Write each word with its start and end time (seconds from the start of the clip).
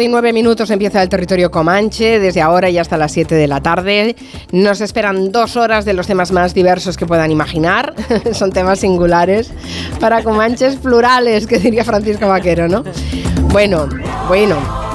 tarde 0.00 0.08
y 0.08 0.12
nueve 0.12 0.32
minutos 0.32 0.70
empieza 0.70 1.02
el 1.02 1.10
territorio 1.10 1.50
Comanche, 1.50 2.18
desde 2.20 2.40
ahora 2.40 2.70
y 2.70 2.78
hasta 2.78 2.96
las 2.96 3.12
7 3.12 3.34
de 3.34 3.46
la 3.46 3.60
tarde. 3.60 4.16
Nos 4.50 4.80
esperan 4.80 5.30
dos 5.30 5.56
horas 5.56 5.84
de 5.84 5.92
los 5.92 6.06
temas 6.06 6.32
más 6.32 6.54
diversos 6.54 6.96
que 6.96 7.04
puedan 7.04 7.30
imaginar. 7.30 7.94
Son 8.32 8.50
temas 8.50 8.80
singulares 8.80 9.50
para 10.00 10.22
Comanches 10.22 10.76
plurales, 10.76 11.46
que 11.46 11.58
diría 11.58 11.84
Francisco 11.84 12.26
Vaquero, 12.28 12.66
¿no? 12.66 12.82
Bueno, 13.52 13.90
bueno. 14.26 14.89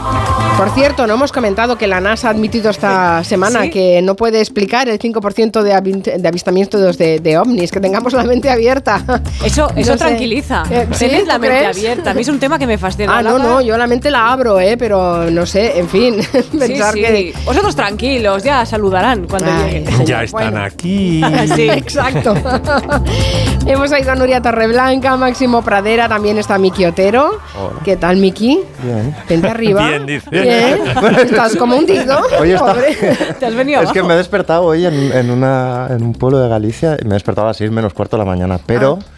Por 0.58 0.70
cierto, 0.70 1.05
no 1.05 1.16
hemos 1.16 1.34
comentado 1.34 1.77
que 1.77 1.86
la 1.86 2.00
NASA 2.00 2.30
ha 2.30 2.32
admitido 2.32 2.70
esta 2.70 3.26
semana 3.26 3.70
que 3.70 4.02
no 4.02 4.16
puede 4.16 4.40
explicar 4.40 4.88
el 4.88 4.98
5% 4.98 5.62
de, 5.62 6.18
de 6.18 6.27
avistamientos 6.27 6.98
de, 6.98 7.20
de, 7.20 7.38
ovnis, 7.38 7.72
que 7.72 7.82
tengamos 7.82 8.13
la 8.13 8.23
mente 8.23 8.50
abierta. 8.50 9.22
Eso, 9.44 9.70
eso 9.76 9.98
tranquiliza. 9.98 10.63
Eh, 10.72 10.88
¿Sí? 10.94 11.10
la 11.27 11.38
mente 11.40 11.66
abierta. 11.66 12.12
A 12.12 12.13
mí 12.13 12.22
es 12.22 12.30
un 12.30 12.40
tema 12.40 12.58
que 12.58 12.68
me 12.68 12.77
fascina. 12.77 13.18
Ah, 13.18 13.22
no, 13.22 13.38
no, 13.38 13.60
yo 13.60 13.77
la 13.77 13.86
mente 13.86 14.10
la 14.10 14.32
abro, 14.32 14.58
¿eh? 14.62 14.77
pero 14.77 15.30
no 15.30 15.46
sé, 15.46 15.77
en 15.77 15.90
fin. 15.90 16.20
pensar 16.58 16.94
que. 16.94 17.34
Vosotros 17.46 17.76
tranquilos, 17.76 18.41
ya 18.41 18.66
saludarán 18.66 19.27
cuando 19.27 19.52
lleguen. 19.68 20.05
Ya 20.05 20.24
están 20.24 20.58
aquí. 20.58 21.22
sí, 21.55 21.70
exacto. 21.70 22.34
hemos 23.66 23.91
ido 23.91 24.12
a 24.12 24.16
Nuria 24.16 24.41
Torreblanca, 24.41 25.18
Máximo 25.18 25.62
Pradera, 25.63 26.08
también 26.08 26.37
está 26.37 26.58
Miki 26.58 26.85
Otero. 26.85 27.40
¿Qué 27.84 27.98
tal, 27.98 28.18
Miki? 28.18 28.62
Bien. 28.82 29.15
Vente 29.27 29.49
arriba. 29.49 29.90
Bien, 29.90 30.05
dice. 30.05 30.45
Estás 31.24 31.55
como 31.55 31.77
un 31.77 31.85
digno. 31.85 32.20
Hoy 32.40 32.51
está... 32.54 32.76
¿Te 33.40 33.46
has 33.46 33.55
venido 33.55 33.82
Es 33.82 33.91
que 33.91 34.04
me 34.04 34.13
he 34.13 34.18
despertado 34.18 34.63
hoy 34.63 34.85
en, 34.85 35.12
en, 35.12 35.32
una, 35.32 35.87
en 35.90 36.04
un 36.04 36.13
pueblo 36.13 36.40
de 36.40 36.49
Galicia 36.49 36.98
y 36.99 37.05
me 37.05 37.12
he 37.12 37.13
despertado 37.13 37.48
a 37.48 37.49
las 37.49 37.57
6 37.57 37.71
menos 37.71 37.93
cuarto 37.93 38.18
de 38.18 38.24
la 38.24 38.29
mañana, 38.29 38.60
pero... 38.65 38.99
Ah. 39.02 39.12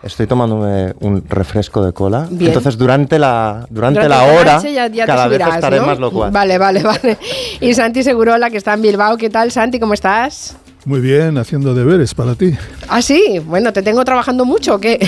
Estoy 0.00 0.28
tomándome 0.28 0.94
un 1.00 1.24
refresco 1.28 1.84
de 1.84 1.92
cola. 1.92 2.28
Bien. 2.30 2.50
Entonces, 2.50 2.78
durante 2.78 3.18
la, 3.18 3.66
durante, 3.68 4.00
durante 4.00 4.08
la 4.08 4.40
hora, 4.40 4.62
ya, 4.62 4.86
ya 4.86 5.06
cada 5.06 5.24
subirás, 5.24 5.48
vez 5.48 5.54
estaré 5.56 5.80
¿no? 5.80 5.86
más 5.86 5.98
locuaz. 5.98 6.32
Vale, 6.32 6.56
vale, 6.56 6.84
vale. 6.84 7.18
Y 7.60 7.74
Santi 7.74 8.04
Segurola, 8.04 8.48
que 8.48 8.58
está 8.58 8.74
en 8.74 8.82
Bilbao. 8.82 9.16
¿Qué 9.16 9.28
tal, 9.28 9.50
Santi? 9.50 9.80
¿Cómo 9.80 9.94
estás? 9.94 10.56
Muy 10.84 11.00
bien, 11.00 11.36
haciendo 11.38 11.74
deberes 11.74 12.14
para 12.14 12.34
ti. 12.34 12.54
Ah, 12.88 13.02
sí. 13.02 13.40
Bueno, 13.44 13.72
¿te 13.72 13.82
tengo 13.82 14.04
trabajando 14.04 14.44
mucho 14.44 14.76
o 14.76 14.80
qué? 14.80 14.98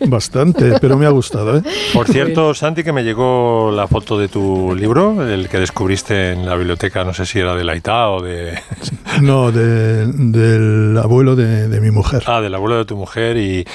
Bastante, 0.06 0.78
pero 0.80 0.96
me 0.96 1.06
ha 1.06 1.10
gustado, 1.10 1.58
¿eh? 1.58 1.62
Por 1.92 2.06
cierto, 2.08 2.54
Santi, 2.54 2.82
que 2.84 2.92
me 2.92 3.02
llegó 3.02 3.70
la 3.74 3.86
foto 3.86 4.18
de 4.18 4.28
tu 4.28 4.74
libro, 4.74 5.26
el 5.28 5.48
que 5.48 5.58
descubriste 5.58 6.32
en 6.32 6.46
la 6.46 6.54
biblioteca, 6.56 7.04
no 7.04 7.12
sé 7.12 7.26
si 7.26 7.38
era 7.38 7.54
de 7.54 7.64
la 7.64 7.76
ITA 7.76 8.08
o 8.10 8.22
de... 8.22 8.58
No, 9.20 9.52
de, 9.52 10.06
del 10.06 10.96
abuelo 10.96 11.36
de, 11.36 11.68
de 11.68 11.80
mi 11.80 11.90
mujer. 11.90 12.22
Ah, 12.26 12.40
del 12.40 12.54
abuelo 12.54 12.78
de 12.78 12.84
tu 12.84 12.96
mujer 12.96 13.36
y 13.36 13.66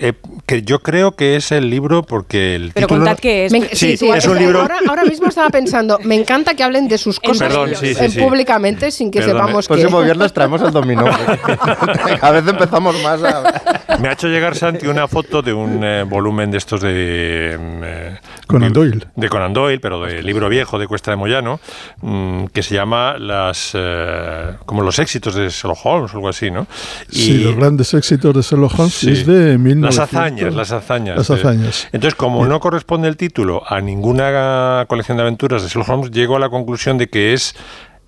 eh, 0.00 0.12
que 0.46 0.62
yo 0.62 0.80
creo 0.80 1.12
que 1.16 1.36
es 1.36 1.50
el 1.52 1.68
libro 1.70 2.02
porque 2.04 2.54
el 2.54 2.70
Pero 2.74 2.86
título 2.86 3.04
contad 3.06 3.18
qué 3.20 3.46
es. 3.46 3.52
Me- 3.52 3.68
Sí, 3.74 3.92
es 4.14 4.26
un 4.26 4.38
libro- 4.38 4.60
Ahora, 4.60 4.78
ahora 4.88 5.04
mismo 5.04 5.28
estaba 5.28 5.50
pensando, 5.50 5.98
me 6.04 6.14
encanta 6.14 6.54
que 6.54 6.62
hablen 6.62 6.86
de 6.88 6.98
sus 6.98 7.18
cosas 7.18 7.48
Perdón, 7.48 7.70
sí, 7.74 7.94
sí, 7.94 8.08
sí. 8.10 8.18
públicamente 8.20 8.90
sin 8.90 9.10
que 9.10 9.20
Perdone. 9.20 9.38
sepamos 9.40 9.68
que... 9.68 9.74
Próximo 9.74 10.00
viernes 10.02 10.32
traemos 10.32 10.62
el 10.62 10.70
dominó. 10.70 11.04
Cada 12.20 12.30
vez 12.40 12.46
empezamos 12.48 13.02
más 13.02 13.22
a... 13.22 13.98
me 14.00 14.08
ha 14.08 14.12
hecho 14.12 14.28
llegar 14.28 14.54
Santi 14.56 14.86
una 14.86 15.08
foto 15.08 15.42
de 15.42 15.52
un 15.52 15.82
eh, 15.82 16.04
volumen 16.04 16.50
de 16.50 16.58
estos 16.58 16.80
de 16.80 17.58
eh, 17.58 18.16
Conan 18.46 18.72
Doyle. 18.72 19.06
de 19.16 19.28
Conan 19.28 19.52
Doyle, 19.52 19.80
pero 19.80 20.00
de 20.02 20.22
libro 20.22 20.48
viejo 20.48 20.78
de 20.78 20.86
Cuesta 20.86 21.10
de 21.10 21.16
Moyano, 21.16 21.60
mm, 22.02 22.46
que 22.46 22.62
se 22.62 22.74
llama 22.74 23.16
las 23.18 23.72
eh, 23.74 24.52
como 24.66 24.82
los 24.82 24.98
éxitos 24.98 25.34
de 25.34 25.48
Sherlock 25.48 25.78
Holmes 25.84 26.12
o 26.12 26.16
algo 26.16 26.28
así, 26.28 26.50
¿no? 26.50 26.66
Sí, 27.10 27.38
los 27.38 27.56
grandes 27.56 27.92
éxitos 27.94 28.34
de 28.34 28.42
Sherlock 28.42 28.78
Holmes 28.78 28.94
Sí. 28.94 29.10
es 29.10 29.26
de 29.26 29.58
1900. 29.64 29.96
Las 29.96 30.08
hazañas, 30.14 30.54
las 30.54 30.72
hazañas. 30.72 31.16
Las 31.16 31.30
eh. 31.30 31.34
hazañas. 31.34 31.88
Entonces, 31.92 32.14
como 32.14 32.46
no 32.46 32.60
corresponde 32.60 33.08
el 33.08 33.16
título 33.16 33.62
a 33.66 33.80
ninguna 33.80 34.84
colección 34.88 35.16
de 35.16 35.22
aventuras 35.22 35.62
de 35.62 35.68
Sherlock 35.68 35.88
Holmes, 35.88 36.10
llego 36.10 36.36
a 36.36 36.38
la 36.38 36.48
conclusión 36.50 36.98
de 36.98 37.08
que 37.08 37.32
es 37.32 37.54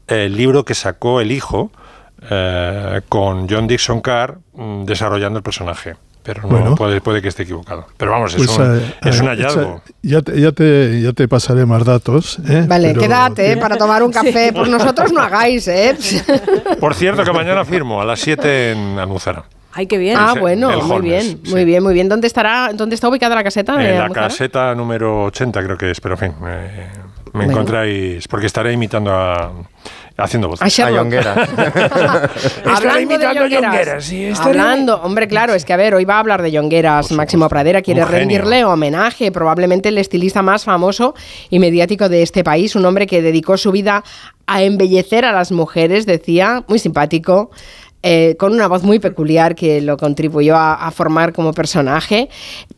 el 0.06 0.36
libro 0.36 0.64
que 0.64 0.74
sacó 0.74 1.20
el 1.20 1.32
hijo 1.32 1.70
eh, 2.30 3.00
con 3.08 3.48
John 3.48 3.66
Dixon 3.66 4.00
Carr 4.00 4.38
mm, 4.54 4.84
desarrollando 4.84 5.38
el 5.38 5.42
personaje. 5.42 5.96
Pero 6.22 6.42
no, 6.42 6.48
Bueno. 6.48 6.74
puede, 6.74 7.00
puede 7.00 7.22
que 7.22 7.28
esté 7.28 7.44
equivocado. 7.44 7.86
Pero 7.96 8.10
vamos, 8.10 8.34
es, 8.34 8.38
Pues, 8.44 8.58
un, 8.58 8.78
eh, 8.80 8.94
es 9.04 9.20
un 9.20 9.28
hallazgo. 9.28 9.80
Ya 10.02 10.22
te, 10.22 10.40
ya, 10.40 10.50
te, 10.50 11.00
ya 11.00 11.12
te 11.12 11.28
pasaré 11.28 11.64
más 11.66 11.84
datos. 11.84 12.40
¿eh? 12.48 12.64
Vale, 12.66 12.88
Pero- 12.88 13.00
quédate 13.00 13.52
eh, 13.52 13.56
para 13.56 13.76
tomar 13.76 14.02
un 14.02 14.10
café. 14.10 14.52
Por 14.52 14.68
nosotros 14.68 15.12
no 15.12 15.20
hagáis, 15.20 15.68
¿eh? 15.68 15.96
Por 16.80 16.94
cierto, 16.94 17.22
que 17.22 17.32
mañana 17.32 17.64
firmo 17.64 18.00
a 18.02 18.04
las 18.04 18.18
7 18.18 18.72
en 18.72 18.98
Almuzara. 18.98 19.44
Ay, 19.78 19.86
qué 19.86 19.98
bien. 19.98 20.16
Ah, 20.18 20.32
el 20.34 20.40
bueno, 20.40 20.70
muy 20.70 20.80
Holmes, 20.96 21.02
bien, 21.02 21.22
sí. 21.44 21.50
muy 21.52 21.66
bien, 21.66 21.82
muy 21.82 21.92
bien. 21.92 22.08
¿Dónde 22.08 22.26
estará, 22.26 22.70
dónde 22.72 22.94
está 22.94 23.10
ubicada 23.10 23.34
la 23.34 23.44
caseta? 23.44 23.76
de 23.76 23.90
En 23.90 23.98
la 23.98 24.08
caseta 24.08 24.74
número 24.74 25.24
80 25.24 25.62
creo 25.62 25.76
que 25.76 25.90
es, 25.90 26.00
pero 26.00 26.14
en 26.14 26.18
fin, 26.18 26.32
eh, 26.48 26.88
me 27.26 27.30
Bueno. 27.44 27.52
encontráis, 27.52 28.26
porque 28.26 28.46
estaré 28.46 28.72
imitando 28.72 29.12
a... 29.12 29.52
haciendo 30.16 30.48
voces. 30.48 30.80
A. 30.80 30.86
A 30.86 30.90
de 32.96 33.02
imitando 33.02 33.28
a 33.28 33.34
Yongueras. 33.34 33.50
Yongueras, 33.50 34.04
sí, 34.04 34.24
estaré- 34.24 34.48
Hablando, 34.48 34.96
hombre, 35.02 35.28
claro, 35.28 35.52
es 35.52 35.66
que 35.66 35.74
a 35.74 35.76
ver, 35.76 35.94
hoy 35.94 36.06
va 36.06 36.14
a 36.16 36.20
hablar 36.20 36.40
de 36.40 36.50
Yongueras. 36.52 37.12
Máximo. 37.12 37.46
Pradera 37.50 37.82
quiere 37.82 38.02
rendirle 38.04 38.64
homenaje, 38.64 39.30
probablemente 39.30 39.90
el 39.90 39.98
estilista 39.98 40.40
más 40.42 40.64
famoso 40.64 41.14
y 41.50 41.58
mediático 41.58 42.08
de 42.08 42.22
este 42.22 42.42
país, 42.42 42.74
un 42.76 42.86
hombre 42.86 43.06
que 43.06 43.20
dedicó 43.20 43.58
su 43.58 43.72
vida 43.72 44.02
a 44.46 44.62
embellecer 44.62 45.26
a 45.26 45.32
las 45.32 45.52
mujeres, 45.52 46.06
decía, 46.06 46.64
muy 46.68 46.78
simpático. 46.78 47.50
Eh, 48.06 48.36
con 48.38 48.52
una 48.52 48.68
voz 48.68 48.82
muy 48.84 48.98
peculiar 48.98 49.54
que 49.54 49.80
lo 49.80 49.96
contribuyó 49.96 50.56
a, 50.56 50.74
a 50.74 50.90
formar 50.90 51.32
como 51.32 51.52
personaje, 51.52 52.28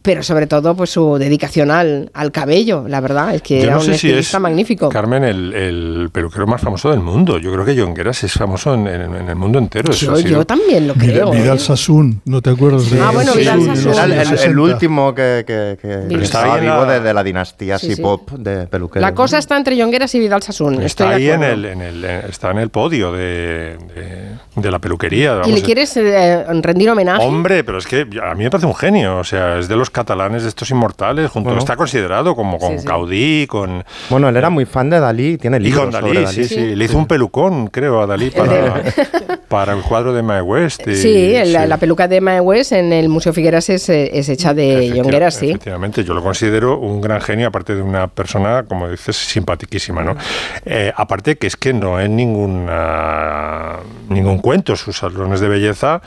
pero 0.02 0.22
sobre 0.22 0.46
todo 0.46 0.74
pues 0.74 0.90
su 0.90 1.18
dedicación 1.18 1.70
al, 1.70 2.10
al 2.14 2.32
cabello, 2.32 2.84
la 2.88 3.00
verdad, 3.00 3.34
es 3.34 3.42
que 3.42 3.58
Yo 3.58 3.64
era 3.64 3.72
no 3.74 3.78
un 3.80 3.84
sé 3.84 3.90
si 3.98 4.06
estilista 4.08 4.38
es, 4.38 4.42
magnífico. 4.42 4.88
Carmen, 4.88 5.24
el, 5.24 5.52
el 5.52 6.10
peluquero 6.12 6.46
más 6.46 6.60
famoso 6.60 6.90
del 6.90 7.00
mundo. 7.00 7.38
Yo 7.38 7.52
creo 7.52 7.64
que 7.64 7.76
Jongueras 7.78 8.24
es 8.24 8.32
famoso 8.32 8.74
en, 8.74 8.86
en- 8.86 9.14
en 9.14 9.28
el 9.28 9.36
mundo 9.36 9.58
entero. 9.58 9.90
Eso 9.92 10.06
Yo, 10.06 10.16
sido- 10.16 10.30
yo 10.30 10.44
también 10.46 10.88
lo 10.88 10.94
Vidal, 10.94 11.12
creo. 11.14 11.30
Vidal 11.32 11.56
¿eh? 11.56 11.60
Sassoon, 11.60 12.20
¿no 12.24 12.40
te 12.40 12.50
acuerdas 12.50 12.90
de 12.90 13.00
Ah, 13.00 13.10
bueno, 13.12 13.34
Vidal 13.34 13.62
Sassoon. 13.62 13.92
Era 13.94 14.04
el, 14.04 14.12
el- 14.12 14.18
el 14.20 14.26
60? 14.26 14.60
último 14.62 15.14
que, 15.14 15.44
que, 15.46 15.76
que- 15.80 16.14
estaba 16.24 16.54
ahí 16.54 16.58
en 16.60 16.64
vivo 16.64 16.86
la- 16.86 16.92
de, 16.94 17.00
de 17.00 17.14
la 17.14 17.22
dinastía 17.22 17.78
Sí, 17.78 17.94
sí. 17.94 18.02
pop 18.02 18.30
de 18.32 18.66
peluqueros. 18.66 19.02
La 19.02 19.14
cosa 19.14 19.38
está 19.38 19.56
entre 19.56 19.76
Yongueras 19.76 20.14
y 20.14 20.18
Vidal 20.20 20.42
Sassoon. 20.42 20.74
Está 20.82 21.12
estoy 21.14 21.14
ahí 21.14 21.30
en 21.30 21.42
el, 21.42 21.64
en 21.66 21.82
el- 21.82 22.04
está 22.04 22.50
en 22.50 22.58
el 22.58 22.70
podio 22.70 23.12
de, 23.12 23.76
de- 23.94 24.28
de 24.56 24.70
la 24.70 24.78
peluquería. 24.78 25.17
¿Y 25.22 25.26
vamos, 25.26 25.48
le 25.48 25.62
quieres 25.62 25.96
eh, 25.96 26.44
rendir 26.62 26.90
homenaje? 26.90 27.24
Hombre, 27.24 27.64
pero 27.64 27.78
es 27.78 27.86
que 27.86 28.06
a 28.22 28.34
mí 28.34 28.44
me 28.44 28.50
parece 28.50 28.66
un 28.66 28.74
genio. 28.74 29.18
O 29.18 29.24
sea, 29.24 29.58
es 29.58 29.68
de 29.68 29.76
los 29.76 29.90
catalanes 29.90 30.42
de 30.42 30.48
estos 30.48 30.70
inmortales. 30.70 31.30
Junto 31.30 31.48
Bueno. 31.48 31.58
está 31.60 31.76
considerado 31.76 32.34
como 32.36 32.58
con 32.58 32.72
Sí, 32.74 32.78
sí. 32.80 32.86
Gaudí, 32.86 33.46
con. 33.48 33.84
Bueno, 34.10 34.28
él 34.28 34.36
era 34.36 34.50
muy 34.50 34.64
fan 34.66 34.90
de 34.90 35.00
Dalí, 35.00 35.38
tiene 35.38 35.56
Y 35.58 35.60
libros 35.60 35.82
con 35.84 35.90
Dalí, 35.92 36.08
sobre 36.14 36.26
sí, 36.28 36.36
Dalí. 36.42 36.48
sí, 36.48 36.76
Le 36.76 36.84
hizo 36.84 36.98
un 36.98 37.06
pelucón, 37.06 37.68
creo, 37.68 38.00
a 38.02 38.06
Dalí 38.06 38.30
para, 38.30 38.82
para 39.48 39.72
el 39.74 39.82
cuadro 39.82 40.12
de 40.12 40.22
Mae 40.22 40.42
West. 40.42 40.86
y- 40.86 40.96
Sí, 40.96 41.34
el- 41.34 41.52
la, 41.52 41.62
sí. 41.62 41.68
la 41.68 41.76
peluca 41.78 42.08
de 42.08 42.20
Mae 42.20 42.40
West 42.40 42.72
en 42.72 42.92
el 42.92 43.08
Museo 43.08 43.32
Figueras 43.32 43.68
es, 43.70 43.88
eh, 43.88 44.10
es 44.12 44.28
hecha 44.28 44.54
de 44.54 44.88
Yongueras, 44.94 45.34
sí. 45.34 45.50
Efectivamente, 45.50 46.04
yo 46.04 46.14
lo 46.14 46.22
considero 46.22 46.78
un 46.78 47.00
gran 47.00 47.20
genio, 47.20 47.48
aparte 47.48 47.74
de 47.74 47.82
una 47.82 48.08
persona, 48.08 48.64
como 48.68 48.88
dices, 48.88 49.16
simpaticísima, 49.16 50.02
¿no? 50.02 50.16
Eh, 50.64 50.92
aparte 50.96 51.36
que 51.38 51.46
es 51.46 51.56
que 51.56 51.72
no 51.72 51.98
es 52.00 52.08
ninguna, 52.10 53.76
ningún 54.08 54.38
cuento, 54.38 54.76
sus 54.76 54.97
salones 54.98 55.40
de 55.40 55.48
belleza, 55.48 56.00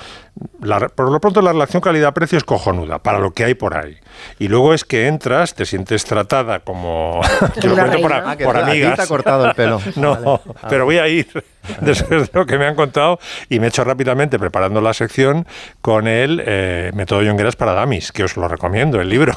la- 0.61 0.87
por 0.89 1.11
lo 1.11 1.19
pronto 1.19 1.41
la 1.41 1.51
relación 1.51 1.81
calidad-precio 1.81 2.37
es 2.37 2.43
cojonuda, 2.43 2.99
para 2.99 3.19
lo 3.19 3.31
que 3.33 3.43
hay 3.43 3.53
por 3.53 3.75
ahí. 3.77 3.97
Y 4.39 4.47
luego 4.47 4.73
es 4.73 4.83
que 4.85 5.07
entras, 5.07 5.53
te 5.55 5.65
sientes 5.65 6.05
tratada 6.05 6.59
como... 6.59 7.21
Te 7.59 7.67
lo 7.67 7.75
cuento 7.75 7.99
por, 8.01 8.13
a- 8.13 8.31
Ah, 8.31 8.37
por 8.43 8.57
amigas. 8.57 8.95
te 8.95 9.01
ha 9.03 9.07
cortado 9.07 9.45
el 9.47 9.55
pelo. 9.55 9.79
No, 9.95 10.15
Vale. 10.15 10.39
Ah. 10.61 10.67
pero 10.69 10.85
voy 10.85 10.97
a 10.99 11.07
ir 11.07 11.27
después 11.81 12.31
de 12.31 12.39
lo 12.39 12.45
que 12.45 12.57
me 12.57 12.65
han 12.65 12.75
contado 12.75 13.19
y 13.49 13.59
me 13.59 13.65
he 13.65 13.69
hecho 13.69 13.83
rápidamente 13.83 14.39
preparando 14.39 14.81
la 14.81 14.93
sección 14.93 15.45
con 15.81 16.07
el 16.07 16.41
eh, 16.45 16.91
método 16.95 17.21
Yongueras 17.23 17.55
para 17.55 17.73
Damis, 17.73 18.11
que 18.11 18.23
os 18.23 18.37
lo 18.37 18.47
recomiendo, 18.47 18.99
el 19.01 19.09
libro. 19.09 19.33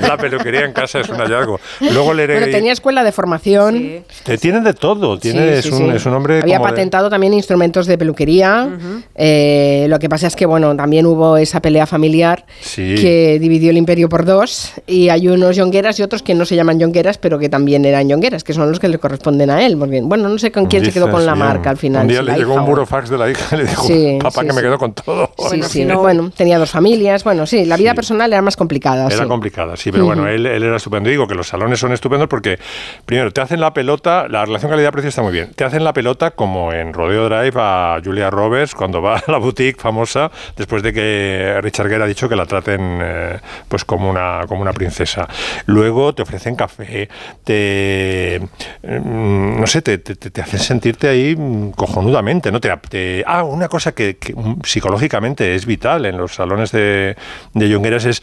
la 0.00 0.16
peluquería 0.16 0.64
en 0.64 0.72
casa 0.72 1.00
es 1.00 1.08
un 1.08 1.16
hallazgo. 1.16 1.60
Luego 1.80 2.14
leeré... 2.14 2.38
Bueno, 2.38 2.52
tenía 2.52 2.72
escuela 2.72 3.02
de 3.04 3.12
formación. 3.12 3.74
Sí. 3.76 4.02
Te 4.24 4.38
tiene 4.38 4.60
de 4.60 4.74
todo, 4.74 5.18
tiene, 5.18 5.60
Sí, 5.62 5.68
es, 5.68 5.72
un, 5.74 5.90
sí. 5.90 5.96
es 5.96 6.06
un 6.06 6.14
hombre... 6.14 6.40
Había 6.42 6.56
como 6.58 6.66
de- 6.68 6.72
patentado 6.72 7.10
también 7.10 7.34
instrumentos 7.34 7.86
de 7.86 7.98
peluquería. 7.98 8.68
Eh, 9.14 9.71
lo 9.88 9.98
que 9.98 10.08
pasa 10.08 10.26
es 10.26 10.36
que, 10.36 10.46
bueno, 10.46 10.74
también 10.76 11.06
hubo 11.06 11.36
esa 11.36 11.60
pelea 11.60 11.86
familiar 11.86 12.44
Sí. 12.60 12.94
que 13.00 13.38
dividió 13.40 13.70
el 13.70 13.76
imperio 13.76 14.08
por 14.08 14.24
dos. 14.24 14.72
Y 14.86 15.08
hay 15.08 15.28
unos 15.28 15.56
yongueras 15.56 15.98
y 15.98 16.02
otros 16.02 16.22
que 16.22 16.34
no 16.34 16.44
se 16.44 16.56
llaman 16.56 16.78
yongueras, 16.78 17.18
pero 17.18 17.38
que 17.38 17.48
también 17.48 17.84
eran 17.84 18.08
yongueras, 18.08 18.44
que 18.44 18.52
son 18.52 18.68
los 18.68 18.78
que 18.80 18.88
le 18.88 18.98
corresponden 18.98 19.50
a 19.50 19.64
él. 19.64 19.76
Porque, 19.78 20.00
bueno, 20.02 20.28
no 20.28 20.38
sé 20.38 20.50
con 20.52 20.66
quién 20.66 20.82
se 20.82 20.86
Dice 20.90 20.98
quedó 21.00 21.10
con 21.10 21.24
la 21.26 21.34
marca 21.34 21.70
al 21.70 21.76
final. 21.76 22.02
Un 22.02 22.08
día 22.08 22.20
si 22.20 22.26
le 22.26 22.36
llegó 22.36 22.54
un 22.54 22.64
burofax 22.66 23.10
de 23.10 23.18
la 23.18 23.30
hija 23.30 23.54
y 23.54 23.58
le 23.58 23.64
dijo, 23.66 23.86
Sí, 23.86 24.18
papá, 24.20 24.44
que 24.44 24.52
me 24.52 24.60
quedo 24.62 24.78
con 24.78 24.92
todo. 24.94 25.30
Sí, 25.50 25.62
sí. 25.62 25.84
no- 25.84 26.00
Bueno, 26.00 26.30
tenía 26.36 26.58
dos 26.58 26.70
familias. 26.70 27.24
Bueno, 27.24 27.46
sí, 27.46 27.64
la 27.64 27.76
vida 27.76 27.94
personal 27.94 28.32
era 28.32 28.42
más 28.42 28.56
complicada. 28.56 29.08
Era 29.08 29.26
complicada, 29.26 29.76
sí, 29.76 29.90
pero 29.92 30.04
bueno, 30.06 30.26
él, 30.28 30.46
él 30.46 30.62
era 30.62 30.76
estupendo. 30.76 31.08
Digo 31.10 31.26
que 31.26 31.34
los 31.34 31.48
salones 31.48 31.78
son 31.78 31.92
estupendos 31.92 32.28
porque, 32.28 32.58
primero, 33.06 33.30
te 33.32 33.40
hacen 33.40 33.60
la 33.60 33.72
pelota, 33.72 34.26
la 34.28 34.44
relación 34.44 34.70
calidad-precio 34.70 35.08
está 35.08 35.22
muy 35.22 35.32
bien. 35.32 35.50
Te 35.54 35.64
hacen 35.64 35.84
la 35.84 35.92
pelota 35.92 36.32
como 36.32 36.72
en 36.72 36.92
Rodeo 36.92 37.28
Drive 37.28 37.52
a 37.56 37.98
Julia 38.04 38.30
Roberts 38.30 38.74
cuando 38.74 39.00
va 39.02 39.18
a 39.18 39.30
la 39.30 39.38
boutique 39.38 39.61
famosa 39.78 40.30
después 40.56 40.82
de 40.82 40.92
que 40.92 41.58
Richard 41.62 41.88
Gere 41.88 42.04
ha 42.04 42.06
dicho 42.06 42.28
que 42.28 42.36
la 42.36 42.46
traten 42.46 42.98
eh, 43.02 43.38
pues 43.68 43.84
como 43.84 44.10
una, 44.10 44.42
como 44.48 44.62
una 44.62 44.72
princesa. 44.72 45.28
Luego 45.66 46.14
te 46.14 46.22
ofrecen 46.22 46.56
café, 46.56 47.08
te 47.44 48.40
mm, 48.82 49.60
no 49.60 49.66
sé, 49.66 49.82
te, 49.82 49.98
te, 49.98 50.40
hacen 50.40 50.60
sentirte 50.60 51.08
ahí 51.08 51.36
cojonudamente, 51.76 52.50
¿no? 52.50 52.60
Te, 52.60 53.24
ah, 53.26 53.44
una 53.44 53.68
cosa 53.68 53.92
que, 53.92 54.16
psicológicamente 54.64 55.54
es 55.54 55.66
vital 55.66 56.06
en 56.06 56.16
los 56.16 56.34
salones 56.34 56.72
de, 56.72 57.16
de 57.54 57.68
Yongueras 57.68 58.04
es, 58.04 58.22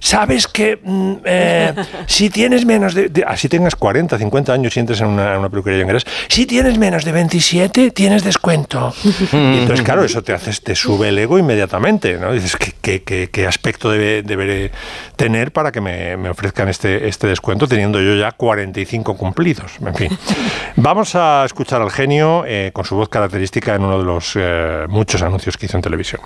¿sabes 0.00 0.46
que 0.46 0.78
mm, 0.82 1.14
eh, 1.24 1.74
si 2.06 2.30
tienes 2.30 2.64
menos 2.64 2.94
de, 2.94 3.24
así 3.26 3.48
tengas 3.48 3.76
40, 3.76 4.18
50 4.18 4.52
años 4.52 4.76
y 4.76 4.80
entres 4.80 5.00
en 5.00 5.08
una, 5.08 5.38
una 5.38 5.48
peluquería 5.48 5.78
de 5.78 5.80
Yongueras, 5.82 6.06
si 6.28 6.46
tienes 6.46 6.78
menos 6.78 7.04
de 7.04 7.12
27, 7.12 7.90
tienes 7.90 8.24
descuento. 8.24 8.94
y 9.32 9.58
entonces, 9.58 9.84
claro, 9.84 10.04
eso 10.04 10.22
te 10.22 10.32
hace, 10.32 10.52
te 10.60 10.74
sube 10.76 11.08
el 11.08 11.18
ego 11.18 11.38
inmediatamente, 11.38 12.18
¿no? 12.18 12.32
Dices, 12.32 12.56
¿qué, 12.56 13.02
qué, 13.02 13.28
qué 13.30 13.46
aspecto 13.46 13.90
debe, 13.90 14.22
deberé 14.22 14.70
tener 15.16 15.52
para 15.52 15.72
que 15.72 15.80
me, 15.80 16.16
me, 16.16 16.30
ofrezcan 16.30 16.68
este, 16.68 17.08
este 17.08 17.26
descuento 17.26 17.66
teniendo 17.66 18.00
yo 18.00 18.14
ya 18.14 18.32
45 18.32 19.16
cumplidos? 19.16 19.72
En 19.84 19.94
fin. 19.94 20.18
Vamos 20.76 21.14
a 21.14 21.44
escuchar 21.44 21.82
al 21.82 21.90
genio 21.90 22.44
eh, 22.46 22.70
con 22.72 22.84
su 22.84 22.94
voz 22.96 23.08
característica 23.08 23.74
en 23.74 23.82
uno 23.82 23.98
de 23.98 24.04
los 24.04 24.32
eh, 24.36 24.86
muchos 24.88 25.22
anuncios 25.22 25.56
que 25.56 25.66
hizo 25.66 25.76
en 25.76 25.82
televisión. 25.82 26.20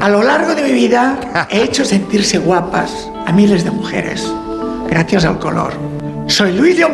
A 0.00 0.08
lo 0.08 0.22
largo 0.22 0.54
de 0.54 0.62
mi 0.62 0.72
vida 0.72 1.48
he 1.50 1.62
hecho 1.62 1.84
sentirse 1.84 2.38
guapas 2.38 3.10
a 3.26 3.32
miles 3.32 3.64
de 3.64 3.70
mujeres, 3.70 4.30
gracias 4.88 5.24
al 5.24 5.38
color. 5.38 5.99
Soy 6.30 6.52
Luis 6.52 6.76
de 6.76 6.86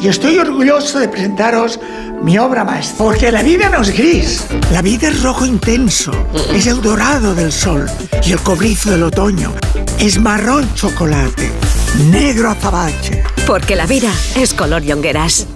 y 0.00 0.06
estoy 0.06 0.38
orgulloso 0.38 1.00
de 1.00 1.08
presentaros 1.08 1.80
mi 2.22 2.38
obra 2.38 2.62
maestra. 2.64 2.98
Porque 2.98 3.32
la 3.32 3.42
vida 3.42 3.68
no 3.68 3.82
es 3.82 3.92
gris, 3.92 4.46
la 4.72 4.80
vida 4.80 5.08
es 5.08 5.22
rojo 5.24 5.44
intenso, 5.44 6.12
es 6.54 6.68
el 6.68 6.80
dorado 6.80 7.34
del 7.34 7.50
sol 7.50 7.90
y 8.24 8.30
el 8.30 8.38
cobrizo 8.38 8.92
del 8.92 9.02
otoño, 9.02 9.52
es 9.98 10.20
marrón 10.20 10.72
chocolate, 10.76 11.50
negro 12.12 12.50
azabache. 12.50 13.24
Porque 13.44 13.74
la 13.74 13.86
vida 13.86 14.12
es 14.36 14.54
color 14.54 14.82
Yongueras. 14.82 15.48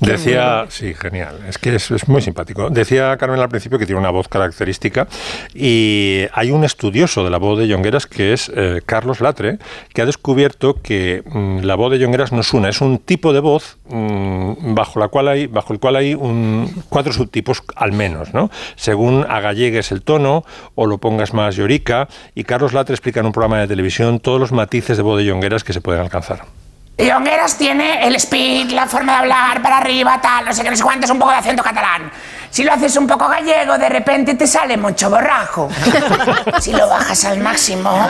Decía, 0.00 0.66
sí, 0.68 0.94
genial, 0.94 1.40
es 1.48 1.58
que 1.58 1.74
es, 1.74 2.08
muy 2.08 2.22
simpático. 2.22 2.70
Decía 2.70 3.16
Carmen 3.16 3.40
al 3.40 3.48
principio 3.48 3.78
que 3.78 3.86
tiene 3.86 4.00
una 4.00 4.10
voz 4.10 4.28
característica 4.28 5.08
y 5.54 6.22
hay 6.32 6.50
un 6.50 6.64
estudioso 6.64 7.24
de 7.24 7.30
la 7.30 7.38
voz 7.38 7.58
de 7.58 7.68
Yongueras 7.68 8.06
que 8.06 8.32
es 8.32 8.50
eh, 8.54 8.80
Carlos 8.84 9.20
Latre, 9.20 9.58
que 9.92 10.02
ha 10.02 10.06
descubierto 10.06 10.80
que 10.82 11.22
mm, 11.26 11.60
la 11.60 11.74
voz 11.74 11.92
de 11.92 11.98
Yongueras 11.98 12.32
no 12.32 12.40
es 12.40 12.52
una, 12.52 12.68
es 12.68 12.80
un 12.80 12.98
tipo 12.98 13.32
de 13.32 13.40
voz 13.40 13.78
mm, 13.88 14.74
bajo, 14.74 15.00
la 15.00 15.08
cual 15.08 15.28
hay, 15.28 15.46
bajo 15.46 15.72
el 15.72 15.80
cual 15.80 15.96
hay 15.96 16.14
un, 16.14 16.84
cuatro 16.88 17.12
subtipos 17.12 17.62
al 17.76 17.92
menos, 17.92 18.32
¿no? 18.32 18.50
Según 18.76 19.26
agallegues 19.28 19.92
el 19.92 20.02
tono 20.02 20.44
o 20.74 20.86
lo 20.86 20.98
pongas 20.98 21.34
más 21.34 21.56
llorica 21.56 22.08
y 22.34 22.44
Carlos 22.44 22.72
Latre 22.72 22.94
explica 22.94 23.20
en 23.20 23.26
un 23.26 23.32
programa 23.32 23.60
de 23.60 23.68
televisión 23.68 24.20
todos 24.20 24.40
los 24.40 24.52
matices 24.52 24.96
de 24.96 25.02
voz 25.02 25.18
de 25.18 25.24
Yongueras 25.26 25.64
que 25.64 25.72
se 25.72 25.80
pueden 25.80 26.00
alcanzar. 26.00 26.59
Yongueras 27.06 27.56
tiene 27.56 28.06
el 28.06 28.14
speed, 28.16 28.70
la 28.70 28.86
forma 28.86 29.12
de 29.12 29.18
hablar 29.18 29.62
para 29.62 29.78
arriba, 29.78 30.20
tal, 30.20 30.44
no 30.44 30.52
sé 30.52 30.62
qué, 30.62 30.70
no 30.70 30.76
sé 30.76 30.82
cuánto, 30.82 31.06
es 31.06 31.10
un 31.10 31.18
poco 31.18 31.30
de 31.30 31.38
acento 31.38 31.62
catalán. 31.62 32.10
Si 32.50 32.64
lo 32.64 32.72
haces 32.72 32.96
un 32.96 33.06
poco 33.06 33.28
gallego, 33.28 33.78
de 33.78 33.88
repente 33.88 34.34
te 34.34 34.46
sale 34.46 34.76
mucho 34.76 35.08
borrajo. 35.08 35.68
Si 36.60 36.72
lo 36.72 36.88
bajas 36.88 37.24
al 37.24 37.38
máximo 37.38 38.08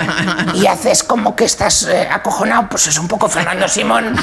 y 0.54 0.66
haces 0.66 1.04
como 1.04 1.36
que 1.36 1.44
estás 1.44 1.84
eh, 1.84 2.08
acojonado, 2.10 2.68
pues 2.68 2.86
es 2.88 2.98
un 2.98 3.06
poco 3.06 3.28
Fernando 3.28 3.68
Simón. 3.68 4.16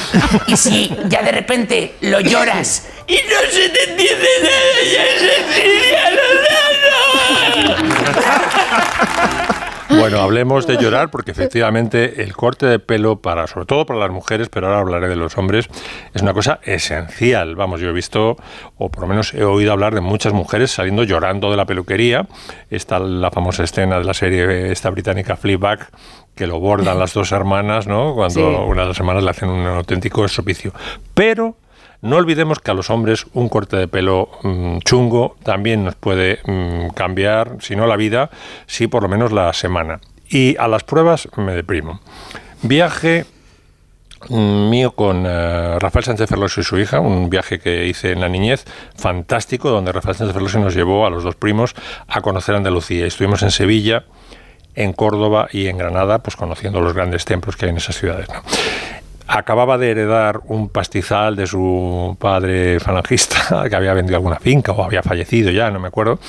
Y 0.47 0.57
si 0.57 0.93
ya 1.05 1.21
de 1.21 1.31
repente 1.31 1.95
lo 2.01 2.19
lloras 2.19 2.83
y 3.07 3.13
no 3.15 3.39
se 3.51 3.69
te 3.69 3.91
entiende 3.91 4.27
nada, 4.43 4.81
ya 4.91 5.03
es 5.05 5.21
Bueno, 9.89 10.19
hablemos 10.19 10.67
de 10.67 10.77
llorar 10.77 11.09
porque 11.09 11.31
efectivamente 11.31 12.21
el 12.23 12.33
corte 12.33 12.65
de 12.65 12.79
pelo 12.79 13.21
para, 13.21 13.47
sobre 13.47 13.65
todo 13.65 13.85
para 13.85 13.99
las 13.99 14.11
mujeres, 14.11 14.49
pero 14.49 14.67
ahora 14.67 14.79
hablaré 14.79 15.07
de 15.07 15.15
los 15.15 15.37
hombres, 15.37 15.69
es 16.13 16.21
una 16.21 16.33
cosa 16.33 16.59
esencial. 16.63 17.55
Vamos, 17.55 17.79
yo 17.79 17.89
he 17.89 17.93
visto, 17.93 18.35
o 18.77 18.89
por 18.89 19.01
lo 19.01 19.07
menos 19.07 19.33
he 19.33 19.43
oído 19.43 19.71
hablar 19.71 19.95
de 19.95 20.01
muchas 20.01 20.33
mujeres 20.33 20.71
saliendo 20.71 21.03
llorando 21.03 21.49
de 21.49 21.57
la 21.57 21.65
peluquería. 21.65 22.27
Está 22.69 22.99
la 22.99 23.31
famosa 23.31 23.63
escena 23.63 23.97
de 23.97 24.03
la 24.03 24.13
serie 24.13 24.71
esta 24.71 24.89
británica 24.89 25.35
Fleabag, 25.35 25.89
que 26.35 26.47
lo 26.47 26.59
bordan 26.59 26.99
las 26.99 27.13
dos 27.13 27.31
hermanas, 27.31 27.87
¿no? 27.87 28.13
Cuando 28.13 28.65
una 28.65 28.83
de 28.83 28.87
las 28.89 28.99
hermanas 28.99 29.23
le 29.23 29.29
hacen 29.29 29.49
un 29.49 29.65
auténtico 29.65 30.25
estropicio. 30.25 30.73
Pero 31.13 31.55
no 32.01 32.17
olvidemos 32.17 32.59
que 32.59 32.71
a 32.71 32.73
los 32.73 32.89
hombres 32.89 33.25
un 33.33 33.49
corte 33.49 33.75
de 33.77 33.87
pelo 33.87 34.29
mm, 34.43 34.79
chungo 34.79 35.35
también 35.43 35.83
nos 35.83 35.95
puede 35.95 36.39
mm, 36.45 36.89
cambiar, 36.89 37.57
si 37.59 37.75
no 37.75 37.87
la 37.87 37.95
vida, 37.95 38.29
sí 38.67 38.87
por 38.87 39.03
lo 39.03 39.09
menos 39.09 39.31
la 39.31 39.51
semana. 39.53 39.99
Y 40.29 40.55
a 40.57 40.67
las 40.67 40.83
pruebas 40.83 41.27
me 41.37 41.53
deprimo. 41.53 41.99
Viaje 42.61 43.25
mm, 44.29 44.69
mío 44.69 44.91
con 44.91 45.25
eh, 45.25 45.79
Rafael 45.79 46.05
Sánchez 46.05 46.29
Ferloso 46.29 46.61
y 46.61 46.63
su 46.63 46.77
hija, 46.77 46.99
un 46.99 47.29
viaje 47.29 47.59
que 47.59 47.87
hice 47.87 48.11
en 48.11 48.21
la 48.21 48.29
niñez, 48.29 48.65
fantástico, 48.95 49.69
donde 49.69 49.91
Rafael 49.91 50.15
Sánchez 50.15 50.33
Ferloso 50.33 50.59
nos 50.59 50.75
llevó 50.75 51.05
a 51.07 51.09
los 51.09 51.23
dos 51.23 51.35
primos 51.35 51.73
a 52.07 52.21
conocer 52.21 52.53
Andalucía. 52.53 53.07
Estuvimos 53.07 53.41
en 53.41 53.49
Sevilla, 53.49 54.05
en 54.75 54.93
Córdoba 54.93 55.47
y 55.51 55.65
en 55.65 55.77
Granada, 55.77 56.19
pues 56.19 56.35
conociendo 56.35 56.79
los 56.79 56.93
grandes 56.93 57.25
templos 57.25 57.57
que 57.57 57.65
hay 57.65 57.71
en 57.71 57.77
esas 57.77 57.97
ciudades 57.97 58.27
acababa 59.27 59.77
de 59.77 59.91
heredar 59.91 60.41
un 60.45 60.69
pastizal 60.69 61.35
de 61.35 61.47
su 61.47 62.17
padre 62.19 62.79
falangista, 62.79 63.65
que 63.69 63.75
había 63.75 63.93
vendido 63.93 64.17
alguna 64.17 64.39
finca 64.39 64.71
o 64.71 64.83
había 64.83 65.03
fallecido 65.03 65.51
ya, 65.51 65.69
no 65.69 65.79
me 65.79 65.89
acuerdo, 65.89 66.19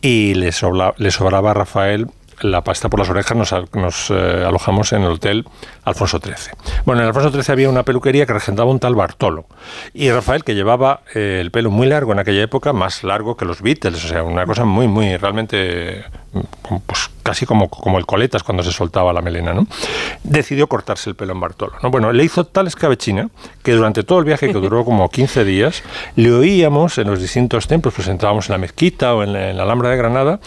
y 0.00 0.34
le, 0.34 0.52
sobraba 0.52 1.50
a 1.50 1.54
Rafael 1.54 2.08
la 2.40 2.64
pasta 2.64 2.88
por 2.88 2.98
las 2.98 3.10
orejas, 3.10 3.36
nos, 3.74 4.10
eh, 4.10 4.44
alojamos 4.46 4.92
en 4.94 5.02
el 5.02 5.12
hotel 5.12 5.44
Alfonso 5.84 6.18
XIII. 6.18 6.54
Bueno, 6.86 7.02
en 7.02 7.08
Alfonso 7.08 7.30
XIII 7.30 7.52
había 7.52 7.68
una 7.68 7.82
peluquería 7.82 8.24
que 8.24 8.32
regentaba 8.32 8.70
un 8.70 8.80
tal 8.80 8.94
Bartolo. 8.94 9.44
Y 9.92 10.10
Rafael, 10.10 10.42
que 10.42 10.54
llevaba 10.54 11.02
eh, 11.14 11.38
el 11.40 11.50
pelo 11.50 11.70
muy 11.70 11.86
largo 11.86 12.12
en 12.12 12.18
aquella 12.18 12.42
época, 12.42 12.72
más 12.72 13.04
largo 13.04 13.36
que 13.36 13.44
los 13.44 13.60
Beatles, 13.60 14.02
o 14.04 14.08
sea, 14.08 14.22
una 14.22 14.46
cosa 14.46 14.64
muy, 14.64 14.88
muy, 14.88 15.18
realmente, 15.18 16.04
mm, 16.32 16.76
pues 16.86 17.09
casi 17.22 17.46
como, 17.46 17.68
como 17.68 17.98
el 17.98 18.06
coletas 18.06 18.42
cuando 18.42 18.62
se 18.62 18.72
soltaba 18.72 19.12
la 19.12 19.22
melena, 19.22 19.52
¿no? 19.52 19.66
Decidió 20.22 20.66
cortarse 20.68 21.10
el 21.10 21.16
pelo 21.16 21.32
en 21.32 21.40
Bartolo, 21.40 21.72
¿no? 21.82 21.90
Bueno, 21.90 22.12
le 22.12 22.24
hizo 22.24 22.44
tal 22.46 22.66
escabechina 22.66 23.28
que 23.62 23.72
durante 23.72 24.02
todo 24.02 24.18
el 24.18 24.24
viaje, 24.24 24.48
que 24.48 24.54
duró 24.54 24.84
como 24.84 25.08
15 25.08 25.44
días, 25.44 25.82
le 26.16 26.32
oíamos 26.32 26.98
en 26.98 27.08
los 27.08 27.20
distintos 27.20 27.66
templos, 27.66 27.94
pues 27.94 28.08
entrábamos 28.08 28.48
en 28.48 28.52
la 28.52 28.58
mezquita 28.58 29.14
o 29.14 29.22
en 29.22 29.32
la, 29.32 29.50
en 29.50 29.56
la 29.56 29.62
Alhambra 29.64 29.90
de 29.90 29.96
Granada, 29.96 30.40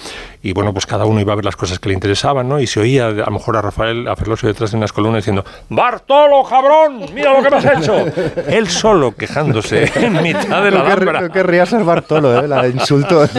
y 0.43 0.51
bueno, 0.51 0.73
pues 0.73 0.85
cada 0.85 1.05
uno 1.05 1.21
iba 1.21 1.31
a 1.31 1.37
ver 1.37 1.45
las 1.45 1.55
cosas 1.55 1.79
que 1.79 1.87
le 1.87 1.95
interesaban, 1.95 2.49
¿no? 2.49 2.59
Y 2.59 2.67
se 2.67 2.81
oía 2.81 3.07
a 3.07 3.11
lo 3.11 3.31
mejor 3.31 3.55
a 3.55 3.61
Rafael, 3.61 4.05
a 4.09 4.15
Ferlosio 4.17 4.49
detrás 4.49 4.71
de 4.71 4.77
unas 4.77 4.91
columnas 4.91 5.23
diciendo, 5.23 5.45
Bartolo, 5.69 6.43
cabrón, 6.43 7.05
mira 7.13 7.33
lo 7.33 7.41
que 7.41 7.49
me 7.49 7.57
has 7.57 7.77
hecho. 7.77 8.05
Él 8.49 8.67
solo 8.67 9.15
quejándose 9.15 9.89
en 9.95 10.21
mitad 10.21 10.61
de 10.61 10.71
la 10.71 10.81
Alhambra. 10.81 11.21
No 11.21 11.29
querría 11.29 11.65
ser 11.65 11.85
Bartolo, 11.85 12.43
¿eh? 12.43 12.47
La 12.49 12.67
insultos 12.67 13.31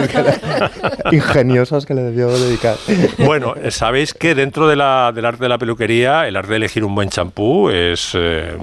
ingeniosos 1.12 1.84
que 1.84 1.92
le 1.92 2.02
debió 2.04 2.28
dedicar. 2.28 2.76
Bueno, 3.18 3.54
sabéis 3.68 4.14
que 4.14 4.34
dentro 4.34 4.66
de 4.66 4.76
la, 4.76 5.12
del 5.14 5.26
arte 5.26 5.42
de 5.42 5.50
la 5.50 5.58
peluquería, 5.58 6.26
el 6.26 6.36
arte 6.36 6.52
de 6.52 6.56
elegir 6.56 6.84
un 6.84 6.94
buen 6.94 7.10
champú 7.10 7.68
es... 7.68 8.12
Eh, 8.14 8.56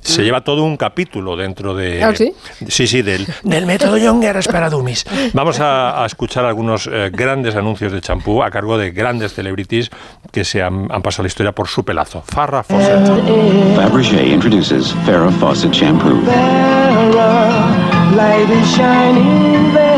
se 0.00 0.22
lleva 0.22 0.42
todo 0.42 0.64
un 0.64 0.76
capítulo 0.76 1.36
dentro 1.36 1.74
de... 1.74 2.02
¿Ah, 2.02 2.14
sí? 2.14 2.32
Sí, 2.68 2.86
sí, 2.86 3.02
del, 3.02 3.26
del 3.42 3.66
método 3.66 3.96
Younger 3.96 4.40
para 4.50 4.70
Dummies. 4.70 5.04
Vamos 5.32 5.60
a, 5.60 6.02
a 6.02 6.06
escuchar 6.06 6.44
algunos 6.44 6.88
eh, 6.90 7.10
grandes 7.12 7.56
anuncios 7.56 7.92
de 7.92 8.00
champú 8.00 8.42
a 8.42 8.50
cargo 8.50 8.78
de 8.78 8.90
grandes 8.90 9.34
celebrities 9.34 9.90
que 10.32 10.44
se 10.44 10.62
han, 10.62 10.90
han, 10.90 11.02
pasado 11.02 11.24
la 11.24 11.28
historia 11.28 11.52
por 11.52 11.68
su 11.68 11.84
pelazo. 11.84 12.22
Farrah 12.26 12.62
Fawcett. 12.62 13.76
Fabergé 13.76 14.26
introduces 14.26 14.94
Farrah 15.04 15.30
Fawcett 15.32 15.72
Shampoo. 15.72 16.22
Farrah, 16.24 18.14
light 18.14 18.50
is 18.50 18.74
shining 18.74 19.72
there. 19.74 19.89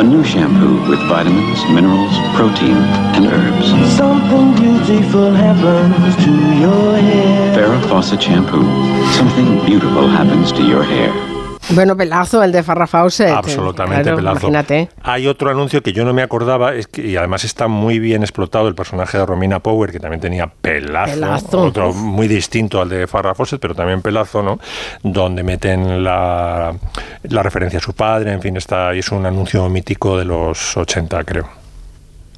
A 0.00 0.02
new 0.02 0.24
shampoo 0.24 0.88
with 0.88 0.98
vitamins, 1.10 1.62
minerals, 1.74 2.14
protein, 2.34 2.74
and 3.14 3.26
herbs. 3.26 3.68
Something 3.98 4.54
beautiful 4.54 5.30
happens 5.30 6.16
to 6.24 6.30
your 6.58 6.96
hair. 6.96 7.54
Farrah 7.54 7.86
Fawcett 7.86 8.22
Shampoo. 8.22 8.64
Something 9.12 9.62
beautiful 9.66 10.08
happens 10.08 10.52
to 10.52 10.62
your 10.66 10.82
hair. 10.82 11.39
Bueno, 11.72 11.96
pelazo 11.96 12.42
el 12.42 12.52
de 12.52 12.62
Farrah 12.62 12.86
Fawcett. 12.86 13.30
Absolutamente 13.30 14.02
claro, 14.02 14.16
pelazo. 14.16 14.38
Imagínate. 14.48 14.88
Hay 15.02 15.26
otro 15.26 15.50
anuncio 15.50 15.82
que 15.82 15.92
yo 15.92 16.04
no 16.04 16.12
me 16.12 16.22
acordaba 16.22 16.74
es 16.74 16.86
que, 16.86 17.06
y 17.06 17.16
además 17.16 17.44
está 17.44 17.68
muy 17.68 17.98
bien 17.98 18.22
explotado 18.22 18.68
el 18.68 18.74
personaje 18.74 19.18
de 19.18 19.26
Romina 19.26 19.60
Power, 19.60 19.92
que 19.92 20.00
también 20.00 20.20
tenía 20.20 20.46
pelazo. 20.46 21.12
Pelazo. 21.12 21.62
Otro 21.62 21.92
muy 21.92 22.28
distinto 22.28 22.80
al 22.80 22.88
de 22.88 23.06
Farrah 23.06 23.34
Fawcett, 23.34 23.60
pero 23.60 23.74
también 23.74 24.02
pelazo, 24.02 24.42
¿no? 24.42 24.58
Donde 25.02 25.42
meten 25.42 26.02
la, 26.02 26.74
la 27.22 27.42
referencia 27.42 27.78
a 27.78 27.82
su 27.82 27.92
padre, 27.92 28.32
en 28.32 28.40
fin, 28.40 28.56
está, 28.56 28.94
y 28.94 28.98
es 28.98 29.10
un 29.12 29.24
anuncio 29.26 29.68
mítico 29.68 30.18
de 30.18 30.24
los 30.24 30.76
80, 30.76 31.24
creo. 31.24 31.48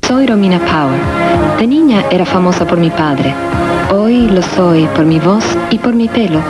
Soy 0.07 0.27
Romina 0.27 0.59
Power. 0.59 1.59
De 1.59 1.67
niña 1.67 2.05
era 2.11 2.27
famosa 2.27 2.67
por 2.67 2.77
mi 2.77 2.91
padre. 2.91 3.35
Hoy 3.95 4.27
lo 4.27 4.41
soy 4.41 4.87
por 4.97 5.05
mi 5.05 5.19
voz 5.21 5.45
y 5.71 5.77
por 5.77 5.95
mi 5.95 6.09
pelo. 6.09 6.41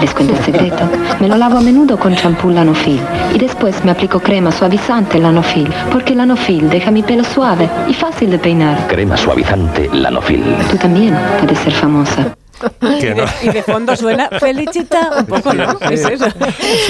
Les 0.00 0.12
cuento 0.12 0.34
el 0.34 0.42
secreto. 0.42 0.82
Me 1.20 1.28
lo 1.28 1.36
lavo 1.36 1.58
a 1.58 1.60
menudo 1.60 1.96
con 1.96 2.12
champú 2.16 2.50
Lanofil 2.50 3.00
y 3.32 3.38
después 3.38 3.84
me 3.84 3.92
aplico 3.92 4.18
crema 4.18 4.50
suavizante 4.50 5.20
Lanofil 5.20 5.72
porque 5.92 6.16
Lanofil 6.16 6.68
deja 6.68 6.90
mi 6.90 7.04
pelo 7.04 7.22
suave 7.22 7.70
y 7.86 7.94
fácil 7.94 8.32
de 8.32 8.40
peinar. 8.40 8.88
Crema 8.88 9.16
suavizante 9.16 9.88
Lanofil. 9.92 10.42
Tú 10.72 10.76
también 10.76 11.16
puedes 11.38 11.60
ser 11.60 11.72
famosa. 11.72 12.36
Y, 13.42 13.48
de, 13.50 13.62
fondo 13.62 13.94
suena 13.96 14.28
Felicita 14.38 15.10
un 15.18 15.26
poco, 15.26 15.52
¿no? 15.52 15.78
Es 15.90 16.04
eso. 16.04 16.26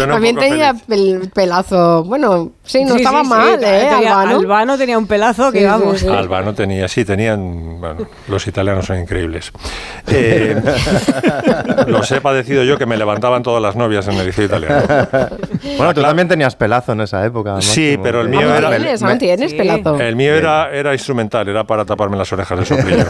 También 0.06 0.36
tenía 0.36 0.74
el 0.88 1.30
pelazo, 1.32 2.04
bueno, 2.04 2.52
sí, 2.62 2.84
no 2.84 2.96
estaba 2.96 3.22
mal, 3.22 3.62
¿eh? 3.62 3.88
Albano. 3.88 4.38
Albano. 4.38 4.78
tenía 4.78 4.98
un 4.98 5.06
pelazo 5.06 5.52
que 5.52 5.66
vamos. 5.66 6.02
Albano 6.04 6.54
tenía, 6.54 6.88
sí, 6.88 7.04
tenían, 7.04 7.80
bueno, 7.80 8.08
los 8.28 8.46
italianos 8.46 8.86
son 8.86 8.98
increíbles. 8.98 9.52
Eh, 10.06 10.60
los 11.86 12.10
he 12.12 12.20
padecido 12.20 12.64
yo 12.64 12.78
que 12.78 12.86
me 12.86 12.96
levantaban 12.96 13.42
todas 13.42 13.62
las 13.62 13.76
novias 13.76 14.06
en 14.08 14.14
el 14.14 14.26
liceo 14.26 14.46
italiano. 14.46 14.82
Bueno, 15.76 15.94
tú 15.94 16.02
también 16.02 16.28
tenías 16.28 16.56
pelazo 16.56 16.92
en 16.92 17.02
esa 17.02 17.24
época. 17.24 17.60
Sí, 17.60 17.98
pero 18.02 18.20
el 18.20 18.28
mío 18.28 18.54
era... 18.54 18.70
¿Tienes, 18.70 19.18
tienes 19.18 19.54
pelazo? 19.54 20.00
El 20.00 20.16
mío 20.16 20.34
era, 20.34 20.70
era 20.70 20.92
instrumental, 20.92 21.48
era 21.48 21.64
para 21.64 21.84
taparme 21.84 22.16
las 22.16 22.32
orejas 22.32 22.58
de 22.58 22.64
soplillo. 22.64 23.04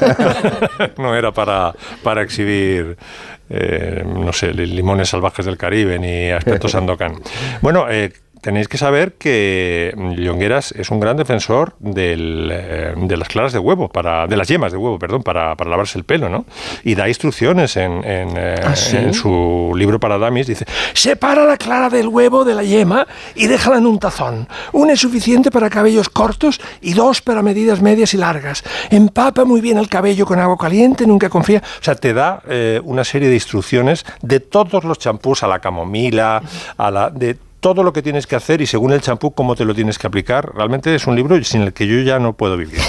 no 0.99 1.15
era 1.15 1.33
para, 1.33 1.73
para 2.03 2.23
exhibir 2.23 2.48
eh, 2.49 4.05
no 4.05 4.33
sé, 4.33 4.53
limones 4.53 5.09
salvajes 5.09 5.47
del 5.47 5.57
Caribe 5.57 5.99
ni 5.99 6.31
aspectos 6.31 6.73
Sandokan. 6.73 7.15
Bueno, 7.61 7.87
eh, 7.91 8.13
tenéis 8.41 8.69
que 8.69 8.79
saber 8.79 9.15
que 9.15 9.95
Llongueras 10.17 10.73
es 10.73 10.91
un 10.91 11.01
gran 11.01 11.17
defensor 11.17 11.75
eh, 11.97 12.95
de 12.97 13.17
las 13.17 13.29
claras 13.29 13.53
de 13.53 13.59
huevo, 13.59 13.89
para, 13.89 14.27
de 14.27 14.37
las 14.37 14.49
yemas 14.49 14.73
de 14.73 14.79
huevo, 14.79 14.99
perdón, 14.99 15.23
para, 15.23 15.55
lavarse 15.55 15.99
el 15.99 16.05
pelo, 16.05 16.29
¿no? 16.29 16.45
Y 16.85 16.95
da 16.95 17.09
instrucciones 17.09 17.77
en, 17.77 18.03
¿Ah, 18.05 18.75
en, 18.93 19.15
su 19.15 19.73
libro 19.77 20.01
para 20.01 20.19
damis. 20.19 20.47
Dice, 20.47 20.67
separa 20.95 21.45
la 21.45 21.57
clara 21.57 21.91
del 21.91 22.09
huevo 22.09 22.45
de 22.45 22.55
la 22.55 22.63
yema 22.63 23.07
y 23.35 23.47
déjala 23.47 23.79
en 23.79 23.87
un 23.87 23.99
tazón. 23.99 24.49
Una 24.73 24.93
es 24.93 25.01
suficiente 25.01 25.51
para 25.51 25.69
cabellos 25.71 26.09
cortos 26.09 26.61
y 26.81 26.95
dos 26.95 27.21
para 27.21 27.43
medidas 27.43 27.83
medias 27.83 28.15
y 28.15 28.17
largas. 28.17 28.63
Empapa 28.91 29.45
muy 29.45 29.61
bien 29.61 29.79
el 29.79 29.89
cabello 29.89 30.27
con 30.27 30.39
agua 30.39 30.57
caliente, 30.57 31.07
nunca 31.07 31.29
confía. 31.29 31.63
O 31.81 31.85
sea, 31.85 31.95
te 31.95 32.15
da 32.15 32.43
eh, 32.49 32.81
una 32.85 33.05
serie 33.05 33.29
de 33.29 33.35
instrucciones 33.35 34.05
de 34.23 34.41
todos 34.41 34.85
los 34.85 34.99
champús, 34.99 35.43
a 35.43 35.49
la 35.49 35.59
camomila, 35.59 36.43
a 36.77 36.91
la 36.91 37.11
de 37.11 37.37
todo 37.61 37.83
lo 37.83 37.93
que 37.93 38.03
tienes 38.03 38.27
que 38.27 38.37
hacer 38.37 38.61
y 38.61 38.67
según 38.67 38.93
el 38.93 39.01
champú 39.01 39.33
cómo 39.33 39.57
te 39.57 39.65
lo 39.65 39.75
tienes 39.75 39.99
que 39.99 40.07
aplicar. 40.07 40.55
Realmente 40.55 40.95
es 40.95 41.07
un 41.07 41.17
libro 41.17 41.43
sin 41.43 41.63
el 41.63 41.73
que 41.73 41.87
yo 41.87 42.01
ya 42.01 42.19
no 42.19 42.35
puedo 42.35 42.57
vivir. 42.57 42.81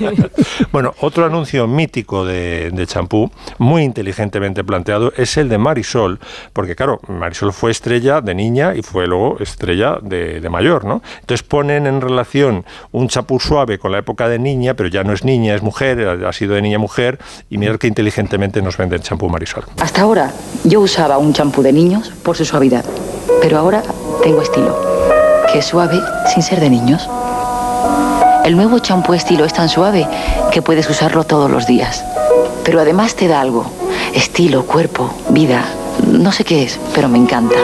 bueno, 0.72 0.94
otro 1.00 1.24
anuncio 1.24 1.66
mítico 1.66 2.24
de, 2.24 2.84
champú, 2.86 3.30
muy 3.58 3.82
inteligentemente 3.82 4.62
planteado, 4.62 5.12
es 5.16 5.36
el 5.36 5.48
de 5.48 5.58
Marisol, 5.58 6.20
porque 6.52 6.76
claro, 6.76 7.00
Marisol 7.08 7.52
fue 7.52 7.70
estrella 7.70 8.20
de 8.20 8.34
niña 8.34 8.74
y 8.74 8.82
fue 8.82 9.06
luego 9.06 9.38
estrella 9.40 9.98
de, 10.02 10.46
mayor, 10.50 10.84
¿no? 10.84 11.02
Entonces 11.20 11.42
ponen 11.42 11.86
en 11.86 12.00
relación 12.00 12.64
un 12.92 13.08
champú 13.08 13.40
suave 13.40 13.78
con 13.78 13.90
la 13.90 13.98
época 13.98 14.28
de 14.28 14.38
niña, 14.38 14.74
pero 14.74 14.88
ya 14.88 15.02
no 15.02 15.12
es 15.12 15.24
niña, 15.24 15.54
es 15.54 15.62
mujer, 15.62 16.24
ha 16.24 16.32
sido 16.32 16.54
de 16.54 16.62
niña 16.62 16.78
mujer, 16.78 17.18
y 17.50 17.58
mirad 17.58 17.76
que 17.76 17.88
inteligentemente 17.88 18.62
nos 18.62 18.76
vende 18.76 18.96
el 18.96 19.02
champú 19.02 19.28
Marisol. 19.28 19.64
Hasta 19.80 20.02
ahora 20.02 20.32
yo 20.64 20.80
usaba 20.80 21.18
un 21.18 21.32
champú 21.32 21.62
de 21.62 21.72
niños 21.72 22.10
por 22.22 22.36
su 22.36 22.44
suavidad, 22.44 22.84
pero 23.44 23.58
ahora 23.58 23.82
tengo 24.22 24.40
estilo, 24.40 24.74
que 25.52 25.58
es 25.58 25.66
suave 25.66 26.00
sin 26.32 26.42
ser 26.42 26.60
de 26.60 26.70
niños. 26.70 27.06
El 28.42 28.56
nuevo 28.56 28.78
champú 28.78 29.12
estilo 29.12 29.44
es 29.44 29.52
tan 29.52 29.68
suave 29.68 30.08
que 30.50 30.62
puedes 30.62 30.88
usarlo 30.88 31.24
todos 31.24 31.50
los 31.50 31.66
días. 31.66 32.02
Pero 32.64 32.80
además 32.80 33.16
te 33.16 33.28
da 33.28 33.42
algo. 33.42 33.66
Estilo, 34.14 34.64
cuerpo, 34.64 35.10
vida. 35.28 35.62
No 36.10 36.32
sé 36.32 36.42
qué 36.44 36.62
es, 36.62 36.80
pero 36.94 37.10
me 37.10 37.18
encanta. 37.18 37.56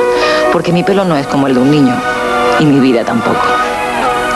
Porque 0.53 0.71
mi 0.71 0.83
pelo 0.83 1.07
no 1.07 1.17
es 1.17 1.27
como 1.27 1.47
el 1.47 1.55
de 1.55 1.61
un 1.61 1.71
niño. 1.71 1.95
Y 2.59 2.67
mi 2.67 2.79
vida 2.79 3.03
tampoco. 3.03 3.41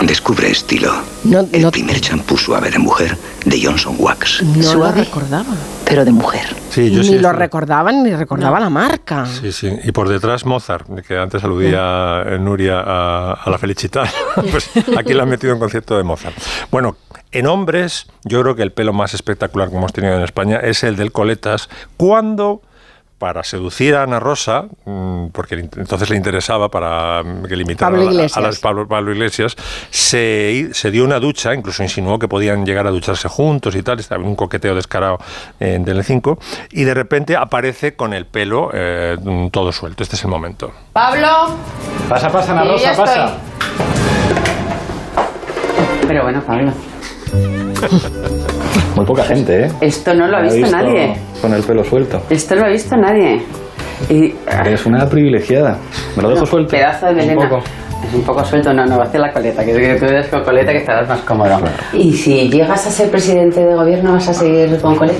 Descubre 0.03 0.51
estilo. 0.51 0.93
el 1.53 1.71
primer 1.71 2.01
champú 2.01 2.37
suave 2.37 2.71
de 2.71 2.79
mujer 2.79 3.17
de 3.45 3.63
Johnson 3.63 3.97
Wax. 3.99 4.43
No 4.43 4.63
suave, 4.63 4.99
lo 4.99 5.05
recordaba. 5.05 5.55
Pero 5.85 6.05
de 6.05 6.13
mujer. 6.13 6.45
ni 6.77 7.19
lo 7.19 7.33
recordaban 7.33 8.03
ni 8.03 8.15
recordaba 8.15 8.61
la 8.61 8.71
marca. 8.71 9.27
Sí, 9.27 9.53
sí. 9.53 9.71
Y 9.85 9.93
por 9.93 10.09
detrás 10.09 10.45
Mozart, 10.45 10.87
que 11.07 11.17
antes 11.17 11.43
aludía 11.45 12.25
Nuria 12.39 12.83
a, 12.85 13.49
la 13.49 13.59
felicidad. 13.59 14.09
pues 14.51 14.71
aquí 14.97 15.15
la 15.15 15.23
han 15.23 15.29
metido 15.29 15.53
en 15.53 15.59
concepto 15.59 15.97
de 15.97 16.03
Mozart. 16.03 16.37
Bueno, 16.71 16.97
en 17.33 17.47
hombres, 17.47 18.07
yo 18.25 18.43
creo 18.43 18.55
que 18.55 18.63
el 18.63 18.73
pelo 18.73 18.93
más 18.93 19.15
espectacular 19.15 19.71
que 19.71 19.77
hemos 19.77 19.93
tenido 19.93 20.15
en 20.15 20.23
España 20.23 20.59
es 20.59 20.85
el 20.85 20.97
del 20.97 21.13
coletas, 21.13 21.69
cuando 21.97 22.63
para 23.25 23.43
seducir 23.43 23.95
a 23.95 24.03
Ana 24.03 24.21
Rosa, 24.21 24.67
mm, 24.85 25.29
porque 25.29 25.55
entonces 25.55 26.11
le 26.11 26.17
interesaba 26.17 26.69
para 26.69 27.23
que 27.49 27.57
limitara 27.57 27.97
a, 27.97 28.41
las 28.43 28.59
Pablo, 28.59 29.13
Iglesias, 29.13 29.57
se, 29.89 30.71
dio 30.93 31.05
una 31.07 31.19
ducha, 31.21 31.55
incluso 31.55 31.83
insinuó 31.83 32.19
que 32.19 32.29
podían 32.29 32.67
llegar 32.67 32.87
a 32.87 32.91
ducharse 32.91 33.27
juntos 33.29 33.77
y 33.77 33.83
tal, 33.83 33.99
estaba 33.99 34.23
un 34.23 34.37
coqueteo 34.37 34.75
descarado 34.75 35.17
en 35.59 35.87
Tele5, 35.87 36.37
y 36.73 36.85
de 36.85 36.93
repente 36.93 37.35
aparece 37.35 37.97
con 37.97 38.13
el 38.13 38.27
pelo 38.27 38.69
eh, 38.75 39.17
todo 39.51 39.73
suelto. 39.73 40.03
Este 40.03 40.17
es 40.17 40.25
el 40.25 40.29
momento. 40.29 40.71
Pablo. 40.93 41.57
Pasa, 42.11 42.29
pasa, 42.29 42.53
Ana 42.53 42.65
Rosa, 42.65 42.95
pasa. 42.95 43.39
Pero 46.07 46.25
bueno, 46.25 46.43
Pablo. 46.43 46.75
Muy 48.97 49.05
poca 49.05 49.25
gente, 49.25 49.65
¿eh? 49.65 49.73
Esto 49.81 50.15
no 50.15 50.27
lo 50.27 50.39
ha 50.39 50.43
visto, 50.43 50.71
nadie. 50.71 51.17
Con 51.41 51.53
el 51.53 51.63
pelo 51.63 51.85
suelto. 51.85 52.23
Esto 52.31 52.55
no 52.55 52.63
lo 52.63 52.67
ha 52.69 52.71
visto 52.71 52.97
nadie. 52.97 53.43
Y, 54.09 54.35
Eres 54.49 54.87
una 54.87 55.09
privilegiada. 55.09 55.79
Me 56.17 56.23
lo 56.23 56.31
dejo 56.31 56.47
suelto. 56.47 56.71
Pedazo 56.71 57.07
de 57.07 57.15
melena. 57.15 57.43
Un 57.43 57.49
poco. 57.49 57.63
Es 58.07 58.13
un 58.13 58.23
poco 58.23 58.45
suelto, 58.45 58.73
no, 58.73 58.85
no, 58.85 58.99
va 58.99 59.05
a 59.05 59.07
hacer 59.07 59.21
la 59.21 59.33
coleta, 59.33 59.65
que 59.65 59.73
tú 59.73 60.05
eres 60.05 60.29
con 60.29 60.43
coleta 60.43 60.73
que 60.73 60.79
estarás 60.79 61.09
más 61.09 61.21
cómodo. 61.21 61.57
Y 61.95 62.13
si 62.13 62.51
llegas 62.51 62.87
a 62.87 62.91
ser 62.91 63.11
presidente 63.11 63.61
de 63.61 63.75
gobierno, 63.75 64.13
¿vas 64.13 64.29
a 64.29 64.35
seguir 64.35 64.79
con 64.81 64.95
coleta? 64.95 65.19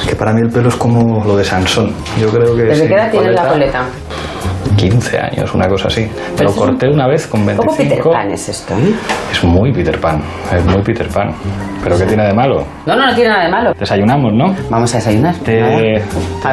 Es 0.00 0.08
que 0.08 0.14
para 0.14 0.34
mí 0.34 0.42
el 0.42 0.50
pelo 0.50 0.68
es 0.68 0.76
como 0.76 1.24
lo 1.24 1.36
de 1.36 1.44
Sansón. 1.44 1.94
Yo 2.20 2.28
creo 2.28 2.54
que. 2.54 2.64
¿Desde 2.64 2.86
qué 2.86 2.94
edad 2.94 3.10
tienes 3.10 3.34
la 3.34 3.48
coleta? 3.48 3.84
15 4.78 5.18
años, 5.18 5.54
una 5.54 5.66
cosa 5.66 5.88
así. 5.88 6.08
Me 6.38 6.44
lo 6.44 6.54
corté 6.54 6.88
una 6.88 7.08
vez 7.08 7.26
con 7.26 7.44
25. 7.44 7.66
¿Cómo 7.66 7.76
Peter 7.76 8.12
Pan 8.12 8.30
es 8.30 8.48
esto? 8.48 8.74
Es 9.30 9.44
muy 9.44 9.72
Peter 9.72 10.00
Pan, 10.00 10.22
es 10.54 10.64
muy 10.64 10.82
Peter 10.82 11.08
Pan. 11.08 11.30
¿Pero 11.82 11.98
qué 11.98 12.04
tiene 12.04 12.26
de 12.28 12.34
malo? 12.34 12.64
No, 12.86 12.96
no, 12.96 13.06
no 13.06 13.14
tiene 13.14 13.30
nada 13.30 13.44
de 13.44 13.50
malo. 13.50 13.72
Desayunamos, 13.76 14.32
¿no? 14.32 14.54
Vamos 14.70 14.94
a 14.94 14.98
desayunar. 14.98 15.34
Te, 15.36 16.00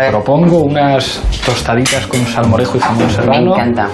propongo 0.10 0.64
unas 0.64 1.22
tostaditas 1.46 2.08
con 2.08 2.20
salmorejo 2.22 2.78
y 2.78 2.80
jamón 2.80 3.10
serrano. 3.10 3.56
Me 3.56 3.62
encanta. 3.62 3.88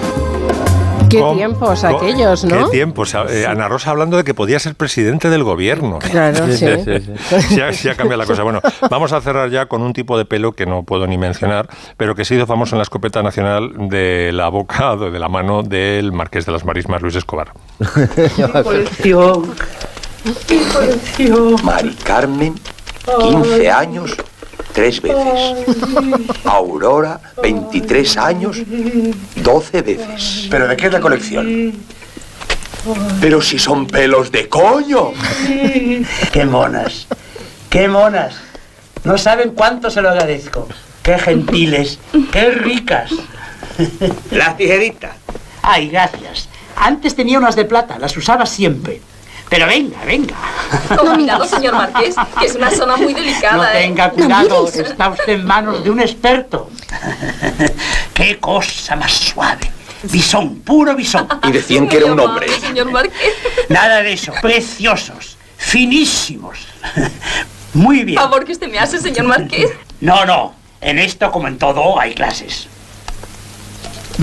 Qué 1.12 1.34
tiempos 1.36 1.84
aquellos, 1.84 2.44
¿no? 2.44 2.64
Qué 2.64 2.70
tiempos. 2.70 3.14
Eh, 3.14 3.46
Ana 3.46 3.68
Rosa 3.68 3.90
hablando 3.90 4.16
de 4.16 4.24
que 4.24 4.34
podía 4.34 4.58
ser 4.58 4.74
presidente 4.74 5.30
del 5.30 5.44
gobierno. 5.44 5.98
Claro, 5.98 6.46
sí. 6.52 6.66
sí, 7.72 7.88
ha 7.88 7.94
cambiado 7.94 8.16
la 8.16 8.26
cosa. 8.26 8.42
Bueno, 8.42 8.60
vamos 8.90 9.12
a 9.12 9.20
cerrar 9.20 9.50
ya 9.50 9.66
con 9.66 9.82
un 9.82 9.92
tipo 9.92 10.16
de 10.18 10.24
pelo 10.24 10.52
que 10.52 10.66
no 10.66 10.82
puedo 10.82 11.06
ni 11.06 11.18
mencionar, 11.18 11.68
pero 11.96 12.14
que 12.14 12.22
ha 12.22 12.24
sido 12.24 12.46
famoso 12.46 12.74
en 12.74 12.78
la 12.78 12.84
escopeta 12.84 13.22
nacional 13.22 13.88
de 13.88 14.30
la 14.32 14.48
boca, 14.48 14.96
de 15.12 15.18
la 15.18 15.28
mano 15.28 15.62
del 15.62 16.12
marqués 16.12 16.46
de 16.46 16.52
las 16.52 16.64
Marismas, 16.64 17.02
Luis 17.02 17.16
Escobar. 17.16 17.52
Mari 21.62 21.94
Carmen, 22.04 22.54
15 23.20 23.70
años, 23.70 24.16
tres 24.72 25.00
veces. 25.00 25.66
Aurora, 26.44 27.20
23 27.42 28.16
años, 28.16 28.58
12 29.36 29.82
veces. 29.82 30.48
¿Pero 30.50 30.68
de 30.68 30.76
qué 30.76 30.86
es 30.86 30.92
la 30.92 31.00
colección? 31.00 31.72
Pero 33.20 33.40
si 33.40 33.58
son 33.58 33.86
pelos 33.86 34.32
de 34.32 34.48
coño. 34.48 35.12
qué 36.32 36.44
monas, 36.44 37.06
qué 37.70 37.88
monas. 37.88 38.34
No 39.04 39.18
saben 39.18 39.50
cuánto 39.50 39.90
se 39.90 40.02
lo 40.02 40.10
agradezco. 40.10 40.68
Qué 41.02 41.18
gentiles, 41.18 41.98
qué 42.30 42.50
ricas. 42.50 43.10
La 44.30 44.56
tijerita. 44.56 45.16
Ay, 45.62 45.88
gracias. 45.88 46.48
Antes 46.76 47.14
tenía 47.14 47.38
unas 47.38 47.56
de 47.56 47.64
plata, 47.64 47.98
las 47.98 48.16
usaba 48.16 48.46
siempre. 48.46 49.00
Pero 49.52 49.66
venga, 49.66 50.02
venga. 50.06 50.34
Con 50.96 51.14
cuidado, 51.14 51.44
señor 51.44 51.74
Marqués, 51.74 52.14
que 52.40 52.46
es 52.46 52.54
una 52.54 52.70
zona 52.70 52.96
muy 52.96 53.12
delicada. 53.12 53.66
No 53.66 53.78
tenga 53.78 54.06
¿eh? 54.06 54.10
cuidado, 54.10 54.66
está 54.66 55.10
usted 55.10 55.28
en 55.34 55.44
manos 55.44 55.84
de 55.84 55.90
un 55.90 56.00
experto. 56.00 56.70
¡Qué 58.14 58.38
cosa 58.38 58.96
más 58.96 59.12
suave! 59.12 59.70
Bisón, 60.04 60.60
puro 60.60 60.96
bisón. 60.96 61.28
Y 61.46 61.52
decían 61.52 61.86
que 61.86 61.98
era 61.98 62.06
un 62.06 62.18
hombre. 62.18 62.48
señor 62.60 62.90
Marqués. 62.90 63.34
Nada 63.68 64.02
de 64.02 64.14
eso, 64.14 64.32
preciosos, 64.40 65.36
finísimos. 65.58 66.66
Muy 67.74 68.04
bien. 68.04 68.18
Favor 68.18 68.46
que 68.46 68.52
usted 68.52 68.70
me 68.70 68.78
hace, 68.78 69.00
señor 69.00 69.26
Marqués. 69.26 69.70
No, 70.00 70.24
no, 70.24 70.54
en 70.80 70.98
esto 70.98 71.30
como 71.30 71.46
en 71.48 71.58
todo 71.58 72.00
hay 72.00 72.14
clases. 72.14 72.68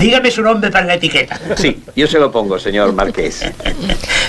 Dígame 0.00 0.30
su 0.30 0.42
nombre 0.42 0.70
para 0.70 0.86
la 0.86 0.94
etiqueta. 0.94 1.38
Sí, 1.56 1.82
yo 1.94 2.06
se 2.06 2.18
lo 2.18 2.32
pongo, 2.32 2.58
señor 2.58 2.92
Marqués. 2.94 3.44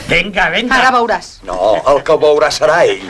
venga, 0.10 0.50
venga. 0.50 0.76
Arabauras. 0.76 1.40
No, 1.44 1.82
Alcabouras 1.86 2.56
será 2.56 2.84
él. 2.86 3.02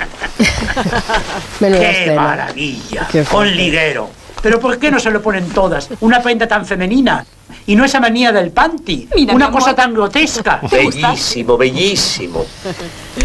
¡Qué 1.59 2.13
maravilla! 2.15 3.07
Con 3.29 3.49
liguero. 3.55 4.09
Pero 4.41 4.59
¿por 4.59 4.77
qué 4.79 4.91
no 4.91 4.99
se 4.99 5.11
lo 5.11 5.21
ponen 5.21 5.49
todas? 5.49 5.89
Una 6.01 6.21
prenda 6.21 6.47
tan 6.47 6.65
femenina. 6.65 7.25
Y 7.67 7.75
no 7.75 7.85
esa 7.85 7.99
manía 7.99 8.31
del 8.31 8.51
panty. 8.51 9.07
una 9.31 9.51
cosa 9.51 9.75
tan 9.75 9.93
grotesca. 9.93 10.61
Bellísimo, 10.71 11.57
bellísimo. 11.57 12.45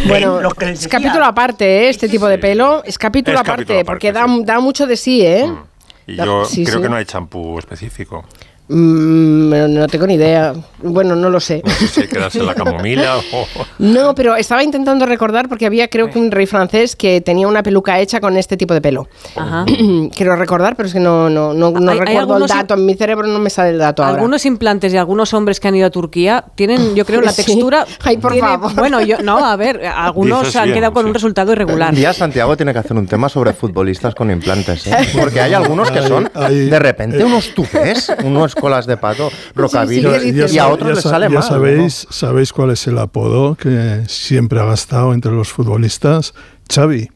Bueno, 0.06 0.40
es 0.60 0.88
capítulo 0.88 1.24
aparte, 1.24 1.64
¿eh? 1.64 1.88
este 1.88 2.08
tipo 2.08 2.26
de 2.26 2.38
pelo. 2.38 2.82
Es 2.84 2.98
capítulo 2.98 3.38
aparte, 3.38 3.84
porque 3.84 4.12
da, 4.12 4.26
da, 4.44 4.60
mucho 4.60 4.86
de 4.86 4.96
sí, 4.96 5.24
¿eh? 5.24 5.46
Mm. 5.46 5.76
Y 6.06 6.16
yo 6.16 6.46
creo 6.64 6.82
que 6.82 6.88
no 6.88 6.96
hay 6.96 7.04
champú 7.04 7.58
específico. 7.58 8.24
Mm, 8.68 9.74
no 9.74 9.86
tengo 9.86 10.06
ni 10.06 10.14
idea. 10.14 10.52
Bueno, 10.82 11.14
no 11.14 11.30
lo 11.30 11.38
sé. 11.38 11.62
No 11.64 11.70
sé 11.72 11.86
si 11.86 12.08
quedarse 12.08 12.42
la 12.42 12.54
camomila 12.54 13.18
o... 13.32 13.46
No, 13.78 14.14
pero 14.14 14.34
estaba 14.36 14.62
intentando 14.62 15.06
recordar 15.06 15.48
porque 15.48 15.66
había 15.66 15.88
creo 15.88 16.10
que 16.10 16.18
un 16.18 16.30
rey 16.30 16.46
francés 16.46 16.96
que 16.96 17.20
tenía 17.20 17.46
una 17.46 17.62
peluca 17.62 18.00
hecha 18.00 18.20
con 18.20 18.36
este 18.36 18.56
tipo 18.56 18.74
de 18.74 18.80
pelo. 18.80 19.08
Ajá. 19.36 19.64
Quiero 20.14 20.34
recordar, 20.34 20.74
pero 20.74 20.88
es 20.88 20.92
que 20.92 21.00
no, 21.00 21.30
no, 21.30 21.54
no, 21.54 21.70
recuerdo 21.94 22.36
el 22.38 22.46
dato. 22.46 22.74
En 22.74 22.86
mi 22.86 22.94
cerebro 22.94 23.28
no 23.28 23.38
me 23.38 23.50
sale 23.50 23.70
el 23.70 23.78
dato 23.78 24.04
Algunos 24.04 24.44
implantes 24.46 24.92
y 24.92 24.96
algunos 24.96 25.32
hombres 25.32 25.60
que 25.60 25.68
han 25.68 25.76
ido 25.76 25.86
a 25.86 25.90
Turquía 25.90 26.44
tienen, 26.54 26.94
yo 26.94 27.04
creo, 27.04 27.20
la 27.20 27.32
textura... 27.36 27.86
Ay, 28.02 28.16
por 28.16 28.36
favor. 28.36 28.74
Bueno, 28.74 29.00
yo, 29.00 29.18
no, 29.22 29.38
a 29.44 29.54
ver, 29.56 29.86
algunos 29.86 30.54
han 30.56 30.72
quedado 30.72 30.92
con 30.92 31.06
un 31.06 31.14
resultado 31.14 31.52
irregular. 31.52 31.94
Día 31.94 32.12
Santiago 32.12 32.56
tiene 32.56 32.72
que 32.72 32.80
hacer 32.80 32.96
un 32.96 33.06
tema 33.06 33.28
sobre 33.28 33.52
futbolistas 33.52 34.14
con 34.14 34.30
implantes, 34.30 34.86
¿eh? 34.88 34.96
Porque 35.18 35.40
hay 35.40 35.54
algunos 35.54 35.90
que 35.90 36.02
son, 36.02 36.28
de 36.34 36.78
repente, 36.78 37.24
unos 37.24 37.54
tupés, 37.54 38.12
unos 38.24 38.55
colas 38.60 38.86
de 38.86 38.96
pato, 38.96 39.30
rockabilly, 39.54 40.46
y 40.50 40.58
a 40.58 40.68
otros 40.68 40.96
les 40.96 41.02
sale 41.02 41.28
ya 41.30 41.42
sabéis, 41.42 42.06
sabéis 42.10 42.52
cuál 42.52 42.70
es 42.70 42.86
el 42.86 42.98
apodo 42.98 43.54
que 43.54 44.02
siempre 44.08 44.60
ha 44.60 44.64
gastado 44.64 45.12
entre 45.12 45.32
los 45.32 45.52
futbolistas, 45.52 46.34
Xavi. 46.72 47.10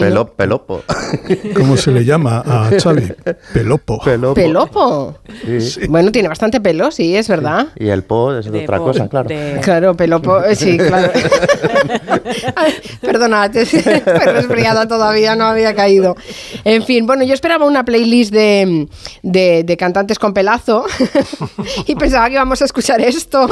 Pelo, 0.00 0.32
pelopo. 0.32 0.82
¿Cómo 1.54 1.76
se 1.76 1.90
le 1.90 2.04
llama 2.04 2.42
a 2.46 2.70
Xavi? 2.70 3.12
Pelopo. 3.52 4.00
Pelopo. 4.34 5.18
Bueno, 5.88 6.12
tiene 6.12 6.28
bastante 6.28 6.60
pelo, 6.60 6.90
sí, 6.90 7.16
es 7.16 7.28
verdad. 7.28 7.68
Y 7.76 7.88
el 7.88 8.02
po 8.02 8.34
es 8.34 8.46
otra 8.48 8.78
cosa, 8.78 9.08
claro. 9.08 9.28
Claro, 9.62 9.94
pelopo, 9.94 10.42
eh, 10.42 10.54
sí, 10.54 10.78
claro. 10.88 11.12
Perdona, 13.00 13.50
te 13.50 13.64
resfriada 14.04 14.86
todavía, 14.86 15.36
no 15.36 15.44
había 15.44 15.74
caído. 15.74 16.16
En 16.64 16.82
fin, 16.84 17.06
bueno, 17.06 17.24
yo 17.24 17.34
esperaba 17.34 17.66
una 17.66 17.84
playlist 17.84 18.32
de, 18.32 18.88
de 19.22 19.76
cantantes 19.76 20.18
con 20.18 20.32
pelazo 20.34 20.84
y 21.86 21.94
pensaba 21.94 22.26
que 22.28 22.34
íbamos 22.34 22.62
a 22.62 22.64
escuchar 22.64 23.00
esto. 23.00 23.48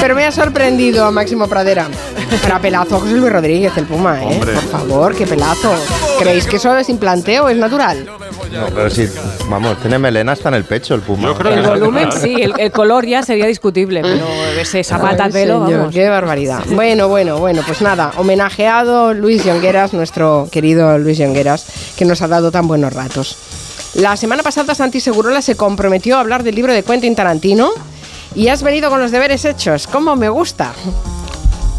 Pero 0.00 0.14
me 0.14 0.24
ha 0.24 0.32
sorprendido 0.32 1.10
Máximo 1.10 1.48
Pradera. 1.48 1.88
Para 2.42 2.60
pelazo 2.60 3.00
José 3.00 3.14
Luis 3.14 3.32
Rodríguez 3.32 3.76
el 3.76 3.84
Puma, 3.84 4.22
¿eh? 4.22 4.38
Por 4.38 4.62
favor, 4.64 5.14
qué 5.14 5.26
pelazo. 5.26 5.74
¿Creéis 6.18 6.46
que 6.46 6.56
eso 6.56 6.76
es 6.76 6.88
implanteo 6.88 7.44
o 7.44 7.48
es 7.48 7.56
natural? 7.56 8.06
No, 8.06 8.66
pero 8.74 8.88
sí, 8.90 9.08
vamos, 9.48 9.80
tiene 9.80 9.98
melena 9.98 10.32
hasta 10.32 10.48
en 10.48 10.54
el 10.54 10.64
pecho 10.64 10.94
el 10.94 11.00
Puma. 11.00 11.34
el 11.50 11.62
volumen 11.62 12.10
sí, 12.12 12.36
el, 12.40 12.70
color 12.70 13.06
ya 13.06 13.22
sería 13.22 13.46
discutible, 13.46 14.02
pero 14.02 14.26
ese 14.58 14.84
zapata 14.84 15.28
pelo, 15.28 15.60
vamos. 15.60 15.92
Qué 15.92 16.08
barbaridad. 16.08 16.60
Bueno, 16.70 17.08
bueno, 17.08 17.38
bueno, 17.38 17.62
pues 17.66 17.82
nada, 17.82 18.12
homenajeado 18.16 19.14
Luis 19.14 19.44
Yongueras, 19.44 19.92
nuestro 19.92 20.48
querido 20.50 20.98
Luis 20.98 21.18
Yongueras, 21.18 21.66
que 21.96 22.04
nos 22.04 22.22
ha 22.22 22.28
dado 22.28 22.50
tan 22.50 22.68
buenos 22.68 22.92
ratos. 22.92 23.36
La 23.94 24.16
semana 24.16 24.42
pasada 24.42 24.74
Santi 24.74 25.00
Segurola 25.00 25.42
se 25.42 25.56
comprometió 25.56 26.16
a 26.16 26.20
hablar 26.20 26.42
del 26.42 26.54
libro 26.54 26.72
de 26.72 26.82
Quentin 26.82 27.14
Tarantino 27.14 27.70
y 28.34 28.48
has 28.48 28.62
venido 28.62 28.90
con 28.90 29.00
los 29.00 29.10
deberes 29.10 29.44
hechos. 29.44 29.86
¿Cómo 29.86 30.16
me 30.16 30.28
gusta? 30.28 30.72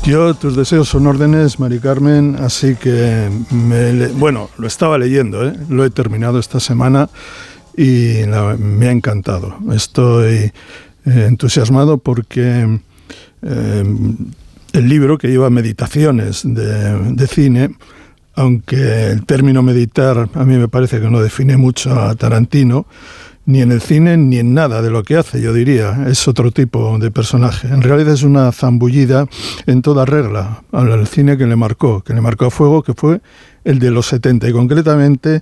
Yo, 0.03 0.33
tus 0.33 0.55
deseos 0.55 0.89
son 0.89 1.07
órdenes, 1.07 1.59
Mari 1.59 1.79
Carmen, 1.79 2.37
así 2.39 2.75
que, 2.75 3.29
me 3.51 4.07
bueno, 4.07 4.49
lo 4.57 4.65
estaba 4.65 4.97
leyendo, 4.97 5.47
¿eh? 5.47 5.53
lo 5.69 5.85
he 5.85 5.89
terminado 5.89 6.39
esta 6.39 6.59
semana 6.59 7.09
y 7.75 8.21
me 8.57 8.87
ha 8.87 8.91
encantado. 8.91 9.57
Estoy 9.71 10.35
eh, 10.35 10.51
entusiasmado 11.05 11.97
porque 11.97 12.79
eh, 13.41 13.83
el 14.73 14.89
libro 14.89 15.17
que 15.17 15.27
lleva 15.27 15.49
meditaciones 15.49 16.41
de, 16.43 17.13
de 17.13 17.27
cine, 17.27 17.75
aunque 18.35 19.11
el 19.11 19.25
término 19.25 19.61
meditar 19.61 20.29
a 20.33 20.43
mí 20.45 20.57
me 20.57 20.69
parece 20.69 21.01
que 21.01 21.09
no 21.09 21.21
define 21.21 21.57
mucho 21.57 21.99
a 21.99 22.15
Tarantino, 22.15 22.87
ni 23.49 23.63
en 23.63 23.71
el 23.71 23.81
cine 23.81 24.15
ni 24.15 24.37
en 24.37 24.53
nada 24.53 24.83
de 24.83 24.91
lo 24.91 25.01
que 25.01 25.17
hace, 25.17 25.41
yo 25.41 25.53
diría. 25.53 26.05
Es 26.07 26.27
otro 26.27 26.51
tipo 26.51 26.99
de 26.99 27.09
personaje. 27.09 27.67
En 27.67 27.81
realidad 27.81 28.13
es 28.13 28.21
una 28.21 28.51
zambullida 28.51 29.25
en 29.65 29.81
toda 29.81 30.05
regla 30.05 30.61
al 30.71 31.07
cine 31.07 31.35
que 31.35 31.47
le 31.47 31.55
marcó, 31.55 32.03
que 32.03 32.13
le 32.13 32.21
marcó 32.21 32.45
a 32.45 32.51
fuego, 32.51 32.83
que 32.83 32.93
fue 32.93 33.21
el 33.63 33.79
de 33.79 33.89
los 33.89 34.05
70 34.05 34.49
y 34.49 34.51
concretamente 34.51 35.41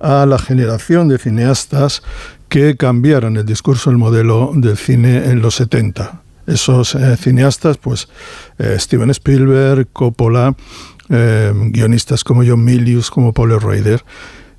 a 0.00 0.26
la 0.26 0.40
generación 0.40 1.06
de 1.06 1.18
cineastas 1.18 2.02
que 2.48 2.76
cambiaron 2.76 3.36
el 3.36 3.46
discurso, 3.46 3.90
el 3.90 3.96
modelo 3.96 4.50
del 4.52 4.76
cine 4.76 5.26
en 5.26 5.40
los 5.40 5.54
70. 5.54 6.22
Esos 6.48 6.96
eh, 6.96 7.16
cineastas, 7.16 7.78
pues 7.78 8.08
eh, 8.58 8.74
Steven 8.76 9.10
Spielberg, 9.10 9.86
Coppola, 9.92 10.56
eh, 11.10 11.52
guionistas 11.54 12.24
como 12.24 12.42
John 12.44 12.64
Milius, 12.64 13.08
como 13.08 13.32
Paul 13.32 13.60
Raider, 13.60 14.02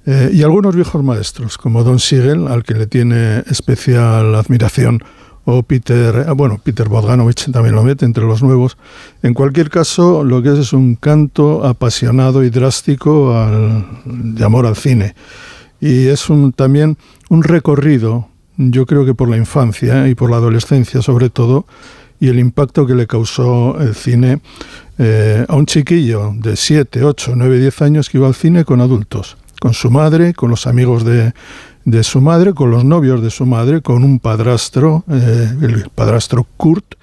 eh, 0.09 0.31
y 0.31 0.41
algunos 0.41 0.73
viejos 0.73 1.03
maestros, 1.03 1.57
como 1.57 1.83
Don 1.83 1.99
Siegel, 1.99 2.47
al 2.47 2.63
que 2.63 2.75
le 2.75 2.87
tiene 2.87 3.39
especial 3.39 4.35
admiración, 4.35 5.03
o 5.43 5.63
Peter, 5.63 6.25
eh, 6.29 6.31
bueno, 6.31 6.61
Peter 6.63 6.87
Bogdanovich 6.87 7.51
también 7.51 7.75
lo 7.75 7.83
mete 7.83 8.05
entre 8.05 8.23
los 8.23 8.41
nuevos. 8.41 8.77
En 9.21 9.33
cualquier 9.33 9.69
caso, 9.69 10.23
lo 10.23 10.41
que 10.41 10.53
es 10.53 10.59
es 10.59 10.71
un 10.71 10.95
canto 10.95 11.65
apasionado 11.65 12.45
y 12.45 12.49
drástico 12.49 13.35
de 14.05 14.45
amor 14.45 14.65
al 14.65 14.77
cine. 14.77 15.13
Y 15.81 16.07
es 16.07 16.29
un, 16.29 16.53
también 16.53 16.97
un 17.29 17.43
recorrido, 17.43 18.29
yo 18.55 18.85
creo 18.85 19.05
que 19.05 19.13
por 19.13 19.27
la 19.27 19.35
infancia 19.35 20.07
y 20.07 20.15
por 20.15 20.31
la 20.31 20.37
adolescencia 20.37 21.01
sobre 21.01 21.29
todo, 21.29 21.65
y 22.17 22.29
el 22.29 22.39
impacto 22.39 22.87
que 22.87 22.95
le 22.95 23.07
causó 23.07 23.77
el 23.81 23.93
cine 23.93 24.39
eh, 24.99 25.45
a 25.49 25.55
un 25.55 25.65
chiquillo 25.65 26.31
de 26.33 26.55
7, 26.55 27.03
8, 27.03 27.33
9, 27.35 27.59
10 27.59 27.81
años 27.81 28.09
que 28.09 28.19
iba 28.19 28.27
al 28.27 28.35
cine 28.35 28.63
con 28.63 28.79
adultos 28.79 29.35
con 29.59 29.73
su 29.73 29.91
madre, 29.91 30.33
con 30.33 30.49
los 30.49 30.67
amigos 30.67 31.03
de, 31.03 31.33
de 31.85 32.03
su 32.03 32.19
madre, 32.19 32.53
con 32.53 32.69
los 32.69 32.83
novios 32.83 33.21
de 33.21 33.29
su 33.29 33.45
madre, 33.45 33.81
con 33.81 34.03
un 34.03 34.19
padrastro, 34.19 35.05
eh, 35.09 35.49
el 35.61 35.89
padrastro 35.95 36.45
Kurt, 36.57 36.95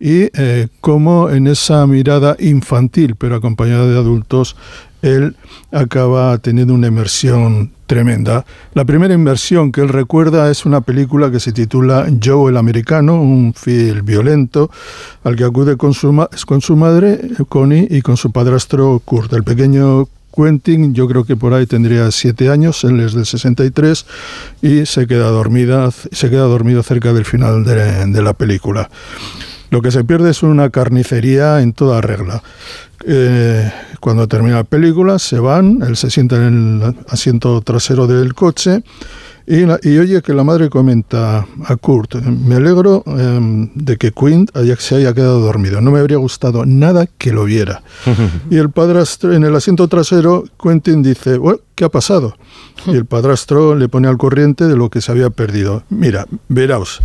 y 0.00 0.28
eh, 0.34 0.68
como 0.80 1.30
en 1.30 1.46
esa 1.46 1.86
mirada 1.86 2.36
infantil, 2.40 3.14
pero 3.14 3.36
acompañada 3.36 3.86
de 3.86 3.96
adultos, 3.96 4.56
él 5.02 5.36
acaba 5.70 6.36
teniendo 6.38 6.74
una 6.74 6.88
inmersión 6.88 7.70
tremenda. 7.86 8.44
La 8.72 8.84
primera 8.84 9.14
inversión 9.14 9.70
que 9.70 9.82
él 9.82 9.88
recuerda 9.88 10.50
es 10.50 10.66
una 10.66 10.80
película 10.80 11.30
que 11.30 11.38
se 11.38 11.52
titula 11.52 12.08
Joe 12.22 12.50
el 12.50 12.56
Americano, 12.56 13.20
un 13.20 13.54
film 13.54 14.04
violento 14.04 14.70
al 15.22 15.36
que 15.36 15.44
acude 15.44 15.76
con 15.76 15.94
su, 15.94 16.26
con 16.46 16.60
su 16.60 16.76
madre, 16.76 17.20
Connie, 17.48 17.86
y 17.88 18.02
con 18.02 18.16
su 18.16 18.32
padrastro 18.32 19.00
Kurt. 19.04 19.32
El 19.32 19.44
pequeño 19.44 20.08
Quentin, 20.34 20.94
yo 20.94 21.06
creo 21.08 21.24
que 21.24 21.36
por 21.36 21.54
ahí 21.54 21.66
tendría 21.66 22.10
siete 22.10 22.48
años, 22.48 22.82
él 22.84 23.00
es 23.00 23.14
del 23.14 23.26
63 23.26 24.06
y 24.62 24.86
se 24.86 25.06
queda 25.06 25.28
dormida, 25.30 25.90
se 25.90 26.30
queda 26.30 26.42
dormido 26.42 26.82
cerca 26.82 27.12
del 27.12 27.24
final 27.24 27.64
de, 27.64 28.22
la 28.22 28.32
película. 28.32 28.90
Lo 29.70 29.82
que 29.82 29.90
se 29.90 30.04
pierde 30.04 30.30
es 30.30 30.42
una 30.42 30.70
carnicería 30.70 31.60
en 31.60 31.72
toda 31.72 32.00
regla. 32.00 32.42
Eh, 33.06 33.70
cuando 34.00 34.28
termina 34.28 34.56
la 34.56 34.64
película, 34.64 35.18
se 35.18 35.38
van, 35.38 35.82
él 35.86 35.96
se 35.96 36.10
sienta 36.10 36.36
en 36.36 36.82
el 36.82 36.96
asiento 37.08 37.60
trasero 37.60 38.06
del 38.06 38.34
coche 38.34 38.82
y, 39.46 39.98
oye 39.98 40.22
que 40.22 40.32
la 40.32 40.42
madre 40.44 40.70
comenta 40.70 41.46
a 41.64 41.76
Kurt, 41.76 42.14
me 42.14 42.56
alegro 42.56 43.02
em, 43.06 43.70
de 43.74 43.96
que 43.96 44.12
Quint 44.12 44.50
se 44.78 44.96
haya 44.96 45.12
quedado 45.12 45.40
dormido, 45.40 45.80
no 45.80 45.90
me 45.90 46.00
habría 46.00 46.16
gustado 46.16 46.64
nada 46.64 47.06
que 47.18 47.32
lo 47.32 47.44
viera. 47.44 47.82
y 48.50 48.56
el 48.56 48.70
padrastro, 48.70 49.32
en 49.32 49.44
el 49.44 49.54
asiento 49.54 49.86
trasero, 49.88 50.44
Quentin 50.62 51.02
dice, 51.02 51.38
¿qué 51.74 51.84
ha 51.84 51.90
pasado? 51.90 52.36
Y 52.86 52.96
el 52.96 53.06
padrastro 53.06 53.74
le 53.74 53.88
pone 53.88 54.08
al 54.08 54.18
corriente 54.18 54.66
de 54.66 54.76
lo 54.76 54.90
que 54.90 55.00
se 55.00 55.10
había 55.10 55.30
perdido. 55.30 55.84
Mira, 55.88 56.26
veraos, 56.48 57.00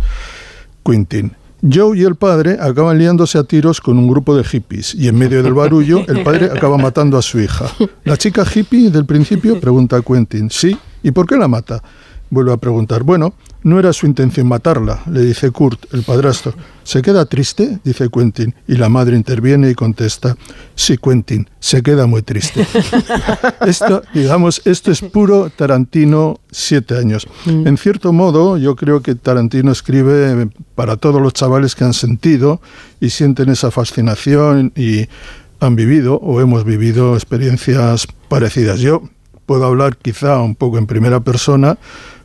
Quentin, 0.84 1.32
Joe 1.62 1.96
y 1.96 2.04
el 2.04 2.14
padre 2.14 2.56
acaban 2.60 2.98
liándose 2.98 3.38
a 3.38 3.44
tiros 3.44 3.80
con 3.80 3.98
un 3.98 4.08
grupo 4.08 4.34
de 4.34 4.44
hippies 4.44 4.94
y 4.94 5.08
en 5.08 5.18
medio 5.18 5.42
del 5.42 5.52
barullo 5.52 6.04
el 6.08 6.22
padre 6.22 6.46
acaba 6.46 6.78
matando 6.78 7.18
a 7.18 7.22
su 7.22 7.38
hija. 7.38 7.66
¿La 8.04 8.16
chica 8.16 8.44
hippie 8.44 8.90
del 8.90 9.04
principio? 9.04 9.60
Pregunta 9.60 10.00
Quentin. 10.00 10.50
Sí. 10.50 10.76
¿Y 11.02 11.10
por 11.10 11.26
qué 11.26 11.36
la 11.36 11.48
mata? 11.48 11.82
Vuelve 12.30 12.52
a 12.52 12.56
preguntar, 12.56 13.02
bueno, 13.02 13.34
no 13.62 13.78
era 13.78 13.92
su 13.92 14.06
intención 14.06 14.48
matarla, 14.48 15.02
le 15.10 15.20
dice 15.20 15.50
Kurt, 15.50 15.92
el 15.92 16.02
padrastro. 16.02 16.54
¿Se 16.82 17.02
queda 17.02 17.26
triste? 17.26 17.78
dice 17.84 18.08
Quentin. 18.08 18.54
Y 18.66 18.76
la 18.76 18.88
madre 18.88 19.16
interviene 19.16 19.70
y 19.70 19.74
contesta, 19.74 20.36
sí, 20.74 20.96
Quentin, 20.96 21.48
se 21.58 21.82
queda 21.82 22.06
muy 22.06 22.22
triste. 22.22 22.66
esto, 23.66 24.02
digamos, 24.14 24.62
esto 24.64 24.90
es 24.90 25.02
puro 25.02 25.50
Tarantino 25.50 26.40
siete 26.50 26.96
años. 26.96 27.28
Mm. 27.44 27.66
En 27.66 27.76
cierto 27.76 28.12
modo, 28.12 28.56
yo 28.56 28.76
creo 28.76 29.02
que 29.02 29.14
Tarantino 29.14 29.72
escribe 29.72 30.48
para 30.74 30.96
todos 30.96 31.20
los 31.20 31.34
chavales 31.34 31.74
que 31.74 31.84
han 31.84 31.94
sentido 31.94 32.60
y 33.00 33.10
sienten 33.10 33.50
esa 33.50 33.70
fascinación 33.70 34.72
y 34.74 35.06
han 35.60 35.76
vivido 35.76 36.14
o 36.16 36.40
hemos 36.40 36.64
vivido 36.64 37.14
experiencias 37.14 38.08
parecidas. 38.28 38.80
Yo 38.80 39.02
puedo 39.50 39.66
hablar 39.66 39.96
quizá 39.96 40.40
un 40.40 40.54
poco 40.54 40.78
en 40.78 40.86
primera 40.86 41.20
persona, 41.20 41.76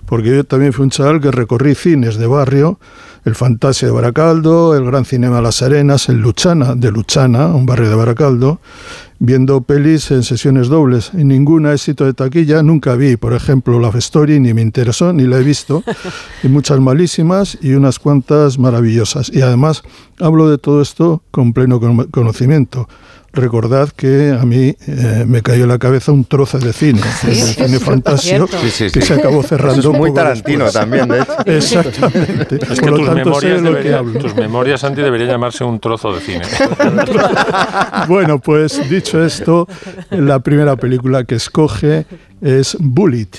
porque 0.06 0.36
yo 0.36 0.44
también 0.44 0.74
fui 0.74 0.84
un 0.84 0.89
chaval 0.89 1.22
que 1.22 1.32
recorrí 1.32 1.76
cines 1.76 2.18
de 2.18 2.28
barrio, 2.28 2.80
el 3.26 3.34
Fantasia 3.34 3.88
de 3.88 3.94
Baracaldo, 3.94 4.76
el 4.76 4.86
Gran 4.86 5.04
Cinema 5.04 5.41
Las 5.41 5.62
Arenas, 5.63 6.10
el 6.10 6.18
Luchana 6.18 6.76
de 6.76 6.91
Luchana, 6.91 7.48
un 7.48 7.65
barrio 7.65 7.89
de 7.89 7.96
Baracaldo, 7.96 8.60
viendo 9.18 9.62
pelis 9.62 10.12
en 10.12 10.24
sesiones 10.24 10.68
dobles. 10.68 11.12
Y 11.13 11.24
ninguna 11.24 11.74
éxito 11.74 12.06
de 12.06 12.13
taquilla, 12.13 12.62
nunca 12.62 12.96
vi, 12.96 13.18
por 13.18 13.34
ejemplo, 13.34 13.80
La 13.80 13.89
Story, 13.89 14.39
ni 14.39 14.54
me 14.54 14.62
interesó, 14.62 15.12
ni 15.12 15.24
la 15.24 15.39
he 15.39 15.44
visto. 15.44 15.84
Y 16.44 16.48
muchas 16.48 16.80
malísimas 16.80 17.58
y 17.60 17.74
unas 17.74 17.98
cuantas 17.98 18.60
maravillosas. 18.60 19.32
Y 19.34 19.41
además 19.41 19.82
hablo 20.20 20.48
de 20.48 20.60
todo 20.60 20.82
esto 20.82 21.24
con 21.32 21.54
pleno 21.54 21.80
conocimiento 22.12 22.88
recordad 23.36 23.89
que 23.89 24.32
a 24.32 24.45
mí 24.45 24.76
eh, 24.88 25.26
me 25.28 25.41
cayó 25.41 25.63
en 25.63 25.69
la 25.69 25.78
cabeza 25.78 26.12
un 26.12 26.26
trozo 26.26 26.58
de 26.58 26.74
cine, 26.74 27.02
el 27.28 27.36
cine 27.36 27.80
fantástico, 27.80 28.48
que 28.48 29.02
se 29.02 29.13
acabó 29.13 29.43
cerrando. 29.43 29.80
Eso 29.80 29.91
es 29.91 29.98
muy 29.98 30.13
tarantino 30.13 30.69
también, 30.71 31.08
de 31.08 31.21
hecho. 31.21 31.36
Exactamente. 31.45 32.56
Es 32.56 32.80
que, 32.80 32.88
tus, 32.88 33.10
memorias 33.10 33.62
tus 34.19 34.36
memorias, 34.36 34.82
Santi, 34.82 35.02
deberían 35.02 35.30
llamarse 35.30 35.63
un 35.63 35.80
trozo 35.80 36.13
de 36.13 36.21
cine. 36.21 36.41
bueno, 38.08 38.39
pues 38.39 38.89
dicho 38.89 39.24
esto, 39.24 39.67
la 40.10 40.39
primera 40.39 40.76
película 40.76 41.24
que 41.24 41.36
escoge 41.36 42.06
es 42.41 42.78
Bullet. 42.80 43.30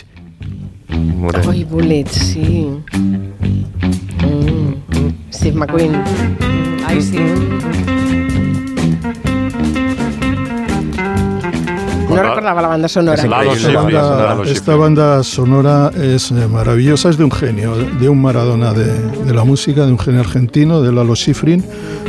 Ay, 1.48 1.64
Bullet, 1.64 2.06
sí. 2.08 2.68
Mm, 4.22 4.74
Steve 5.32 5.56
McQueen. 5.56 6.02
Ay, 6.86 7.02
sí. 7.02 7.18
No 12.08 12.22
recordaba 12.22 12.62
la 12.62 12.68
banda 12.68 12.88
sonora. 12.88 13.22
esta, 14.44 14.76
banda, 14.76 15.22
sonora 15.22 15.90
es 16.00 16.30
eh, 16.30 16.46
maravillosa, 16.48 17.10
es 17.10 17.16
de 17.16 17.24
un 17.24 17.32
genio, 17.32 17.74
de 17.74 18.08
un 18.08 18.20
Maradona 18.20 18.72
de, 18.72 19.32
la 19.32 19.44
música, 19.44 19.86
de 19.86 19.92
un 19.92 19.98
genio 19.98 20.20
argentino, 20.20 20.82
de 20.82 20.92
Lalo 20.92 21.14
Schifrin, 21.14 21.64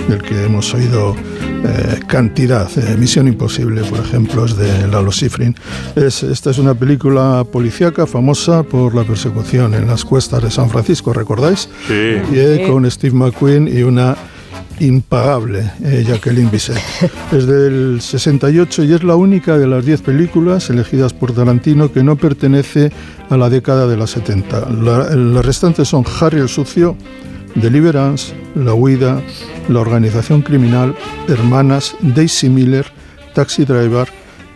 del 0.07 0.21
que 0.21 0.45
hemos 0.45 0.73
oído 0.73 1.15
eh, 1.63 1.99
cantidad. 2.07 2.69
Eh, 2.77 2.95
Misión 2.97 3.27
Imposible, 3.27 3.83
por 3.83 3.99
ejemplo, 3.99 4.45
es 4.45 4.55
de 4.55 4.87
Lalo 4.87 5.11
Schifrin. 5.11 5.55
Es, 5.95 6.23
esta 6.23 6.51
es 6.51 6.59
una 6.59 6.73
película 6.73 7.43
policíaca 7.51 8.05
famosa 8.05 8.63
por 8.63 8.93
la 8.93 9.03
persecución 9.03 9.73
en 9.73 9.87
las 9.87 10.05
cuestas 10.05 10.43
de 10.43 10.51
San 10.51 10.69
Francisco, 10.69 11.13
¿recordáis? 11.13 11.69
Sí. 11.87 12.17
Y, 12.31 12.67
con 12.67 12.89
Steve 12.89 13.15
McQueen 13.15 13.67
y 13.67 13.83
una 13.83 14.15
impagable, 14.79 15.71
eh, 15.83 16.03
Jacqueline 16.07 16.49
Bisset. 16.49 16.77
Es 17.31 17.45
del 17.45 17.99
68 18.01 18.83
y 18.83 18.93
es 18.93 19.03
la 19.03 19.15
única 19.15 19.57
de 19.57 19.67
las 19.67 19.85
10 19.85 20.01
películas 20.01 20.69
elegidas 20.69 21.13
por 21.13 21.33
Tarantino 21.33 21.91
que 21.91 22.03
no 22.03 22.15
pertenece 22.15 22.91
a 23.29 23.37
la 23.37 23.49
década 23.49 23.87
de 23.87 23.97
los 23.97 24.11
70. 24.11 24.69
las 24.69 25.45
restantes 25.45 25.87
son 25.87 26.05
Harry 26.19 26.39
el 26.39 26.49
Sucio, 26.49 26.95
Deliverance, 27.55 28.33
La 28.55 28.73
Huida, 28.73 29.21
La 29.69 29.79
Organización 29.79 30.41
Criminal, 30.41 30.95
Hermanas, 31.27 31.95
Daisy 32.01 32.49
Miller, 32.49 32.85
Taxi 33.33 33.65
Driver, 33.65 34.07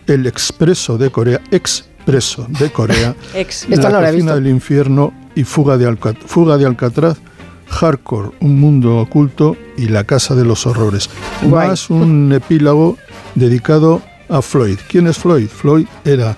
El 0.07 0.27
Expreso 0.27 0.97
de 0.97 1.09
Corea, 1.09 1.41
Expreso 1.51 2.47
de 2.59 2.71
Corea, 2.71 3.15
La 3.69 4.01
Cocina 4.01 4.35
del 4.35 4.47
Infierno 4.47 5.13
y 5.35 5.43
Fuga 5.43 5.77
de, 5.77 5.95
Fuga 6.25 6.57
de 6.57 6.65
Alcatraz 6.65 7.17
Hardcore, 7.71 8.31
un 8.41 8.59
mundo 8.59 8.97
oculto 8.97 9.55
y 9.77 9.87
La 9.87 10.03
Casa 10.03 10.35
de 10.35 10.45
los 10.45 10.67
Horrores. 10.67 11.09
Más 11.49 11.89
un 11.89 12.31
epílogo 12.35 12.97
dedicado 13.35 14.01
a 14.29 14.41
Floyd. 14.41 14.77
¿Quién 14.87 15.07
es 15.07 15.17
Floyd? 15.17 15.47
Floyd 15.47 15.87
era 16.05 16.37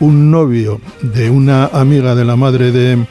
un 0.00 0.30
novio 0.30 0.80
de 1.02 1.28
una 1.28 1.66
amiga 1.66 2.14
de 2.14 2.24
la 2.24 2.36
madre 2.36 2.72
de, 2.72 3.06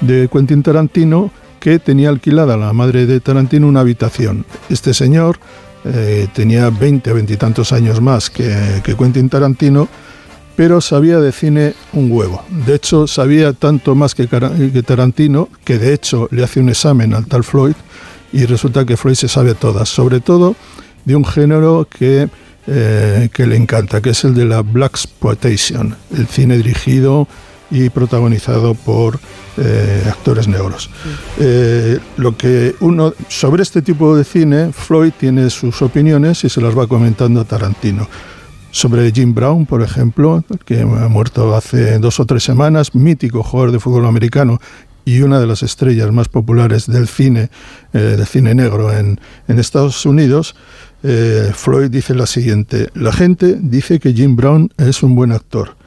de 0.00 0.28
Quentin 0.28 0.62
Tarantino 0.62 1.30
que 1.58 1.78
tenía 1.78 2.08
alquilada 2.08 2.56
la 2.56 2.72
madre 2.72 3.06
de 3.06 3.20
Tarantino 3.20 3.68
una 3.68 3.80
habitación. 3.80 4.46
Este 4.70 4.94
señor 4.94 5.38
eh, 5.84 6.28
tenía 6.32 6.70
20 6.70 7.10
o 7.10 7.14
20 7.14 7.32
y 7.32 7.36
tantos 7.36 7.72
años 7.72 8.00
más 8.00 8.30
que, 8.30 8.80
que 8.82 8.96
Quentin 8.96 9.28
Tarantino 9.28 9.88
pero 10.56 10.80
sabía 10.80 11.18
de 11.18 11.32
cine 11.32 11.74
un 11.92 12.10
huevo. 12.12 12.44
De 12.66 12.74
hecho, 12.74 13.06
sabía 13.06 13.52
tanto 13.52 13.94
más 13.94 14.14
que, 14.14 14.26
Tarantino, 14.26 15.48
que 15.64 15.78
de 15.78 15.94
hecho 15.94 16.28
le 16.30 16.44
hace 16.44 16.60
un 16.60 16.68
examen 16.68 17.14
al 17.14 17.26
tal 17.26 17.44
Floyd 17.44 17.74
y 18.32 18.44
resulta 18.44 18.84
que 18.84 18.96
Floyd 18.96 19.14
se 19.14 19.28
sabe 19.28 19.54
todas, 19.54 19.88
sobre 19.88 20.20
todo 20.20 20.56
de 21.04 21.16
un 21.16 21.24
género 21.24 21.88
que, 21.88 22.28
eh, 22.66 23.28
que 23.32 23.46
le 23.46 23.56
encanta, 23.56 24.00
que 24.00 24.10
es 24.10 24.24
el 24.24 24.34
de 24.34 24.44
la 24.44 24.62
Black 24.62 24.92
Exploitation, 24.92 25.96
el 26.16 26.26
cine 26.26 26.56
dirigido 26.56 27.26
y 27.70 27.88
protagonizado 27.88 28.74
por 28.74 29.18
eh, 29.56 30.04
actores 30.08 30.48
negros. 30.48 30.90
Eh, 31.38 31.98
lo 32.16 32.36
que 32.36 32.74
uno 32.80 33.14
sobre 33.28 33.62
este 33.62 33.80
tipo 33.80 34.16
de 34.16 34.24
cine, 34.24 34.72
Floyd 34.72 35.12
tiene 35.18 35.48
sus 35.50 35.80
opiniones 35.82 36.44
y 36.44 36.48
se 36.48 36.60
las 36.60 36.76
va 36.76 36.86
comentando 36.86 37.40
a 37.40 37.44
Tarantino 37.44 38.08
sobre 38.70 39.10
Jim 39.12 39.34
Brown, 39.34 39.66
por 39.66 39.82
ejemplo, 39.82 40.44
que 40.64 40.82
ha 40.82 41.08
muerto 41.08 41.54
hace 41.54 41.98
dos 41.98 42.20
o 42.20 42.26
tres 42.26 42.42
semanas, 42.42 42.94
mítico 42.94 43.42
jugador 43.42 43.72
de 43.72 43.80
fútbol 43.80 44.06
americano 44.06 44.60
y 45.04 45.22
una 45.22 45.40
de 45.40 45.46
las 45.46 45.62
estrellas 45.62 46.12
más 46.12 46.28
populares 46.28 46.86
del 46.86 47.08
cine, 47.08 47.50
eh, 47.92 47.98
del 47.98 48.26
cine 48.26 48.54
negro 48.54 48.92
en, 48.92 49.18
Estados 49.48 50.06
Unidos, 50.06 50.54
eh, 51.02 51.50
Floyd 51.54 51.90
dice 51.90 52.14
la 52.14 52.26
siguiente, 52.26 52.88
la 52.94 53.12
gente 53.12 53.56
dice 53.60 53.98
que 53.98 54.12
Jim 54.12 54.36
Brown 54.36 54.70
es 54.78 55.02
un 55.02 55.14
buen 55.14 55.32
actor. 55.32 55.79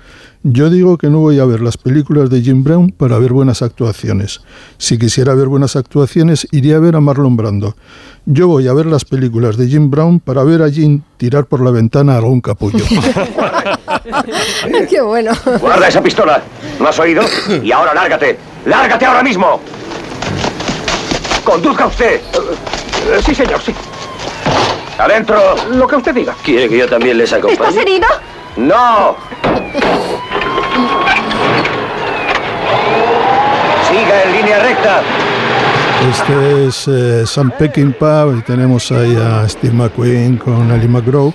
Yo 0.45 0.69
digo 0.69 0.97
que 0.97 1.07
no 1.07 1.19
voy 1.19 1.39
a 1.39 1.45
ver 1.45 1.61
las 1.61 1.77
películas 1.77 2.29
de 2.29 2.41
Jim 2.41 2.65
Brown 2.65 2.91
para 2.91 3.17
ver 3.17 3.31
buenas 3.31 3.61
actuaciones. 3.61 4.41
Si 4.77 4.99
quisiera 4.99 5.33
ver 5.35 5.47
buenas 5.47 5.77
actuaciones, 5.77 6.49
iría 6.51 6.75
a 6.75 6.79
ver 6.79 6.97
a 6.97 6.99
Marlon 6.99 7.37
Brando. 7.37 7.77
Yo 8.25 8.49
voy 8.49 8.67
a 8.67 8.73
ver 8.73 8.85
las 8.85 9.05
películas 9.05 9.55
de 9.55 9.67
Jim 9.67 9.89
Brown 9.89 10.19
para 10.19 10.43
ver 10.43 10.61
a 10.61 10.69
Jim 10.69 11.01
tirar 11.15 11.45
por 11.45 11.63
la 11.63 11.71
ventana 11.71 12.15
a 12.15 12.17
algún 12.17 12.41
capullo. 12.41 12.83
¡Qué 14.89 14.99
bueno! 14.99 15.31
Guarda 15.61 15.87
esa 15.87 16.03
pistola. 16.03 16.43
¿No 16.77 16.89
has 16.89 16.99
oído? 16.99 17.23
Y 17.63 17.71
ahora 17.71 17.93
lárgate. 17.93 18.37
¡Lárgate 18.65 19.05
ahora 19.05 19.23
mismo! 19.23 19.61
¡Conduzca 21.45 21.87
usted! 21.87 22.15
Eh, 22.15 23.21
sí, 23.25 23.33
señor, 23.33 23.61
sí. 23.61 23.73
Adentro. 24.97 25.37
Lo 25.71 25.87
que 25.87 25.95
usted 25.95 26.13
diga. 26.13 26.35
¿Quiere 26.43 26.67
que 26.67 26.79
yo 26.79 26.89
también 26.89 27.17
les 27.17 27.31
acompañe? 27.31 27.69
¿Estás 27.69 27.77
herido? 27.77 28.07
¡No! 28.57 29.15
Siga 33.93 34.23
en 34.23 34.31
línea 34.33 34.59
recta. 34.59 35.03
Este 36.09 36.65
es 36.65 36.87
eh, 36.87 37.27
Sam 37.27 37.51
Peckinpah 37.59 38.25
y 38.35 38.41
tenemos 38.41 38.91
ahí 38.91 39.15
a 39.15 39.47
Steve 39.47 39.71
McQueen 39.71 40.37
con 40.37 40.71
Ali 40.71 40.87
McGraw 40.87 41.31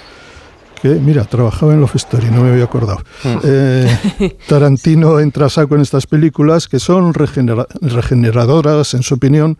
que, 0.82 0.88
mira, 0.88 1.22
trabajaba 1.22 1.74
en 1.74 1.80
Love 1.80 1.94
Story, 1.94 2.26
no 2.32 2.42
me 2.42 2.50
había 2.50 2.64
acordado. 2.64 2.98
Hmm. 3.22 3.36
Eh, 3.44 4.36
Tarantino 4.48 5.20
entra 5.20 5.46
a 5.46 5.50
saco 5.50 5.76
en 5.76 5.82
estas 5.82 6.08
películas 6.08 6.66
que 6.66 6.80
son 6.80 7.14
regeneradoras, 7.14 8.92
en 8.94 9.04
su 9.04 9.14
opinión, 9.14 9.56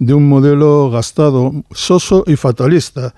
de 0.00 0.14
un 0.14 0.28
modelo 0.28 0.90
gastado, 0.90 1.52
soso 1.70 2.24
y 2.26 2.34
fatalista. 2.34 3.14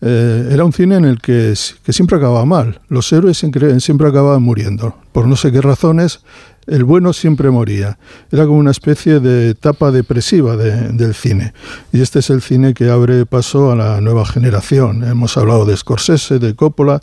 Eh, 0.00 0.48
era 0.50 0.64
un 0.64 0.72
cine 0.72 0.96
en 0.96 1.04
el 1.04 1.20
que, 1.20 1.54
que, 1.84 1.92
siempre 1.92 2.16
acababa 2.16 2.44
mal. 2.44 2.80
Los 2.88 3.12
héroes 3.12 3.38
siempre, 3.38 3.78
siempre 3.78 4.08
acababan 4.08 4.42
muriendo. 4.42 4.96
Por 5.12 5.28
no 5.28 5.36
sé 5.36 5.52
qué 5.52 5.60
razones, 5.60 6.20
el 6.66 6.84
bueno 6.84 7.12
siempre 7.12 7.50
moría. 7.50 7.98
Era 8.30 8.46
como 8.46 8.58
una 8.58 8.70
especie 8.70 9.20
de 9.20 9.50
etapa 9.50 9.90
depresiva 9.90 10.56
del 10.56 11.14
cine. 11.14 11.52
Y 11.92 12.00
este 12.00 12.18
es 12.18 12.30
el 12.30 12.42
cine 12.42 12.74
que 12.74 12.90
abre 12.90 13.26
paso 13.26 13.70
a 13.70 13.76
la 13.76 14.00
nueva 14.00 14.26
generación. 14.26 15.04
Hemos 15.04 15.36
hablado 15.36 15.64
de 15.64 15.76
Scorsese, 15.76 16.38
de 16.38 16.54
Coppola 16.54 17.00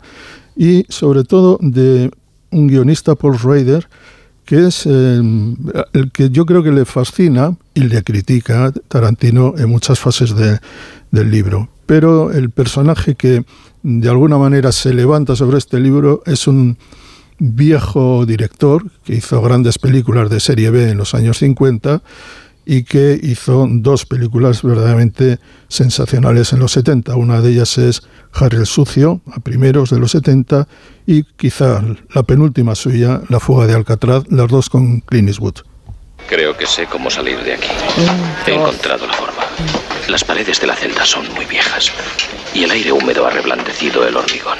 y 0.56 0.84
sobre 0.88 1.24
todo 1.24 1.58
de 1.60 2.10
un 2.50 2.68
guionista, 2.68 3.14
Paul 3.14 3.38
Schrader, 3.38 3.88
que 4.44 4.66
es 4.66 4.86
eh, 4.86 5.20
el 5.92 6.12
que 6.12 6.30
yo 6.30 6.46
creo 6.46 6.62
que 6.62 6.70
le 6.70 6.84
fascina 6.84 7.56
y 7.72 7.80
le 7.80 8.02
critica 8.02 8.72
Tarantino 8.88 9.54
en 9.56 9.68
muchas 9.68 9.98
fases 9.98 10.34
del 10.36 11.30
libro. 11.30 11.68
Pero 11.86 12.32
el 12.32 12.50
personaje 12.50 13.14
que 13.14 13.44
de 13.82 14.08
alguna 14.08 14.38
manera 14.38 14.72
se 14.72 14.94
levanta 14.94 15.36
sobre 15.36 15.58
este 15.58 15.80
libro 15.80 16.22
es 16.26 16.46
un 16.46 16.78
viejo 17.38 18.26
director 18.26 18.84
que 19.04 19.14
hizo 19.14 19.40
grandes 19.42 19.78
películas 19.78 20.30
de 20.30 20.40
serie 20.40 20.70
B 20.70 20.90
en 20.90 20.98
los 20.98 21.14
años 21.14 21.38
50 21.38 22.02
y 22.66 22.84
que 22.84 23.18
hizo 23.22 23.66
dos 23.68 24.06
películas 24.06 24.62
verdaderamente 24.62 25.38
sensacionales 25.68 26.52
en 26.52 26.60
los 26.60 26.72
70. 26.72 27.14
Una 27.16 27.40
de 27.40 27.50
ellas 27.50 27.76
es 27.78 28.02
Harry 28.32 28.58
el 28.58 28.66
Sucio, 28.66 29.20
a 29.32 29.40
primeros 29.40 29.90
de 29.90 29.98
los 29.98 30.12
70, 30.12 30.66
y 31.06 31.24
quizá 31.24 31.82
la 32.14 32.22
penúltima 32.22 32.74
suya, 32.74 33.20
La 33.28 33.40
Fuga 33.40 33.66
de 33.66 33.74
Alcatraz, 33.74 34.24
las 34.30 34.48
dos 34.48 34.70
con 34.70 35.00
Clint 35.00 35.28
Eastwood. 35.28 35.56
Creo 36.28 36.56
que 36.56 36.66
sé 36.66 36.86
cómo 36.86 37.10
salir 37.10 37.38
de 37.42 37.54
aquí. 37.54 37.68
He 38.46 38.54
encontrado 38.54 39.06
la 39.06 39.12
forma. 39.12 39.42
Las 40.08 40.24
paredes 40.24 40.60
de 40.60 40.66
la 40.66 40.74
celda 40.74 41.04
son 41.04 41.30
muy 41.34 41.44
viejas 41.44 41.92
y 42.54 42.64
el 42.64 42.70
aire 42.70 42.92
húmedo 42.92 43.26
ha 43.26 43.30
reblandecido 43.30 44.06
el 44.06 44.16
hormigón. 44.16 44.58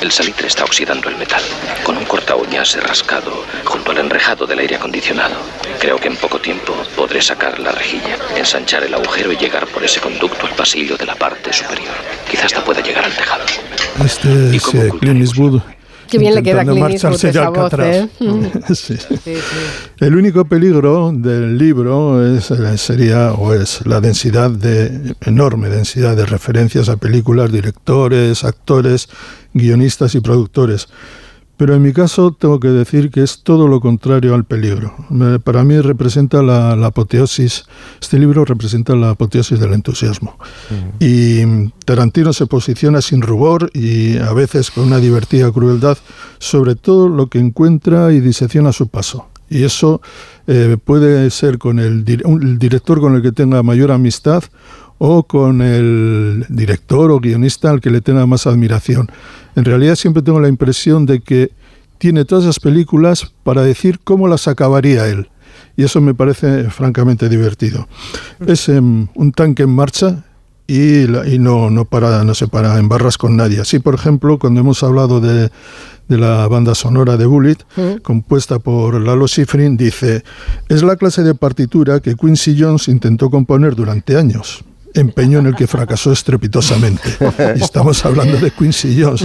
El 0.00 0.12
salitre 0.12 0.46
está 0.46 0.64
oxidando 0.64 1.08
el 1.08 1.16
metal. 1.16 1.42
Con 1.82 1.96
un 1.96 2.04
corta 2.04 2.36
uñas 2.36 2.74
he 2.76 2.80
rascado 2.80 3.44
junto 3.64 3.90
al 3.90 3.98
enrejado 3.98 4.46
del 4.46 4.60
aire 4.60 4.76
acondicionado. 4.76 5.36
Creo 5.80 5.98
que 5.98 6.08
en 6.08 6.16
poco 6.16 6.40
tiempo 6.40 6.74
podré 6.96 7.20
sacar 7.20 7.58
la 7.58 7.72
rejilla, 7.72 8.16
ensanchar 8.36 8.84
el 8.84 8.94
agujero 8.94 9.32
y 9.32 9.36
llegar 9.36 9.66
por 9.66 9.82
ese 9.82 10.00
conducto 10.00 10.46
al 10.46 10.54
pasillo 10.54 10.96
de 10.96 11.06
la 11.06 11.14
parte 11.16 11.52
superior. 11.52 11.94
Quizás 12.30 12.46
hasta 12.46 12.64
pueda 12.64 12.80
llegar 12.80 13.04
al 13.04 13.12
tejado. 13.12 13.44
Este 14.04 14.56
es 14.56 14.74
eh, 14.74 14.90
Clint 15.00 15.20
Eastwood 15.20 15.60
Qué 16.08 16.18
bien 16.18 16.34
le 16.34 16.42
queda 16.42 16.62
a 16.62 16.90
esa 16.90 17.10
voz, 17.10 17.72
¿eh? 17.78 18.08
El 20.00 20.16
único 20.16 20.44
peligro 20.44 21.12
del 21.14 21.58
libro 21.58 22.24
es, 22.24 22.50
eh, 22.50 22.78
sería 22.78 23.32
o 23.32 23.52
es 23.54 23.86
la 23.86 24.00
densidad 24.00 24.50
de 24.50 25.14
enorme 25.20 25.68
densidad 25.68 26.16
de 26.16 26.26
referencias 26.26 26.88
a 26.88 26.96
películas, 26.96 27.52
directores, 27.52 28.44
actores, 28.44 29.08
guionistas 29.52 30.14
y 30.14 30.20
productores. 30.20 30.88
Pero 31.58 31.74
en 31.74 31.82
mi 31.82 31.92
caso 31.92 32.30
tengo 32.30 32.60
que 32.60 32.68
decir 32.68 33.10
que 33.10 33.20
es 33.20 33.42
todo 33.42 33.66
lo 33.66 33.80
contrario 33.80 34.36
al 34.36 34.44
peligro. 34.44 34.94
Para 35.42 35.64
mí 35.64 35.80
representa 35.80 36.40
la, 36.40 36.72
apoteosis, 36.86 37.64
este 38.00 38.16
libro 38.20 38.44
representa 38.44 38.94
la 38.94 39.10
apoteosis 39.10 39.58
del 39.58 39.72
entusiasmo. 39.72 40.38
Y 41.00 41.68
Tarantino 41.84 42.32
se 42.32 42.46
posiciona 42.46 43.02
sin 43.02 43.22
rubor 43.22 43.72
y 43.74 44.18
a 44.18 44.32
veces 44.32 44.70
con 44.70 44.84
una 44.84 44.98
divertida 44.98 45.50
crueldad 45.50 45.98
sobre 46.38 46.76
todo 46.76 47.08
lo 47.08 47.26
que 47.26 47.40
encuentra 47.40 48.12
y 48.12 48.20
disecciona 48.20 48.68
a 48.68 48.72
su 48.72 48.86
paso. 48.86 49.26
Y 49.50 49.64
eso 49.64 50.00
eh, 50.46 50.76
puede 50.82 51.28
ser 51.30 51.58
con 51.58 51.80
el, 51.80 52.04
el 52.06 52.58
director 52.60 53.00
con 53.00 53.16
el 53.16 53.22
que 53.22 53.32
tenga 53.32 53.64
mayor 53.64 53.90
amistad 53.90 54.44
o 54.98 55.22
con 55.22 55.62
el 55.62 56.44
director 56.48 57.10
o 57.10 57.20
guionista 57.20 57.70
al 57.70 57.80
que 57.80 57.90
le 57.90 58.00
tenga 58.00 58.26
más 58.26 58.46
admiración. 58.46 59.10
En 59.56 59.64
realidad 59.64 59.94
siempre 59.94 60.22
tengo 60.22 60.40
la 60.40 60.48
impresión 60.48 61.06
de 61.06 61.20
que 61.20 61.52
tiene 61.98 62.24
todas 62.24 62.44
esas 62.44 62.60
películas 62.60 63.32
para 63.42 63.62
decir 63.62 64.00
cómo 64.02 64.28
las 64.28 64.48
acabaría 64.48 65.08
él. 65.08 65.28
Y 65.76 65.84
eso 65.84 66.00
me 66.00 66.14
parece 66.14 66.70
francamente 66.70 67.28
divertido. 67.28 67.88
Es 68.46 68.68
em, 68.68 69.06
un 69.14 69.32
tanque 69.32 69.62
en 69.62 69.70
marcha 69.70 70.24
y, 70.66 71.06
no, 71.38 71.70
no, 71.70 71.84
para, 71.84 72.24
no 72.24 72.34
se 72.34 72.46
para 72.46 72.78
en 72.78 72.88
barras 72.88 73.16
con 73.16 73.36
nadie. 73.36 73.60
Así, 73.60 73.78
por 73.78 73.94
ejemplo, 73.94 74.38
cuando 74.38 74.60
hemos 74.60 74.82
hablado 74.82 75.20
de, 75.20 75.50
de 76.08 76.18
la 76.18 76.46
banda 76.48 76.74
sonora 76.74 77.16
de 77.16 77.26
Bullet, 77.26 77.56
compuesta 78.02 78.58
por 78.58 79.00
Lalo 79.00 79.26
Schifrin, 79.26 79.76
dice, 79.76 80.24
es 80.68 80.82
la 80.82 80.96
clase 80.96 81.22
de 81.22 81.34
partitura 81.34 82.00
que 82.00 82.16
Quincy 82.16 82.56
Jones 82.58 82.88
intentó 82.88 83.30
componer 83.30 83.74
durante 83.74 84.16
años 84.16 84.64
empeño 85.00 85.38
en 85.38 85.46
el 85.46 85.54
que 85.54 85.66
fracasó 85.66 86.12
estrepitosamente. 86.12 87.16
Y 87.56 87.62
estamos 87.62 88.04
hablando 88.04 88.38
de 88.38 88.50
Quincy 88.50 89.00
Jones. 89.02 89.24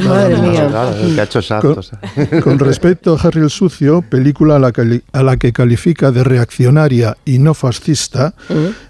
con, 2.44 2.60
respecto 2.60 3.16
a 3.16 3.28
Harry 3.28 3.42
el 3.42 3.50
Sucio, 3.50 4.02
película 4.02 4.58
a 4.58 4.60
la, 4.60 4.72
que, 4.72 5.02
a 5.12 5.24
la 5.24 5.38
que 5.38 5.54
califica 5.54 6.12
de 6.12 6.24
reaccionaria 6.24 7.18
y 7.26 7.40
no 7.40 7.54
fascista, 7.54 8.34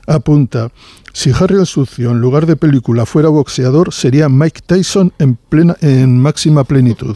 apunta, 0.08 0.70
si 1.14 1.32
Harry 1.32 1.58
el 1.58 1.68
Sucio 1.68 2.10
en 2.12 2.20
lugar 2.20 2.48
de 2.48 2.56
película 2.56 3.06
fuera 3.06 3.30
boxeador, 3.30 3.94
sería 3.94 4.30
Mike 4.30 4.62
Tyson 4.66 5.14
en, 5.20 5.36
plena, 5.36 5.76
en 5.82 6.20
máxima 6.20 6.64
plenitud. 6.64 7.16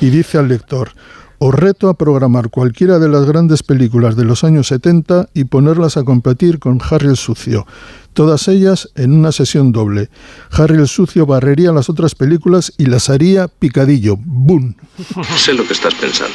Y 0.00 0.08
dice 0.08 0.38
al 0.38 0.48
lector, 0.48 0.92
os 1.38 1.54
reto 1.54 1.88
a 1.88 1.94
programar 1.94 2.50
cualquiera 2.50 2.98
de 2.98 3.08
las 3.08 3.24
grandes 3.24 3.62
películas 3.62 4.16
de 4.16 4.24
los 4.24 4.44
años 4.44 4.68
70 4.68 5.28
y 5.34 5.44
ponerlas 5.44 5.96
a 5.96 6.04
competir 6.04 6.58
con 6.58 6.80
Harry 6.90 7.08
el 7.08 7.16
Sucio 7.16 7.66
todas 8.16 8.48
ellas 8.48 8.88
en 8.96 9.12
una 9.12 9.30
sesión 9.30 9.72
doble. 9.72 10.08
Harry 10.50 10.76
el 10.76 10.88
Sucio 10.88 11.26
barrería 11.26 11.70
las 11.70 11.90
otras 11.90 12.14
películas 12.14 12.72
y 12.78 12.86
las 12.86 13.10
haría 13.10 13.46
picadillo. 13.46 14.16
¡Bum! 14.18 14.74
Sé 15.36 15.52
lo 15.52 15.66
que 15.66 15.74
estás 15.74 15.94
pensando. 15.94 16.34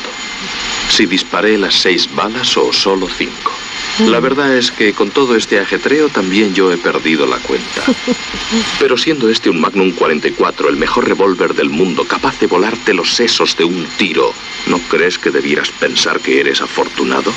Si 0.92 1.06
disparé 1.06 1.58
las 1.58 1.76
seis 1.76 2.10
balas 2.14 2.58
o 2.58 2.74
solo 2.74 3.08
cinco. 3.08 3.52
La 4.00 4.20
verdad 4.20 4.56
es 4.58 4.72
que 4.72 4.92
con 4.92 5.10
todo 5.10 5.38
este 5.38 5.58
ajetreo 5.58 6.10
también 6.10 6.54
yo 6.54 6.72
he 6.72 6.78
perdido 6.78 7.26
la 7.26 7.38
cuenta. 7.38 7.82
Pero 8.80 8.98
siendo 8.98 9.30
este 9.30 9.50
un 9.50 9.62
Magnum 9.62 9.92
44, 9.92 10.68
el 10.68 10.76
mejor 10.76 11.08
revólver 11.08 11.54
del 11.54 11.70
mundo, 11.70 12.04
capaz 12.06 12.38
de 12.42 12.48
volarte 12.48 12.94
los 12.94 13.14
sesos 13.14 13.56
de 13.56 13.64
un 13.64 13.86
tiro, 13.98 14.34
¿no 14.68 14.80
crees 14.90 15.18
que 15.18 15.32
debieras 15.32 15.70
pensar 15.70 16.20
que 16.20 16.42
eres 16.42 16.62
afortunado? 16.62 17.32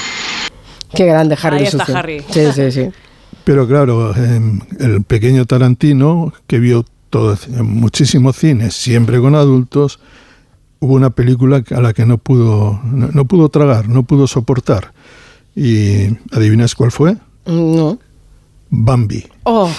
Qué 0.92 1.04
grande 1.06 1.38
Harry. 1.40 1.58
Ahí 1.58 1.64
está 1.66 1.84
Harry. 1.84 2.24
Sí, 2.28 2.40
sí, 2.52 2.72
sí. 2.72 2.88
Pero 3.44 3.68
claro, 3.68 4.12
el 4.14 5.04
pequeño 5.04 5.44
Tarantino, 5.44 6.32
que 6.48 6.58
vio 6.58 6.84
todo, 7.08 7.38
muchísimo 7.62 8.32
cine, 8.32 8.72
siempre 8.72 9.20
con 9.20 9.36
adultos, 9.36 10.00
hubo 10.84 10.94
una 10.94 11.10
película 11.10 11.62
a 11.74 11.80
la 11.80 11.92
que 11.94 12.04
no 12.04 12.18
pudo, 12.18 12.78
no, 12.84 13.24
pudo 13.24 13.48
tragar, 13.48 13.88
no 13.88 14.02
pudo 14.02 14.26
soportar. 14.26 14.92
¿Y 15.56 16.16
adivinas 16.32 16.74
cuál 16.74 16.92
fue? 16.92 17.16
No. 17.46 17.98
Bambi. 18.68 19.24
Oh. 19.44 19.70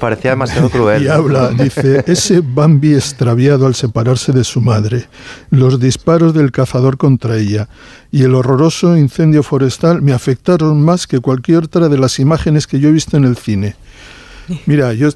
Parecía 0.00 0.30
demasiado 0.30 0.70
cruel. 0.70 1.04
Y 1.04 1.08
habla, 1.08 1.50
dice, 1.50 2.02
ese 2.06 2.40
Bambi 2.40 2.94
extraviado 2.94 3.66
al 3.66 3.74
separarse 3.74 4.32
de 4.32 4.42
su 4.42 4.60
madre, 4.60 5.06
los 5.50 5.78
disparos 5.78 6.34
del 6.34 6.50
cazador 6.50 6.96
contra 6.96 7.36
ella 7.36 7.68
y 8.10 8.22
el 8.22 8.34
horroroso 8.34 8.96
incendio 8.96 9.42
forestal 9.42 10.02
me 10.02 10.12
afectaron 10.12 10.82
más 10.82 11.06
que 11.06 11.20
cualquier 11.20 11.64
otra 11.64 11.88
de 11.88 11.98
las 11.98 12.18
imágenes 12.18 12.66
que 12.66 12.80
yo 12.80 12.88
he 12.88 12.92
visto 12.92 13.16
en 13.16 13.24
el 13.24 13.36
cine. 13.36 13.76
Mira, 14.66 14.92
yo 14.94 15.10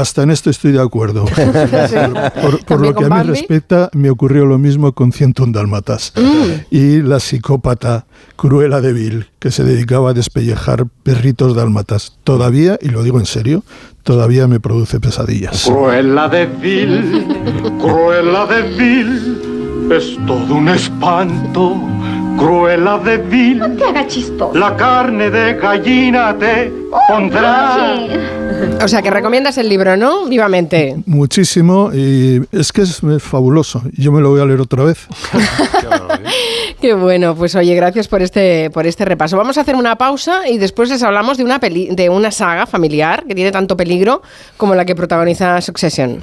hasta 0.00 0.22
en 0.22 0.30
esto 0.30 0.48
estoy 0.50 0.72
de 0.72 0.80
acuerdo. 0.80 1.24
Por, 2.66 2.80
lo 2.80 2.94
que 2.94 3.04
a 3.04 3.08
mí 3.08 3.22
respecta, 3.22 3.90
me 3.92 4.10
ocurrió 4.10 4.46
lo 4.46 4.58
mismo 4.58 4.92
con 4.92 5.12
101 5.12 5.52
Dálmatas. 5.52 6.12
Mm. 6.16 6.74
Y 6.74 7.02
la 7.02 7.20
psicópata 7.20 8.06
Cruela 8.36 8.80
de 8.80 8.92
Vil, 8.92 9.26
que 9.38 9.50
se 9.50 9.64
dedicaba 9.64 10.10
a 10.10 10.14
despellejar 10.14 10.86
perritos 11.02 11.56
dálmatas. 11.56 12.18
Todavía, 12.22 12.78
y 12.80 12.88
lo 12.90 13.02
digo 13.02 13.18
en 13.18 13.26
serio, 13.26 13.64
todavía 14.04 14.46
me 14.46 14.60
produce 14.60 15.00
pesadillas. 15.00 15.64
Cruela 15.64 16.28
de 16.28 16.46
Vil, 16.46 17.26
Cruela 17.80 18.46
de 18.46 18.62
Vil, 18.62 19.90
es 19.92 20.16
todo 20.26 20.54
un 20.54 20.68
espanto. 20.68 21.97
Cruela 22.38 22.98
de 22.98 23.18
Vil. 23.18 23.58
No 23.58 23.70
te 23.70 23.84
hagas 23.84 24.06
chistoso. 24.06 24.56
La 24.56 24.76
carne 24.76 25.30
de 25.30 25.54
gallina 25.54 26.36
te 26.38 26.72
pondrá. 27.08 27.98
O 28.82 28.88
sea, 28.88 29.02
que 29.02 29.10
recomiendas 29.10 29.58
el 29.58 29.68
libro, 29.68 29.96
¿no? 29.96 30.26
Vivamente. 30.26 30.96
Muchísimo, 31.06 31.90
y 31.92 32.40
es 32.52 32.72
que 32.72 32.82
es 32.82 33.00
fabuloso. 33.18 33.82
Yo 33.92 34.12
me 34.12 34.20
lo 34.20 34.30
voy 34.30 34.40
a 34.40 34.44
leer 34.44 34.60
otra 34.60 34.84
vez. 34.84 35.06
Qué 36.80 36.94
bueno, 36.94 37.34
pues 37.34 37.56
oye, 37.56 37.74
gracias 37.74 38.06
por 38.06 38.22
este, 38.22 38.70
por 38.70 38.86
este 38.86 39.04
repaso. 39.04 39.36
Vamos 39.36 39.58
a 39.58 39.62
hacer 39.62 39.74
una 39.74 39.96
pausa 39.96 40.48
y 40.48 40.58
después 40.58 40.88
les 40.90 41.02
hablamos 41.02 41.36
de 41.36 41.44
una, 41.44 41.58
peli, 41.58 41.88
de 41.90 42.08
una 42.08 42.30
saga 42.30 42.66
familiar 42.66 43.24
que 43.26 43.34
tiene 43.34 43.50
tanto 43.50 43.76
peligro 43.76 44.22
como 44.56 44.76
la 44.76 44.84
que 44.84 44.94
protagoniza 44.94 45.60
Succession. 45.60 46.22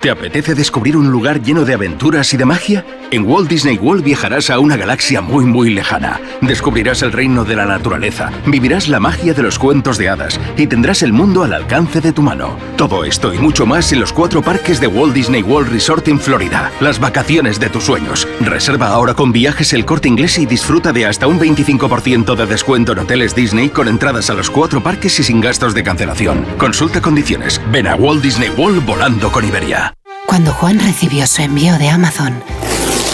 ¿Te 0.00 0.08
apetece 0.08 0.54
descubrir 0.54 0.96
un 0.96 1.10
lugar 1.10 1.42
lleno 1.42 1.66
de 1.66 1.74
aventuras 1.74 2.32
y 2.32 2.38
de 2.38 2.46
magia? 2.46 2.86
En 3.10 3.26
Walt 3.26 3.50
Disney 3.50 3.76
World 3.76 4.02
viajarás 4.02 4.48
a 4.48 4.58
una 4.58 4.78
galaxia 4.78 5.20
muy 5.20 5.44
muy 5.44 5.68
lejana. 5.68 6.18
Descubrirás 6.40 7.02
el 7.02 7.12
reino 7.12 7.44
de 7.44 7.54
la 7.54 7.66
naturaleza, 7.66 8.30
vivirás 8.46 8.88
la 8.88 8.98
magia 8.98 9.34
de 9.34 9.42
los 9.42 9.58
cuentos 9.58 9.98
de 9.98 10.08
hadas 10.08 10.40
y 10.56 10.66
tendrás 10.66 11.02
el 11.02 11.12
mundo 11.12 11.42
al 11.42 11.52
alcance 11.52 12.00
de 12.00 12.12
tu 12.12 12.22
mano. 12.22 12.56
Todo 12.78 13.04
esto 13.04 13.34
y 13.34 13.38
mucho 13.38 13.66
más 13.66 13.92
en 13.92 14.00
los 14.00 14.14
cuatro 14.14 14.40
parques 14.40 14.80
de 14.80 14.86
Walt 14.86 15.12
Disney 15.12 15.42
World 15.42 15.70
Resort 15.70 16.08
en 16.08 16.18
Florida. 16.18 16.72
Las 16.80 16.98
vacaciones 16.98 17.60
de 17.60 17.68
tus 17.68 17.84
sueños. 17.84 18.26
Reserva 18.40 18.88
ahora 18.88 19.12
con 19.12 19.32
viajes 19.32 19.74
el 19.74 19.84
corte 19.84 20.08
inglés 20.08 20.38
y 20.38 20.46
disfruta 20.46 20.92
de 20.92 21.04
hasta 21.04 21.26
un 21.26 21.38
25% 21.38 22.36
de 22.36 22.46
descuento 22.46 22.92
en 22.92 23.00
hoteles 23.00 23.34
Disney 23.34 23.68
con 23.68 23.86
entradas 23.86 24.30
a 24.30 24.34
los 24.34 24.48
cuatro 24.48 24.82
parques 24.82 25.20
y 25.20 25.24
sin 25.24 25.42
gastos 25.42 25.74
de 25.74 25.82
cancelación. 25.82 26.46
Consulta 26.56 27.02
condiciones. 27.02 27.60
Ven 27.70 27.86
a 27.86 27.96
Walt 27.96 28.22
Disney 28.22 28.48
World 28.56 28.86
volando 28.86 29.30
con 29.30 29.44
Iberia. 29.44 29.89
Cuando 30.30 30.52
Juan 30.52 30.78
recibió 30.78 31.26
su 31.26 31.42
envío 31.42 31.76
de 31.76 31.88
Amazon, 31.88 32.40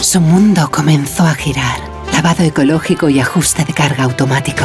su 0.03 0.21
mundo 0.21 0.69
comenzó 0.71 1.23
a 1.23 1.35
girar. 1.35 1.81
Lavado 2.13 2.45
ecológico 2.45 3.09
y 3.09 3.21
ajuste 3.21 3.65
de 3.65 3.73
carga 3.73 4.05
automático. 4.05 4.65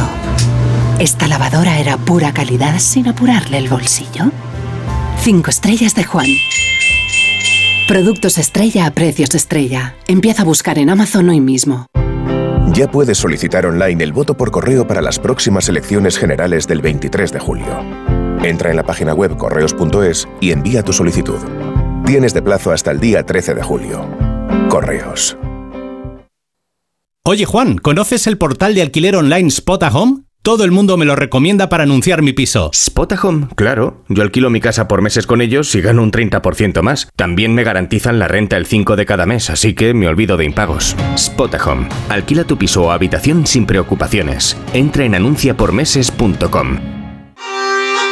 Esta 0.99 1.29
lavadora 1.29 1.79
era 1.79 1.95
pura 1.95 2.33
calidad 2.33 2.77
sin 2.79 3.07
apurarle 3.07 3.57
el 3.57 3.69
bolsillo. 3.69 4.33
Cinco 5.21 5.49
estrellas 5.49 5.95
de 5.95 6.03
Juan. 6.03 6.27
Productos 7.87 8.37
estrella 8.37 8.85
a 8.85 8.91
precios 8.91 9.33
estrella. 9.33 9.95
Empieza 10.07 10.41
a 10.41 10.45
buscar 10.45 10.77
en 10.77 10.89
Amazon 10.89 11.29
hoy 11.29 11.39
mismo. 11.39 11.87
Ya 12.73 12.91
puedes 12.91 13.17
solicitar 13.17 13.65
online 13.65 14.03
el 14.03 14.11
voto 14.11 14.35
por 14.35 14.51
correo 14.51 14.85
para 14.85 15.01
las 15.01 15.19
próximas 15.19 15.69
elecciones 15.69 16.17
generales 16.17 16.67
del 16.67 16.81
23 16.81 17.31
de 17.31 17.39
julio. 17.39 17.79
Entra 18.43 18.71
en 18.71 18.75
la 18.75 18.83
página 18.83 19.13
web 19.13 19.37
correos.es 19.37 20.27
y 20.41 20.51
envía 20.51 20.83
tu 20.83 20.91
solicitud. 20.91 21.39
Tienes 22.11 22.33
de 22.33 22.41
plazo 22.41 22.73
hasta 22.73 22.91
el 22.91 22.99
día 22.99 23.25
13 23.25 23.55
de 23.55 23.63
julio. 23.63 24.05
Correos. 24.67 25.37
Oye 27.23 27.45
Juan, 27.45 27.77
¿conoces 27.77 28.27
el 28.27 28.37
portal 28.37 28.75
de 28.75 28.81
alquiler 28.81 29.15
online 29.15 29.49
Spotahome? 29.49 30.23
Todo 30.41 30.65
el 30.65 30.71
mundo 30.71 30.97
me 30.97 31.05
lo 31.05 31.15
recomienda 31.15 31.69
para 31.69 31.83
anunciar 31.83 32.21
mi 32.21 32.33
piso. 32.33 32.69
Spotahome, 32.75 33.47
claro. 33.55 34.03
Yo 34.09 34.23
alquilo 34.23 34.49
mi 34.49 34.59
casa 34.59 34.89
por 34.89 35.01
meses 35.01 35.25
con 35.25 35.39
ellos 35.39 35.73
y 35.73 35.79
gano 35.79 36.03
un 36.03 36.11
30% 36.11 36.81
más. 36.81 37.07
También 37.15 37.55
me 37.55 37.63
garantizan 37.63 38.19
la 38.19 38.27
renta 38.27 38.57
el 38.57 38.65
5 38.65 38.97
de 38.97 39.05
cada 39.05 39.25
mes, 39.25 39.49
así 39.49 39.73
que 39.73 39.93
me 39.93 40.09
olvido 40.09 40.35
de 40.35 40.43
impagos. 40.43 40.97
Spotahome. 41.17 41.87
Alquila 42.09 42.43
tu 42.43 42.57
piso 42.57 42.83
o 42.83 42.91
habitación 42.91 43.47
sin 43.47 43.65
preocupaciones. 43.65 44.57
Entra 44.73 45.05
en 45.05 45.15
anunciapormeses.com. 45.15 47.00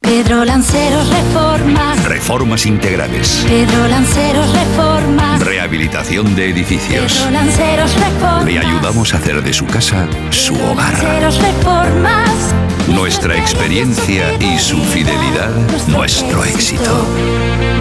Pedro 0.00 0.44
Lanceros 0.44 1.08
Reformas. 1.10 2.04
Reformas 2.04 2.66
integrales. 2.66 3.44
Pedro 3.46 3.88
Lanceros 3.88 4.52
Reformas. 4.52 5.40
Rehabilitación 5.44 6.34
de 6.34 6.50
edificios. 6.50 7.12
Pedro 7.14 7.30
Lanceros 7.30 7.94
Reformas. 7.94 8.44
Le 8.44 8.58
ayudamos 8.58 9.14
a 9.14 9.18
hacer 9.18 9.42
de 9.42 9.52
su 9.52 9.66
casa 9.66 10.06
su 10.30 10.54
hogar. 10.54 10.92
Lanceros 10.92 11.40
Reformas. 11.40 12.54
Nuestra 12.88 13.36
experiencia 13.36 14.32
y 14.40 14.58
su 14.58 14.78
fidelidad, 14.78 15.50
nuestro 15.88 16.44
éxito. 16.44 17.06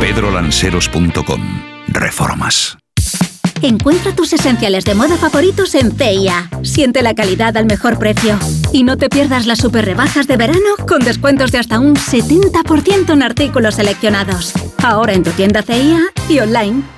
pedrolanceros.com. 0.02 1.42
Reformas. 1.88 2.78
Encuentra 3.62 4.14
tus 4.14 4.34
esenciales 4.34 4.86
de 4.86 4.96
moda 4.96 5.18
favoritos 5.18 5.74
en 5.76 5.92
CIA. 5.92 6.50
Siente 6.64 7.02
la 7.02 7.16
calidad 7.16 7.58
al 7.58 7.66
mejor 7.66 7.98
precio. 7.98 8.38
Y 8.72 8.84
no 8.84 8.98
te 8.98 9.10
pierdas 9.10 9.46
las 9.46 9.60
super 9.60 9.86
rebajas 9.86 10.28
de 10.28 10.38
verano 10.38 10.76
con 10.88 11.00
descuentos 11.00 11.52
de 11.52 11.58
hasta 11.58 11.80
un 11.80 11.96
70% 11.96 13.14
en 13.14 13.24
artículos 13.24 13.76
seleccionados. 13.76 14.54
Ahora 14.84 15.14
en 15.14 15.24
tu 15.24 15.32
tienda 15.32 15.64
CIA 15.64 16.02
y 16.30 16.40
online. 16.40 16.97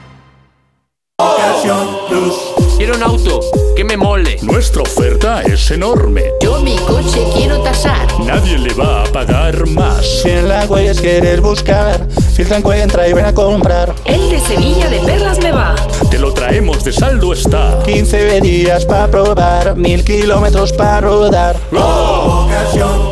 Quiero 2.77 2.95
un 2.95 3.03
auto 3.03 3.41
que 3.75 3.84
me 3.84 3.97
mole. 3.97 4.38
Nuestra 4.41 4.84
oferta 4.84 5.41
es 5.41 5.69
enorme. 5.69 6.32
Yo 6.41 6.62
mi 6.62 6.77
coche 6.77 7.25
quiero 7.36 7.62
tasar. 7.62 8.08
Nadie 8.21 8.58
le 8.58 8.73
va 8.73 9.03
a 9.03 9.05
pagar 9.05 9.67
más. 9.67 10.05
Si 10.21 10.29
en 10.29 10.47
la 10.47 10.65
huellas 10.65 11.01
quieres 11.01 11.41
buscar, 11.41 12.08
filtra, 12.34 12.58
encuentra 12.58 13.08
y 13.08 13.13
ven 13.13 13.25
a 13.25 13.34
comprar. 13.34 13.93
El 14.05 14.29
de 14.29 14.39
Sevilla 14.39 14.89
de 14.89 14.99
Perlas 14.99 15.39
me 15.43 15.51
va. 15.51 15.75
Te 16.10 16.19
lo 16.19 16.34
traemos 16.34 16.84
de 16.86 16.93
saldo 16.93 17.34
está. 17.34 17.79
15 17.86 18.39
días 18.39 18.86
para 18.86 19.12
probar, 19.12 19.75
mil 19.75 20.05
kilómetros 20.05 20.71
para 20.71 21.01
rodar. 21.01 21.58
Ocasión 21.73 22.89
Plus. 22.99 23.09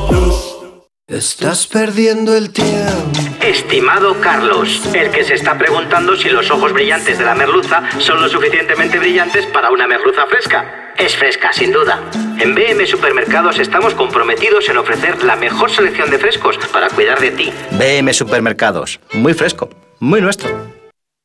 Estás 1.09 1.67
perdiendo 1.67 2.35
el 2.35 2.51
tiempo. 2.51 3.17
Estimado 3.41 4.19
Carlos, 4.19 4.85
el 4.93 5.09
que 5.09 5.23
se 5.23 5.35
está 5.35 5.57
preguntando 5.57 6.17
si 6.17 6.27
los 6.27 6.51
ojos 6.51 6.73
brillantes 6.73 7.17
de 7.17 7.23
la 7.23 7.33
merluza 7.33 7.81
son 7.99 8.19
lo 8.21 8.27
suficientemente 8.27 8.99
brillantes 8.99 9.45
para 9.45 9.71
una 9.71 9.87
merluza 9.87 10.25
fresca. 10.25 10.91
Es 10.97 11.15
fresca, 11.15 11.53
sin 11.53 11.71
duda. 11.71 12.03
En 12.39 12.53
BM 12.53 12.85
Supermercados 12.85 13.57
estamos 13.57 13.93
comprometidos 13.93 14.67
en 14.67 14.79
ofrecer 14.79 15.23
la 15.23 15.37
mejor 15.37 15.71
selección 15.71 16.11
de 16.11 16.19
frescos 16.19 16.57
para 16.73 16.89
cuidar 16.89 17.21
de 17.21 17.31
ti. 17.31 17.53
BM 17.71 18.13
Supermercados, 18.13 18.99
muy 19.13 19.33
fresco, 19.33 19.69
muy 19.99 20.19
nuestro. 20.19 20.76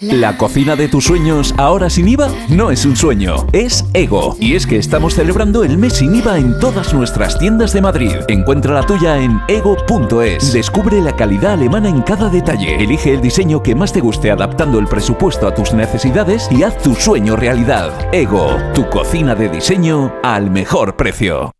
La 0.00 0.38
cocina 0.38 0.76
de 0.76 0.88
tus 0.88 1.04
sueños 1.04 1.54
ahora 1.58 1.90
sin 1.90 2.08
IVA 2.08 2.30
no 2.48 2.70
es 2.70 2.86
un 2.86 2.96
sueño, 2.96 3.46
es 3.52 3.84
Ego. 3.92 4.34
Y 4.40 4.54
es 4.54 4.66
que 4.66 4.78
estamos 4.78 5.12
celebrando 5.12 5.62
el 5.62 5.76
mes 5.76 5.92
sin 5.98 6.14
IVA 6.14 6.38
en 6.38 6.58
todas 6.58 6.94
nuestras 6.94 7.38
tiendas 7.38 7.74
de 7.74 7.82
Madrid. 7.82 8.14
Encuentra 8.28 8.72
la 8.72 8.86
tuya 8.86 9.18
en 9.18 9.42
ego.es. 9.46 10.54
Descubre 10.54 11.02
la 11.02 11.14
calidad 11.14 11.52
alemana 11.52 11.90
en 11.90 12.00
cada 12.00 12.30
detalle. 12.30 12.82
Elige 12.82 13.12
el 13.12 13.20
diseño 13.20 13.62
que 13.62 13.74
más 13.74 13.92
te 13.92 14.00
guste 14.00 14.30
adaptando 14.30 14.78
el 14.78 14.86
presupuesto 14.86 15.46
a 15.46 15.54
tus 15.54 15.74
necesidades 15.74 16.48
y 16.50 16.62
haz 16.62 16.78
tu 16.78 16.94
sueño 16.94 17.36
realidad. 17.36 17.92
Ego, 18.10 18.56
tu 18.72 18.88
cocina 18.88 19.34
de 19.34 19.50
diseño 19.50 20.14
al 20.22 20.50
mejor 20.50 20.96
precio. 20.96 21.52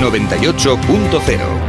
98.0 0.00 1.59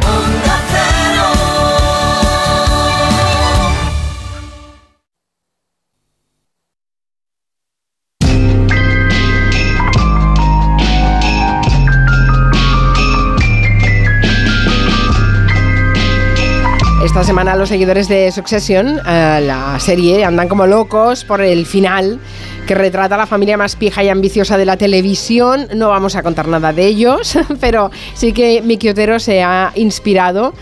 Esta 17.11 17.25
semana 17.25 17.57
los 17.57 17.67
seguidores 17.67 18.07
de 18.07 18.31
Succession, 18.31 18.97
eh, 19.05 19.43
la 19.45 19.77
serie, 19.81 20.23
andan 20.23 20.47
como 20.47 20.65
locos 20.65 21.25
por 21.25 21.41
el 21.41 21.65
final 21.65 22.21
que 22.65 22.73
retrata 22.73 23.15
a 23.15 23.17
la 23.17 23.25
familia 23.25 23.57
más 23.57 23.75
pija 23.75 24.01
y 24.01 24.07
ambiciosa 24.07 24.57
de 24.57 24.63
la 24.63 24.77
televisión. 24.77 25.67
No 25.75 25.89
vamos 25.89 26.15
a 26.15 26.23
contar 26.23 26.47
nada 26.47 26.71
de 26.71 26.85
ellos, 26.85 27.37
pero 27.59 27.91
sí 28.13 28.31
que 28.31 28.61
Miki 28.61 28.87
Otero 28.87 29.19
se 29.19 29.43
ha 29.43 29.73
inspirado 29.75 30.53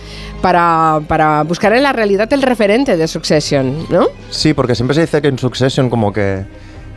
para, 0.41 1.01
para, 1.07 1.43
buscar 1.43 1.71
en 1.73 1.83
la 1.83 1.93
realidad 1.93 2.33
el 2.33 2.41
referente 2.41 2.97
de 2.97 3.07
Succession, 3.07 3.85
¿no? 3.91 4.07
Sí, 4.31 4.55
porque 4.55 4.73
siempre 4.73 4.95
se 4.95 5.01
dice 5.01 5.21
que 5.21 5.27
en 5.27 5.37
Succession 5.37 5.87
como 5.87 6.11
que 6.11 6.45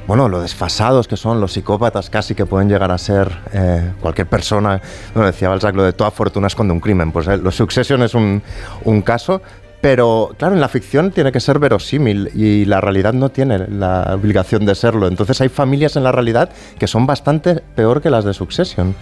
bueno, 0.06 0.28
lo 0.28 0.40
desfasados 0.40 1.08
que 1.08 1.16
son, 1.16 1.40
los 1.40 1.52
psicópatas 1.52 2.10
casi 2.10 2.34
que 2.34 2.46
pueden 2.46 2.68
llegar 2.68 2.90
a 2.90 2.98
ser 2.98 3.30
eh, 3.52 3.92
cualquier 4.00 4.26
persona. 4.26 4.80
Bueno, 5.14 5.26
decía 5.26 5.48
Balzac, 5.48 5.74
lo 5.74 5.84
de 5.84 5.92
toda 5.92 6.10
fortuna 6.10 6.48
esconde 6.48 6.72
un 6.72 6.80
crimen. 6.80 7.12
Pues 7.12 7.28
eh, 7.28 7.36
los 7.36 7.54
Succession 7.54 8.02
es 8.02 8.14
un, 8.14 8.42
un 8.84 9.02
caso, 9.02 9.42
Pero 9.82 10.30
claro, 10.38 10.54
en 10.54 10.60
la 10.60 10.68
ficción 10.68 11.10
tiene 11.10 11.32
que 11.32 11.40
ser 11.40 11.58
verosímil 11.58 12.30
y 12.34 12.64
la 12.66 12.80
realidad 12.80 13.12
no 13.12 13.30
tiene 13.30 13.66
la 13.68 14.14
obligación 14.14 14.64
de 14.64 14.76
serlo. 14.76 15.08
Entonces 15.08 15.40
hay 15.40 15.48
familias 15.48 15.96
en 15.96 16.04
la 16.04 16.12
realidad 16.12 16.50
que 16.78 16.86
son 16.86 17.04
bastante 17.04 17.56
peor 17.74 18.00
que 18.00 18.08
las 18.08 18.24
de 18.24 18.32
Succession. 18.32 18.94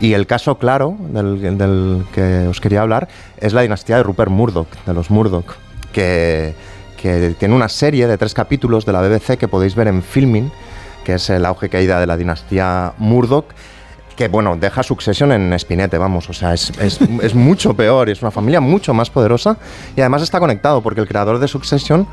Y 0.00 0.14
el 0.14 0.26
caso 0.26 0.58
claro 0.58 0.96
del, 0.98 2.04
que 2.12 2.48
os 2.48 2.60
quería 2.60 2.82
hablar 2.82 3.08
es 3.38 3.52
la 3.52 3.62
dinastía 3.62 3.96
de 3.98 4.02
Rupert 4.02 4.30
Murdoch, 4.30 4.68
de 4.84 4.94
los 4.94 5.10
Murdoch, 5.10 5.54
que, 5.92 6.54
que 7.06 7.34
tiene 7.38 7.54
una 7.54 7.68
serie 7.68 8.08
de 8.08 8.18
tres 8.18 8.34
capítulos 8.34 8.84
de 8.84 8.92
la 8.92 9.00
BBC 9.00 9.38
que 9.38 9.46
podéis 9.46 9.76
ver 9.76 9.86
en 9.86 10.02
Filming, 10.02 10.50
que 11.04 11.14
es 11.14 11.30
el 11.30 11.46
auge 11.46 11.68
caída 11.68 12.00
de 12.00 12.06
la 12.06 12.16
dinastía 12.16 12.94
Murdoch 12.98 13.46
que 14.16 14.28
bueno, 14.28 14.56
deja 14.56 14.82
Succession 14.82 15.30
en 15.30 15.52
espinete, 15.52 15.98
vamos, 15.98 16.30
o 16.30 16.32
sea, 16.32 16.54
es, 16.54 16.70
es, 16.80 16.98
es, 17.22 17.34
mucho 17.34 17.74
peor, 17.74 18.08
es 18.08 18.22
una 18.22 18.30
familia 18.30 18.60
mucho 18.60 18.94
más 18.94 19.10
poderosa 19.10 19.58
y 19.94 20.00
además 20.00 20.22
está 20.22 20.40
conectado 20.40 20.82
porque 20.82 21.02
el 21.02 21.06
creador 21.06 21.38
de 21.38 21.46
Succession, 21.46 22.08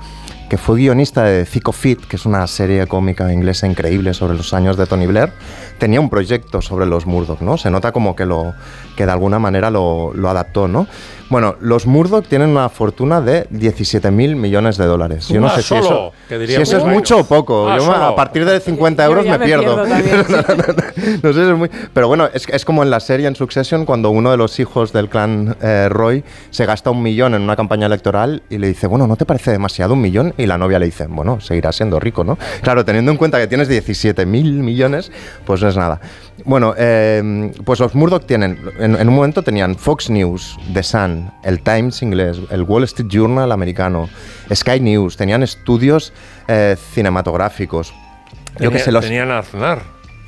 que 0.49 0.57
fue 0.57 0.75
guionista 0.75 1.23
de 1.23 1.45
Zico 1.45 1.71
Fit, 1.71 2.05
que 2.05 2.17
es 2.17 2.25
una 2.25 2.45
serie 2.45 2.85
cómica 2.87 3.31
inglesa 3.31 3.67
increíble 3.67 4.13
sobre 4.13 4.35
los 4.35 4.53
años 4.53 4.75
de 4.75 4.85
Tony 4.85 5.07
Blair, 5.07 5.31
tenía 5.79 6.01
un 6.01 6.09
proyecto 6.09 6.61
sobre 6.61 6.85
los 6.85 7.05
Murdoch, 7.05 7.39
¿no? 7.39 7.57
Se 7.57 7.71
nota 7.71 7.93
como 7.93 8.17
que, 8.17 8.25
lo, 8.25 8.53
que 8.97 9.05
de 9.05 9.11
alguna 9.13 9.39
manera 9.39 9.71
lo, 9.71 10.11
lo 10.13 10.29
adaptó, 10.29 10.67
¿no? 10.67 10.87
Bueno, 11.33 11.55
los 11.61 11.87
Murdoch 11.87 12.27
tienen 12.27 12.49
una 12.49 12.69
fortuna 12.69 13.19
de 13.19 13.47
17 13.49 14.11
mil 14.11 14.35
millones 14.35 14.77
de 14.77 14.85
dólares. 14.85 15.29
Yo 15.29 15.41
no 15.41 15.49
sé 15.49 15.63
si 15.63 15.73
eso, 15.73 16.13
si 16.29 16.53
eso 16.53 16.77
es 16.77 16.85
mucho 16.85 17.21
o 17.21 17.23
poco. 17.23 17.75
Yo 17.75 17.91
a 17.91 18.15
partir 18.15 18.45
de 18.45 18.59
50 18.59 19.03
euros 19.03 19.25
me, 19.25 19.39
pierdo. 19.39 19.77
no 21.23 21.33
sé, 21.33 21.49
es 21.49 21.57
muy... 21.57 21.71
Pero 21.91 22.07
bueno, 22.07 22.29
es, 22.31 22.47
es, 22.47 22.63
como 22.63 22.83
en 22.83 22.91
la 22.91 22.99
serie 22.99 23.25
en 23.25 23.35
Succession 23.35 23.83
cuando 23.83 24.11
uno 24.11 24.29
de 24.29 24.37
los 24.37 24.59
hijos 24.59 24.93
del 24.93 25.09
clan 25.09 25.57
eh, 25.59 25.89
Roy 25.89 26.23
se 26.51 26.67
gasta 26.67 26.91
un 26.91 27.01
millón 27.01 27.33
en 27.33 27.41
una 27.41 27.55
campaña 27.55 27.87
electoral 27.87 28.43
y 28.51 28.59
le 28.59 28.67
dice, 28.67 28.85
bueno, 28.85 29.07
¿no 29.07 29.15
te 29.15 29.25
parece 29.25 29.49
demasiado 29.49 29.95
un 29.95 30.01
millón? 30.01 30.35
Y 30.37 30.45
la 30.45 30.59
novia 30.59 30.77
le 30.77 30.85
dice, 30.85 31.07
bueno, 31.07 31.41
seguirá 31.41 31.71
siendo 31.71 31.99
rico, 31.99 32.23
¿no? 32.23 32.37
Claro, 32.61 32.85
teniendo 32.85 33.09
en 33.09 33.17
cuenta 33.17 33.39
que 33.39 33.47
tienes 33.47 33.67
17 33.69 34.27
mil 34.27 34.53
millones, 34.61 35.11
pues 35.47 35.63
no 35.63 35.69
es 35.69 35.77
nada. 35.77 35.99
Bueno, 36.45 36.73
eh, 36.77 37.51
pues 37.63 37.79
los 37.79 37.95
Murdoch 37.95 38.25
tienen, 38.25 38.59
en, 38.79 38.95
en, 38.95 39.07
un 39.07 39.15
momento 39.15 39.43
tenían 39.43 39.75
Fox 39.75 40.09
News, 40.09 40.57
The 40.73 40.83
Sun, 40.83 41.31
el 41.43 41.61
Times 41.61 42.01
inglés, 42.01 42.39
el 42.49 42.63
Wall 42.63 42.83
Street 42.85 43.09
Journal 43.09 43.51
americano, 43.51 44.09
Sky 44.53 44.79
News, 44.79 45.15
tenían 45.15 45.43
estudios 45.43 46.11
eh, 46.47 46.75
cinematográficos. 46.93 47.93
Tenía, 48.55 48.69
Yo 48.69 48.71
que 48.71 48.79
se 48.79 48.91
los 48.91 49.05
tenían 49.05 49.31
Aznar. 49.31 49.81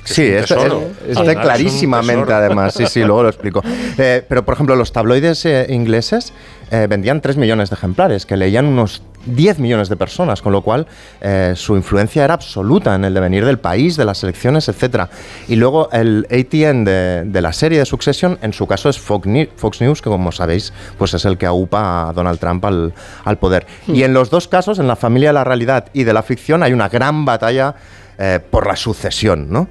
Sí, 0.06 0.22
es, 0.22 0.50
es, 0.50 1.18
clarísimamente 1.18 2.32
además, 2.32 2.74
sí, 2.74 2.86
sí, 2.86 3.00
luego 3.00 3.24
lo 3.24 3.28
explico. 3.28 3.62
Eh, 3.98 4.22
pero, 4.28 4.44
por 4.44 4.54
ejemplo, 4.54 4.76
los 4.76 4.92
tabloides 4.92 5.46
eh, 5.46 5.66
ingleses 5.70 6.32
eh, 6.70 6.86
vendían 6.88 7.20
3 7.20 7.36
millones 7.36 7.70
de 7.70 7.74
ejemplares, 7.76 8.26
que 8.26 8.36
leían 8.36 8.66
unos 8.66 9.02
10 9.26 9.58
millones 9.58 9.88
de 9.88 9.96
personas, 9.96 10.42
con 10.42 10.52
lo 10.52 10.62
cual 10.62 10.86
eh, 11.20 11.52
su 11.54 11.76
influencia 11.76 12.24
era 12.24 12.34
absoluta 12.34 12.94
en 12.94 13.04
el 13.04 13.14
devenir 13.14 13.44
del 13.44 13.58
país, 13.58 13.96
de 13.96 14.04
las 14.04 14.22
elecciones, 14.22 14.68
etc. 14.68 15.08
Y 15.48 15.56
luego 15.56 15.88
el 15.92 16.26
ATN 16.30 16.84
de, 16.84 17.24
de, 17.24 17.40
la 17.40 17.52
serie 17.52 17.78
de 17.78 17.86
Succession, 17.86 18.38
en 18.42 18.52
su 18.52 18.66
caso 18.66 18.88
es 18.88 18.98
Fox, 18.98 19.28
Fox, 19.56 19.80
News, 19.80 20.02
que 20.02 20.10
como 20.10 20.32
sabéis, 20.32 20.72
pues 20.98 21.14
es 21.14 21.24
el 21.24 21.38
que 21.38 21.46
aupa 21.46 22.08
a 22.08 22.12
Donald 22.12 22.38
Trump 22.38 22.64
al, 22.64 22.92
al 23.24 23.38
poder. 23.38 23.66
Hmm. 23.86 23.94
Y 23.94 24.02
en 24.02 24.12
los 24.12 24.30
dos 24.30 24.48
casos, 24.48 24.78
en 24.78 24.88
la 24.88 24.96
familia 24.96 25.28
de 25.28 25.34
la 25.34 25.44
realidad 25.44 25.86
y 25.92 26.04
de 26.04 26.12
la 26.12 26.22
ficción, 26.22 26.62
hay 26.62 26.72
una 26.72 26.88
gran 26.88 27.24
batalla 27.24 27.76
eh, 28.18 28.40
por 28.50 28.66
la 28.66 28.76
sucesión, 28.76 29.50
¿no? 29.50 29.68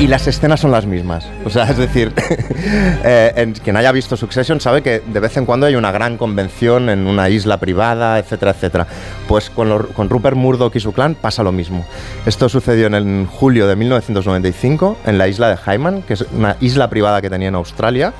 y 0.00 0.06
las 0.06 0.26
escenas 0.26 0.60
son 0.60 0.70
las 0.70 0.86
mismas. 0.86 1.26
O 1.44 1.50
sea, 1.50 1.64
es 1.64 1.76
decir, 1.76 2.12
eh, 3.04 3.32
en, 3.36 3.52
quien 3.52 3.76
haya 3.76 3.92
visto 3.92 4.16
Succession 4.16 4.58
sabe 4.58 4.82
que 4.82 5.00
de 5.00 5.20
vez 5.20 5.36
en 5.36 5.44
cuando 5.44 5.66
hay 5.66 5.74
una 5.74 5.92
gran 5.92 6.16
convención 6.16 6.88
en 6.88 7.06
una 7.06 7.28
isla 7.28 7.58
privada, 7.58 8.18
etcétera, 8.18 8.52
etcétera. 8.52 8.86
Pues 9.28 9.50
con, 9.50 9.88
con 9.88 10.08
Rupert 10.08 10.36
Murdoch 10.36 10.74
y 10.74 10.80
su 10.80 10.92
clan 10.92 11.14
pasa 11.14 11.42
lo 11.42 11.52
mismo. 11.52 11.84
Esto 12.24 12.48
sucedió 12.48 12.86
en 12.86 12.94
el 12.94 13.26
julio 13.26 13.68
de 13.68 13.76
1995 13.76 14.96
en 15.04 15.18
la 15.18 15.28
isla 15.28 15.48
de 15.50 15.58
Hyman, 15.58 16.02
que 16.02 16.14
es 16.14 16.24
una 16.32 16.56
isla 16.60 16.88
privada 16.88 17.20
que 17.20 17.28
tenía 17.28 17.48
en 17.48 17.54
Australia. 17.56 18.14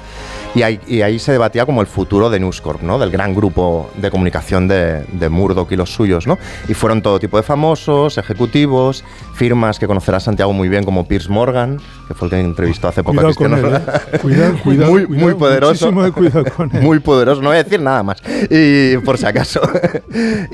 Y 0.55 0.63
ahí, 0.63 0.81
y 0.89 1.03
ahí, 1.03 1.19
se 1.21 1.31
debatía 1.31 1.65
como 1.65 1.81
el 1.81 1.87
futuro 1.87 2.29
de 2.29 2.41
News 2.41 2.61
Corp, 2.61 2.83
¿no? 2.83 2.99
del 2.99 3.11
gran 3.11 3.35
grupo 3.35 3.89
de 3.97 4.11
comunicación 4.11 4.67
de, 4.67 5.05
de, 5.05 5.29
Murdoch 5.29 5.71
y 5.71 5.77
los 5.77 5.95
suyos. 5.95 6.27
¿no? 6.27 6.39
Y 6.69 6.75
fueron 6.75 7.03
todo 7.03 7.21
tipo 7.21 7.37
de 7.37 7.45
famosos, 7.45 8.19
ejecutivos, 8.19 9.05
firmas 9.35 9.79
que 9.79 9.87
conocerá 9.87 10.19
Santiago 10.19 10.53
muy 10.53 10.69
bien 10.69 10.85
como 10.85 11.07
Piers 11.07 11.29
Morgan, 11.29 11.79
que 12.09 12.15
fue 12.15 12.27
el 12.27 12.31
que 12.31 12.41
entrevistó 12.41 12.89
hace 12.89 13.05
poco 13.05 13.23
cuidado 13.23 13.29
a 13.29 13.35
Cristiano 13.35 13.63
con 13.63 13.75
él, 13.75 13.83
¿eh? 14.13 14.19
cuidado, 14.23 14.59
cuidado, 14.65 14.91
muy, 14.91 15.07
cuidado, 15.07 15.27
muy 15.27 15.35
poderoso. 15.35 15.93
Cuidado 16.13 16.45
con 16.57 16.77
él. 16.77 16.83
Muy 16.91 16.99
poderoso, 16.99 17.41
no 17.43 17.51
voy 17.51 17.59
a 17.59 17.63
decir 17.63 17.81
nada 17.81 18.03
más. 18.03 18.21
Y 18.51 18.97
por 18.99 19.19
si 19.19 19.27
acaso. 19.27 19.61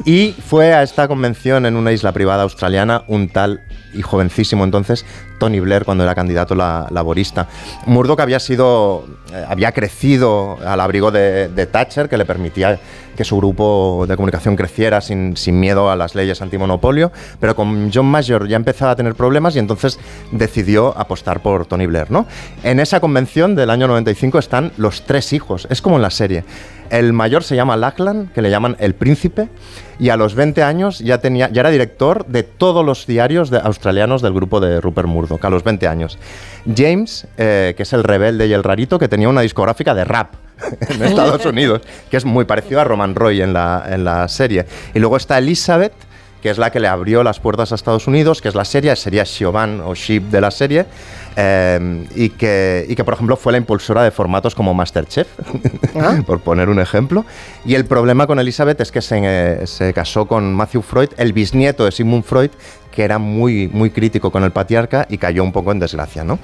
y 0.05 0.35
fue 0.47 0.75
a 0.75 0.83
esta 0.83 1.09
convención 1.09 1.65
en 1.65 1.77
una 1.77 1.93
isla 1.93 2.13
privada 2.13 2.43
australiana 2.43 3.05
un 3.09 3.29
tal 3.29 3.63
y 3.97 4.03
jovencísimo 4.03 4.65
entonces 4.65 5.05
Tony 5.39 5.61
Blair 5.61 5.85
cuando 5.85 6.05
era 6.05 6.15
candidato 6.15 6.55
la, 6.55 6.87
laborista. 6.91 7.49
Murdoch 7.87 8.21
había 8.21 8.41
sido, 8.41 9.05
eh, 9.33 9.45
había 9.49 9.73
crecido 9.73 10.59
al 10.65 10.81
abrigo 10.81 11.11
de, 11.11 11.49
de, 11.49 11.67
Thatcher, 11.67 12.09
que 12.09 12.17
le 12.17 12.25
permitía 12.25 12.79
que 13.17 13.25
su 13.25 13.37
grupo 13.37 14.05
de 14.09 14.17
comunicación 14.17 14.57
creciera 14.57 15.01
sin, 15.01 15.37
sin, 15.37 15.59
miedo 15.59 15.91
a 15.91 15.97
las 15.97 16.15
leyes 16.15 16.43
antimonopolio, 16.43 17.11
pero 17.41 17.57
con 17.57 17.91
John 17.93 18.07
Major 18.07 18.47
ya 18.47 18.57
empezaba 18.57 18.93
a 18.93 18.97
tener 18.97 19.15
problemas 19.15 19.57
y 19.57 19.59
entonces 19.59 19.99
decidió 20.31 20.97
apostar 20.97 21.41
por 21.41 21.67
Tony 21.67 21.87
Blair. 21.87 22.11
¿no? 22.11 22.27
En 22.63 22.81
esa 22.81 23.01
convención 23.01 23.55
del 23.55 23.71
año 23.71 23.89
95 23.89 24.39
están 24.39 24.73
los 24.77 25.03
tres 25.03 25.33
hijos, 25.33 25.67
es 25.71 25.83
como 25.83 25.97
en 25.97 26.03
la 26.03 26.11
serie. 26.11 26.45
El 26.91 27.13
mayor 27.13 27.43
se 27.43 27.57
llama 27.57 27.77
Lachlan, 27.77 28.31
que 28.33 28.43
le 28.43 28.51
llaman 28.51 28.77
el 28.79 28.95
príncipe, 28.95 29.49
y 29.99 30.11
a 30.11 30.17
los 30.17 30.35
20 30.35 30.63
años 30.63 31.01
ya, 31.01 31.19
tenía, 31.19 31.51
ya 31.51 31.61
era 31.61 31.71
director 31.71 32.27
de 32.27 32.43
todos 32.45 32.85
los 32.85 33.07
diarios 33.07 33.51
de, 33.51 33.59
australianos 33.59 34.23
del 34.23 34.33
grupo 34.33 34.61
de 34.61 34.81
Rupert 34.81 35.09
Murdoch, 35.09 35.45
a 35.45 35.51
los 35.51 35.65
20 35.65 35.89
años. 35.89 36.19
James, 36.77 37.27
eh, 37.39 37.75
que 37.77 37.83
es 37.83 37.93
el 37.93 38.05
rebelde 38.05 38.47
y 38.47 38.53
el 38.53 38.63
rarito, 38.63 38.99
que 38.99 39.09
tenía 39.09 39.29
una 39.29 39.41
discográfica 39.41 39.95
de 39.95 40.05
rap 40.05 40.35
en 40.89 41.03
Estados 41.03 41.45
Unidos, 41.45 41.83
que 42.11 42.17
es 42.17 42.25
muy 42.25 42.45
parecido 42.45 42.81
a 42.81 42.85
Roman 42.85 43.15
Roy 43.15 43.43
en 43.43 43.53
la, 43.53 43.85
en 43.89 44.05
la 44.05 44.29
serie. 44.29 44.67
Y 44.95 44.99
luego 44.99 45.17
está 45.17 45.39
Elizabeth, 45.39 45.93
que 46.43 46.51
es 46.51 46.59
la 46.59 46.71
que 46.71 46.81
le 46.81 46.89
abrió 46.89 47.23
las 47.23 47.41
puertas 47.41 47.73
a 47.73 47.75
Estados 47.75 48.07
Unidos, 48.07 48.41
que 48.41 48.49
es 48.49 48.55
la 48.55 48.65
serie, 48.65 48.95
sería 48.95 49.25
Siobhan 49.25 49.81
o 49.81 49.95
Sheep 49.95 50.25
de 50.25 50.41
la 50.41 50.51
serie, 50.51 50.87
eh, 51.35 52.07
y, 52.15 52.31
que, 52.31 52.87
y 52.89 52.95
que, 52.95 53.05
por 53.05 53.15
ejemplo, 53.15 53.37
fue 53.37 53.53
la 53.53 53.59
impulsora 53.59 54.03
de 54.05 54.11
formatos 54.11 54.55
como 54.55 54.73
Masterchef, 54.73 55.27
¿Ah? 55.97 56.21
por 56.25 56.41
poner 56.41 56.69
un 56.69 56.79
ejemplo. 56.79 57.25
Y 57.65 57.75
el 57.75 57.85
problema 57.85 58.27
con 58.27 58.39
Elizabeth 58.39 58.81
es 58.81 58.93
que 58.93 59.03
se, 59.03 59.21
eh, 59.23 59.67
se 59.67 59.93
casó 59.93 60.27
con 60.27 60.55
Matthew 60.55 60.83
Freud, 60.83 61.09
el 61.17 61.33
bisnieto 61.33 61.85
de 61.85 61.91
Sigmund 61.91 62.25
Freud, 62.25 62.51
que 62.97 63.05
era 63.05 63.19
muy, 63.19 63.69
muy 63.69 63.91
crítico 63.91 64.33
con 64.33 64.43
el 64.43 64.53
patriarca 64.53 65.07
y 65.11 65.19
cayó 65.19 65.45
un 65.45 65.53
poco 65.53 65.71
en 65.71 65.79
desgracia. 65.79 66.25
¿no? 66.25 66.39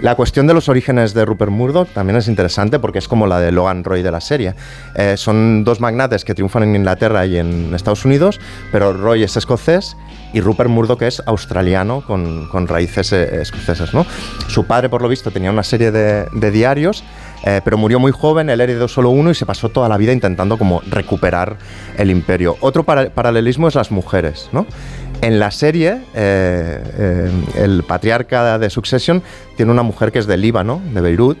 La 0.00 0.16
cuestión 0.16 0.48
de 0.48 0.52
los 0.52 0.68
orígenes 0.68 1.14
de 1.14 1.24
Rupert 1.24 1.52
Murdoch 1.52 1.88
también 1.88 2.16
es 2.16 2.26
interesante 2.26 2.80
porque 2.80 2.98
es 2.98 3.06
como 3.06 3.28
la 3.28 3.38
de 3.38 3.52
Logan 3.52 3.84
Roy 3.84 4.02
de 4.02 4.10
la 4.10 4.20
serie. 4.20 4.54
Eh, 4.96 5.16
son 5.16 5.62
dos 5.62 5.80
magnates 5.80 6.24
que 6.24 6.34
triunfan 6.34 6.64
en 6.64 6.74
Inglaterra 6.74 7.24
y 7.26 7.36
en 7.36 7.72
Estados 7.72 8.04
Unidos, 8.04 8.40
pero 8.72 8.92
Roy 8.92 9.22
es 9.22 9.36
escocés 9.36 9.96
y 10.32 10.40
Rupert 10.40 10.68
Murdoch 10.68 11.00
es 11.02 11.22
australiano 11.26 12.02
con, 12.04 12.48
con 12.48 12.66
raíces 12.66 13.12
eh, 13.12 13.42
escocesas. 13.42 13.94
¿no? 13.94 14.04
Su 14.48 14.66
padre, 14.66 14.88
por 14.88 15.00
lo 15.00 15.08
visto, 15.08 15.30
tenía 15.30 15.52
una 15.52 15.62
serie 15.62 15.92
de, 15.92 16.50
diarios 16.50 17.04
eh, 17.46 17.60
pero 17.62 17.76
murió 17.76 18.00
muy 18.00 18.10
joven, 18.10 18.48
él 18.48 18.58
heredó 18.60 18.88
solo 18.88 19.10
uno 19.10 19.30
y 19.30 19.34
se 19.34 19.44
pasó 19.44 19.68
toda 19.68 19.86
la 19.86 19.98
vida 19.98 20.12
intentando 20.12 20.56
como 20.56 20.80
recuperar 20.88 21.58
el 21.98 22.10
imperio. 22.10 22.56
Otro 22.60 22.84
para 22.84 23.10
paralelismo 23.10 23.68
es 23.68 23.74
las 23.74 23.90
mujeres, 23.90 24.48
¿no? 24.50 24.66
En 25.24 25.38
la 25.38 25.50
serie, 25.50 26.02
eh, 26.14 26.82
eh, 26.98 27.30
el 27.56 27.82
patriarca 27.84 28.58
de 28.58 28.68
Succession 28.68 29.22
tiene 29.56 29.72
una 29.72 29.82
mujer 29.82 30.12
que 30.12 30.18
es 30.18 30.26
de 30.26 30.36
Líbano, 30.36 30.82
de 30.92 31.00
Beirut, 31.00 31.38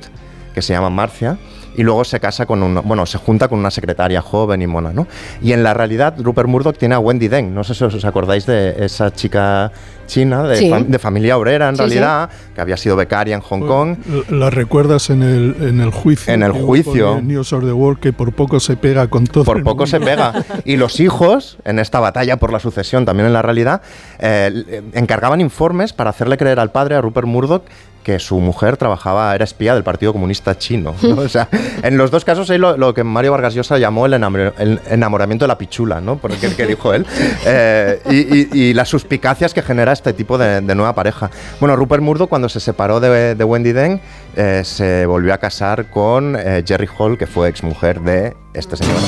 que 0.54 0.62
se 0.62 0.72
llama 0.72 0.88
Marcia, 0.88 1.36
y 1.76 1.82
luego 1.82 2.04
se 2.04 2.20
casa 2.20 2.46
con 2.46 2.62
una, 2.62 2.80
bueno, 2.80 3.04
se 3.06 3.18
junta 3.18 3.48
con 3.48 3.58
una 3.58 3.70
secretaria 3.70 4.20
joven 4.22 4.62
y 4.62 4.66
mona, 4.66 4.92
¿no? 4.92 5.06
Y 5.42 5.52
en 5.52 5.62
la 5.62 5.74
realidad 5.74 6.14
Rupert 6.18 6.48
Murdoch 6.48 6.76
tiene 6.76 6.94
a 6.94 6.98
Wendy 6.98 7.28
Deng, 7.28 7.52
no 7.54 7.64
sé 7.64 7.74
si 7.74 7.84
os 7.84 8.04
acordáis 8.04 8.46
de 8.46 8.84
esa 8.84 9.12
chica 9.12 9.72
china 10.06 10.42
de, 10.42 10.56
Sí. 10.56 10.68
fam- 10.70 10.86
de 10.86 10.98
familia 10.98 11.38
obrera 11.38 11.68
en 11.70 11.76
Sí, 11.76 11.82
sí. 11.82 11.88
realidad, 11.88 12.28
que 12.54 12.60
había 12.60 12.76
sido 12.76 12.94
becaria 12.94 13.34
en 13.34 13.40
Hong 13.40 13.60
Kong. 13.66 13.96
La 14.28 14.50
recuerdas 14.50 15.08
en 15.08 15.22
el, 15.22 15.56
en 15.60 15.80
el 15.80 15.90
juicio. 15.90 16.32
En 16.32 16.42
el 16.42 16.52
juicio. 16.52 17.20
News 17.22 17.52
of 17.54 17.64
the 17.64 17.72
World 17.72 18.00
que 18.00 18.12
por 18.12 18.32
poco 18.34 18.60
se 18.60 18.76
pega 18.76 19.08
con 19.08 19.26
todo. 19.26 19.44
Por 19.44 19.56
el 19.56 19.62
poco 19.64 19.86
se 19.86 20.00
pega. 20.00 20.44
Y 20.66 20.76
los 20.76 21.00
hijos, 21.00 21.56
en 21.64 21.78
esta 21.78 22.00
batalla 22.00 22.36
por 22.36 22.52
la 22.52 22.60
sucesión, 22.60 23.06
también 23.06 23.26
en 23.28 23.32
la 23.32 23.40
realidad, 23.42 23.80
eh, 24.18 24.82
encargaban 24.92 25.40
informes 25.40 25.94
para 25.94 26.10
hacerle 26.10 26.36
creer 26.36 26.60
al 26.60 26.70
padre, 26.70 26.96
a 26.96 27.00
Rupert 27.00 27.26
Murdoch, 27.26 27.62
que 28.04 28.20
su 28.20 28.38
mujer 28.38 28.76
trabajaba, 28.76 29.34
era 29.34 29.42
espía 29.44 29.74
del 29.74 29.82
Partido 29.82 30.12
Comunista 30.12 30.56
Chino. 30.56 30.94
¿no? 31.02 31.22
O 31.22 31.28
sea, 31.28 31.48
en 31.82 31.96
los 31.96 32.12
dos 32.12 32.24
casos 32.24 32.48
hay 32.50 32.58
lo, 32.58 32.76
lo 32.76 32.94
que 32.94 33.02
Mario 33.02 33.32
Vargas 33.32 33.54
Llosa 33.54 33.78
llamó 33.78 34.06
el, 34.06 34.12
enamor- 34.12 34.52
el 34.58 34.80
enamoramiento 34.88 35.44
de 35.44 35.48
la 35.48 35.58
pichula, 35.58 36.00
¿no? 36.00 36.16
Por 36.18 36.30
el 36.30 36.38
que, 36.38 36.66
dijo 36.66 36.94
él. 36.94 37.04
Eh, 37.46 38.00
y, 38.10 38.58
y- 38.58 38.62
y 38.70 38.74
las 38.74 38.88
suspicacias 38.88 39.52
que 39.52 39.62
genera 39.62 39.92
este 39.92 40.12
tipo 40.12 40.38
de, 40.38 40.60
nueva 40.60 40.94
pareja. 40.94 41.30
Bueno, 41.58 41.74
Rupert 41.74 42.02
Murdoch 42.02 42.28
cuando 42.28 42.48
se 42.48 42.60
separó 42.60 43.00
de, 43.00 43.34
Wendy 43.42 43.72
Deng 43.72 44.00
eh, 44.36 44.62
se 44.64 45.06
volvió 45.06 45.34
a 45.34 45.38
casar 45.38 45.86
con 45.90 46.36
eh, 46.38 46.62
Jerry 46.66 46.88
Hall, 46.98 47.18
que 47.18 47.26
fue 47.26 47.48
exmujer 47.48 48.00
de 48.00 48.36
este 48.52 48.76
señor. 48.76 48.94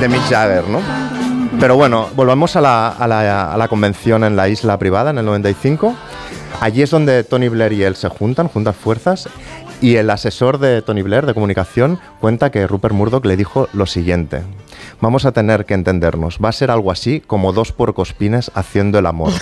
de 0.00 0.08
Mick 0.08 0.22
Jagger, 0.28 0.64
¿no? 0.68 0.80
Pero 1.60 1.76
bueno, 1.76 2.08
volvamos 2.16 2.56
a 2.56 2.60
la, 2.60 2.88
a, 2.88 3.06
la, 3.06 3.52
a 3.52 3.56
la 3.56 3.68
convención 3.68 4.24
en 4.24 4.36
la 4.36 4.48
isla 4.48 4.78
privada 4.78 5.10
en 5.10 5.18
el 5.18 5.24
95. 5.24 5.94
Allí 6.60 6.82
es 6.82 6.90
donde 6.90 7.24
Tony 7.24 7.48
Blair 7.48 7.72
y 7.72 7.82
él 7.82 7.96
se 7.96 8.08
juntan, 8.08 8.48
juntan 8.48 8.74
fuerzas. 8.74 9.28
Y 9.80 9.96
el 9.96 10.10
asesor 10.10 10.58
de 10.58 10.80
Tony 10.80 11.02
Blair 11.02 11.26
de 11.26 11.34
comunicación 11.34 11.98
cuenta 12.20 12.50
que 12.50 12.66
Rupert 12.68 12.94
Murdoch 12.94 13.24
le 13.24 13.36
dijo 13.36 13.68
lo 13.72 13.86
siguiente. 13.86 14.42
Vamos 15.00 15.24
a 15.24 15.32
tener 15.32 15.64
que 15.64 15.74
entendernos. 15.74 16.38
Va 16.42 16.50
a 16.50 16.52
ser 16.52 16.70
algo 16.70 16.92
así 16.92 17.20
como 17.20 17.52
dos 17.52 17.72
porcospines 17.72 18.52
haciendo 18.54 19.00
el 19.00 19.06
amor. 19.06 19.32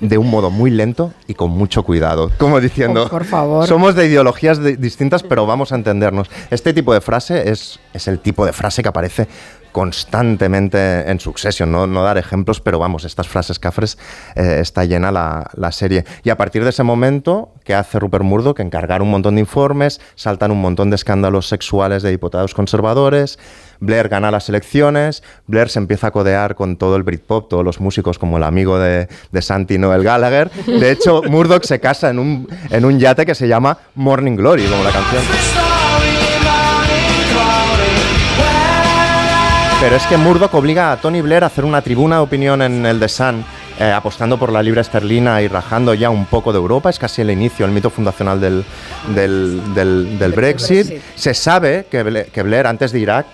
De 0.00 0.18
un 0.18 0.30
modo 0.30 0.50
muy 0.50 0.70
lento 0.70 1.14
y 1.26 1.32
con 1.32 1.50
mucho 1.50 1.82
cuidado. 1.82 2.30
Como 2.36 2.60
diciendo, 2.60 3.08
por 3.08 3.24
favor. 3.24 3.66
somos 3.66 3.94
de 3.94 4.06
ideologías 4.06 4.62
distintas, 4.62 5.22
pero 5.22 5.46
vamos 5.46 5.72
a 5.72 5.76
entendernos. 5.76 6.28
Este 6.50 6.74
tipo 6.74 6.92
de 6.92 7.00
frase 7.00 7.50
es, 7.50 7.80
es 7.94 8.06
el 8.08 8.18
tipo 8.18 8.44
de 8.44 8.52
frase 8.52 8.82
que 8.82 8.90
aparece 8.90 9.28
constantemente 9.72 11.10
en 11.10 11.20
Succession, 11.20 11.70
no, 11.70 11.86
no 11.86 12.02
dar 12.02 12.18
ejemplos, 12.18 12.60
pero 12.60 12.78
vamos, 12.78 13.04
estas 13.04 13.28
frases 13.28 13.58
cafres 13.58 13.98
eh, 14.36 14.58
está 14.60 14.84
llena 14.84 15.10
la, 15.10 15.72
serie. 15.72 16.04
Y 16.24 16.30
a 16.30 16.36
partir 16.36 16.64
de 16.64 16.70
ese 16.70 16.82
momento, 16.82 17.54
¿qué 17.64 17.74
hace 17.74 17.98
Rupert 17.98 18.24
Murdoch? 18.24 18.58
Encargar 18.60 19.02
un 19.02 19.10
montón 19.10 19.36
de 19.36 19.40
informes, 19.40 20.00
saltan 20.16 20.50
un 20.50 20.60
montón 20.60 20.90
de 20.90 20.96
escándalos 20.96 21.48
sexuales 21.48 22.02
de 22.02 22.10
diputados 22.10 22.54
conservadores, 22.54 23.38
Blair 23.78 24.08
gana 24.08 24.30
las 24.30 24.48
elecciones, 24.48 25.22
Blair 25.46 25.68
se 25.68 25.78
empieza 25.78 26.08
a 26.08 26.10
codear 26.10 26.54
con 26.54 26.76
todo 26.76 26.96
el 26.96 27.02
Britpop, 27.02 27.48
todos 27.48 27.64
los 27.64 27.80
músicos 27.80 28.18
como 28.18 28.36
el 28.36 28.42
amigo 28.42 28.78
de, 28.78 29.08
de 29.30 29.42
Santi 29.42 29.78
Noel 29.78 30.02
Gallagher. 30.02 30.50
De 30.66 30.90
hecho, 30.90 31.22
Murdoch 31.22 31.64
se 31.64 31.80
casa 31.80 32.10
en 32.10 32.18
un, 32.18 32.48
en 32.70 32.84
un 32.84 32.98
yate 32.98 33.24
que 33.24 33.34
se 33.34 33.48
llama 33.48 33.78
Morning 33.94 34.36
Glory, 34.36 34.66
como 34.66 34.84
la 34.84 34.90
canción. 34.90 35.69
Pero 39.80 39.96
es 39.96 40.06
que 40.06 40.18
Murdoch 40.18 40.52
obliga 40.54 40.92
a 40.92 40.98
Tony 40.98 41.22
Blair 41.22 41.42
a 41.42 41.46
hacer 41.46 41.64
una 41.64 41.80
tribuna 41.80 42.16
de 42.16 42.20
opinión 42.20 42.60
en 42.60 42.84
el 42.84 43.00
The 43.00 43.08
Sun, 43.08 43.42
eh, 43.78 43.90
apostando 43.90 44.38
por 44.38 44.52
la 44.52 44.62
libra 44.62 44.82
esterlina 44.82 45.40
y 45.40 45.48
rajando 45.48 45.94
ya 45.94 46.10
un 46.10 46.26
poco 46.26 46.52
de 46.52 46.58
Europa. 46.58 46.90
Es 46.90 46.98
casi 46.98 47.22
el 47.22 47.30
inicio, 47.30 47.64
el 47.64 47.72
mito 47.72 47.88
fundacional 47.88 48.38
del, 48.42 48.62
del, 49.14 50.32
Brexit. 50.36 51.00
Se 51.14 51.32
sabe 51.32 51.86
que 51.90 52.42
Blair, 52.42 52.66
antes 52.66 52.92
de 52.92 53.00
Irak, 53.00 53.26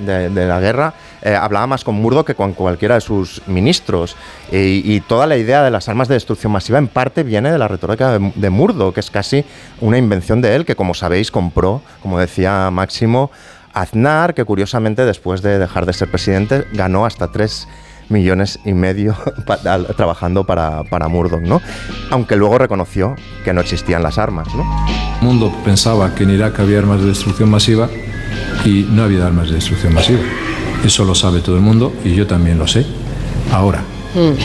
de, 0.00 0.46
la 0.46 0.60
guerra, 0.60 0.94
eh, 1.20 1.34
hablaba 1.34 1.66
más 1.66 1.82
con 1.82 1.96
Murdoch 1.96 2.26
que 2.26 2.36
con 2.36 2.52
cualquiera 2.52 2.94
de 2.94 3.00
sus 3.00 3.42
ministros. 3.48 4.14
Y, 4.52 5.00
toda 5.00 5.26
la 5.26 5.36
idea 5.36 5.64
de 5.64 5.70
las 5.72 5.88
armas 5.88 6.06
de 6.06 6.14
destrucción 6.14 6.52
masiva 6.52 6.78
en 6.78 6.86
parte 6.86 7.24
viene 7.24 7.50
de 7.50 7.58
la 7.58 7.66
retórica 7.66 8.16
de, 8.16 8.32
de 8.36 8.50
Murdoch, 8.50 8.94
que 8.94 9.00
es 9.00 9.10
casi 9.10 9.44
una 9.80 9.98
invención 9.98 10.40
de 10.40 10.54
él, 10.54 10.64
que 10.64 10.76
como 10.76 10.94
sabéis 10.94 11.32
compró, 11.32 11.82
como 12.02 12.20
decía 12.20 12.70
Máximo, 12.70 13.32
Aznar, 13.80 14.34
que 14.34 14.44
curiosamente 14.44 15.04
después 15.04 15.42
de 15.42 15.58
dejar 15.58 15.86
de 15.86 15.92
ser 15.92 16.10
presidente 16.10 16.66
ganó 16.72 17.06
hasta 17.06 17.30
3 17.30 17.68
millones 18.08 18.58
y 18.64 18.72
medio 18.72 19.16
trabajando 19.96 20.44
para, 20.44 20.84
para 20.84 21.08
Murdoch, 21.08 21.42
¿no? 21.42 21.60
Aunque 22.10 22.36
luego 22.36 22.58
reconoció 22.58 23.14
que 23.44 23.52
no 23.52 23.60
existían 23.60 24.02
las 24.02 24.18
armas, 24.18 24.48
¿no? 24.54 24.64
El 25.20 25.26
mundo 25.26 25.52
pensaba 25.64 26.14
que 26.14 26.24
en 26.24 26.30
Irak 26.30 26.58
había 26.60 26.78
armas 26.78 27.00
de 27.00 27.08
destrucción 27.08 27.50
masiva 27.50 27.88
y 28.64 28.86
no 28.90 29.04
había 29.04 29.26
armas 29.26 29.48
de 29.48 29.56
destrucción 29.56 29.94
masiva. 29.94 30.20
Eso 30.84 31.04
lo 31.04 31.14
sabe 31.14 31.40
todo 31.40 31.56
el 31.56 31.62
mundo 31.62 31.92
y 32.04 32.14
yo 32.14 32.26
también 32.26 32.58
lo 32.58 32.66
sé. 32.66 32.86
Ahora. 33.52 33.82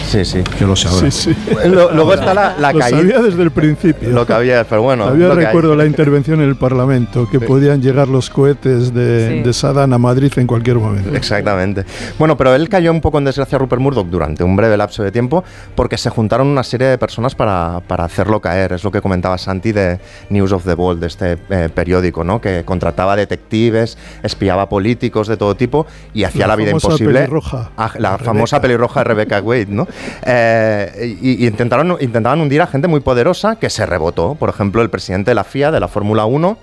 Sí, 0.07 0.25
sí. 0.25 0.43
Yo 0.59 0.67
lo 0.67 0.75
sé 0.75 0.87
ahora. 0.87 1.89
luego 1.93 2.13
está 2.13 2.33
la, 2.33 2.55
la 2.59 2.73
lo 2.73 2.81
sabía 2.81 3.21
desde 3.21 3.41
el 3.41 3.51
principio. 3.51 4.09
Lo 4.09 4.25
que 4.25 4.33
había, 4.33 4.63
pero 4.63 4.81
bueno. 4.81 5.05
Había 5.05 5.29
recuerdo 5.29 5.75
la 5.75 5.85
intervención 5.85 6.41
en 6.41 6.49
el 6.49 6.55
Parlamento, 6.55 7.29
que 7.29 7.39
podían 7.39 7.81
llegar 7.81 8.07
los 8.07 8.29
cohetes 8.29 8.93
de, 8.93 9.41
de, 9.41 9.53
Saddam 9.53 9.93
a 9.93 9.97
Madrid 9.97 10.31
en 10.35 10.47
cualquier 10.47 10.77
momento. 10.77 11.15
Exactamente. 11.15 11.85
Bueno, 12.19 12.37
pero 12.37 12.53
él 12.55 12.69
cayó 12.69 12.91
un 12.91 13.01
poco 13.01 13.17
en 13.17 13.25
desgracia 13.25 13.57
Rupert 13.57 13.81
Murdoch 13.81 14.07
durante 14.07 14.43
un 14.43 14.55
breve 14.55 14.77
lapso 14.77 15.03
de 15.03 15.11
tiempo 15.11 15.43
porque 15.75 15.97
se 15.97 16.09
juntaron 16.09 16.47
una 16.47 16.63
serie 16.63 16.87
de 16.87 16.97
personas 16.97 17.35
para, 17.35 17.81
para 17.87 18.03
hacerlo 18.03 18.41
caer. 18.41 18.73
Es 18.73 18.83
lo 18.83 18.91
que 18.91 19.01
comentaba 19.01 19.37
Santi 19.37 19.71
de 19.71 19.99
News 20.29 20.51
of 20.51 20.65
the 20.65 20.73
World, 20.73 21.01
de 21.01 21.07
este 21.07 21.37
eh, 21.49 21.69
periódico, 21.73 22.23
¿no? 22.23 22.41
Que 22.41 22.63
contrataba 22.65 23.15
detectives, 23.15 23.97
espiaba 24.23 24.69
políticos 24.69 25.27
de 25.27 25.37
todo 25.37 25.55
tipo 25.55 25.85
y 26.13 26.23
hacía 26.23 26.47
la, 26.47 26.55
vida 26.55 26.71
imposible. 26.71 27.21
Pelirroja. 27.21 27.71
Ah, 27.77 27.91
la 27.97 28.17
famosa 28.17 28.61
pelirroja 28.61 29.03
Rebecca 29.03 29.39
Eh, 29.53 31.17
y, 31.21 31.45
intentaron, 31.45 31.97
intentaban 31.99 32.41
hundir 32.41 32.61
a 32.61 32.67
gente 32.67 32.87
muy 32.87 32.99
poderosa 32.99 33.57
que 33.57 33.69
se 33.69 33.85
rebotó. 33.85 34.35
Por 34.35 34.49
ejemplo, 34.49 34.81
el 34.81 34.89
presidente 34.89 35.31
de 35.31 35.35
la 35.35 35.43
FIA, 35.43 35.71
de 35.71 35.79
la 35.79 35.87
Fórmula 35.87 36.25
1, 36.25 36.57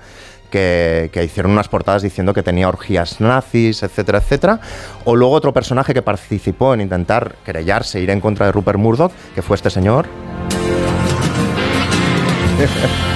que, 0.50 1.10
hicieron 1.24 1.52
unas 1.52 1.68
portadas 1.68 2.02
diciendo 2.02 2.34
que 2.34 2.42
tenía 2.42 2.68
orgías 2.68 3.20
nazis, 3.20 3.82
etcétera, 3.82 4.18
etcétera. 4.18 4.60
O 5.04 5.16
luego 5.16 5.34
otro 5.34 5.52
personaje 5.52 5.94
que 5.94 6.02
participó 6.02 6.74
en 6.74 6.82
intentar 6.82 7.36
querellarse, 7.44 8.00
ir 8.00 8.10
en 8.10 8.20
contra 8.20 8.46
de 8.46 8.52
Rupert 8.52 8.78
Murdoch, 8.78 9.12
que 9.34 9.42
fue 9.42 9.56
este 9.56 9.70
señor. 9.70 10.06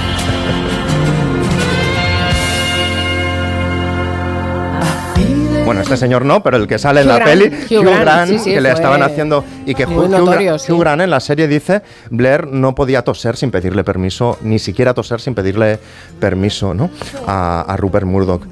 Bueno, 5.65 5.81
este 5.81 5.97
señor 5.97 6.27
no, 6.27 6.43
pero 6.43 6.59
el 6.59 6.67
que 6.67 6.79
sale 6.79 7.01
en 7.01 7.09
la 7.09 7.25
peli, 7.25 7.47
Hugh, 7.47 7.85
Grant, 7.85 8.45
que 8.45 8.61
le 8.61 8.71
estaban 8.71 9.03
haciendo 9.03 9.45
y 9.65 9.75
que 9.75 9.87
Hugh, 9.87 10.79
Grant, 10.79 11.01
en 11.01 11.11
la 11.11 11.21
serie 11.21 11.49
dice 11.49 11.81
Blair 12.11 12.49
no 12.49 12.75
podía 12.75 13.03
toser 13.03 13.37
sin 13.37 13.51
pedirle 13.51 13.83
permiso, 13.83 14.39
ni 14.43 14.59
siquiera 14.59 14.93
toser 14.93 15.23
sin 15.23 15.35
pedirle 15.35 15.79
permiso, 16.21 16.75
¿no? 16.75 16.91
A, 17.27 17.75
Rupert 17.79 18.05
Murdoch 18.05 18.43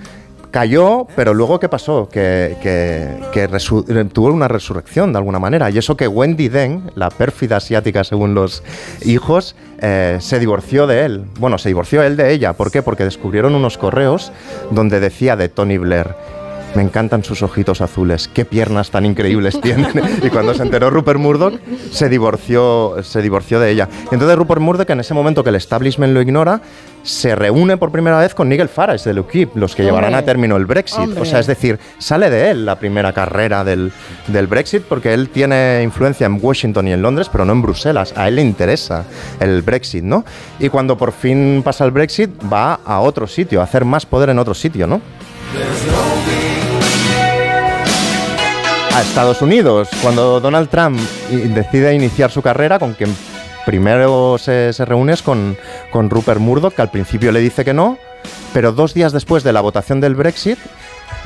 cayó, 0.51 1.07
pero 1.15 1.35
luego 1.35 1.61
¿qué 1.61 1.69
pasó? 1.69 2.09
Que, 2.09 2.57
tuvo 4.13 4.29
una 4.29 4.49
resurrección 4.49 5.13
de 5.13 5.19
alguna 5.19 5.39
manera. 5.39 5.69
Y 5.71 5.77
eso 5.79 5.97
que 5.97 6.09
Wendy 6.09 6.49
Deng, 6.49 6.91
la 6.95 7.11
pérfida 7.11 7.59
asiática 7.59 8.05
según 8.05 8.35
los 8.35 8.63
hijos, 9.05 9.55
eh, 9.81 10.17
se 10.21 10.39
divorció 10.39 10.87
de 10.87 11.05
él. 11.05 11.25
Bueno, 11.39 11.59
se 11.59 11.69
divorció 11.69 12.03
él 12.03 12.17
de 12.17 12.33
ella. 12.33 12.55
¿Por 12.55 12.71
qué? 12.71 12.83
Porque 12.83 13.05
descubrieron 13.05 13.55
unos 13.55 13.77
correos 13.77 14.33
donde 14.71 14.99
decía 15.01 15.37
de 15.37 15.49
Tony 15.51 15.77
Blair 15.77 16.15
me 16.75 16.83
encantan 16.83 17.25
sus 17.25 17.43
ojitos 17.43 17.81
azules, 17.81 18.29
qué 18.29 18.45
piernas 18.45 18.91
tan 18.91 19.05
increíbles 19.05 19.61
tienen. 19.61 19.91
y 20.23 20.29
cuando 20.31 20.55
se 20.55 20.63
enteró 20.63 20.91
Rupert 20.91 21.19
Murdoch, 21.19 21.55
se 21.91 22.09
divorció, 22.09 22.97
se 23.03 23.23
divorció 23.23 23.61
de 23.61 23.71
ella. 23.71 23.89
Y 24.11 24.15
entonces 24.15 24.37
Rupert 24.37 24.61
Murdoch, 24.61 24.89
en 24.91 25.01
ese 25.01 25.15
momento 25.15 25.43
que 25.43 25.51
el 25.51 25.57
establishment 25.57 26.15
lo 26.15 26.21
ignora, 26.21 26.61
se 27.03 27.35
reúne 27.35 27.77
por 27.77 27.91
primera 27.91 28.19
vez 28.19 28.35
con 28.35 28.49
Nigel 28.49 28.69
Farage 28.69 29.13
de 29.13 29.21
UKIP, 29.21 29.57
los 29.57 29.75
que 29.75 29.83
llevarán 29.83 30.15
a 30.15 30.23
término 30.23 30.57
el 30.57 30.67
Brexit. 30.67 31.17
O 31.19 31.25
sea, 31.25 31.41
es 31.41 31.47
decir, 31.47 31.79
sale 31.99 32.31
de 32.31 32.51
él 32.51 32.65
la 32.65 32.79
primera 32.79 33.13
carrera 33.13 33.65
del, 33.65 33.93
del, 34.29 34.47
Brexit 34.47 34.83
porque 34.83 35.13
él 35.13 35.29
tiene 35.29 35.83
influencia 35.83 36.27
en 36.27 36.39
Washington 36.41 36.89
y 36.89 36.93
en 36.93 37.03
Londres, 37.03 37.29
pero 37.31 37.45
no 37.45 37.53
en 37.53 37.63
Bruselas. 37.63 38.15
A 38.17 38.29
él 38.29 38.37
le 38.37 38.43
interesa 38.43 39.05
el 39.41 39.63
Brexit, 39.63 40.05
¿no? 40.05 40.25
Y 40.59 40.69
cuando 40.69 40.97
por 40.97 41.13
fin 41.13 41.63
pasa 41.65 41.85
el 41.85 41.91
Brexit, 41.91 42.31
va 42.53 42.75
a 42.85 43.01
otro 43.01 43.27
sitio, 43.27 43.61
a 43.61 43.65
hacer 43.65 43.85
más 43.85 44.07
poder 44.07 44.31
en 44.31 44.39
otro 44.39 44.55
sitio, 44.55 44.87
¿no? 44.87 45.01
A 48.95 49.01
Estados 49.01 49.41
Unidos, 49.41 49.89
cuando 50.03 50.41
Donald 50.41 50.69
Trump 50.69 50.99
decide 51.31 51.95
iniciar 51.95 52.31
su 52.31 52.43
carrera, 52.43 52.79
con 52.79 52.93
quien 52.95 53.15
primero 53.65 54.37
se, 54.39 54.73
reúne 54.79 55.15
es 55.15 55.23
con, 55.23 55.57
con 55.91 56.11
Rupert 56.11 56.41
Murdoch, 56.41 56.75
que 56.75 56.83
al 56.83 56.91
principio 56.91 57.33
le 57.33 57.41
dice 57.41 57.65
que 57.65 57.73
no, 57.73 57.99
pero 58.53 58.73
dos 58.73 58.93
días 58.93 59.13
después 59.13 59.45
de 59.45 59.53
la 59.53 59.61
votación 59.61 60.01
del 60.01 60.15
Brexit, 60.15 60.59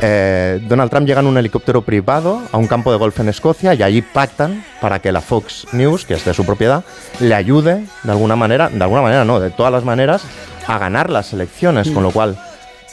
eh, 0.01 0.61
Donald 0.63 0.91
Trump 0.91 1.07
llega 1.07 1.21
en 1.21 1.27
un 1.27 1.39
helicóptero 1.39 1.83
privado 1.83 2.43
a 2.53 2.57
un 2.57 2.67
campo 2.67 2.93
de 2.93 2.99
golf 2.99 3.19
en 3.19 3.31
Escocia 3.31 3.75
y 3.75 3.83
allí 3.83 4.03
pactan 4.03 4.65
para 4.81 5.01
que 5.01 5.11
la 5.11 5.21
Fox 5.21 5.67
News, 5.73 6.05
que 6.05 6.15
es 6.15 6.25
de 6.25 6.35
su 6.35 6.45
propiedad, 6.45 6.85
le 7.19 7.35
ayude 7.35 7.85
de 8.03 8.11
alguna 8.11 8.37
manera, 8.37 8.69
de 8.69 8.83
alguna 8.83 9.03
manera 9.03 9.25
no, 9.25 9.41
de 9.41 9.51
todas 9.51 9.73
las 9.73 9.85
maneras, 9.85 10.23
a 10.67 10.79
ganar 10.79 11.11
las 11.11 11.33
elecciones, 11.33 11.91
con 11.91 12.03
lo 12.03 12.11
cual 12.11 12.39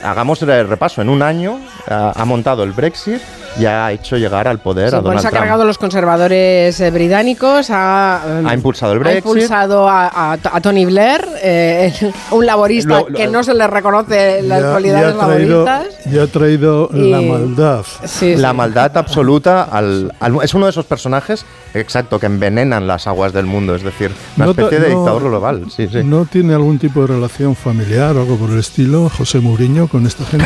hagamos 0.02 0.42
el 0.42 0.68
repaso. 0.68 1.02
En 1.02 1.10
un 1.10 1.22
año 1.22 1.60
ha, 1.88 2.26
montado 2.26 2.64
el 2.64 2.72
Brexit 2.72 3.22
y 3.60 3.66
ha 3.66 3.92
hecho 3.92 4.18
llegar 4.18 4.48
al 4.48 4.60
poder 4.60 4.88
a 4.88 5.02
Donald 5.02 5.22
pues 5.22 5.26
ha 5.26 5.32
cargado 5.32 5.66
los 5.66 5.78
conservadores 5.78 6.80
eh, 6.80 6.92
británicos, 6.92 7.70
ha, 7.70 8.48
ha, 8.48 8.54
impulsado 8.54 8.94
el 8.94 9.00
Brexit. 9.00 9.26
Ha 9.26 9.30
impulsado 9.30 9.88
a, 9.90 10.38
Tony 10.62 10.86
Blair, 10.86 11.26
eh, 11.42 11.94
un 12.32 12.46
laborista 12.46 13.04
que 13.16 13.28
no 13.28 13.44
se 13.44 13.54
le 13.54 13.68
reconoce 13.68 14.42
las 14.44 14.64
cualidades 14.64 15.16
laboristas. 15.16 15.88
Y 16.12 16.18
ha 16.18 16.28
traído 16.28 16.90
la 16.92 17.22
maldad. 17.22 17.86
la 18.22 18.54
maldad 18.54 18.98
absoluta. 18.98 19.64
Al, 19.64 20.12
es 20.44 20.54
uno 20.54 20.66
de 20.66 20.72
esos 20.72 20.86
personajes, 20.86 21.46
exacto, 21.74 22.20
que 22.20 22.26
envenenan 22.26 22.88
las 22.88 23.08
aguas 23.08 23.34
del 23.34 23.46
mundo. 23.46 23.76
Es 23.76 23.84
decir, 23.84 24.12
una 24.38 24.48
especie 24.48 24.80
de 24.80 24.90
dictador 24.90 25.24
global. 25.24 25.66
Sí, 25.76 25.88
sí. 25.88 26.04
¿No 26.04 26.26
tiene 26.26 26.54
algún 26.54 26.80
tipo 26.80 27.02
de 27.02 27.08
relación 27.08 27.56
familiar 27.56 28.16
o 28.16 28.22
algo 28.22 28.38
por 28.38 28.50
el 28.52 28.60
estilo, 28.60 29.10
José 29.10 29.40
Mourinho? 29.40 29.88
con 29.88 30.06
esta 30.06 30.26
gente? 30.26 30.46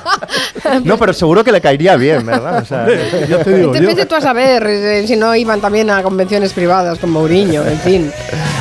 no, 0.84 0.98
pero 0.98 1.12
seguro 1.12 1.44
que 1.44 1.52
le 1.52 1.60
caería 1.60 1.96
bien, 1.98 2.24
¿verdad? 2.24 2.62
O 2.62 2.64
sea, 2.64 2.86
ya 3.28 3.44
te 3.44 3.54
digo, 3.54 3.74
yo, 3.74 4.06
tú 4.06 4.14
a 4.14 4.20
saber 4.20 4.66
eh, 4.66 5.06
si 5.06 5.16
no 5.16 5.34
iban 5.34 5.60
también 5.60 5.90
a 5.90 6.02
convenciones 6.02 6.52
privadas 6.52 6.98
con 6.98 7.10
Mourinho, 7.10 7.66
en 7.66 7.78
fin. 7.80 8.12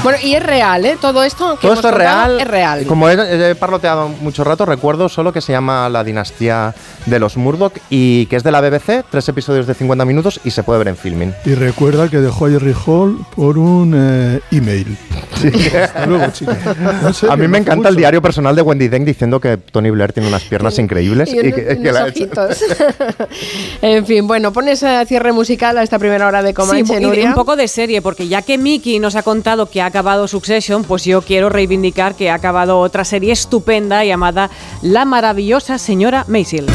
Bueno, 0.07 0.19
y 0.23 0.35
es 0.35 0.43
real, 0.43 0.85
¿eh? 0.85 0.97
Todo 1.01 1.23
esto 1.23 1.55
que 1.55 1.61
todo 1.67 1.73
hemos 1.73 1.77
esto 1.79 1.89
es 1.89 1.93
real. 1.95 2.39
Es 2.39 2.47
real. 2.47 2.85
Como 2.85 3.09
he, 3.09 3.51
he 3.51 3.55
parloteado 3.55 4.07
mucho 4.09 4.43
rato, 4.43 4.65
recuerdo 4.65 5.09
solo 5.09 5.33
que 5.33 5.41
se 5.41 5.51
llama 5.51 5.89
La 5.89 6.03
dinastía 6.03 6.73
de 7.05 7.19
los 7.19 7.35
Murdoch 7.37 7.73
y 7.89 8.25
que 8.27 8.35
es 8.37 8.43
de 8.43 8.51
la 8.51 8.61
BBC, 8.61 9.03
tres 9.09 9.27
episodios 9.29 9.67
de 9.67 9.73
50 9.73 10.05
minutos 10.05 10.39
y 10.43 10.51
se 10.51 10.63
puede 10.63 10.79
ver 10.79 10.87
en 10.89 10.97
filming. 10.97 11.33
y 11.45 11.55
recuerda 11.55 12.09
que 12.09 12.17
dejó 12.17 12.45
a 12.45 12.49
Jerry 12.49 12.73
Hall 12.85 13.17
por 13.35 13.57
un 13.57 13.93
eh, 13.95 14.39
email. 14.51 14.97
Hasta 15.83 16.05
luego. 16.07 16.23
En 16.25 16.33
serio, 17.13 17.31
A 17.31 17.35
mí 17.37 17.47
me 17.47 17.57
encanta 17.57 17.89
el 17.89 17.93
mucho. 17.95 17.99
diario 17.99 18.21
personal 18.21 18.55
de 18.55 18.61
Wendy 18.61 18.87
Deng 18.87 19.05
diciendo 19.05 19.39
que 19.39 19.57
Tony 19.57 19.89
Blair 19.89 20.13
tiene 20.13 20.29
unas 20.29 20.43
piernas 20.43 20.77
increíbles 20.79 21.29
Y 21.33 21.35
y, 21.35 21.39
unos- 21.39 21.53
que, 21.55 21.65
que 21.65 21.73
unos 21.79 21.93
la 21.93 21.99
ha 22.03 22.07
hecho- 22.07 22.23
ojitos. 22.23 22.63
en 23.81 24.05
fin, 24.05 24.27
bueno, 24.27 24.51
pones 24.53 24.81
eh, 24.83 25.03
cierre 25.07 25.31
musical 25.31 25.77
a 25.77 25.83
esta 25.83 25.99
primera 25.99 26.27
hora 26.27 26.41
de 26.41 26.49
Sí, 26.49 26.53
Comanche, 26.53 26.97
y 26.97 27.01
Nuria. 27.01 27.27
un 27.29 27.33
poco 27.35 27.55
de 27.55 27.67
serie, 27.67 28.01
porque 28.01 28.27
ya 28.27 28.41
que 28.41 28.57
Miki 28.57 28.99
nos 28.99 29.15
ha 29.15 29.23
contado 29.23 29.69
que 29.69 29.81
ha 29.81 29.91
acabado 29.97 30.27
Succession, 30.27 30.83
pues 30.83 31.05
yo 31.05 31.23
quiero 31.23 31.49
reivindicar 31.49 32.13
que 32.13 32.29
ha 32.29 32.35
acabado 32.35 32.77
otra 32.77 33.03
serie 33.03 33.33
estupenda 33.33 34.05
llamada 34.05 34.51
La 34.83 35.05
maravillosa 35.05 35.79
señora 35.79 36.23
Maisel. 36.27 36.67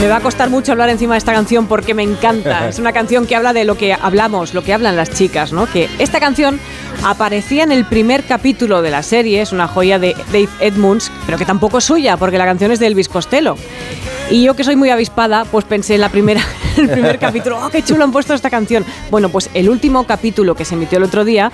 Me 0.00 0.08
va 0.08 0.16
a 0.16 0.20
costar 0.20 0.48
mucho 0.48 0.72
hablar 0.72 0.88
encima 0.88 1.14
de 1.14 1.18
esta 1.18 1.34
canción 1.34 1.66
porque 1.66 1.92
me 1.92 2.02
encanta. 2.02 2.68
Es 2.70 2.78
una 2.78 2.92
canción 2.92 3.26
que 3.26 3.36
habla 3.36 3.52
de 3.52 3.64
lo 3.64 3.76
que 3.76 3.92
hablamos, 3.92 4.54
lo 4.54 4.62
que 4.62 4.72
hablan 4.72 4.96
las 4.96 5.10
chicas, 5.10 5.52
¿no? 5.52 5.66
Que 5.66 5.90
esta 5.98 6.18
canción 6.18 6.60
aparecía 7.04 7.62
en 7.62 7.72
el 7.72 7.84
primer 7.84 8.24
capítulo 8.24 8.82
de 8.82 8.90
la 8.90 9.02
serie, 9.02 9.40
es 9.40 9.52
una 9.52 9.68
joya 9.68 9.98
de 9.98 10.14
Dave 10.32 10.48
Edmunds, 10.60 11.10
pero 11.24 11.38
que 11.38 11.44
tampoco 11.44 11.78
es 11.78 11.84
suya, 11.84 12.16
porque 12.16 12.38
la 12.38 12.44
canción 12.44 12.72
es 12.72 12.78
de 12.78 12.86
Elvis 12.86 13.08
Costello. 13.08 13.56
Y 14.30 14.42
yo 14.42 14.54
que 14.54 14.64
soy 14.64 14.74
muy 14.74 14.90
avispada, 14.90 15.44
pues 15.44 15.64
pensé 15.64 15.94
en 15.94 16.00
la 16.00 16.08
primera, 16.08 16.40
el 16.76 16.88
primer 16.88 17.18
capítulo, 17.18 17.64
¡oh, 17.64 17.68
qué 17.70 17.82
chulo 17.82 18.04
han 18.04 18.12
puesto 18.12 18.34
esta 18.34 18.50
canción! 18.50 18.84
Bueno, 19.10 19.28
pues 19.28 19.50
el 19.54 19.68
último 19.68 20.04
capítulo 20.04 20.54
que 20.54 20.64
se 20.64 20.74
emitió 20.74 20.98
el 20.98 21.04
otro 21.04 21.24
día, 21.24 21.52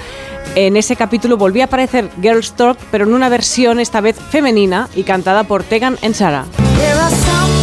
en 0.55 0.77
ese 0.77 0.97
capítulo 0.97 1.37
volvía 1.37 1.65
a 1.65 1.67
aparecer 1.67 2.09
Girls 2.21 2.53
Talk, 2.53 2.79
pero 2.91 3.05
en 3.05 3.13
una 3.15 3.29
versión 3.29 3.81
esta 3.81 4.01
vez 4.01 4.17
femenina 4.19 4.89
y 4.95 5.03
cantada 5.03 5.45
por 5.45 5.63
Tegan 5.63 5.99
and 6.03 6.15
Sara. 6.15 6.45
There 6.79 6.99
are 6.99 7.11
some 7.11 7.63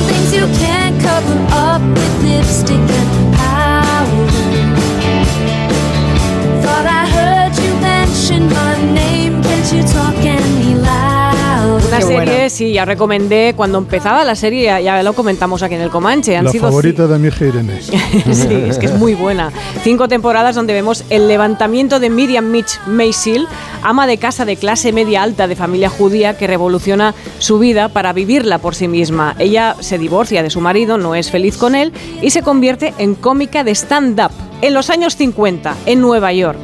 Una 12.00 12.08
Qué 12.08 12.16
serie, 12.18 12.34
buena. 12.34 12.50
sí, 12.50 12.72
ya 12.74 12.86
recomendé 12.86 13.54
cuando 13.56 13.78
empezaba 13.78 14.24
la 14.24 14.36
serie, 14.36 14.64
ya, 14.64 14.80
ya 14.80 15.04
lo 15.04 15.14
comentamos 15.14 15.62
aquí 15.64 15.76
en 15.76 15.82
el 15.82 15.90
Comanche. 15.90 16.38
Han 16.38 16.46
La 16.46 16.52
sido 16.52 16.64
favorita 16.64 17.08
de 17.08 17.20
mi 17.20 17.28
hija 17.28 17.46
Irene. 17.46 17.82
sí, 17.82 18.54
es 18.68 18.78
que 18.78 18.86
es 18.88 18.94
muy 18.96 19.16
buena. 19.16 19.52
Cinco 19.84 20.08
temporadas 20.08 20.56
donde 20.56 20.74
vemos 20.74 21.04
el 21.10 21.28
levantamiento 21.28 22.00
de 22.00 22.10
Miriam 22.10 22.46
Mitch 22.52 22.80
Maisel, 22.88 23.48
ama 23.84 24.08
de 24.08 24.18
casa 24.18 24.46
de 24.46 24.56
clase 24.56 24.92
media 24.94 25.24
alta 25.24 25.48
de 25.48 25.56
familia 25.56 25.90
judía 25.90 26.38
que 26.38 26.48
revoluciona 26.48 27.14
su 27.40 27.60
vida 27.60 27.90
para 27.90 28.14
vivirla 28.14 28.58
por 28.60 28.76
sí 28.76 28.88
misma. 28.88 29.36
Ella 29.40 29.76
se 29.80 29.98
divorcia 29.98 30.44
de 30.44 30.50
su 30.50 30.62
marido, 30.62 30.98
no 30.98 31.16
es 31.16 31.30
feliz 31.32 31.58
con 31.58 31.76
él 31.76 31.92
y 32.22 32.30
se 32.32 32.42
convierte 32.44 32.94
en 32.98 33.16
cómica 33.16 33.64
de 33.64 33.72
stand-up 33.76 34.32
en 34.62 34.74
los 34.74 34.90
años 34.90 35.16
50 35.16 35.76
en 35.86 36.02
Nueva 36.02 36.34
York. 36.34 36.60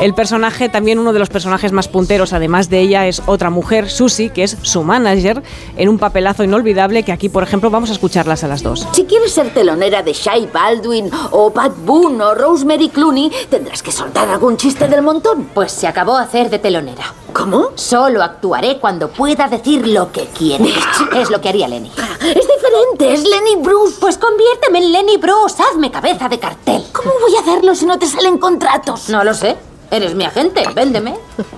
El 0.00 0.14
personaje, 0.14 0.68
también 0.68 0.98
uno 1.00 1.12
de 1.12 1.18
los 1.18 1.28
personajes 1.28 1.72
más 1.72 1.88
punteros, 1.88 2.32
además 2.32 2.70
de 2.70 2.80
ella, 2.80 3.06
es 3.08 3.20
otra 3.26 3.50
mujer, 3.50 3.90
Susie, 3.90 4.30
que 4.30 4.44
es 4.44 4.56
su 4.62 4.84
manager, 4.84 5.42
en 5.76 5.88
un 5.88 5.98
papelazo 5.98 6.44
inolvidable 6.44 7.02
que 7.02 7.10
aquí, 7.10 7.28
por 7.28 7.42
ejemplo, 7.42 7.68
vamos 7.68 7.90
a 7.90 7.94
escucharlas 7.94 8.44
a 8.44 8.48
las 8.48 8.62
dos. 8.62 8.86
Si 8.92 9.04
quieres 9.04 9.32
ser 9.32 9.52
telonera 9.52 10.02
de 10.02 10.12
Shai 10.12 10.46
Baldwin 10.46 11.10
o 11.32 11.50
Pat 11.50 11.72
Boone 11.84 12.22
o 12.22 12.34
Rosemary 12.34 12.90
Clooney, 12.90 13.30
tendrás 13.50 13.82
que 13.82 13.90
soltar 13.90 14.28
algún 14.28 14.56
chiste 14.56 14.86
del 14.86 15.02
montón. 15.02 15.50
Pues 15.52 15.72
se 15.72 15.88
acabó 15.88 16.16
hacer 16.16 16.48
de 16.48 16.60
telonera. 16.60 17.12
¿Cómo? 17.32 17.70
Solo 17.74 18.22
actuaré 18.22 18.78
cuando 18.78 19.08
pueda 19.10 19.48
decir 19.48 19.86
lo 19.86 20.12
que 20.12 20.26
quiera. 20.26 20.64
es 21.16 21.30
lo 21.30 21.40
que 21.40 21.48
haría 21.48 21.68
Lenny. 21.68 21.90
Es 22.20 22.46
diferente, 22.46 23.14
es 23.14 23.22
Lenny 23.22 23.56
Bruce. 23.62 23.96
Pues 24.00 24.16
conviérteme 24.16 24.78
en 24.78 24.92
Lenny 24.92 25.16
Bruce, 25.16 25.62
hazme 25.62 25.90
cabeza 25.90 26.28
de 26.28 26.38
cartel. 26.38 26.84
¿Cómo 26.92 27.10
voy 27.20 27.34
a 27.36 27.40
hacerlo 27.40 27.74
si 27.74 27.86
no 27.86 27.98
te 27.98 28.06
salen 28.06 28.38
contratos? 28.38 29.08
No 29.08 29.24
lo 29.24 29.34
sé. 29.34 29.56
Eres 29.90 30.14
mi 30.14 30.24
agente, 30.24 30.62
véndeme. 30.74 31.14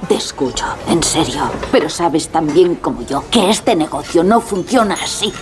Te 0.09 0.15
escucho, 0.15 0.65
en 0.89 1.03
serio. 1.03 1.51
Pero 1.73 1.89
sabes 1.89 2.29
tan 2.29 2.53
bien 2.53 2.77
como 2.77 3.03
yo 3.03 3.25
que 3.29 3.51
este 3.51 3.75
negocio 3.75 4.23
no 4.23 4.41
funciona 4.41 4.95
así. 4.95 5.33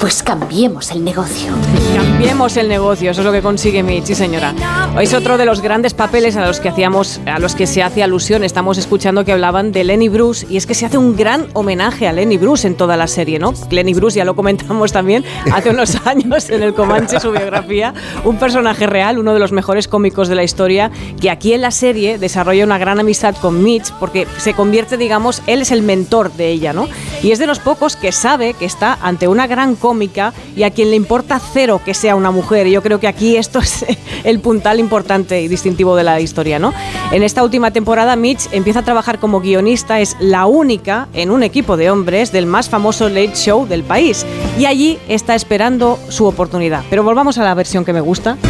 Pues 0.00 0.22
cambiemos 0.22 0.92
el 0.92 1.02
negocio. 1.02 1.52
Cambiemos 1.96 2.56
el 2.56 2.68
negocio, 2.68 3.10
eso 3.10 3.20
es 3.20 3.26
lo 3.26 3.32
que 3.32 3.42
consigue 3.42 3.82
Mitch, 3.82 4.04
sí 4.04 4.14
señora. 4.14 4.54
Es 5.00 5.12
otro 5.12 5.36
de 5.36 5.44
los 5.44 5.60
grandes 5.60 5.92
papeles 5.92 6.36
a 6.36 6.46
los 6.46 6.60
que 6.60 6.68
hacíamos, 6.68 7.20
a 7.26 7.40
los 7.40 7.56
que 7.56 7.66
se 7.66 7.82
hace 7.82 8.04
alusión. 8.04 8.44
Estamos 8.44 8.78
escuchando 8.78 9.24
que 9.24 9.32
hablaban 9.32 9.72
de 9.72 9.82
Lenny 9.82 10.08
Bruce 10.08 10.46
y 10.48 10.56
es 10.56 10.66
que 10.66 10.74
se 10.74 10.86
hace 10.86 10.98
un 10.98 11.16
gran 11.16 11.48
homenaje 11.52 12.06
a 12.06 12.12
Lenny 12.12 12.38
Bruce 12.38 12.68
en 12.68 12.76
toda 12.76 12.96
la 12.96 13.08
serie, 13.08 13.40
¿no? 13.40 13.52
Lenny 13.70 13.92
Bruce 13.94 14.18
ya 14.18 14.24
lo 14.24 14.36
comentamos 14.36 14.92
también 14.92 15.24
hace 15.52 15.70
unos 15.70 15.96
años 16.06 16.48
en 16.48 16.62
el 16.62 16.74
Comanche 16.74 17.18
su 17.18 17.32
biografía, 17.32 17.92
un 18.24 18.38
personaje 18.38 18.86
real, 18.86 19.18
uno 19.18 19.34
de 19.34 19.40
los 19.40 19.50
mejores 19.50 19.88
cómicos 19.88 20.28
de 20.28 20.36
la 20.36 20.44
historia, 20.44 20.92
que 21.20 21.28
aquí 21.28 21.54
en 21.54 21.60
la 21.60 21.72
serie 21.72 22.18
desarrolla 22.18 22.64
una 22.64 22.78
gran 22.78 23.00
amistad 23.00 23.34
con 23.36 23.64
Mitch 23.64 23.92
porque 23.98 24.28
se 24.38 24.54
convierte, 24.54 24.96
digamos, 24.96 25.42
él 25.48 25.62
es 25.62 25.72
el 25.72 25.82
mentor 25.82 26.32
de 26.32 26.50
ella, 26.50 26.72
¿no? 26.72 26.88
Y 27.20 27.32
es 27.32 27.40
de 27.40 27.48
los 27.48 27.58
pocos 27.58 27.96
que 27.96 28.12
sabe 28.12 28.54
que 28.54 28.64
está 28.64 28.96
ante 29.02 29.26
una 29.26 29.48
gran 29.48 29.74
cómica 29.88 30.34
y 30.54 30.64
a 30.64 30.70
quien 30.70 30.90
le 30.90 30.96
importa 30.96 31.40
cero 31.40 31.80
que 31.82 31.94
sea 31.94 32.14
una 32.14 32.30
mujer. 32.30 32.66
Y 32.66 32.72
yo 32.72 32.82
creo 32.82 33.00
que 33.00 33.08
aquí 33.08 33.38
esto 33.38 33.58
es 33.58 33.86
el 34.24 34.40
puntal 34.40 34.80
importante 34.80 35.40
y 35.40 35.48
distintivo 35.48 35.96
de 35.96 36.04
la 36.04 36.20
historia, 36.20 36.58
¿no? 36.58 36.74
En 37.10 37.22
esta 37.22 37.42
última 37.42 37.70
temporada, 37.70 38.14
Mitch 38.16 38.48
empieza 38.52 38.80
a 38.80 38.84
trabajar 38.84 39.18
como 39.18 39.40
guionista, 39.40 39.98
es 40.00 40.14
la 40.20 40.44
única 40.44 41.08
en 41.14 41.30
un 41.30 41.42
equipo 41.42 41.78
de 41.78 41.90
hombres 41.90 42.32
del 42.32 42.44
más 42.44 42.68
famoso 42.68 43.08
late 43.08 43.34
show 43.34 43.66
del 43.66 43.82
país. 43.82 44.26
Y 44.58 44.66
allí 44.66 44.98
está 45.08 45.34
esperando 45.34 45.98
su 46.10 46.26
oportunidad. 46.26 46.84
Pero 46.90 47.02
volvamos 47.02 47.38
a 47.38 47.44
la 47.44 47.54
versión 47.54 47.86
que 47.86 47.94
me 47.94 48.02
gusta. 48.02 48.36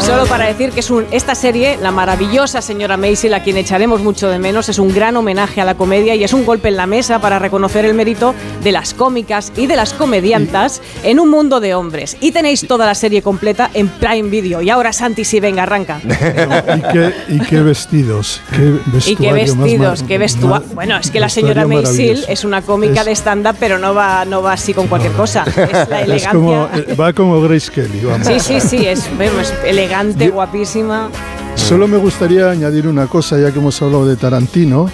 Solo 0.07 0.27
para 0.27 0.45
decir 0.47 0.71
que 0.71 0.81
es 0.81 0.91
un, 0.91 1.07
esta 1.13 1.35
serie, 1.35 1.79
la 1.81 1.91
maravillosa 1.91 2.61
señora 2.61 2.99
Maisel, 2.99 3.33
a 3.33 3.43
quien 3.43 3.57
echaremos 3.57 4.03
mucho 4.03 4.29
de 4.29 4.39
menos, 4.39 4.69
es 4.69 4.79
un 4.79 4.93
gran 4.93 5.17
homenaje 5.17 5.63
a 5.63 5.65
la 5.65 5.77
comedia 5.77 6.15
y 6.15 6.23
es 6.23 6.35
un 6.35 6.45
golpe 6.45 6.69
en 6.69 6.77
la 6.77 6.87
mesa 6.87 7.21
para 7.21 7.39
reconocer 7.39 7.87
el 7.87 7.95
mérito 7.95 8.35
de 8.63 8.71
las 8.71 8.93
cómicas 8.93 9.51
y 9.57 9.67
de 9.67 9.77
las 9.77 9.95
comediantas 9.95 10.83
en 11.05 11.21
un 11.21 11.31
mundo 11.31 11.59
de 11.59 11.75
hombres. 11.75 12.19
Y 12.21 12.33
tenéis 12.33 12.67
toda 12.69 12.85
la 12.85 12.95
serie 12.95 13.23
completa 13.23 13.71
en 13.73 13.89
Prime 13.89 14.29
Video. 14.29 14.61
Y 14.61 14.69
ahora, 14.69 14.93
Santi, 14.93 15.25
sí, 15.25 15.41
venga, 15.41 15.63
arranca. 15.63 16.01
¿Y 16.05 16.93
qué, 16.93 17.13
y 17.29 17.39
qué 17.41 17.61
vestidos, 17.63 18.43
qué 18.55 18.79
vestuario 18.93 19.13
Y 19.13 19.17
qué 19.17 19.33
vestidos, 19.33 20.03
qué 20.03 20.19
vestuario. 20.19 20.69
Bueno, 20.75 20.99
es 20.99 21.11
que 21.11 21.19
la 21.19 21.31
señora 21.31 21.67
Maisel 21.67 22.27
es 22.29 22.45
una 22.45 22.61
cómica 22.61 23.01
Es- 23.01 23.07
de 23.07 23.13
stand-up, 23.13 23.57
pero 23.59 23.79
no 23.79 23.95
va, 23.95 24.27
no 24.27 24.43
va 24.43 24.53
así 24.53 24.75
con 24.75 24.87
cualquier 24.87 25.13
cosa. 25.13 25.45
Es 25.47 25.57
la 25.57 25.83
Es 26.03 26.05
elegancia. 26.05 26.31
como, 26.33 26.69
eh, 26.75 26.95
va 26.95 27.13
como 27.15 27.41
Grace 27.41 27.73
Kelly, 27.73 28.01
vamos. 28.05 28.27
Sí, 28.27 28.39
sí, 28.39 28.61
sí, 28.61 28.87
es, 28.87 29.09
es 29.19 29.55
elegante, 29.65 29.94
guapísima. 30.33 31.09
Solo 31.55 31.87
me 31.87 31.97
gustaría 31.99 32.51
añadir 32.51 32.89
una 32.89 33.07
cosa, 33.07 33.39
ya 33.39 33.53
que 33.53 33.61
hemos 33.61 33.81
hablado 33.81 34.07
de 34.07 34.17
Tarantino, 34.17 34.91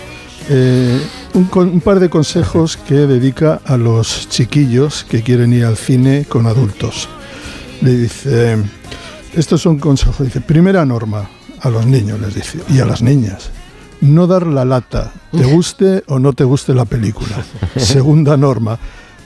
eh, 0.51 1.01
un, 1.35 1.49
un 1.55 1.81
par 1.81 2.01
de 2.01 2.11
consejos 2.11 2.77
que 2.77 2.95
dedica 2.95 3.61
a 3.65 3.77
los 3.77 4.29
chiquillos 4.29 5.05
que 5.05 5.23
quieren 5.23 5.53
ir 5.53 5.65
al 5.65 5.77
cine 5.77 6.27
con 6.29 6.47
adultos. 6.47 7.09
Le 7.81 7.97
dice, 7.97 8.59
estos 9.35 9.63
son 9.63 9.79
consejos, 9.79 10.27
dice, 10.27 10.43
primera 10.43 10.85
norma 10.85 11.31
a 11.61 11.71
los 11.71 11.87
niños, 11.87 12.21
les 12.21 12.35
dice, 12.35 12.59
y 12.69 12.81
a 12.81 12.85
las 12.85 13.01
niñas. 13.01 13.51
No 14.03 14.27
dar 14.27 14.47
la 14.47 14.67
lata, 14.67 15.13
te 15.33 15.45
guste 15.51 16.05
o 16.09 16.19
no 16.19 16.35
te 16.35 16.45
guste 16.45 16.75
la 16.75 16.85
película. 16.85 17.43
Segunda 17.77 18.37
norma, 18.37 18.79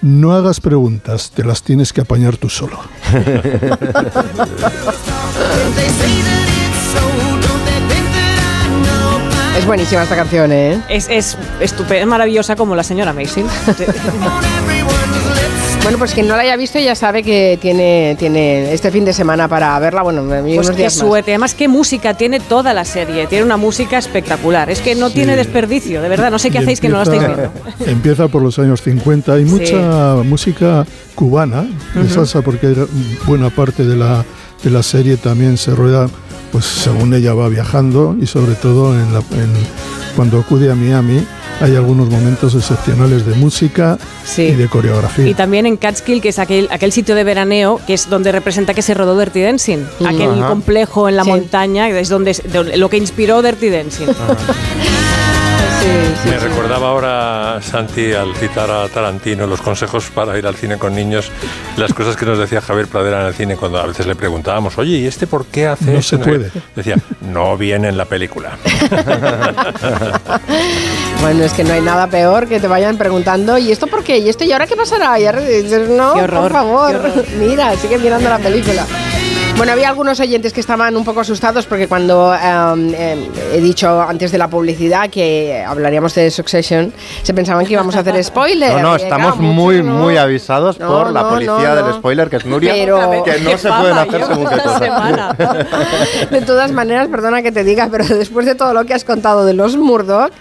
no 0.05 0.33
hagas 0.35 0.61
preguntas, 0.61 1.31
te 1.35 1.45
las 1.45 1.63
tienes 1.63 1.95
que 1.95 2.03
apañar 2.03 2.37
tú 2.37 2.51
solo. 2.51 2.79
Es 9.57 9.67
buenísima 9.67 10.03
esta 10.03 10.17
canción, 10.17 10.53
¿eh? 10.53 10.83
Es, 10.89 11.09
es 11.09 11.39
estupenda, 11.61 12.01
es 12.03 12.07
maravillosa 12.07 12.57
como 12.57 12.75
la 12.75 12.83
señora 12.83 13.13
Maisel. 13.13 13.47
Bueno, 15.85 15.99
pues 15.99 16.14
quien 16.14 16.26
no 16.26 16.35
la 16.35 16.43
haya 16.43 16.57
visto 16.57 16.78
ya 16.78 16.95
sabe 16.95 17.22
que 17.22 17.59
tiene, 17.61 18.16
tiene 18.18 18.72
este 18.72 18.91
fin 18.91 19.05
de 19.05 19.12
semana 19.12 19.49
para 19.49 19.78
verla. 19.78 20.01
Bueno, 20.03 20.22
Pues 20.26 20.43
unos 20.55 20.70
qué 20.70 20.76
días 20.76 20.97
más. 20.97 21.07
suerte. 21.07 21.32
Además, 21.32 21.55
qué 21.55 21.68
música 21.68 22.14
tiene 22.14 22.41
toda 22.41 22.72
la 22.72 22.87
serie. 22.87 23.26
Tiene 23.26 23.45
una 23.45 23.59
música 23.59 23.99
espectacular. 23.99 24.70
Es 24.70 24.80
que 24.80 24.95
no 24.95 25.11
tiene 25.11 25.37
desperdicio, 25.37 26.01
de 26.01 26.09
verdad. 26.09 26.30
No 26.30 26.39
sé 26.39 26.51
qué 26.51 26.59
Y 26.59 26.62
hacéis 26.62 26.80
que 26.80 26.89
no 26.89 26.97
la 26.97 27.03
estáis 27.03 27.20
viendo. 27.26 27.53
Empieza 27.87 28.28
por 28.28 28.41
los 28.41 28.59
años 28.59 28.80
50. 28.80 29.35
Hay 29.35 29.45
Sí. 29.45 29.51
mucha 29.51 30.14
música 30.24 30.87
cubana 31.14 31.66
de 31.95 32.09
salsa 32.09 32.41
porque 32.41 32.74
buena 33.26 33.51
parte 33.51 33.85
de 33.85 33.95
la, 33.95 34.24
de 34.62 34.70
la 34.70 34.82
serie 34.82 35.18
también 35.18 35.59
se 35.59 35.72
rueda 35.74 36.09
pues 36.55 36.67
según 36.67 37.13
ella 37.15 37.35
va 37.35 37.49
viajando 37.49 38.15
y 38.21 38.27
sobre 38.29 38.55
todo 38.55 38.95
en 38.95 39.13
la- 39.13 39.19
en- 39.33 39.53
cuando 40.15 40.39
acude 40.39 40.71
a 40.71 40.77
Miami 40.77 41.27
hay 41.61 41.75
algunos 41.75 42.09
momentos 42.09 42.55
excepcionales 42.55 43.27
de 43.27 43.35
música 43.35 43.99
y 44.37 44.53
de 44.53 44.69
coreografía. 44.69 45.27
Y 45.27 45.35
también 45.35 45.67
en 45.67 45.77
Catskill, 45.77 46.21
que 46.21 46.29
es 46.29 46.39
aquel, 46.39 46.69
aquel 46.71 46.93
sitio 46.93 47.17
de 47.17 47.25
veraneo, 47.25 47.81
que 47.89 47.95
es 47.95 48.09
donde 48.09 48.31
representa 48.31 48.73
que 48.73 48.83
se 48.83 48.95
rodó 48.95 49.19
Dirty 49.19 49.43
Dancing. 49.43 49.79
Mm. 49.99 50.07
Aquel 50.07 50.31
Ajá. 50.31 50.47
complejo 50.49 51.09
en 51.09 51.17
la 51.17 51.25
montaña, 51.25 51.89
es 51.91 52.09
donde, 52.09 52.37
donde- 52.53 52.77
lo 52.77 52.89
que 52.89 52.99
inspiró 52.99 53.43
Dirty 53.43 53.69
Dancing. 53.71 54.07
Me 56.26 56.39
recordaba 56.39 56.89
ahora 56.89 57.61
Santi 57.62 58.12
al 58.12 58.35
citar 58.37 58.70
a 58.70 58.89
Tarantino 58.89 59.47
los 59.47 59.61
consejos 59.61 60.11
para 60.14 60.37
ir 60.39 60.47
al 60.47 60.55
cine 60.57 60.78
con 60.78 60.95
niños, 60.95 61.30
las 61.76 61.93
cosas 61.93 62.16
que 62.16 62.24
nos 62.24 62.39
decía 62.39 62.61
Javier 62.61 62.87
Pradera 62.89 63.20
en 63.20 63.26
el 63.28 63.35
cine 63.35 63.57
cuando 63.57 63.78
a 63.78 63.87
veces 63.87 64.07
le 64.07 64.14
preguntábamos, 64.16 64.78
oye, 64.78 64.97
¿y 64.99 65.07
este 65.07 65.26
por 65.26 65.47
qué 65.47 65.66
hace 65.66 65.93
No 65.93 65.99
esto?". 65.99 66.16
se 66.16 66.22
puede. 66.22 66.51
Decía, 66.74 66.97
no 67.20 67.57
viene 67.57 67.89
en 67.89 67.97
la 67.97 68.05
película. 68.07 68.53
Bueno, 71.20 71.43
es 71.45 71.55
que 71.55 71.64
no 71.64 71.72
hay 71.72 71.80
nada 71.80 72.07
peor 72.09 72.47
que 72.49 72.61
te 72.61 72.68
vayan 72.68 72.99
preguntando, 72.99 73.57
¿y 73.57 73.72
esto 73.72 73.87
por 73.87 74.05
qué? 74.05 74.18
¿Y 74.18 74.28
esto 74.28 74.45
y 74.45 74.53
ahora 74.53 74.66
qué 74.66 74.76
pasará? 74.76 75.18
Y 75.18 75.24
ahora 75.24 75.41
dices, 75.41 75.89
no, 75.89 76.12
Qué 76.12 76.22
horror, 76.22 76.43
por 76.43 76.53
favor, 76.53 77.03
qué 77.14 77.37
mira, 77.39 77.74
sigue 77.76 77.97
mirando 77.97 78.28
la 78.28 78.39
película. 78.39 78.85
Bueno, 79.57 79.73
había 79.73 79.89
algunos 79.89 80.19
oyentes 80.19 80.53
que 80.53 80.61
estaban 80.61 80.97
un 80.97 81.05
poco 81.05 81.21
asustados 81.21 81.65
porque 81.67 81.87
cuando 81.87 82.35
em, 82.35 82.93
em, 82.93 83.19
he 83.53 83.61
dicho 83.61 84.03
antes 84.03 84.33
de 84.33 84.37
la 84.39 84.49
publicidad 84.49 85.09
que 85.09 85.65
hablaríamos 85.67 86.13
de 86.17 86.31
Succession, 86.31 86.93
se 87.23 87.33
pensaban 87.33 87.65
que 87.65 87.73
íbamos 87.73 87.95
a 87.95 88.01
hacer 88.01 88.23
spoiler. 88.25 88.73
No, 88.75 88.83
no, 88.83 88.97
estamos 88.97 89.39
muy, 89.39 89.81
no. 89.83 89.95
muy 89.95 90.17
avisados 90.17 90.79
No, 90.81 90.89
por 90.89 91.13
la 91.13 91.29
policía 91.29 91.77
del 91.77 91.95
spoiler, 91.95 92.29
que 92.29 92.37
es 92.37 92.45
Nuria, 92.47 92.73
Pero- 92.75 93.23
que 93.25 93.41
no 93.41 93.57
se 93.57 93.69
pueden 93.71 93.97
hacer 93.97 94.25
según 94.27 94.49
qué. 94.49 96.27
De 96.35 96.43
todas 96.43 96.73
maneras, 96.73 97.07
perdona 97.09 97.41
que 97.43 97.53
te 97.53 97.63
diga, 97.65 97.89
pero 97.91 98.05
después 98.07 98.45
de 98.47 98.55
todo 98.57 98.75
lo 98.75 98.85
que 98.85 98.93
has 98.95 99.05
contado 99.05 99.45
de 99.47 99.55
los 99.55 99.77
Murdoch, 99.77 100.33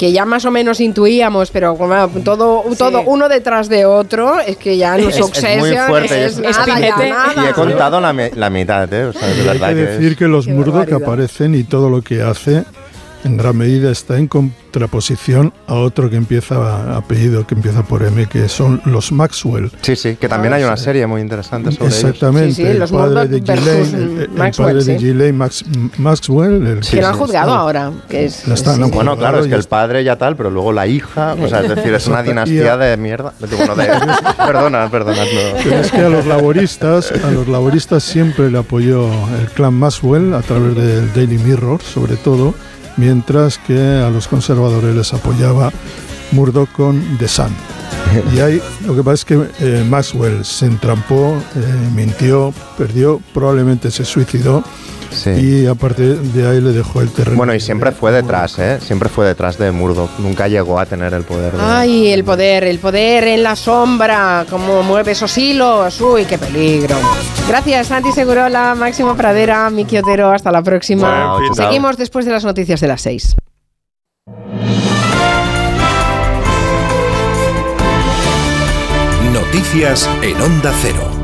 que 0.00 0.12
ya 0.12 0.24
más 0.24 0.46
o 0.46 0.50
menos 0.50 0.80
intuíamos, 0.80 1.50
pero 1.50 1.76
bueno, 1.76 2.08
todo, 2.24 2.64
todo 2.78 3.02
uno 3.02 3.28
detrás 3.28 3.68
de 3.68 3.84
otro, 3.84 4.40
es 4.40 4.56
que 4.56 4.78
ya 4.78 4.96
no 4.96 5.10
Es, 5.10 5.18
es 5.18 5.20
es, 5.20 6.38
es- 6.38 6.38
nada, 6.40 6.80
ya 6.80 6.96
nada. 6.96 7.44
y 7.44 7.48
he 7.48 7.52
contado 7.52 8.00
la, 8.00 8.14
me- 8.14 8.30
la 8.34 8.48
mitad, 8.48 8.90
¿eh? 8.94 9.04
O 9.04 9.12
sea, 9.12 9.28
de 9.28 9.34
Y 9.36 9.40
hay 9.40 9.46
verdad 9.46 9.68
que 9.68 9.74
que 9.74 9.80
decir 9.82 10.12
es- 10.12 10.16
que 10.16 10.26
los 10.26 10.48
Murdoch 10.48 10.90
aparecen 10.90 11.54
y 11.54 11.64
todo 11.64 11.90
lo 11.90 12.00
que 12.00 12.22
hace 12.22 12.64
en 13.24 13.36
gran 13.36 13.56
medida 13.56 13.90
está 13.90 14.16
en 14.18 14.28
contraposición 14.28 15.52
a 15.66 15.74
otro 15.74 16.08
que 16.08 16.16
empieza 16.16 16.96
apellido 16.96 17.46
que 17.46 17.54
empieza 17.54 17.82
por 17.82 18.02
M 18.02 18.26
que 18.26 18.48
son 18.48 18.80
los 18.84 19.12
Maxwell. 19.12 19.70
Sí, 19.82 19.96
sí, 19.96 20.16
que 20.16 20.28
también 20.28 20.54
hay 20.54 20.62
una 20.64 20.76
serie 20.76 21.06
muy 21.06 21.20
interesante 21.20 21.72
sobre 21.72 21.86
ellos. 21.88 21.98
Exactamente, 22.04 22.54
Sí, 22.54 22.62
sí, 22.62 22.68
el 22.68 22.78
los 22.78 22.90
padre 22.92 23.26
de 23.28 23.40
Ghislaine, 23.40 23.94
el, 23.94 24.20
el 24.22 24.30
Maxwell, 24.30 24.66
padre 24.68 24.84
de 24.84 24.98
sí. 24.98 25.04
Ghislaine 25.04 25.32
Max, 25.36 25.64
Maxwell, 25.98 26.66
el 26.66 26.80
que 26.80 27.00
lo 27.00 27.08
han 27.08 27.14
juzgado 27.16 27.52
ahora. 27.54 27.92
Que 28.08 28.24
es, 28.26 28.46
La 28.48 28.54
están- 28.54 28.76
sí, 28.76 28.82
han 28.82 28.88
sí. 28.90 28.94
Bueno, 28.94 29.16
claro, 29.18 29.40
es 29.40 29.46
que 29.46 29.54
el 29.54 29.60
está- 29.60 29.70
padre 29.70 30.04
ya 30.04 30.16
tal, 30.16 30.36
pero 30.36 30.50
luego 30.50 30.72
la 30.72 30.86
hija, 30.86 31.34
o 31.40 31.48
sea, 31.48 31.60
es 31.60 31.68
decir, 31.74 31.92
es 31.94 32.06
una 32.06 32.22
dinastía 32.22 32.76
de 32.76 32.96
mierda. 32.96 33.34
Bueno, 33.40 33.76
de, 33.76 33.86
perdona, 34.36 34.90
perdona. 34.90 35.24
no. 35.24 35.58
Pero 35.62 35.76
es 35.80 35.90
que 35.90 35.98
a 36.00 36.08
los 36.08 36.26
laboristas, 36.26 37.12
a 37.12 37.30
los 37.30 37.48
laboristas 37.48 38.02
siempre 38.02 38.50
le 38.50 38.58
apoyó 38.58 39.06
el 39.40 39.46
clan 39.54 39.74
Maxwell 39.74 40.34
a 40.34 40.42
través 40.42 40.74
del 40.76 41.12
Daily 41.12 41.38
Mirror, 41.38 41.82
sobre 41.82 42.16
todo, 42.16 42.54
mientras 43.00 43.56
que 43.56 43.78
a 43.78 44.10
los 44.10 44.28
conservadores 44.28 44.94
les 44.94 45.14
apoyaba 45.14 45.72
Murdoch 46.32 46.70
con 46.70 47.02
The 47.18 47.26
Sun. 47.26 47.48
Y 48.34 48.40
ahí 48.40 48.60
lo 48.86 48.94
que 48.94 49.02
pasa 49.02 49.14
es 49.14 49.24
que 49.24 49.48
eh, 49.60 49.84
Maxwell 49.88 50.44
se 50.44 50.66
entrampó, 50.66 51.34
eh, 51.56 51.90
mintió, 51.94 52.52
perdió, 52.76 53.20
probablemente 53.32 53.90
se 53.90 54.04
suicidó 54.04 54.62
y 55.36 55.66
a 55.66 55.74
partir 55.74 56.18
de 56.18 56.48
ahí 56.48 56.60
le 56.60 56.72
dejó 56.72 57.00
el 57.00 57.10
terreno. 57.10 57.36
Bueno, 57.36 57.54
y 57.54 57.60
siempre 57.60 57.92
fue 57.92 58.12
detrás, 58.12 58.58
¿eh? 58.58 58.78
Siempre 58.80 59.08
fue 59.08 59.26
detrás 59.26 59.58
de 59.58 59.70
Murdoch. 59.72 60.10
Nunca 60.18 60.48
llegó 60.48 60.78
a 60.78 60.86
tener 60.86 61.12
el 61.14 61.22
poder. 61.24 61.52
de- 61.52 61.62
Ay, 61.62 62.08
el 62.08 62.24
poder, 62.24 62.64
el 62.64 62.78
poder 62.78 63.24
en 63.24 63.42
la 63.42 63.56
sombra, 63.56 64.46
cómo 64.48 64.82
mueve 64.82 65.12
esos 65.12 65.36
hilos. 65.38 66.00
Uy, 66.00 66.24
qué 66.24 66.38
peligro. 66.38 66.96
Gracias, 67.48 67.88
Santi 67.88 68.12
Segurola, 68.12 68.74
Máximo 68.74 69.14
Pradera, 69.16 69.68
Miki 69.70 69.98
Otero. 69.98 70.30
Hasta 70.30 70.50
la 70.52 70.62
próxima. 70.62 71.36
Seguimos 71.54 71.96
después 71.96 72.24
de 72.24 72.32
las 72.32 72.44
noticias 72.44 72.80
de 72.80 72.86
las 72.88 73.00
seis. 73.02 73.34
Noticias 79.32 80.08
en 80.22 80.40
Onda 80.40 80.72
Cero. 80.82 81.19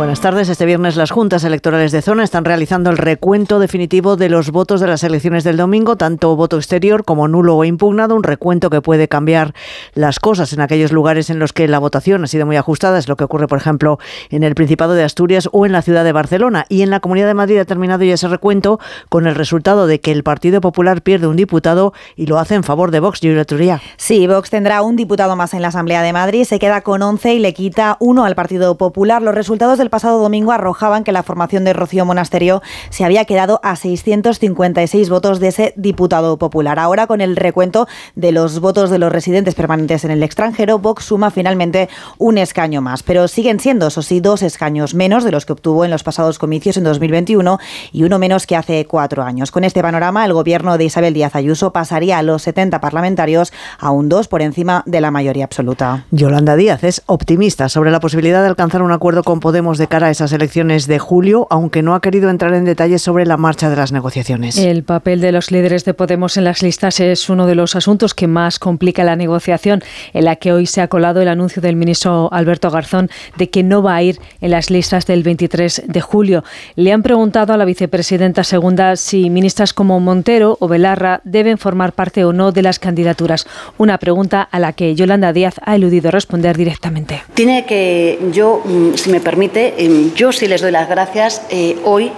Buenas 0.00 0.22
tardes. 0.22 0.48
Este 0.48 0.64
viernes 0.64 0.96
las 0.96 1.10
juntas 1.10 1.44
electorales 1.44 1.92
de 1.92 2.00
zona 2.00 2.24
están 2.24 2.46
realizando 2.46 2.88
el 2.88 2.96
recuento 2.96 3.58
definitivo 3.58 4.16
de 4.16 4.30
los 4.30 4.50
votos 4.50 4.80
de 4.80 4.86
las 4.86 5.04
elecciones 5.04 5.44
del 5.44 5.58
domingo, 5.58 5.96
tanto 5.96 6.34
voto 6.36 6.56
exterior 6.56 7.04
como 7.04 7.28
nulo 7.28 7.54
o 7.54 7.64
impugnado, 7.66 8.16
un 8.16 8.22
recuento 8.22 8.70
que 8.70 8.80
puede 8.80 9.08
cambiar 9.08 9.52
las 9.92 10.18
cosas 10.18 10.54
en 10.54 10.62
aquellos 10.62 10.90
lugares 10.90 11.28
en 11.28 11.38
los 11.38 11.52
que 11.52 11.68
la 11.68 11.78
votación 11.78 12.24
ha 12.24 12.28
sido 12.28 12.46
muy 12.46 12.56
ajustada, 12.56 12.98
es 12.98 13.08
lo 13.08 13.16
que 13.16 13.24
ocurre, 13.24 13.46
por 13.46 13.58
ejemplo, 13.58 13.98
en 14.30 14.42
el 14.42 14.54
Principado 14.54 14.94
de 14.94 15.04
Asturias 15.04 15.50
o 15.52 15.66
en 15.66 15.72
la 15.72 15.82
ciudad 15.82 16.02
de 16.02 16.12
Barcelona. 16.12 16.64
Y 16.70 16.80
en 16.80 16.88
la 16.88 17.00
Comunidad 17.00 17.26
de 17.26 17.34
Madrid 17.34 17.58
ha 17.58 17.66
terminado 17.66 18.02
ya 18.02 18.14
ese 18.14 18.28
recuento 18.28 18.80
con 19.10 19.26
el 19.26 19.34
resultado 19.34 19.86
de 19.86 20.00
que 20.00 20.12
el 20.12 20.22
Partido 20.22 20.62
Popular 20.62 21.02
pierde 21.02 21.26
un 21.26 21.36
diputado 21.36 21.92
y 22.16 22.24
lo 22.24 22.38
hace 22.38 22.54
en 22.54 22.64
favor 22.64 22.90
de 22.90 23.00
Vox, 23.00 23.20
Julia 23.20 23.44
Turía. 23.44 23.82
Sí, 23.98 24.26
Vox 24.26 24.48
tendrá 24.48 24.80
un 24.80 24.96
diputado 24.96 25.36
más 25.36 25.52
en 25.52 25.60
la 25.60 25.68
Asamblea 25.68 26.00
de 26.00 26.14
Madrid, 26.14 26.44
se 26.44 26.58
queda 26.58 26.80
con 26.80 27.02
11 27.02 27.34
y 27.34 27.38
le 27.38 27.52
quita 27.52 27.98
uno 28.00 28.24
al 28.24 28.34
Partido 28.34 28.78
Popular. 28.78 29.20
Los 29.20 29.34
resultados 29.34 29.76
del 29.76 29.89
pasado 29.90 30.20
domingo 30.20 30.52
arrojaban 30.52 31.04
que 31.04 31.12
la 31.12 31.22
formación 31.22 31.64
de 31.64 31.72
Rocío 31.72 32.04
Monasterio 32.04 32.62
se 32.88 33.04
había 33.04 33.24
quedado 33.24 33.60
a 33.62 33.76
656 33.76 35.10
votos 35.10 35.40
de 35.40 35.48
ese 35.48 35.74
diputado 35.76 36.38
popular. 36.38 36.78
Ahora, 36.78 37.06
con 37.06 37.20
el 37.20 37.36
recuento 37.36 37.86
de 38.14 38.32
los 38.32 38.60
votos 38.60 38.90
de 38.90 38.98
los 38.98 39.12
residentes 39.12 39.54
permanentes 39.54 40.04
en 40.04 40.10
el 40.10 40.22
extranjero, 40.22 40.78
Vox 40.78 41.04
suma 41.04 41.30
finalmente 41.30 41.88
un 42.18 42.38
escaño 42.38 42.80
más, 42.80 43.02
pero 43.02 43.28
siguen 43.28 43.60
siendo, 43.60 43.88
eso 43.88 44.02
sí, 44.02 44.20
dos 44.20 44.42
escaños 44.42 44.94
menos 44.94 45.24
de 45.24 45.32
los 45.32 45.46
que 45.46 45.52
obtuvo 45.52 45.84
en 45.84 45.90
los 45.90 46.02
pasados 46.02 46.38
comicios 46.38 46.76
en 46.76 46.84
2021 46.84 47.58
y 47.92 48.04
uno 48.04 48.18
menos 48.18 48.46
que 48.46 48.56
hace 48.56 48.86
cuatro 48.86 49.22
años. 49.22 49.50
Con 49.50 49.64
este 49.64 49.82
panorama, 49.82 50.24
el 50.24 50.32
gobierno 50.32 50.78
de 50.78 50.84
Isabel 50.84 51.14
Díaz 51.14 51.34
Ayuso 51.34 51.72
pasaría 51.72 52.18
a 52.18 52.22
los 52.22 52.42
70 52.42 52.80
parlamentarios 52.80 53.52
a 53.78 53.90
un 53.90 54.08
2 54.08 54.28
por 54.28 54.42
encima 54.42 54.82
de 54.86 55.00
la 55.00 55.10
mayoría 55.10 55.44
absoluta. 55.44 56.04
Yolanda 56.10 56.56
Díaz 56.56 56.84
es 56.84 57.02
optimista 57.06 57.68
sobre 57.68 57.90
la 57.90 58.00
posibilidad 58.00 58.42
de 58.42 58.48
alcanzar 58.48 58.82
un 58.82 58.92
acuerdo 58.92 59.22
con 59.22 59.40
Podemos 59.40 59.69
de 59.78 59.88
cara 59.88 60.08
a 60.08 60.10
esas 60.10 60.32
elecciones 60.32 60.86
de 60.86 60.98
julio, 60.98 61.46
aunque 61.50 61.82
no 61.82 61.94
ha 61.94 62.00
querido 62.00 62.30
entrar 62.30 62.54
en 62.54 62.64
detalles 62.64 63.02
sobre 63.02 63.26
la 63.26 63.36
marcha 63.36 63.70
de 63.70 63.76
las 63.76 63.92
negociaciones. 63.92 64.58
El 64.58 64.84
papel 64.84 65.20
de 65.20 65.32
los 65.32 65.50
líderes 65.50 65.84
de 65.84 65.94
Podemos 65.94 66.36
en 66.36 66.44
las 66.44 66.62
listas 66.62 67.00
es 67.00 67.28
uno 67.28 67.46
de 67.46 67.54
los 67.54 67.76
asuntos 67.76 68.14
que 68.14 68.26
más 68.26 68.58
complica 68.58 69.04
la 69.04 69.16
negociación, 69.16 69.82
en 70.12 70.24
la 70.24 70.36
que 70.36 70.52
hoy 70.52 70.66
se 70.66 70.80
ha 70.80 70.88
colado 70.88 71.20
el 71.20 71.28
anuncio 71.28 71.62
del 71.62 71.76
ministro 71.76 72.28
Alberto 72.32 72.70
Garzón 72.70 73.10
de 73.36 73.50
que 73.50 73.62
no 73.62 73.82
va 73.82 73.96
a 73.96 74.02
ir 74.02 74.18
en 74.40 74.50
las 74.50 74.70
listas 74.70 75.06
del 75.06 75.22
23 75.22 75.82
de 75.86 76.00
julio. 76.00 76.44
Le 76.76 76.92
han 76.92 77.02
preguntado 77.02 77.52
a 77.52 77.56
la 77.56 77.64
vicepresidenta 77.64 78.44
segunda 78.44 78.96
si 78.96 79.30
ministras 79.30 79.72
como 79.72 80.00
Montero 80.00 80.56
o 80.60 80.68
Belarra 80.68 81.20
deben 81.24 81.58
formar 81.58 81.92
parte 81.92 82.24
o 82.24 82.32
no 82.32 82.52
de 82.52 82.62
las 82.62 82.78
candidaturas. 82.78 83.46
Una 83.78 83.98
pregunta 83.98 84.42
a 84.42 84.58
la 84.58 84.72
que 84.72 84.94
Yolanda 84.94 85.32
Díaz 85.32 85.60
ha 85.64 85.74
eludido 85.74 86.10
responder 86.10 86.56
directamente. 86.56 87.22
Tiene 87.34 87.66
que, 87.66 88.18
yo, 88.32 88.62
mm, 88.64 88.94
si 88.94 89.10
me 89.10 89.20
permite, 89.20 89.59
em, 89.68 90.12
yo 90.14 90.32
sí 90.32 90.46
les 90.46 90.60
doy 90.60 90.70
las 90.70 90.88
gracias 90.88 91.42
eh, 91.50 91.78
hoy 91.84 92.12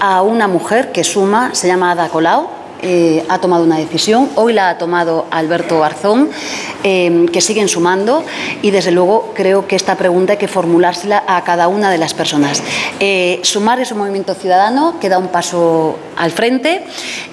a 0.00 0.22
una 0.22 0.48
mujer 0.48 0.92
que 0.92 1.04
suma, 1.04 1.54
se 1.54 1.66
llama 1.68 1.92
Ada 1.92 2.08
Colau. 2.08 2.62
eh, 2.82 3.24
ha 3.28 3.38
tomado 3.38 3.62
una 3.62 3.78
decisión, 3.78 4.28
hoy 4.34 4.52
la 4.52 4.68
ha 4.68 4.76
tomado 4.76 5.26
Alberto 5.30 5.78
Garzón, 5.78 6.30
eh, 6.82 7.26
que 7.32 7.40
siguen 7.40 7.68
sumando 7.68 8.24
y 8.60 8.72
desde 8.72 8.90
luego 8.90 9.32
creo 9.34 9.68
que 9.68 9.76
esta 9.76 9.94
pregunta 9.94 10.32
hay 10.32 10.38
que 10.38 10.48
formulársela 10.48 11.22
a 11.28 11.44
cada 11.44 11.68
una 11.68 11.90
de 11.90 11.98
las 11.98 12.12
personas. 12.12 12.60
Eh, 12.98 13.38
sumar 13.44 13.80
es 13.80 13.92
un 13.92 13.98
movimiento 13.98 14.34
ciudadano 14.34 14.98
que 15.00 15.08
da 15.08 15.18
un 15.18 15.28
paso 15.28 15.96
al 16.16 16.32
frente 16.32 16.84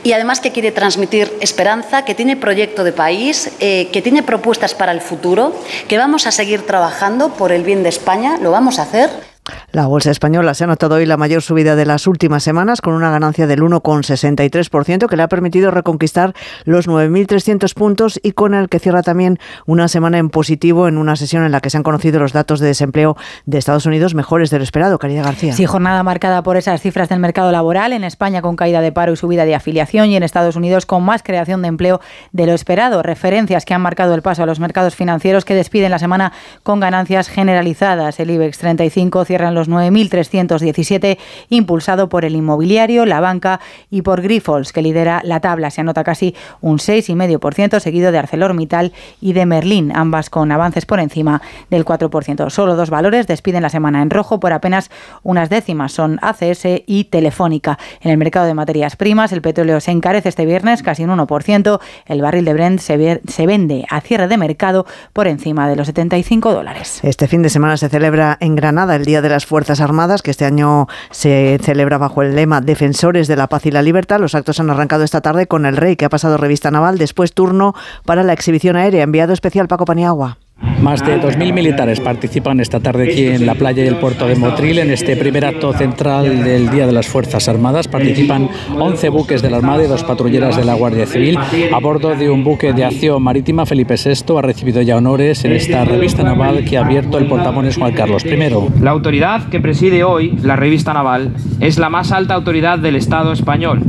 y 0.04 0.12
además 0.12 0.40
que 0.40 0.52
quiere 0.52 0.72
transmitir 0.72 1.34
esperanza, 1.42 2.06
que 2.06 2.14
tiene 2.14 2.38
proyecto 2.38 2.84
de 2.84 2.92
país, 2.92 3.52
que 3.60 4.02
tiene 4.04 4.22
propuestas 4.22 4.76
para 4.76 4.92
el 4.92 5.02
futuro, 5.02 5.54
que 5.88 5.98
vamos 5.98 6.28
a 6.28 6.32
seguir 6.32 6.66
trabajando 6.66 7.30
por 7.30 7.52
el 7.52 7.64
bien 7.64 7.82
de 7.82 7.90
España, 7.90 8.38
lo 8.40 8.52
vamos 8.52 8.78
a 8.78 8.84
hacer. 8.84 9.29
La 9.72 9.88
bolsa 9.88 10.12
española 10.12 10.54
se 10.54 10.64
ha 10.64 10.68
notado 10.68 10.96
hoy 10.96 11.06
la 11.06 11.18
mayor 11.18 11.42
subida 11.42 11.76
de 11.76 11.86
las 11.86 12.08
últimas 12.08 12.44
semanas 12.44 12.82
con 12.82 12.94
una 12.94 13.12
ganancia 13.12 13.48
del 13.48 13.62
1,63% 13.62 15.08
que 15.08 15.16
le 15.16 15.24
ha 15.24 15.28
permitido 15.28 15.72
reconquistar 15.72 16.34
los 16.66 16.88
9.300 16.88 17.74
puntos 17.74 18.20
y 18.22 18.32
con 18.32 18.54
el 18.54 18.70
que 18.70 18.80
cierra 18.80 19.04
también 19.04 19.40
una 19.66 19.88
semana 19.88 20.18
en 20.18 20.30
positivo 20.30 20.88
en 20.88 20.98
una 20.98 21.16
sesión 21.16 21.44
en 21.44 21.52
la 21.52 21.62
que 21.62 21.70
se 21.70 21.78
han 21.78 21.84
conocido 21.84 22.20
los 22.20 22.34
datos 22.34 22.60
de 22.60 22.68
desempleo 22.68 23.18
de 23.46 23.58
Estados 23.58 23.86
Unidos 23.86 24.16
mejores 24.16 24.50
de 24.50 24.58
lo 24.58 24.64
esperado. 24.64 25.00
Caridad 25.00 25.24
García. 25.24 25.54
Sí, 25.54 25.66
jornada 25.66 26.04
marcada 26.04 26.44
por 26.44 26.58
esas 26.58 26.82
cifras 26.82 27.10
del 27.10 27.20
mercado 27.20 27.52
laboral. 27.52 27.94
En 27.94 28.04
España 28.04 28.42
con 28.42 28.56
caída 28.56 28.82
de 28.82 28.92
paro 28.92 29.14
y 29.14 29.16
subida 29.16 29.46
de 29.46 29.56
afiliación 29.56 30.10
y 30.10 30.16
en 30.16 30.24
Estados 30.24 30.56
Unidos 30.56 30.86
con 30.86 31.04
más 31.04 31.24
creación 31.24 31.62
de 31.62 31.68
empleo 31.68 32.02
de 32.32 32.46
lo 32.46 32.54
esperado. 32.54 33.02
Referencias 33.04 33.66
que 33.66 33.74
han 33.74 33.82
marcado 33.82 34.14
el 34.14 34.22
paso 34.22 34.44
a 34.44 34.46
los 34.46 34.60
mercados 34.60 34.96
financieros 34.96 35.46
que 35.46 35.56
despiden 35.56 35.92
la 35.92 36.00
semana 36.00 36.34
con 36.64 36.80
ganancias 36.80 37.30
generalizadas. 37.30 38.20
El 38.20 38.32
IBEX 38.32 38.58
35 38.60 39.26
cierra 39.26 39.39
en 39.48 39.56
los 39.56 39.70
9.317, 39.70 41.18
impulsado 41.50 42.10
por 42.10 42.26
el 42.26 42.36
inmobiliario, 42.36 43.06
la 43.06 43.20
banca 43.20 43.60
y 43.90 44.02
por 44.02 44.22
Grifols, 44.22 44.74
que 44.74 44.82
lidera 44.82 45.22
la 45.24 45.40
tabla. 45.40 45.72
Se 45.72 45.82
anota 45.82 46.04
casi 46.04 46.36
un 46.62 46.78
6,5%, 46.78 47.80
seguido 47.80 48.12
de 48.12 48.18
ArcelorMittal 48.18 48.94
y 49.22 49.34
de 49.34 49.46
Merlin, 49.46 49.96
ambas 49.96 50.30
con 50.30 50.52
avances 50.52 50.86
por 50.86 51.00
encima 51.00 51.42
del 51.70 51.86
4%. 51.86 52.50
Solo 52.50 52.76
dos 52.76 52.90
valores 52.90 53.28
despiden 53.28 53.64
la 53.64 53.70
semana 53.70 54.02
en 54.02 54.10
rojo 54.10 54.40
por 54.40 54.54
apenas 54.54 54.90
unas 55.24 55.50
décimas. 55.50 55.92
Son 55.92 56.20
ACS 56.22 56.66
y 56.86 57.06
Telefónica. 57.06 57.78
En 58.02 58.12
el 58.12 58.18
mercado 58.18 58.46
de 58.46 58.54
materias 58.54 58.96
primas, 58.96 59.32
el 59.32 59.42
petróleo 59.42 59.80
se 59.80 59.92
encarece 59.92 60.30
este 60.30 60.46
viernes 60.46 60.84
casi 60.84 61.04
un 61.04 61.12
1%. 61.12 61.80
El 62.06 62.22
barril 62.22 62.46
de 62.46 62.54
Brent 62.54 62.80
se, 62.80 63.22
se 63.28 63.46
vende 63.46 63.86
a 63.90 64.02
cierre 64.02 64.28
de 64.28 64.38
mercado 64.38 64.86
por 65.14 65.28
encima 65.28 65.70
de 65.70 65.76
los 65.76 65.88
75 65.88 66.54
dólares. 66.54 67.00
Este 67.04 67.28
fin 67.28 67.42
de 67.42 67.50
semana 67.50 67.78
se 67.78 67.90
celebra 67.90 68.38
en 68.40 68.56
Granada 68.56 68.96
el 68.96 69.06
Día 69.06 69.22
de 69.22 69.29
las 69.30 69.46
Fuerzas 69.46 69.82
Armadas, 69.82 70.22
que 70.22 70.32
este 70.32 70.46
año 70.46 70.88
se 71.12 71.60
celebra 71.62 71.98
bajo 71.98 72.22
el 72.22 72.36
lema 72.36 72.62
Defensores 72.62 73.28
de 73.28 73.36
la 73.36 73.48
Paz 73.48 73.66
y 73.66 73.72
la 73.72 73.82
Libertad. 73.82 74.20
Los 74.20 74.36
actos 74.36 74.60
han 74.60 74.70
arrancado 74.70 75.04
esta 75.04 75.22
tarde 75.22 75.48
con 75.48 75.66
el 75.66 75.78
rey, 75.78 75.96
que 75.96 76.06
ha 76.06 76.10
pasado 76.10 76.38
revista 76.38 76.72
naval, 76.72 76.98
después 76.98 77.34
turno 77.34 77.74
para 78.06 78.24
la 78.24 78.34
exhibición 78.34 78.76
aérea. 78.76 79.04
Enviado 79.04 79.34
especial 79.34 79.68
Paco 79.68 79.86
Paniagua. 79.86 80.38
Más 80.82 81.06
de 81.06 81.22
2.000 81.22 81.54
militares 81.54 82.00
participan 82.00 82.60
esta 82.60 82.80
tarde 82.80 83.12
aquí 83.12 83.26
en 83.28 83.46
la 83.46 83.56
playa 83.56 83.84
y 83.84 83.88
el 83.88 83.98
puerto 83.98 84.28
de 84.28 84.36
Motril 84.36 84.80
en 84.80 84.92
este 84.92 85.18
primer 85.18 85.46
acto 85.46 85.74
central 85.74 86.44
del 86.44 86.70
Día 86.70 86.88
de 86.88 86.94
las 86.94 87.08
Fuerzas 87.08 87.50
Armadas. 87.50 87.88
Participan 87.88 88.50
11 88.78 89.10
buques 89.10 89.42
de 89.42 89.50
la 89.50 89.58
Armada 89.58 89.84
y 89.84 89.88
dos 89.88 90.04
patrulleras 90.04 90.56
de 90.56 90.64
la 90.64 90.76
Guardia 90.76 91.06
Civil. 91.06 91.38
A 91.38 91.80
bordo 91.80 92.16
de 92.16 92.30
un 92.30 92.44
buque 92.44 92.74
de 92.74 92.86
acción 92.86 93.22
marítima, 93.22 93.66
Felipe 93.66 93.96
VI 93.96 94.38
ha 94.38 94.42
recibido 94.42 94.82
ya 94.82 94.96
honores 94.96 95.44
en 95.44 95.52
esta 95.52 95.84
revista 95.84 96.24
naval 96.24 96.64
que 96.64 96.78
ha 96.78 96.86
abierto 96.86 97.18
el 97.18 97.28
portamones 97.28 97.78
Juan 97.78 97.94
Carlos 97.94 98.26
I. 98.26 98.38
La 98.82 98.92
autoridad 98.92 99.50
que 99.50 99.60
preside 99.60 100.04
hoy 100.04 100.38
la 100.42 100.56
revista 100.56 100.94
naval 100.94 101.34
es 101.60 101.78
la 101.78 101.90
más 101.90 102.12
alta 102.12 102.36
autoridad 102.36 102.80
del 102.80 102.96
Estado 102.96 103.34
español, 103.34 103.82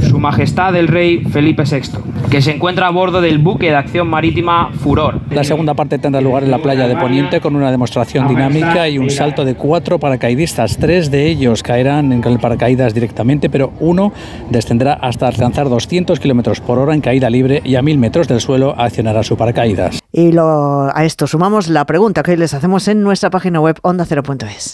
Su 0.00 0.18
Majestad 0.18 0.74
el 0.76 0.88
Rey 0.88 1.24
Felipe 1.24 1.64
VI, 1.64 1.98
que 2.30 2.40
se 2.42 2.52
encuentra 2.54 2.86
a 2.86 2.90
bordo 2.90 3.20
del 3.20 3.38
buque 3.38 3.66
de 3.70 3.76
acción 3.76 4.08
marítima 4.08 4.70
Furor. 4.80 5.20
La 5.30 5.44
segunda 5.44 5.74
parte 5.74 5.98
tendrá 5.98 6.20
lugar 6.20 6.44
en 6.44 6.50
la 6.50 6.58
playa 6.58 6.88
de 6.88 6.96
Poniente 6.96 7.40
con 7.40 7.56
una 7.56 7.70
demostración 7.70 8.28
dinámica 8.28 8.88
y 8.88 8.98
un 8.98 9.10
salto 9.10 9.44
de 9.44 9.54
cuatro 9.54 9.98
paracaidistas. 9.98 10.76
Tres 10.78 11.10
de 11.10 11.28
ellos 11.28 11.62
caerán 11.62 12.12
en 12.12 12.22
el 12.24 12.38
paracaídas 12.38 12.94
directamente, 12.94 13.48
pero 13.50 13.72
uno 13.80 14.12
descenderá 14.50 14.94
hasta 14.94 15.28
alcanzar 15.28 15.68
200 15.68 16.18
kilómetros 16.20 16.60
por 16.60 16.78
hora 16.78 16.94
en 16.94 17.00
caída 17.00 17.30
libre 17.30 17.60
y 17.64 17.76
a 17.76 17.82
mil 17.82 17.98
metros 17.98 18.28
del 18.28 18.40
suelo 18.40 18.74
accionará 18.78 19.22
su 19.22 19.36
paracaídas. 19.36 20.00
Y 20.12 20.32
lo- 20.32 20.90
a 20.94 21.04
esto 21.04 21.26
sumamos 21.26 21.68
la 21.68 21.84
pregunta 21.86 22.22
que 22.22 22.32
hoy 22.32 22.36
les 22.36 22.54
hacemos 22.54 22.88
en 22.88 23.02
nuestra 23.02 23.30
página 23.30 23.60
web 23.60 23.78
ondacero.es. 23.82 24.72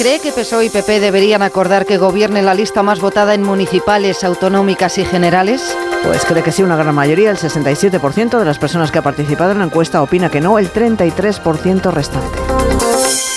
¿Cree 0.00 0.18
que 0.18 0.32
PSOE 0.32 0.64
y 0.64 0.70
PP 0.70 0.98
deberían 0.98 1.42
acordar 1.42 1.84
que 1.84 1.98
gobierne 1.98 2.40
la 2.40 2.54
lista 2.54 2.82
más 2.82 3.02
votada 3.02 3.34
en 3.34 3.42
municipales, 3.42 4.24
autonómicas 4.24 4.96
y 4.96 5.04
generales? 5.04 5.76
Pues 6.02 6.24
cree 6.24 6.42
que 6.42 6.52
sí, 6.52 6.62
una 6.62 6.76
gran 6.76 6.94
mayoría, 6.94 7.30
el 7.30 7.36
67% 7.36 8.38
de 8.38 8.44
las 8.46 8.58
personas 8.58 8.90
que 8.90 8.98
ha 8.98 9.02
participado 9.02 9.52
en 9.52 9.58
la 9.58 9.66
encuesta 9.66 10.00
opina 10.00 10.30
que 10.30 10.40
no, 10.40 10.58
el 10.58 10.72
33% 10.72 11.92
restante. 11.92 12.38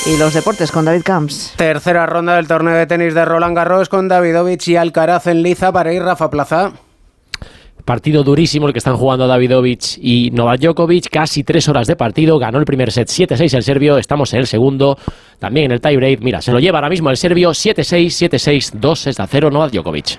Y 0.06 0.16
los 0.16 0.34
deportes 0.34 0.72
con 0.72 0.86
David 0.86 1.04
Camps. 1.04 1.52
Tercera 1.58 2.06
ronda 2.06 2.38
del 2.38 2.48
torneo 2.48 2.76
de 2.76 2.88
tenis 2.88 3.14
de 3.14 3.26
Roland 3.26 3.58
Garros 3.58 3.90
con 3.90 4.08
Davidovich 4.08 4.70
y 4.70 4.78
Alcaraz 4.78 5.28
en 5.28 5.44
liza 5.44 5.74
para 5.74 5.92
ir 5.92 6.02
Rafa 6.02 6.30
Plaza. 6.30 6.72
Partido 7.86 8.24
durísimo 8.24 8.68
el 8.68 8.74
que 8.74 8.80
están 8.80 8.96
jugando 8.96 9.28
Davidovich 9.28 9.98
y 10.02 10.32
Novak 10.32 10.62
Djokovic. 10.62 11.10
Casi 11.10 11.44
tres 11.44 11.68
horas 11.68 11.86
de 11.86 11.98
partido. 11.98 12.40
Ganó 12.40 12.58
el 12.60 12.66
primer 12.66 12.92
set 12.92 13.10
7-6 13.10 13.56
el 13.56 13.64
serbio. 13.64 13.98
Estamos 13.98 14.34
en 14.34 14.40
el 14.40 14.48
segundo. 14.48 14.98
También 15.40 15.66
en 15.66 15.72
el 15.74 15.82
tiebreak. 15.82 16.22
Mira, 16.22 16.42
se 16.42 16.54
lo 16.54 16.60
lleva 16.60 16.78
ahora 16.78 16.90
mismo 16.90 17.10
el 17.10 17.18
serbio 17.18 17.50
7-6, 17.52 18.30
7-6, 18.30 18.72
2 18.74 19.20
a 19.20 19.28
0 19.28 19.52
Novak 19.52 19.72
Djokovic. 19.72 20.18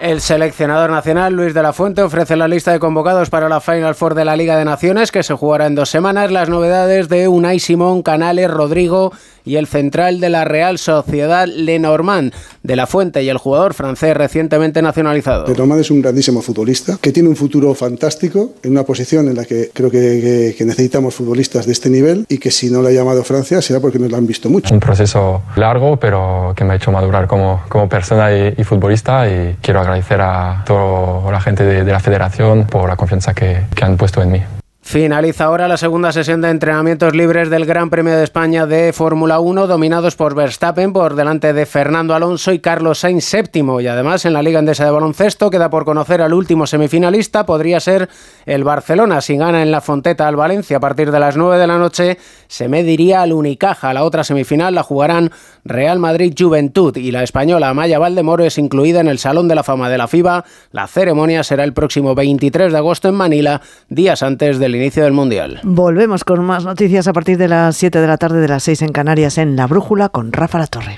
El 0.00 0.20
seleccionador 0.20 0.90
nacional 0.90 1.32
Luis 1.32 1.54
de 1.54 1.62
la 1.62 1.72
Fuente 1.72 2.02
ofrece 2.02 2.36
la 2.36 2.46
lista 2.46 2.70
de 2.70 2.78
convocados 2.78 3.30
para 3.30 3.48
la 3.48 3.62
Final 3.62 3.94
Four 3.94 4.14
de 4.14 4.26
la 4.26 4.36
Liga 4.36 4.58
de 4.58 4.66
Naciones 4.66 5.10
que 5.10 5.22
se 5.22 5.32
jugará 5.32 5.66
en 5.66 5.74
dos 5.74 5.88
semanas. 5.88 6.30
Las 6.30 6.50
novedades 6.50 7.08
de 7.08 7.28
Unai 7.28 7.58
Simón, 7.60 8.02
Canales, 8.02 8.50
Rodrigo 8.50 9.12
y 9.46 9.56
el 9.56 9.66
central 9.66 10.20
de 10.20 10.28
la 10.28 10.44
Real 10.44 10.76
Sociedad 10.78 11.46
Lenormand 11.46 12.34
de 12.62 12.76
la 12.76 12.86
Fuente 12.86 13.22
y 13.22 13.28
el 13.30 13.38
jugador 13.38 13.72
francés 13.72 14.14
recientemente 14.16 14.82
nacionalizado. 14.82 15.46
Lenormand 15.46 15.80
es 15.80 15.90
un 15.90 16.02
grandísimo 16.02 16.42
futbolista 16.42 16.98
que 17.00 17.12
tiene 17.12 17.28
un 17.28 17.36
futuro 17.36 17.72
fantástico 17.74 18.52
en 18.62 18.72
una 18.72 18.82
posición 18.82 19.28
en 19.28 19.36
la 19.36 19.44
que 19.44 19.70
creo 19.72 19.90
que, 19.90 19.98
que- 19.98 20.54
que 20.58 20.64
necesitamos 20.64 21.14
futbolistas 21.14 21.64
de 21.66 21.72
este 21.72 21.88
nivel 21.88 22.26
y 22.28 22.38
que 22.38 22.50
si 22.50 22.68
no 22.70 22.82
lo 22.82 22.88
ha 22.88 22.92
llamado 22.92 23.22
Francia 23.24 23.62
será 23.62 23.80
porque 23.80 23.98
no 23.98 24.08
lo 24.08 24.16
han 24.16 24.26
visto 24.26 24.50
mucho. 24.50 24.74
un 24.74 24.80
proceso 24.80 25.42
largo, 25.56 25.96
pero 25.96 26.52
que 26.56 26.64
me 26.64 26.72
ha 26.72 26.76
hecho 26.76 26.90
madurar 26.90 27.26
como, 27.28 27.62
como 27.68 27.88
persona 27.88 28.34
y, 28.36 28.54
y 28.58 28.64
futbolista 28.64 29.28
y 29.28 29.56
quiero 29.62 29.80
agradecer 29.80 30.20
a 30.20 30.64
toda 30.66 31.30
la 31.30 31.40
gente 31.40 31.64
de, 31.64 31.84
de 31.84 31.92
la 31.92 32.00
federación 32.00 32.66
por 32.66 32.88
la 32.88 32.96
confianza 32.96 33.32
que, 33.34 33.60
que 33.74 33.84
han 33.84 33.96
puesto 33.96 34.20
en 34.22 34.32
mí. 34.32 34.42
Finaliza 34.86 35.46
ahora 35.46 35.66
la 35.66 35.78
segunda 35.78 36.12
sesión 36.12 36.40
de 36.40 36.48
entrenamientos 36.48 37.12
libres 37.12 37.50
del 37.50 37.66
Gran 37.66 37.90
Premio 37.90 38.16
de 38.16 38.22
España 38.22 38.66
de 38.66 38.92
Fórmula 38.92 39.40
1, 39.40 39.66
dominados 39.66 40.14
por 40.14 40.36
Verstappen 40.36 40.92
por 40.92 41.16
delante 41.16 41.52
de 41.52 41.66
Fernando 41.66 42.14
Alonso 42.14 42.52
y 42.52 42.60
Carlos 42.60 43.00
Sainz 43.00 43.24
séptimo. 43.24 43.80
Y 43.80 43.88
además 43.88 44.24
en 44.26 44.32
la 44.32 44.44
Liga 44.44 44.60
Endesa 44.60 44.84
de 44.84 44.92
Baloncesto 44.92 45.50
queda 45.50 45.70
por 45.70 45.84
conocer 45.84 46.22
al 46.22 46.32
último 46.32 46.68
semifinalista, 46.68 47.44
podría 47.44 47.80
ser 47.80 48.08
el 48.46 48.62
Barcelona. 48.62 49.20
Si 49.22 49.36
gana 49.36 49.60
en 49.60 49.72
la 49.72 49.80
Fonteta 49.80 50.28
al 50.28 50.36
Valencia 50.36 50.76
a 50.76 50.80
partir 50.80 51.10
de 51.10 51.18
las 51.18 51.36
9 51.36 51.58
de 51.58 51.66
la 51.66 51.78
noche, 51.78 52.18
se 52.46 52.68
mediría 52.68 53.22
al 53.22 53.32
Unicaja. 53.32 53.92
La 53.92 54.04
otra 54.04 54.22
semifinal 54.22 54.76
la 54.76 54.84
jugarán 54.84 55.32
Real 55.64 55.98
Madrid 55.98 56.32
Juventud 56.38 56.96
y 56.96 57.10
la 57.10 57.24
española 57.24 57.70
Amaya 57.70 57.98
Valdemoro 57.98 58.44
es 58.44 58.56
incluida 58.56 59.00
en 59.00 59.08
el 59.08 59.18
Salón 59.18 59.48
de 59.48 59.56
la 59.56 59.64
Fama 59.64 59.90
de 59.90 59.98
la 59.98 60.06
FIBA. 60.06 60.44
La 60.70 60.86
ceremonia 60.86 61.42
será 61.42 61.64
el 61.64 61.72
próximo 61.72 62.14
23 62.14 62.70
de 62.70 62.78
agosto 62.78 63.08
en 63.08 63.16
Manila, 63.16 63.60
días 63.88 64.22
antes 64.22 64.60
del 64.60 64.75
inicio 64.76 65.04
del 65.04 65.12
Mundial. 65.12 65.60
Volvemos 65.62 66.24
con 66.24 66.44
más 66.44 66.64
noticias 66.64 67.06
a 67.08 67.12
partir 67.12 67.38
de 67.38 67.48
las 67.48 67.76
7 67.76 68.00
de 68.00 68.06
la 68.06 68.16
tarde 68.16 68.40
de 68.40 68.48
las 68.48 68.62
6 68.62 68.82
en 68.82 68.92
Canarias 68.92 69.38
en 69.38 69.56
La 69.56 69.66
Brújula 69.66 70.08
con 70.08 70.32
Rafa 70.32 70.58
La 70.58 70.66
Torre. 70.66 70.96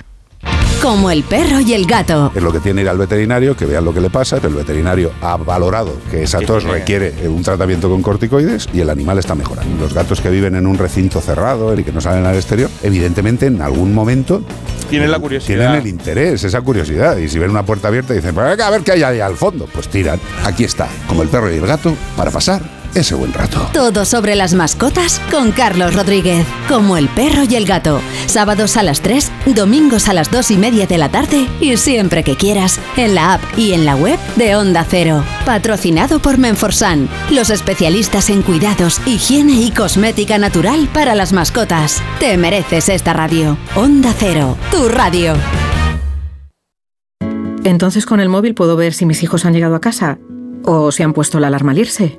Como 0.83 1.11
el 1.11 1.24
perro 1.24 1.59
y 1.59 1.72
el 1.74 1.87
gato. 1.87 2.31
Es 2.37 2.41
lo 2.41 2.53
que 2.53 2.61
tiene 2.61 2.83
ir 2.83 2.89
al 2.89 2.97
veterinario, 2.99 3.57
que 3.57 3.66
vean 3.66 3.85
lo 3.85 3.93
que 3.93 4.01
le 4.01 4.11
pasa, 4.11 4.37
pero 4.37 4.51
el 4.51 4.55
veterinario 4.55 5.11
ha 5.20 5.37
valorado 5.37 5.93
que 6.09 6.22
esa 6.22 6.39
tos 6.39 6.62
requiere 6.62 7.12
eh, 7.20 7.26
un 7.26 7.43
tratamiento 7.43 7.91
con 7.91 8.01
corticoides 8.01 8.68
y 8.72 8.79
el 8.81 8.89
animal 8.89 9.18
está 9.18 9.35
mejorando. 9.35 9.76
Los 9.83 9.93
gatos 9.93 10.20
que 10.20 10.31
viven 10.31 10.55
en 10.55 10.68
un 10.68 10.79
recinto 10.79 11.20
cerrado 11.20 11.76
y 11.76 11.83
que 11.83 11.91
no 11.91 12.01
salen 12.01 12.24
al 12.26 12.37
exterior, 12.37 12.70
evidentemente 12.85 13.47
en 13.47 13.61
algún 13.61 13.93
momento 13.93 14.41
Tienen 14.89 15.11
la 15.11 15.18
curiosidad. 15.18 15.59
tienen 15.59 15.81
el 15.81 15.87
interés, 15.89 16.45
esa 16.45 16.61
curiosidad. 16.61 17.16
Y 17.16 17.29
si 17.29 17.41
ven 17.41 17.51
una 17.51 17.64
puerta 17.64 17.89
abierta 17.89 18.14
dicen, 18.14 18.33
"Pues 18.33 18.61
a 18.61 18.70
ver 18.70 18.83
qué 18.83 18.93
hay 18.93 19.03
ahí 19.03 19.18
al 19.18 19.35
fondo, 19.35 19.66
pues 19.74 19.89
tiran. 19.89 20.20
Aquí 20.45 20.62
está, 20.62 20.87
como 21.09 21.22
el 21.24 21.29
perro 21.29 21.53
y 21.53 21.57
el 21.57 21.66
gato, 21.66 21.93
para 22.16 22.31
pasar 22.31 22.62
ese 22.99 23.14
buen 23.14 23.32
rato. 23.32 23.68
Todo 23.72 24.05
sobre 24.05 24.34
las 24.34 24.55
mascotas 24.55 25.20
con 25.30 25.53
Carlos 25.53 25.94
Rodríguez. 25.94 26.46
Como 26.68 26.96
el 26.96 27.09
perro 27.09 27.44
y 27.49 27.55
el 27.57 27.64
gato. 27.64 28.01
Sábados 28.26 28.76
a 28.76 28.82
las 28.82 29.01
3, 29.01 29.30
domingos 29.55 30.09
a 30.09 30.14
las 30.14 30.30
2 30.30 30.51
y 30.53 30.57
media 30.57 30.86
de 30.86 30.99
la 30.99 31.09
tarde 31.09 31.49
y 31.61 31.76
siempre 31.76 32.24
que 32.24 32.36
quieras 32.36 32.80
en 32.96 33.14
la 33.14 33.34
app 33.34 33.42
y 33.57 33.72
en 33.72 33.84
la 33.84 33.96
web 33.96 34.18
de 34.36 34.57
Onda 34.57 34.84
Cero. 34.88 35.24
Patrocinado 35.44 36.20
por 36.20 36.38
Menforsan, 36.38 37.09
los 37.30 37.51
especialistas 37.51 38.30
en 38.30 38.42
cuidados, 38.42 39.01
higiene 39.07 39.53
y 39.53 39.70
cosmética 39.70 40.38
natural 40.38 40.88
para 40.92 41.14
las 41.14 41.32
mascotas. 41.32 42.03
Te 42.20 42.36
mereces 42.36 42.88
esta 42.88 43.12
radio. 43.12 43.57
Onda 43.74 44.12
Cero, 44.18 44.57
tu 44.70 44.88
radio. 44.88 45.34
Entonces 47.64 48.07
con 48.07 48.20
el 48.20 48.28
móvil 48.28 48.55
puedo 48.55 48.76
ver 48.76 48.94
si 48.94 49.05
mis 49.05 49.22
hijos 49.22 49.44
han 49.44 49.53
llegado 49.53 49.74
a 49.74 49.80
casa 49.80 50.18
o 50.64 50.90
si 50.92 51.03
han 51.03 51.12
puesto 51.12 51.38
la 51.40 51.49
alarma 51.49 51.72
al 51.72 51.78
irse. 51.78 52.18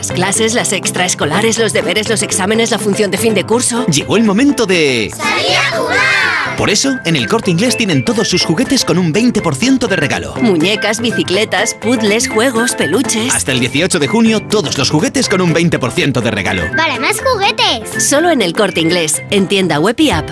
Las 0.00 0.12
clases, 0.12 0.54
las 0.54 0.72
extraescolares, 0.72 1.58
los 1.58 1.74
deberes, 1.74 2.08
los 2.08 2.22
exámenes, 2.22 2.70
la 2.70 2.78
función 2.78 3.10
de 3.10 3.18
fin 3.18 3.34
de 3.34 3.44
curso. 3.44 3.84
Llegó 3.84 4.16
el 4.16 4.24
momento 4.24 4.64
de... 4.64 5.12
¡Salir 5.14 5.58
a 5.58 5.76
jugar! 5.76 6.56
Por 6.56 6.70
eso, 6.70 6.98
en 7.04 7.16
el 7.16 7.28
Corte 7.28 7.50
Inglés 7.50 7.76
tienen 7.76 8.02
todos 8.02 8.26
sus 8.26 8.42
juguetes 8.42 8.86
con 8.86 8.96
un 8.96 9.12
20% 9.12 9.88
de 9.88 9.96
regalo. 9.96 10.34
Muñecas, 10.36 11.02
bicicletas, 11.02 11.74
puzzles, 11.74 12.30
juegos, 12.30 12.76
peluches. 12.76 13.34
Hasta 13.34 13.52
el 13.52 13.60
18 13.60 13.98
de 13.98 14.08
junio, 14.08 14.40
todos 14.40 14.78
los 14.78 14.88
juguetes 14.88 15.28
con 15.28 15.42
un 15.42 15.52
20% 15.52 16.22
de 16.22 16.30
regalo. 16.30 16.62
¡Para 16.78 16.98
más 16.98 17.20
juguetes! 17.20 18.02
Solo 18.02 18.30
en 18.30 18.40
el 18.40 18.54
Corte 18.54 18.80
Inglés, 18.80 19.20
en 19.30 19.48
tienda 19.48 19.80
web 19.80 19.96
y 19.98 20.12
app. 20.12 20.30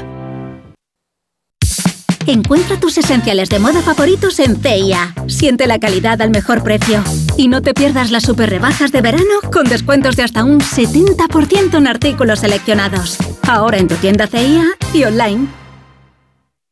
Encuentra 2.26 2.80
tus 2.80 2.96
esenciales 2.96 3.50
de 3.50 3.58
moda 3.58 3.82
favoritos 3.82 4.38
en 4.38 4.62
CIA. 4.62 5.14
Siente 5.26 5.66
la 5.66 5.78
calidad 5.78 6.22
al 6.22 6.30
mejor 6.30 6.62
precio. 6.62 7.04
Y 7.38 7.46
no 7.46 7.62
te 7.62 7.72
pierdas 7.72 8.10
las 8.10 8.24
super 8.24 8.50
rebajas 8.50 8.90
de 8.90 9.00
verano 9.00 9.40
con 9.52 9.64
descuentos 9.64 10.16
de 10.16 10.24
hasta 10.24 10.42
un 10.42 10.58
70% 10.58 11.78
en 11.78 11.86
artículos 11.86 12.40
seleccionados. 12.40 13.16
Ahora 13.46 13.78
en 13.78 13.86
tu 13.86 13.94
tienda 13.94 14.26
CIA 14.26 14.64
y 14.92 15.04
online. 15.04 15.46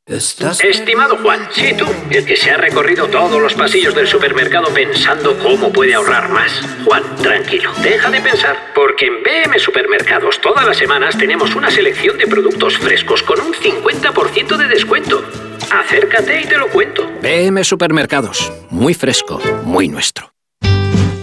Estimado 0.09 1.19
Juan, 1.19 1.49
sí 1.53 1.73
tú, 1.79 1.87
el 2.11 2.25
que 2.25 2.37
se 2.37 2.51
ha 2.51 2.57
recorrido 2.57 3.07
todos 3.07 3.41
los 3.41 3.55
pasillos 3.55 3.95
del 3.95 4.09
supermercado 4.09 4.75
pensando 4.75 5.39
cómo 5.39 5.73
puede 5.73 5.95
ahorrar 5.95 6.31
más. 6.31 6.51
Juan, 6.85 7.03
tranquilo, 7.23 7.71
deja 7.85 8.11
de 8.11 8.21
pensar, 8.21 8.57
porque 8.75 9.07
en 9.07 9.23
BM 9.23 9.61
Supermercados 9.61 10.41
todas 10.41 10.67
las 10.67 10.77
semanas 10.77 11.17
tenemos 11.17 11.55
una 11.55 11.71
selección 11.71 12.19
de 12.19 12.27
productos 12.27 12.77
frescos 12.79 13.23
con 13.23 13.41
un 13.41 13.53
50% 13.55 14.57
de 14.57 14.67
descuento. 14.67 15.25
Acércate 15.71 16.41
y 16.41 16.47
te 16.47 16.59
lo 16.59 16.69
cuento. 16.71 17.09
BM 17.23 17.63
Supermercados, 17.63 18.53
muy 18.71 18.95
fresco, 18.95 19.41
muy 19.63 19.87
nuestro. 19.89 20.36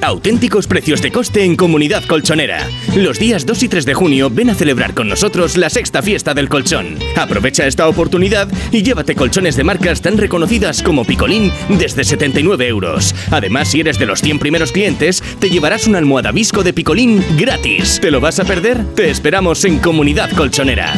Auténticos 0.03 0.67
precios 0.67 1.01
de 1.01 1.13
coste 1.13 1.45
en 1.45 1.55
Comunidad 1.55 2.03
Colchonera. 2.03 2.67
Los 2.93 3.19
días 3.19 3.45
2 3.45 3.63
y 3.63 3.67
3 3.69 3.85
de 3.85 3.93
junio 3.93 4.29
ven 4.29 4.49
a 4.49 4.53
celebrar 4.53 4.93
con 4.93 5.07
nosotros 5.07 5.55
la 5.55 5.69
sexta 5.69 6.01
fiesta 6.01 6.33
del 6.33 6.49
colchón. 6.49 6.97
Aprovecha 7.15 7.65
esta 7.65 7.87
oportunidad 7.87 8.49
y 8.73 8.83
llévate 8.83 9.15
colchones 9.15 9.55
de 9.55 9.63
marcas 9.63 10.01
tan 10.01 10.17
reconocidas 10.17 10.83
como 10.83 11.05
Picolín 11.05 11.53
desde 11.69 12.03
79 12.03 12.67
euros. 12.67 13.15
Además, 13.31 13.69
si 13.69 13.79
eres 13.79 13.97
de 13.97 14.05
los 14.05 14.19
100 14.19 14.39
primeros 14.39 14.73
clientes, 14.73 15.23
te 15.39 15.49
llevarás 15.49 15.87
una 15.87 15.99
almohada 15.99 16.33
visco 16.33 16.63
de 16.63 16.73
Picolín 16.73 17.23
gratis. 17.37 17.99
¿Te 18.01 18.11
lo 18.11 18.19
vas 18.19 18.41
a 18.41 18.43
perder? 18.43 18.83
Te 18.95 19.09
esperamos 19.09 19.63
en 19.63 19.79
Comunidad 19.79 20.29
Colchonera. 20.31 20.93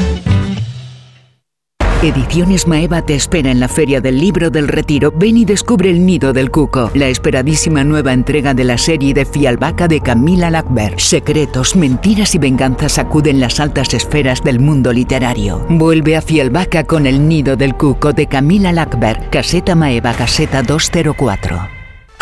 Ediciones 2.05 2.67
Maeva 2.67 3.01
te 3.01 3.15
espera 3.15 3.49
en 3.49 3.59
la 3.59 3.67
Feria 3.67 3.99
del 3.99 4.19
Libro 4.19 4.51
del 4.51 4.67
Retiro. 4.67 5.11
Ven 5.11 5.37
y 5.37 5.43
descubre 5.43 5.89
El 5.89 6.05
Nido 6.05 6.33
del 6.33 6.51
Cuco, 6.51 6.91
la 6.93 7.07
esperadísima 7.07 7.83
nueva 7.83 8.13
entrega 8.13 8.53
de 8.53 8.63
la 8.63 8.77
serie 8.77 9.11
de 9.15 9.25
Fialbaca 9.25 9.87
de 9.87 10.01
Camila 10.01 10.51
Lackberg. 10.51 11.01
Secretos, 11.01 11.75
mentiras 11.75 12.35
y 12.35 12.37
venganzas 12.37 12.99
acuden 12.99 13.39
las 13.39 13.59
altas 13.59 13.91
esferas 13.95 14.43
del 14.43 14.59
mundo 14.59 14.93
literario. 14.93 15.65
Vuelve 15.67 16.15
a 16.15 16.21
Fialbaca 16.21 16.83
con 16.83 17.07
El 17.07 17.27
Nido 17.27 17.55
del 17.55 17.73
Cuco 17.73 18.13
de 18.13 18.27
Camila 18.27 18.71
Lackberg, 18.71 19.31
caseta 19.31 19.73
Maeva, 19.73 20.13
caseta 20.13 20.61
204. 20.61 21.74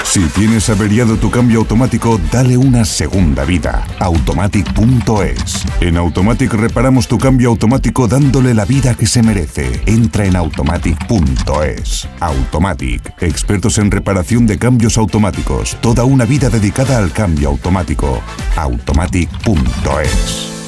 Si 0.04 0.22
tienes 0.28 0.70
averiado 0.70 1.18
tu 1.18 1.32
cambio 1.32 1.60
automático, 1.60 2.20
dale 2.32 2.56
una 2.56 2.86
segunda 2.86 3.46
vida. 3.46 3.84
Automatic.es. 4.00 5.66
En 5.82 5.98
Automatic 5.98 6.54
reparamos 6.54 7.08
tu 7.08 7.18
cambio 7.18 7.50
automático 7.50 8.08
dándole 8.08 8.54
la 8.54 8.66
vida 8.66 8.94
que 8.94 9.08
se 9.08 9.24
merece. 9.24 9.82
Entra 9.88 10.26
en 10.26 10.36
Automatic.es. 10.36 12.08
Automatic. 12.20 13.14
Expertos 13.22 13.80
en 13.80 13.90
reparación 13.90 14.46
de 14.46 14.60
cambios 14.60 15.00
automáticos. 15.00 15.78
Toda 15.82 16.04
una 16.04 16.26
vida 16.26 16.50
dedicada 16.50 17.00
al 17.00 17.12
cambio 17.12 17.50
automático. 17.50 18.22
Automatic.es. 18.56 20.63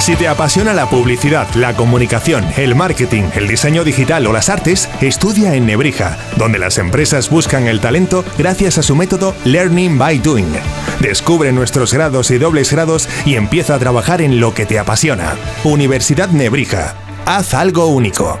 Si 0.00 0.16
te 0.16 0.28
apasiona 0.28 0.72
la 0.72 0.88
publicidad, 0.88 1.46
la 1.54 1.76
comunicación, 1.76 2.46
el 2.56 2.74
marketing, 2.74 3.24
el 3.34 3.46
diseño 3.46 3.84
digital 3.84 4.26
o 4.26 4.32
las 4.32 4.48
artes, 4.48 4.88
estudia 5.02 5.54
en 5.54 5.66
Nebrija, 5.66 6.16
donde 6.38 6.58
las 6.58 6.78
empresas 6.78 7.28
buscan 7.28 7.66
el 7.68 7.80
talento 7.80 8.24
gracias 8.38 8.78
a 8.78 8.82
su 8.82 8.96
método 8.96 9.34
Learning 9.44 9.98
by 9.98 10.18
Doing. 10.20 10.54
Descubre 11.00 11.52
nuestros 11.52 11.92
grados 11.92 12.30
y 12.30 12.38
dobles 12.38 12.72
grados 12.72 13.10
y 13.26 13.34
empieza 13.34 13.74
a 13.74 13.78
trabajar 13.78 14.22
en 14.22 14.40
lo 14.40 14.54
que 14.54 14.64
te 14.64 14.78
apasiona. 14.78 15.36
Universidad 15.64 16.30
Nebrija. 16.30 16.94
Haz 17.26 17.52
algo 17.52 17.88
único. 17.88 18.40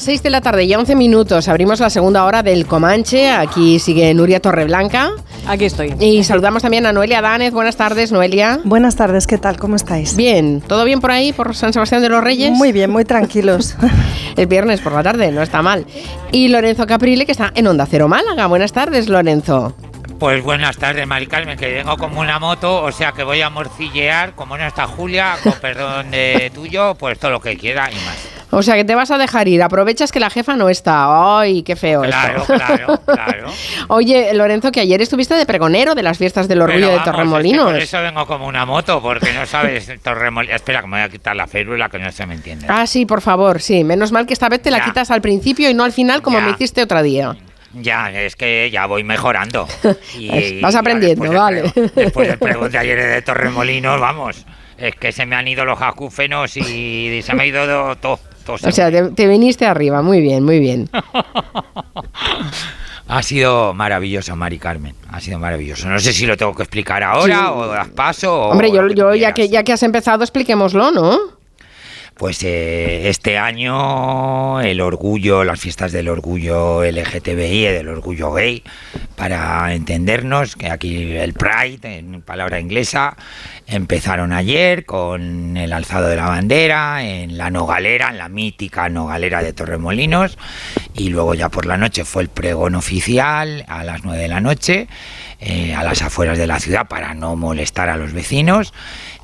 Las 0.00 0.06
6 0.06 0.22
de 0.22 0.30
la 0.30 0.40
tarde 0.40 0.64
y 0.64 0.74
11 0.74 0.94
minutos. 0.94 1.46
Abrimos 1.48 1.78
la 1.78 1.90
segunda 1.90 2.24
hora 2.24 2.42
del 2.42 2.64
Comanche. 2.64 3.30
Aquí 3.30 3.78
sigue 3.78 4.14
Nuria 4.14 4.40
Torreblanca. 4.40 5.10
Aquí 5.46 5.66
estoy. 5.66 5.94
Y 6.00 6.24
saludamos 6.24 6.62
también 6.62 6.86
a 6.86 6.92
Noelia 6.92 7.20
Danez. 7.20 7.52
Buenas 7.52 7.76
tardes, 7.76 8.10
Noelia. 8.10 8.60
Buenas 8.64 8.96
tardes, 8.96 9.26
¿qué 9.26 9.36
tal? 9.36 9.58
¿Cómo 9.58 9.76
estáis? 9.76 10.16
Bien, 10.16 10.62
¿todo 10.62 10.86
bien 10.86 11.02
por 11.02 11.10
ahí, 11.10 11.34
por 11.34 11.54
San 11.54 11.74
Sebastián 11.74 12.00
de 12.00 12.08
los 12.08 12.24
Reyes? 12.24 12.50
Muy 12.50 12.72
bien, 12.72 12.90
muy 12.90 13.04
tranquilos. 13.04 13.76
El 14.38 14.46
viernes 14.46 14.80
por 14.80 14.94
la 14.94 15.02
tarde, 15.02 15.30
no 15.32 15.42
está 15.42 15.60
mal. 15.60 15.84
Y 16.32 16.48
Lorenzo 16.48 16.86
Caprile, 16.86 17.26
que 17.26 17.32
está 17.32 17.52
en 17.54 17.66
Onda 17.66 17.84
Cero 17.84 18.08
Málaga. 18.08 18.46
Buenas 18.46 18.72
tardes, 18.72 19.06
Lorenzo. 19.06 19.74
Pues 20.18 20.42
buenas 20.42 20.78
tardes, 20.78 21.06
Mari 21.06 21.26
Carmen, 21.26 21.58
que 21.58 21.74
vengo 21.74 21.98
como 21.98 22.20
una 22.20 22.38
moto, 22.38 22.82
o 22.84 22.92
sea 22.92 23.12
que 23.12 23.22
voy 23.22 23.42
a 23.42 23.50
morcillear, 23.50 24.34
como 24.34 24.56
no 24.56 24.66
está 24.66 24.86
Julia, 24.86 25.36
con 25.42 25.52
perdón 25.60 26.10
de 26.10 26.50
tuyo, 26.54 26.94
pues 26.94 27.18
todo 27.18 27.32
lo 27.32 27.40
que 27.40 27.56
quiera 27.58 27.90
y 27.90 27.94
más. 27.96 28.39
O 28.52 28.62
sea 28.62 28.74
que 28.74 28.84
te 28.84 28.94
vas 28.94 29.10
a 29.10 29.18
dejar 29.18 29.46
ir. 29.48 29.62
Aprovechas 29.62 30.10
que 30.12 30.18
la 30.20 30.28
jefa 30.30 30.56
no 30.56 30.68
está. 30.68 31.38
¡Ay, 31.40 31.62
qué 31.62 31.76
feo 31.76 32.02
Claro, 32.02 32.40
esto! 32.42 32.54
claro, 32.54 33.00
claro. 33.06 33.50
Oye, 33.88 34.34
Lorenzo, 34.34 34.72
que 34.72 34.80
ayer 34.80 35.00
estuviste 35.00 35.34
de 35.34 35.46
pregonero 35.46 35.94
de 35.94 36.02
las 36.02 36.18
fiestas 36.18 36.48
del 36.48 36.60
orgullo 36.62 36.86
Pero 36.86 36.90
de 36.90 36.96
vamos, 36.96 37.06
es 37.08 37.12
que 37.12 37.16
Torremolinos. 37.16 37.64
por 37.72 37.76
eso 37.80 38.02
vengo 38.02 38.26
como 38.26 38.46
una 38.46 38.66
moto, 38.66 39.00
porque 39.00 39.32
no 39.32 39.46
sabes 39.46 39.90
Torremolinos. 40.02 40.56
Espera, 40.56 40.80
que 40.80 40.86
me 40.88 40.96
voy 40.96 41.02
a 41.02 41.08
quitar 41.08 41.36
la 41.36 41.46
férula, 41.46 41.88
que 41.88 41.98
no 41.98 42.10
se 42.10 42.26
me 42.26 42.34
entiende. 42.34 42.66
Ah, 42.68 42.86
sí, 42.86 43.06
por 43.06 43.20
favor, 43.20 43.60
sí. 43.60 43.84
Menos 43.84 44.10
mal 44.12 44.26
que 44.26 44.32
esta 44.32 44.48
vez 44.48 44.60
te 44.62 44.70
la 44.70 44.84
quitas 44.84 45.10
al 45.10 45.20
principio 45.20 45.70
y 45.70 45.74
no 45.74 45.84
al 45.84 45.92
final 45.92 46.20
como 46.22 46.38
Ya. 46.38 46.44
me 46.46 46.50
hiciste 46.50 46.82
otro 46.82 47.02
día. 47.02 47.36
Ya, 47.72 48.10
es 48.10 48.34
que 48.34 48.68
ya 48.72 48.86
voy 48.86 49.04
mejorando. 49.04 49.68
Y, 50.18 50.60
Vas 50.60 50.74
aprendiendo, 50.74 51.22
después 51.22 51.38
vale. 51.40 51.62
prego- 51.70 51.90
Después 51.94 52.28
del 52.28 52.38
pregón 52.38 52.70
de 52.72 52.78
ayer 52.78 53.00
de 53.00 53.22
Torremolinos, 53.22 54.00
vamos. 54.00 54.44
Es 54.76 54.96
que 54.96 55.12
se 55.12 55.24
me 55.26 55.36
han 55.36 55.46
ido 55.46 55.64
los 55.64 55.80
acúfenos 55.80 56.56
y 56.56 57.20
se 57.22 57.34
me 57.34 57.42
ha 57.44 57.46
ido 57.46 57.66
do- 57.66 57.94
O 58.54 58.72
sea, 58.72 58.90
te, 58.90 59.10
te 59.10 59.26
viniste 59.26 59.66
arriba. 59.66 60.02
Muy 60.02 60.20
bien, 60.20 60.44
muy 60.44 60.58
bien. 60.60 60.88
Ha 63.12 63.24
sido 63.24 63.74
maravilloso, 63.74 64.36
Mari 64.36 64.60
Carmen. 64.60 64.94
Ha 65.10 65.20
sido 65.20 65.40
maravilloso. 65.40 65.88
No 65.88 65.98
sé 65.98 66.12
si 66.12 66.26
lo 66.26 66.36
tengo 66.36 66.54
que 66.54 66.62
explicar 66.62 67.02
ahora 67.02 67.34
Sí. 67.38 67.42
o 67.52 67.74
las 67.74 67.88
paso. 67.88 68.42
Hombre, 68.50 68.70
yo, 68.70 69.14
ya 69.16 69.34
que, 69.34 69.48
ya 69.48 69.64
que 69.64 69.72
has 69.72 69.82
empezado, 69.82 70.22
expliquémoslo, 70.22 70.92
¿no? 70.92 71.18
Pues 72.20 72.42
eh, 72.42 73.08
este 73.08 73.38
año 73.38 74.60
el 74.60 74.82
orgullo, 74.82 75.42
las 75.42 75.58
fiestas 75.58 75.90
del 75.90 76.06
orgullo 76.06 76.84
LGTBI, 76.84 77.62
del 77.62 77.88
orgullo 77.88 78.30
gay, 78.34 78.62
para 79.16 79.72
entendernos, 79.72 80.54
que 80.54 80.68
aquí 80.70 81.12
el 81.12 81.32
Pride, 81.32 81.96
en 81.96 82.20
palabra 82.20 82.60
inglesa, 82.60 83.16
empezaron 83.66 84.34
ayer 84.34 84.84
con 84.84 85.56
el 85.56 85.72
alzado 85.72 86.08
de 86.08 86.16
la 86.16 86.26
bandera 86.26 87.02
en 87.02 87.38
la 87.38 87.48
Nogalera, 87.48 88.10
en 88.10 88.18
la 88.18 88.28
mítica 88.28 88.90
Nogalera 88.90 89.42
de 89.42 89.54
Torremolinos, 89.54 90.36
y 90.92 91.08
luego 91.08 91.32
ya 91.32 91.48
por 91.48 91.64
la 91.64 91.78
noche 91.78 92.04
fue 92.04 92.20
el 92.24 92.28
pregón 92.28 92.74
oficial 92.74 93.64
a 93.66 93.82
las 93.82 94.04
9 94.04 94.20
de 94.20 94.28
la 94.28 94.40
noche. 94.40 94.88
eh, 95.40 95.74
a 95.74 95.82
las 95.82 96.02
afueras 96.02 96.36
de 96.36 96.46
la 96.46 96.60
ciudad 96.60 96.86
para 96.86 97.14
no 97.14 97.34
molestar 97.34 97.88
a 97.88 97.96
los 97.96 98.12
vecinos 98.12 98.74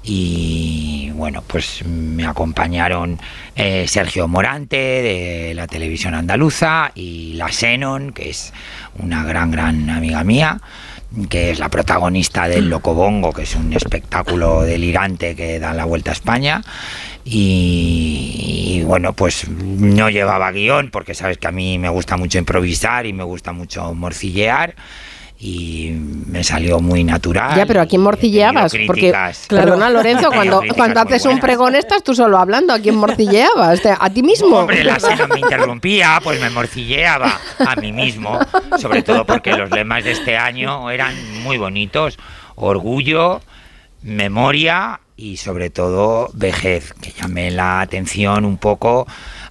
y 0.09 1.11
bueno, 1.15 1.43
pues 1.45 1.85
me 1.85 2.25
acompañaron 2.25 3.19
eh, 3.57 3.87
Sergio 3.89 4.29
Morante 4.29 4.77
de 4.77 5.53
la 5.53 5.67
televisión 5.67 6.15
andaluza 6.15 6.93
y 6.95 7.33
la 7.33 7.49
Xenon, 7.49 8.13
que 8.13 8.31
es 8.31 8.53
una 8.99 9.25
gran, 9.25 9.51
gran 9.51 9.91
amiga 9.91 10.23
mía, 10.23 10.61
que 11.29 11.51
es 11.51 11.59
la 11.59 11.71
protagonista 11.71 12.47
del 12.47 12.69
Locobongo, 12.71 13.33
que 13.33 13.43
es 13.43 13.57
un 13.57 13.73
espectáculo 13.73 14.63
delirante 14.63 15.35
que 15.35 15.59
da 15.59 15.75
la 15.75 15.85
vuelta 15.85 16.13
a 16.13 16.15
España. 16.15 16.63
Y, 17.25 18.77
y 18.79 18.85
bueno, 18.85 19.13
pues 19.13 19.49
no 19.49 20.09
llevaba 20.09 20.53
guion, 20.53 20.91
porque 20.93 21.15
sabes 21.15 21.39
que 21.39 21.49
a 21.49 21.53
mí 21.53 21.79
me 21.79 21.89
gusta 21.89 22.17
mucho 22.17 22.39
improvisar 22.39 23.07
y 23.07 23.13
me 23.13 23.25
gusta 23.25 23.51
mucho 23.51 23.93
morcillear. 23.93 24.77
Y 25.39 25.91
me 25.91 26.43
salió 26.43 26.81
muy 26.81 27.05
natural. 27.05 27.57
Ya, 27.57 27.67
pero 27.67 27.83
¿a 27.83 27.87
quién 27.87 28.01
morcilleabas? 28.01 28.73
Porque, 28.87 29.13
perdona, 29.49 29.91
Lorenzo, 29.91 30.31
cuando, 30.35 30.63
cuando 30.75 31.01
haces 31.01 31.27
un 31.27 31.39
pregón 31.39 31.75
estás 31.75 32.03
tú 32.03 32.15
solo 32.15 32.39
hablando. 32.39 32.73
¿A 32.73 32.79
quién 32.79 32.97
morcilleabas? 32.97 33.81
¿A 33.85 34.11
ti 34.11 34.23
mismo? 34.23 34.57
Hombre, 34.57 34.83
la 34.83 34.99
Xenon 34.99 35.29
me 35.29 35.41
interrumpía, 35.41 36.21
pues 36.25 36.41
me 36.41 36.49
morcilleaba 36.49 37.39
a 37.59 37.77
mí 37.77 37.93
mismo, 37.93 38.39
sobre 38.79 39.03
todo 39.03 39.27
porque 39.27 39.53
los 39.53 39.71
lemas 39.71 40.05
de 40.05 40.13
este 40.13 40.39
año 40.39 40.91
eran 40.91 41.15
muy 41.43 41.59
bonitos. 41.59 42.19
Orgullo, 42.55 43.43
memoria 44.03 45.01
y 45.17 45.39
sobre 45.39 45.71
todo 45.71 46.31
vejez, 46.35 46.95
que 47.01 47.13
llamé 47.13 47.51
la 47.51 47.81
atención 47.81 48.45
un 48.45 48.59
poco 48.59 49.07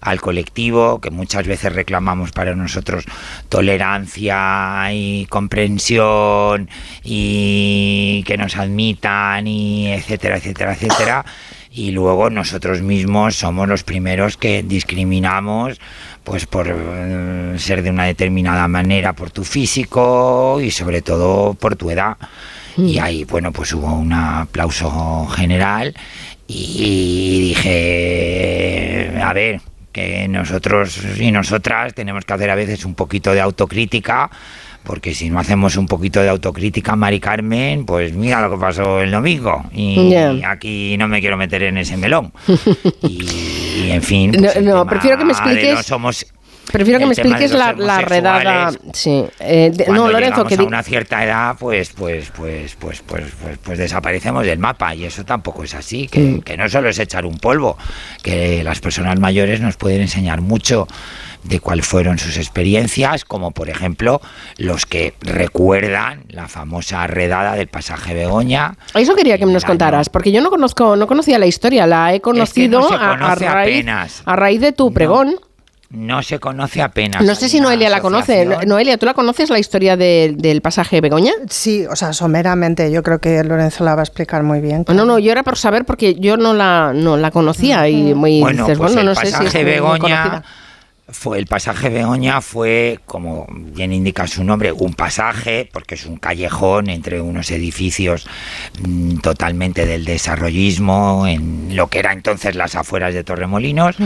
al 0.05 0.21
colectivo, 0.21 1.01
que 1.01 1.09
muchas 1.09 1.47
veces 1.47 1.73
reclamamos 1.73 2.31
para 2.31 2.55
nosotros 2.55 3.05
tolerancia 3.49 4.93
y 4.93 5.25
comprensión 5.25 6.69
y 7.03 8.23
que 8.27 8.37
nos 8.37 8.55
admitan 8.55 9.47
y 9.47 9.91
etcétera, 9.91 10.37
etcétera, 10.37 10.73
etcétera. 10.73 11.25
Y 11.71 11.91
luego 11.91 12.29
nosotros 12.29 12.81
mismos 12.81 13.35
somos 13.35 13.67
los 13.67 13.83
primeros 13.83 14.37
que 14.37 14.63
discriminamos 14.63 15.81
pues 16.23 16.45
por 16.45 16.67
eh, 16.69 17.55
ser 17.57 17.81
de 17.81 17.89
una 17.89 18.05
determinada 18.05 18.67
manera 18.67 19.13
por 19.13 19.31
tu 19.31 19.43
físico 19.43 20.59
y 20.61 20.69
sobre 20.71 21.01
todo 21.01 21.55
por 21.55 21.75
tu 21.75 21.89
edad. 21.89 22.17
Y 22.77 22.99
ahí, 22.99 23.23
bueno, 23.23 23.51
pues 23.53 23.73
hubo 23.73 23.93
un 23.93 24.11
aplauso 24.11 25.27
general 25.27 25.95
y 26.47 27.39
dije, 27.55 29.17
a 29.21 29.33
ver, 29.33 29.61
que 29.95 30.27
nosotros 30.27 30.99
y 31.17 31.31
nosotras 31.31 31.93
tenemos 31.93 32.25
que 32.25 32.33
hacer 32.33 32.49
a 32.49 32.55
veces 32.55 32.83
un 32.83 32.95
poquito 32.95 33.31
de 33.33 33.39
autocrítica, 33.39 34.29
porque 34.83 35.13
si 35.13 35.29
no 35.29 35.39
hacemos 35.39 35.77
un 35.77 35.87
poquito 35.87 36.19
de 36.21 36.27
autocrítica, 36.27 36.97
Mari 36.97 37.21
Carmen, 37.21 37.85
pues 37.85 38.13
mira 38.13 38.41
lo 38.41 38.51
que 38.51 38.57
pasó 38.57 38.99
el 38.99 39.09
domingo. 39.09 39.63
Y 39.71 40.43
aquí 40.45 40.97
no 40.97 41.07
me 41.07 41.21
quiero 41.21 41.37
meter 41.37 41.63
en 41.63 41.77
ese 41.77 41.95
melón. 41.95 42.33
Y 43.01 43.91
en 43.91 44.01
fin. 44.01 44.31
pues 44.31 44.55
No, 44.61 44.75
no, 44.75 44.85
prefiero 44.85 45.17
que 45.17 45.25
me 45.25 45.33
expliques- 45.33 45.73
no 45.75 45.83
somos- 45.83 46.25
Prefiero 46.71 46.99
que 46.99 47.05
me 47.05 47.13
expliques 47.13 47.51
la, 47.51 47.73
la 47.73 48.01
redada. 48.01 48.71
Sí. 48.93 49.23
Eh, 49.39 49.71
de- 49.73 49.87
no, 49.87 50.09
Lorenzo, 50.09 50.45
que 50.45 50.55
a 50.55 50.63
una 50.63 50.83
cierta 50.83 51.23
edad, 51.23 51.55
pues, 51.59 51.91
pues, 51.91 52.31
pues, 52.35 52.75
pues, 52.75 53.01
pues, 53.05 53.23
pues, 53.41 53.57
pues 53.63 53.77
desaparecemos 53.77 54.45
del 54.45 54.59
mapa 54.59 54.93
y 54.95 55.05
eso 55.05 55.23
tampoco 55.23 55.63
es 55.63 55.73
así. 55.73 56.07
Que, 56.07 56.19
Mm. 56.19 56.41
que 56.41 56.57
no 56.57 56.67
solo 56.69 56.89
es 56.89 56.99
echar 56.99 57.25
un 57.25 57.37
polvo, 57.37 57.77
que 58.23 58.63
las 58.63 58.79
personas 58.79 59.19
mayores 59.19 59.61
nos 59.61 59.77
pueden 59.77 60.01
enseñar 60.01 60.41
mucho 60.41 60.87
de 61.43 61.59
cuáles 61.59 61.85
fueron 61.85 62.17
sus 62.17 62.37
experiencias, 62.37 63.23
como 63.23 63.51
por 63.51 63.69
ejemplo 63.69 64.19
los 64.57 64.85
que 64.87 65.13
recuerdan 65.21 66.23
la 66.29 66.47
famosa 66.47 67.05
redada 67.07 67.55
del 67.55 67.67
pasaje 67.67 68.13
Begoña. 68.15 68.75
Eso 68.95 69.15
quería 69.15 69.37
que 69.37 69.45
me 69.45 69.53
nos 69.53 69.63
contaras, 69.63 70.09
porque 70.09 70.31
yo 70.31 70.41
no 70.41 70.49
conozco, 70.49 70.95
no 70.95 71.05
conocía 71.07 71.37
la 71.39 71.45
historia, 71.45 71.85
la 71.85 72.13
he 72.13 72.19
conocido 72.21 72.87
se 72.89 72.95
a- 72.95 73.11
a, 73.11 73.35
raíz, 73.35 73.49
apenas. 73.79 74.23
a 74.25 74.35
raíz 74.35 74.59
de 74.61 74.71
tu 74.71 74.91
pregón. 74.91 75.27
No 75.29 75.39
se 76.21 76.39
conoce 76.39 76.81
apenas. 76.81 77.23
No 77.23 77.35
sé 77.35 77.47
si 77.49 77.59
Noelia 77.59 77.89
la 77.89 78.01
conoce. 78.01 78.45
Noelia, 78.65 78.97
¿tú 78.97 79.05
la 79.05 79.13
conoces 79.13 79.49
la 79.49 79.59
historia 79.59 79.95
de- 79.97 80.33
del 80.37 80.61
pasaje 80.61 81.01
Begoña? 81.01 81.31
Sí, 81.49 81.85
o 81.89 81.95
sea, 81.95 82.13
someramente. 82.13 82.91
Yo 82.91 83.01
creo 83.03 83.19
que 83.19 83.43
Lorenzo 83.43 83.83
la 83.83 83.95
va 83.95 84.01
a 84.01 84.03
explicar 84.03 84.43
muy 84.43 84.59
bien. 84.61 84.85
No, 84.93 85.05
no, 85.05 85.19
yo 85.19 85.31
era 85.31 85.43
por 85.43 85.57
saber 85.57 85.85
porque 85.85 86.15
yo 86.15 86.37
no 86.37 86.53
la, 86.53 86.91
no 86.93 87.17
la 87.17 87.31
conocía 87.31 87.87
y 87.89 88.13
muy 88.13 88.39
Bueno, 88.41 88.63
dices, 88.63 88.77
pues 88.77 88.93
bueno, 88.93 89.01
el 89.01 89.05
no 89.07 89.15
sé 89.15 89.25
si 89.27 89.31
pasaje 89.31 89.47
es 89.47 89.53
muy- 89.53 89.63
muy 89.63 89.71
Begoña 89.73 90.23
conocida. 90.23 90.43
Fue 91.07 91.37
el 91.37 91.45
pasaje 91.45 91.89
Begoña 91.89 92.41
fue 92.41 92.99
como 93.05 93.45
bien 93.49 93.93
indica 93.93 94.25
su 94.25 94.43
nombre 94.43 94.71
un 94.71 94.95
pasaje 94.95 95.69
porque 95.71 95.93
es 95.95 96.05
un 96.07 96.17
callejón 96.17 96.89
entre 96.89 97.21
unos 97.21 97.51
edificios 97.51 98.27
mm, 98.81 99.17
totalmente 99.17 99.85
del 99.85 100.03
desarrollismo 100.03 101.27
en 101.27 101.75
lo 101.75 101.87
que 101.87 101.99
era 101.99 102.11
entonces 102.11 102.55
las 102.55 102.75
afueras 102.75 103.13
de 103.13 103.23
Torremolinos. 103.23 103.97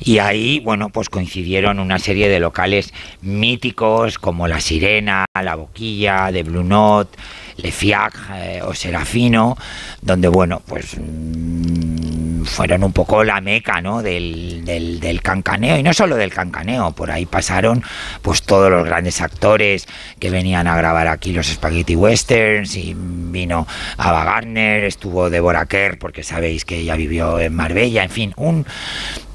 Y 0.00 0.18
ahí 0.18 0.60
bueno 0.60 0.90
pues 0.90 1.08
coincidieron 1.08 1.78
una 1.78 1.98
serie 1.98 2.28
de 2.28 2.40
locales 2.40 2.92
míticos 3.22 4.18
como 4.18 4.46
la 4.46 4.60
Sirena 4.60 5.24
la 5.42 5.54
Boquilla 5.54 6.30
de 6.30 6.42
Blue 6.42 6.62
Note 6.62 7.18
Le 7.56 7.72
Fiac 7.72 8.14
eh, 8.34 8.60
o 8.62 8.74
Serafino 8.74 9.56
donde 10.02 10.28
bueno 10.28 10.60
pues 10.66 10.96
mm, 10.98 12.23
fueron 12.44 12.84
un 12.84 12.92
poco 12.92 13.24
la 13.24 13.40
meca 13.40 13.80
¿no? 13.80 14.02
del, 14.02 14.64
del, 14.64 15.22
cancaneo 15.22 15.76
y 15.78 15.82
no 15.82 15.92
solo 15.92 16.16
del 16.16 16.32
cancaneo 16.32 16.92
por 16.92 17.10
ahí 17.10 17.26
pasaron 17.26 17.82
pues 18.22 18.42
todos 18.42 18.70
los 18.70 18.84
grandes 18.84 19.20
actores 19.20 19.86
que 20.18 20.30
venían 20.30 20.66
a 20.66 20.76
grabar 20.76 21.08
aquí 21.08 21.32
los 21.32 21.46
spaghetti 21.46 21.96
westerns 21.96 22.76
y 22.76 22.94
vino 22.96 23.66
Ava 23.96 24.24
Gardner 24.24 24.84
estuvo 24.84 25.30
Deborah 25.30 25.66
Kerr 25.66 25.98
porque 25.98 26.22
sabéis 26.22 26.64
que 26.64 26.78
ella 26.78 26.96
vivió 26.96 27.38
en 27.38 27.54
Marbella 27.54 28.04
en 28.04 28.10
fin 28.10 28.32
un 28.36 28.66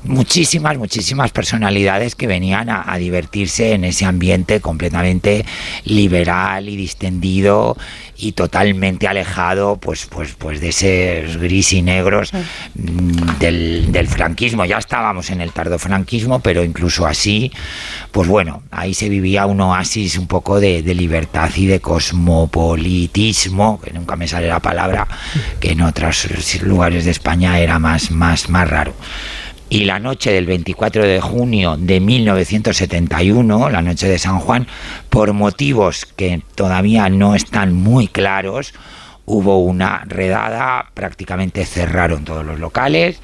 muchísimas, 0.04 0.78
muchísimas 0.78 1.32
personalidades 1.32 2.16
que 2.16 2.28
venían 2.28 2.70
a, 2.70 2.92
a 2.92 2.98
divertirse 2.98 3.74
en 3.74 3.84
ese 3.84 4.06
ambiente 4.06 4.62
completamente 4.62 5.46
liberal 5.86 6.70
y 6.70 6.76
distendido 6.76 7.76
y 8.22 8.34
totalmente 8.34 9.08
alejado 9.08 9.78
pues 9.78 10.06
pues 10.06 10.36
pues 10.38 10.60
de 10.60 10.70
esos 10.70 11.38
gris 11.38 11.74
y 11.74 11.82
negros 11.82 12.32
mm, 12.76 13.40
del, 13.40 13.92
del 13.92 14.08
franquismo. 14.08 14.66
Ya 14.66 14.78
estábamos 14.78 15.30
en 15.30 15.42
el 15.42 15.52
tardofranquismo 15.52 16.40
pero 16.40 16.64
incluso 16.64 17.06
así 17.06 17.52
pues 18.12 18.28
bueno 18.28 18.64
ahí 18.72 18.94
se 18.94 19.10
vivía 19.10 19.46
un 19.46 19.62
oasis 19.62 20.18
un 20.18 20.28
poco 20.28 20.60
de, 20.60 20.84
de 20.84 20.94
libertad 20.94 21.50
y 21.56 21.66
de 21.66 21.80
cosmopolitismo 21.80 23.80
que 23.82 23.92
nunca 23.92 24.16
me 24.16 24.28
sale 24.28 24.48
la 24.48 24.60
palabra 24.60 25.08
que 25.60 25.72
en 25.72 25.82
otros 25.82 26.28
lugares 26.62 27.06
de 27.06 27.12
España 27.12 27.60
era 27.60 27.80
más 27.80 28.12
más 28.12 28.50
más 28.50 28.70
raro 28.70 28.94
y 29.70 29.86
la 29.86 30.00
noche 30.00 30.32
del 30.32 30.48
24 30.48 31.06
de 31.06 31.22
junio 31.22 31.78
de 31.78 32.00
1971, 32.00 33.70
la 33.70 33.82
noche 33.82 34.08
de 34.08 34.18
San 34.18 34.40
Juan, 34.40 34.68
por 35.10 35.34
motivos 35.34 36.06
que 36.06 36.42
todavía 36.56 37.10
no 37.10 37.36
están 37.36 37.74
muy 37.74 38.08
claros, 38.08 38.74
hubo 39.26 39.60
una 39.60 40.04
redada, 40.08 40.90
prácticamente 40.96 41.66
cerraron 41.66 42.26
todos 42.26 42.44
los 42.44 42.60
locales, 42.60 43.22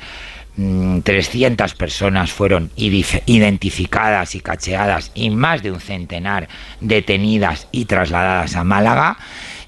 mm, 0.55 0.99
300 0.99 1.73
personas 1.73 2.31
fueron 2.31 2.69
identificadas 2.75 4.35
y 4.35 4.39
cacheadas 4.39 5.11
y 5.15 5.31
más 5.31 5.63
de 5.63 5.71
un 5.71 5.81
centenar 5.81 6.47
detenidas 6.79 7.67
y 7.71 7.85
trasladadas 7.85 8.55
a 8.55 8.63
Málaga. 8.63 9.17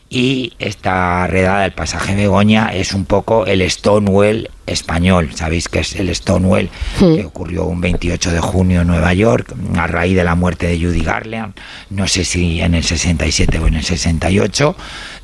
Y 0.09 0.53
esta 0.59 1.27
redada 1.27 1.63
del 1.63 1.73
pasaje 1.73 2.15
Begoña 2.15 2.69
es 2.73 2.93
un 2.93 3.03
poco 3.03 3.45
el 3.45 3.69
Stonewall 3.69 4.49
español. 4.67 5.31
Sabéis 5.33 5.69
que 5.69 5.79
es 5.79 5.95
el 5.95 6.13
Stonewall 6.13 6.69
que 6.99 7.25
ocurrió 7.25 7.65
un 7.65 7.81
28 7.81 8.31
de 8.31 8.39
junio 8.39 8.81
en 8.81 8.87
Nueva 8.87 9.13
York 9.13 9.53
a 9.75 9.87
raíz 9.87 10.15
de 10.15 10.23
la 10.23 10.35
muerte 10.35 10.67
de 10.67 10.79
Judy 10.79 11.01
Garland. 11.01 11.55
No 11.89 12.07
sé 12.07 12.23
si 12.23 12.61
en 12.61 12.75
el 12.75 12.83
67 12.83 13.59
o 13.59 13.67
en 13.67 13.75
el 13.75 13.83
68. 13.83 14.75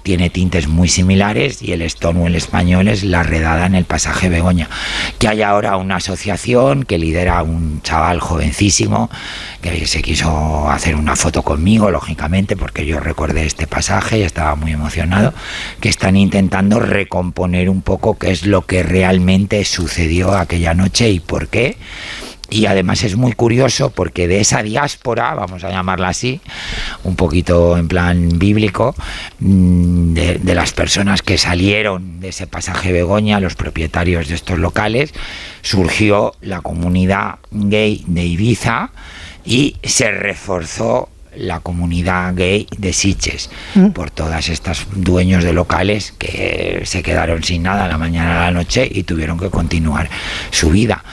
Tiene 0.04 0.30
tintes 0.30 0.68
muy 0.68 0.90
similares 0.90 1.62
y 1.62 1.72
el 1.72 1.90
Stonewall 1.90 2.36
español 2.36 2.90
es 2.90 3.06
la 3.06 3.24
redada 3.24 3.66
en 3.66 3.76
el 3.76 3.86
pasaje 3.86 4.28
Begoña. 4.28 4.70
Que 5.18 5.30
hay 5.30 5.42
ahora 5.42 5.78
una 5.78 5.96
asociación 5.96 6.84
que 6.84 6.98
lidera 6.98 7.42
un 7.42 7.82
chaval 7.84 8.20
jovencísimo 8.20 9.10
que 9.62 9.88
se 9.88 10.02
quiso 10.02 10.70
hacer 10.70 10.96
una 10.96 11.16
foto 11.16 11.42
conmigo, 11.44 11.90
lógicamente, 11.90 12.58
porque 12.58 12.86
yo 12.86 13.00
recordé 13.00 13.46
este 13.46 13.66
pasaje 13.66 14.20
y 14.20 14.24
estaba 14.24 14.56
muy 14.56 14.74
emocionado, 14.74 15.34
que 15.80 15.88
están 15.88 16.18
intentando 16.18 16.82
recomponer 16.82 17.70
un 17.70 17.82
poco 17.82 18.18
qué 18.18 18.32
es 18.32 18.46
lo 18.46 18.64
que 18.64 18.84
realmente 18.84 19.33
sucedió 19.66 20.34
aquella 20.34 20.74
noche 20.74 21.10
y 21.10 21.20
por 21.20 21.48
qué. 21.48 21.78
Y 22.50 22.68
además 22.68 23.04
es 23.04 23.16
muy 23.16 23.34
curioso 23.34 23.90
porque 23.90 24.28
de 24.28 24.40
esa 24.40 24.62
diáspora, 24.62 25.34
vamos 25.34 25.64
a 25.64 25.72
llamarla 25.72 26.10
así, 26.10 26.40
un 27.04 27.16
poquito 27.16 27.78
en 27.78 27.88
plan 27.88 28.38
bíblico, 28.38 28.96
mm, 29.40 30.14
de 30.14 30.56
las 30.56 30.72
personas 30.72 31.24
que 31.24 31.40
salieron 31.40 32.20
de 32.20 32.30
ese 32.30 32.46
pasaje 32.46 32.92
Begoña, 32.92 33.40
los 33.40 33.56
propietarios 33.56 34.28
de 34.28 34.36
estos 34.36 34.60
locales, 34.60 35.14
surgió 35.64 36.36
la 36.42 36.62
comunidad 36.62 37.40
gay 37.50 38.04
de 38.06 38.26
Ibiza 38.26 38.92
y 39.46 39.78
se 39.84 40.12
reforzó 40.12 41.10
la 41.36 41.60
comunidad 41.60 42.36
gay 42.36 42.68
de 42.78 42.94
Siches 42.94 43.50
por 43.94 44.12
todas 44.12 44.50
estas 44.50 44.88
dueños 44.94 45.44
de 45.44 45.54
locales 45.54 46.14
que 46.18 46.82
se 46.86 47.04
quedaron 47.04 47.44
sin 47.44 47.64
nada 47.64 47.88
la 47.88 47.98
mañana 47.98 48.42
a 48.42 48.46
la 48.46 48.52
noche 48.52 48.88
y 48.90 49.04
tuvieron 49.04 49.40
que 49.40 49.50
continuar 49.50 50.10
su 50.52 50.70
vida 50.70 51.04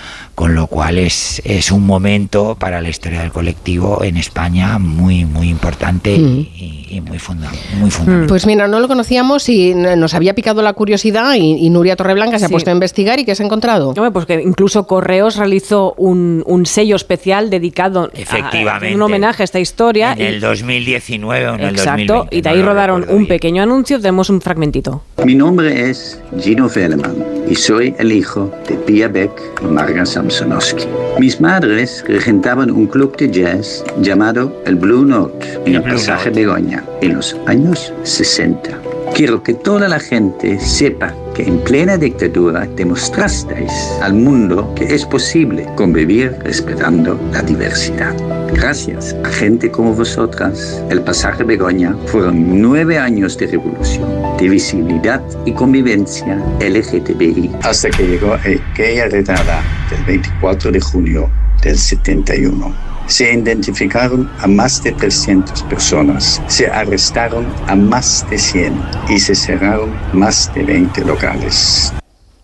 con 0.41 0.55
lo 0.55 0.69
cual 0.69 0.97
es, 0.97 1.43
es 1.45 1.71
un 1.71 1.85
momento 1.85 2.57
para 2.59 2.81
la 2.81 2.89
historia 2.89 3.21
del 3.21 3.31
colectivo 3.31 4.03
en 4.03 4.17
España 4.17 4.79
muy 4.79 5.27
muy 5.27 5.51
importante 5.51 6.13
y, 6.15 6.87
y 6.91 7.01
muy, 7.03 7.19
funda 7.19 7.51
muy 7.79 7.91
fundamental. 7.91 8.27
Pues 8.27 8.47
mira, 8.47 8.67
no 8.67 8.81
lo 8.81 8.89
conocíamos 8.89 9.47
y 9.51 9.75
nos 9.75 10.15
había 10.15 10.35
picado 10.35 10.63
la 10.63 10.73
curiosidad 10.73 11.35
y, 11.35 11.57
y 11.59 11.69
Nuria 11.69 11.95
Torreblanca 11.95 12.39
se 12.39 12.47
ha 12.47 12.49
puesto 12.49 12.71
a 12.71 12.73
investigar 12.73 13.19
y 13.21 13.27
¿qué 13.27 13.35
se 13.35 13.43
ha 13.43 13.47
encontrado? 13.47 13.91
Hombre, 13.91 14.11
pues 14.13 14.25
que 14.25 14.41
incluso 14.41 14.87
Correos 14.87 15.37
realizó 15.37 15.93
un, 15.99 16.43
un 16.47 16.65
sello 16.65 16.97
especial 16.97 17.51
dedicado 17.51 18.05
a- 18.05 18.19
Efectivamente. 18.19 18.89
en 18.89 18.95
un 18.95 19.03
homenaje 19.03 19.43
a 19.43 19.45
esta 19.45 19.61
historia. 19.61 20.15
En 20.15 20.23
el 20.23 20.41
2019 20.41 21.49
o 21.49 21.55
en 21.57 21.61
el 21.61 21.69
Exacto, 21.75 22.15
2020. 22.31 22.37
y 22.37 22.41
de 22.41 22.49
no 22.51 22.57
ahí 22.57 22.63
rodaron 22.63 23.03
un 23.11 23.17
bien. 23.19 23.29
pequeño 23.29 23.63
anuncio, 23.63 24.01
tenemos 24.01 24.31
un 24.31 24.41
fragmentito. 24.41 25.03
Mi 25.23 25.35
nombre 25.35 25.91
es 25.91 26.19
Gino 26.41 26.67
Veleman 26.75 27.15
y 27.47 27.55
soy 27.57 27.95
el 27.99 28.11
hijo 28.13 28.51
de 28.67 28.77
Pia 28.77 29.09
Beck 29.09 29.33
y 29.63 29.67
Marga 29.67 30.07
Samsonowski. 30.31 30.87
Mis 31.19 31.41
madres 31.41 32.05
regentaban 32.07 32.71
un 32.71 32.87
club 32.87 33.17
de 33.17 33.31
jazz 33.31 33.85
llamado 34.01 34.63
el 34.65 34.77
Blue 34.77 35.05
Note 35.05 35.61
en 35.67 35.75
el 35.75 35.83
pasaje 35.83 36.31
Begoña 36.31 36.85
en 37.01 37.17
los 37.17 37.37
años 37.47 37.93
60. 38.05 38.71
Quiero 39.15 39.43
que 39.43 39.55
toda 39.55 39.89
la 39.89 39.99
gente 39.99 40.59
sepa 40.61 41.13
que 41.35 41.43
en 41.43 41.59
plena 41.59 41.97
dictadura 41.97 42.67
demostrasteis 42.77 43.73
al 44.03 44.15
mundo 44.15 44.73
que 44.77 44.95
es 44.95 45.05
posible 45.05 45.67
convivir 45.77 46.37
respetando 46.45 47.19
la 47.33 47.43
diversidad. 47.43 48.15
Gracias 48.55 49.17
a 49.25 49.29
gente 49.29 49.71
como 49.71 49.95
vosotras, 49.95 50.83
el 50.91 51.03
pasaje 51.03 51.45
Begoña 51.45 51.97
fueron 52.07 52.61
nueve 52.61 52.99
años 52.99 53.39
de 53.39 53.47
revolución, 53.47 54.09
de 54.39 54.49
visibilidad 54.49 55.23
y 55.45 55.53
convivencia 55.53 56.37
LGTBI. 56.61 57.51
Hasta 57.63 57.91
que 57.91 58.07
llegó 58.07 58.35
aquella 58.35 59.07
redada 59.09 59.63
del 59.91 60.05
24 60.05 60.73
de 60.73 60.81
junio 60.81 61.31
del 61.63 61.79
71. 61.79 62.75
Se 63.07 63.33
identificaron 63.33 64.31
a 64.41 64.47
más 64.47 64.83
de 64.83 64.93
300 64.93 65.63
personas, 65.65 66.41
se 66.47 66.67
arrestaron 66.69 67.47
a 67.67 67.75
más 67.75 68.25
de 68.31 68.39
100 68.39 68.75
y 69.09 69.19
se 69.19 69.35
cerraron 69.35 69.91
más 70.13 70.53
de 70.55 70.63
20 70.63 71.05
locales. 71.05 71.93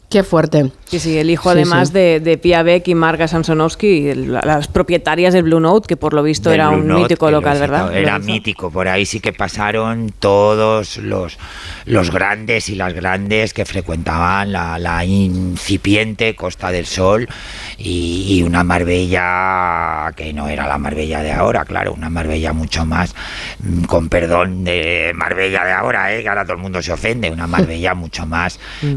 Qué 0.08 0.22
fuerte. 0.22 0.70
Sí, 0.84 1.00
sí, 1.00 1.18
el 1.18 1.30
hijo 1.30 1.50
Sí, 1.50 1.56
además 1.58 1.88
sí. 1.88 1.94
De, 1.94 2.20
de 2.20 2.38
Pia 2.38 2.62
Beck 2.62 2.86
y 2.86 2.94
Marga 2.94 3.26
Samsonowski, 3.26 4.08
el- 4.08 4.32
las 4.32 4.68
propietarias 4.68 5.34
del 5.34 5.42
Blue 5.42 5.58
Note, 5.58 5.88
que 5.88 5.96
por 5.96 6.14
lo 6.14 6.22
visto 6.22 6.48
Del 6.50 6.60
era 6.60 6.68
Blue 6.68 6.78
un 6.78 6.86
Note, 6.88 7.02
mítico 7.02 7.30
local, 7.32 7.58
¿verdad? 7.58 7.92
Era 7.96 8.18
mítico, 8.20 8.70
por 8.70 8.86
ahí 8.86 9.04
sí 9.04 9.18
que 9.18 9.32
pasaron 9.32 10.12
todos 10.20 10.98
los, 10.98 11.38
los 11.86 12.10
grandes 12.12 12.68
y 12.68 12.76
las 12.76 12.92
grandes 12.94 13.52
que 13.52 13.64
frecuentaban 13.64 14.52
la, 14.52 14.78
la 14.78 15.04
incipiente 15.04 16.36
Costa 16.36 16.70
del 16.70 16.86
Sol 16.86 17.28
y, 17.76 18.26
y 18.38 18.42
una 18.44 18.62
Marbella 18.62 20.12
que 20.16 20.32
no 20.32 20.48
era 20.48 20.66
la 20.68 20.78
Marbella 20.78 21.22
de 21.22 21.32
ahora, 21.32 21.64
claro, 21.64 21.92
una 21.94 22.10
Marbella 22.10 22.52
mucho 22.52 22.86
más, 22.86 23.14
mm, 23.58 23.84
con 23.84 24.08
perdón 24.08 24.64
de 24.64 25.12
Marbella 25.14 25.64
de 25.64 25.72
ahora, 25.72 26.14
¿eh? 26.14 26.22
que 26.22 26.28
ahora 26.28 26.44
todo 26.44 26.54
el 26.56 26.62
mundo 26.62 26.80
se 26.80 26.92
ofende, 26.92 27.30
una 27.30 27.46
Marbella 27.46 27.94
mucho 27.94 28.24
más 28.26 28.58
Mm. 28.82 28.96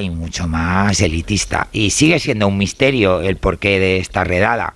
Y 0.00 0.10
mucho 0.10 0.48
más 0.48 1.00
elitista. 1.00 1.68
Y 1.72 1.90
sigue 1.90 2.18
siendo 2.18 2.48
un 2.48 2.58
misterio 2.58 3.20
el 3.20 3.36
porqué 3.36 3.78
de 3.78 3.98
esta 3.98 4.24
redada. 4.24 4.74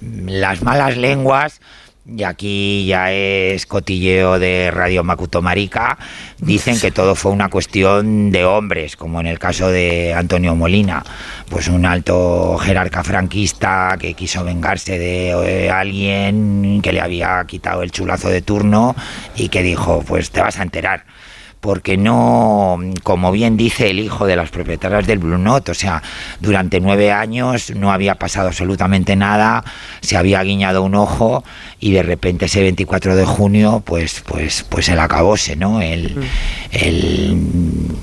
Las 0.00 0.62
malas 0.62 0.96
lenguas, 0.96 1.60
y 2.06 2.24
aquí 2.24 2.86
ya 2.86 3.12
es 3.12 3.66
cotilleo 3.66 4.38
de 4.38 4.70
Radio 4.70 5.04
Macuto 5.04 5.42
Marica, 5.42 5.98
dicen 6.38 6.80
que 6.80 6.90
todo 6.90 7.14
fue 7.14 7.32
una 7.32 7.50
cuestión 7.50 8.30
de 8.30 8.44
hombres, 8.44 8.96
como 8.96 9.20
en 9.20 9.26
el 9.26 9.38
caso 9.38 9.68
de 9.68 10.14
Antonio 10.14 10.54
Molina, 10.54 11.04
pues 11.48 11.68
un 11.68 11.86
alto 11.86 12.58
jerarca 12.58 13.04
franquista 13.04 13.96
que 14.00 14.14
quiso 14.14 14.44
vengarse 14.44 14.98
de 14.98 15.30
eh, 15.30 15.70
alguien 15.70 16.80
que 16.82 16.92
le 16.92 17.00
había 17.00 17.44
quitado 17.46 17.82
el 17.82 17.92
chulazo 17.92 18.28
de 18.28 18.42
turno 18.42 18.96
y 19.36 19.48
que 19.48 19.62
dijo, 19.62 20.02
pues 20.06 20.30
te 20.30 20.40
vas 20.40 20.58
a 20.58 20.62
enterar 20.62 21.04
porque 21.60 21.96
no, 21.96 22.78
como 23.02 23.32
bien 23.32 23.56
dice 23.56 23.90
el 23.90 23.98
hijo 23.98 24.26
de 24.26 24.36
las 24.36 24.50
propietarias 24.50 25.06
del 25.06 25.18
Blue 25.18 25.38
Note, 25.38 25.72
o 25.72 25.74
sea, 25.74 26.02
durante 26.40 26.80
nueve 26.80 27.12
años 27.12 27.70
no 27.76 27.92
había 27.92 28.14
pasado 28.14 28.48
absolutamente 28.48 29.14
nada, 29.14 29.62
se 30.00 30.16
había 30.16 30.42
guiñado 30.42 30.82
un 30.82 30.94
ojo 30.94 31.44
y 31.78 31.92
de 31.92 32.02
repente 32.02 32.46
ese 32.46 32.62
24 32.62 33.14
de 33.14 33.24
junio, 33.26 33.82
pues, 33.84 34.22
pues, 34.26 34.64
pues 34.68 34.88
el 34.88 34.98
acabose, 34.98 35.54
¿no? 35.56 35.82
El, 35.82 36.16
el, 36.72 37.30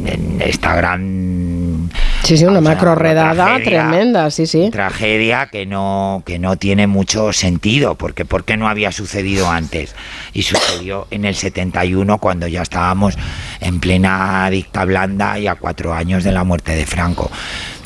en 0.05 0.41
esta 0.41 0.75
gran 0.75 1.89
Sí, 2.23 2.37
sí, 2.37 2.45
una 2.45 2.59
macro 2.59 2.93
redada 2.95 3.33
tragedia, 3.33 3.87
tremenda, 3.87 4.31
sí, 4.31 4.47
sí. 4.47 4.69
tragedia 4.69 5.47
que 5.47 5.65
no 5.65 6.23
que 6.25 6.39
no 6.39 6.57
tiene 6.57 6.85
mucho 6.85 7.31
sentido 7.31 7.95
porque 7.95 8.25
¿por 8.25 8.43
qué 8.43 8.57
no 8.57 8.67
había 8.67 8.91
sucedido 8.91 9.49
antes 9.49 9.95
y 10.33 10.43
sucedió 10.43 11.07
en 11.09 11.23
el 11.23 11.35
71 11.35 12.17
cuando 12.17 12.47
ya 12.47 12.63
estábamos 12.63 13.17
en 13.59 13.79
plena 13.79 14.49
dicta 14.49 14.85
blanda 14.85 15.37
y 15.39 15.47
a 15.47 15.55
cuatro 15.55 15.93
años 15.93 16.23
de 16.23 16.31
la 16.31 16.43
muerte 16.43 16.75
de 16.75 16.85
Franco. 16.85 17.29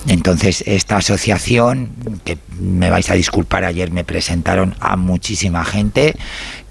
Entonces 0.08 0.64
esta 0.66 0.98
asociación 0.98 1.92
que 2.26 2.38
me 2.60 2.90
vais 2.90 3.10
a 3.12 3.14
disculpar 3.14 3.64
ayer 3.66 3.92
me 3.92 4.04
presentaron 4.04 4.76
a 4.80 4.96
muchísima 4.96 5.64
gente 5.64 6.16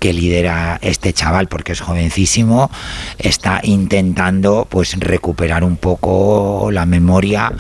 que 0.00 0.12
lidera 0.12 0.78
este 0.82 1.12
chaval 1.12 1.46
porque 1.46 1.72
es 1.72 1.80
jovencísimo 1.80 2.70
está 3.18 3.60
intentando 3.62 4.66
pues 4.68 4.98
recuperar 4.98 5.62
un 5.62 5.76
poco 5.76 6.70
la 6.72 6.86
memoria 6.86 7.52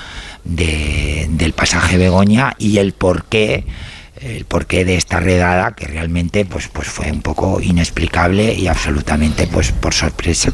de- 0.42 1.28
del 1.30 1.52
pasaje 1.52 1.98
Begoña 1.98 2.54
y 2.58 2.78
el 2.78 2.92
porqué 2.92 3.64
el 4.20 4.44
porqué 4.44 4.84
de 4.84 4.96
esta 4.96 5.18
redada 5.18 5.72
que 5.72 5.86
realmente 5.86 6.44
pues 6.44 6.68
pues 6.68 6.88
fue 6.88 7.10
un 7.10 7.22
poco 7.22 7.58
inexplicable 7.60 8.52
y 8.54 8.66
absolutamente 8.68 9.46
pues 9.46 9.72
por 9.72 9.94
sorpresa 9.94 10.52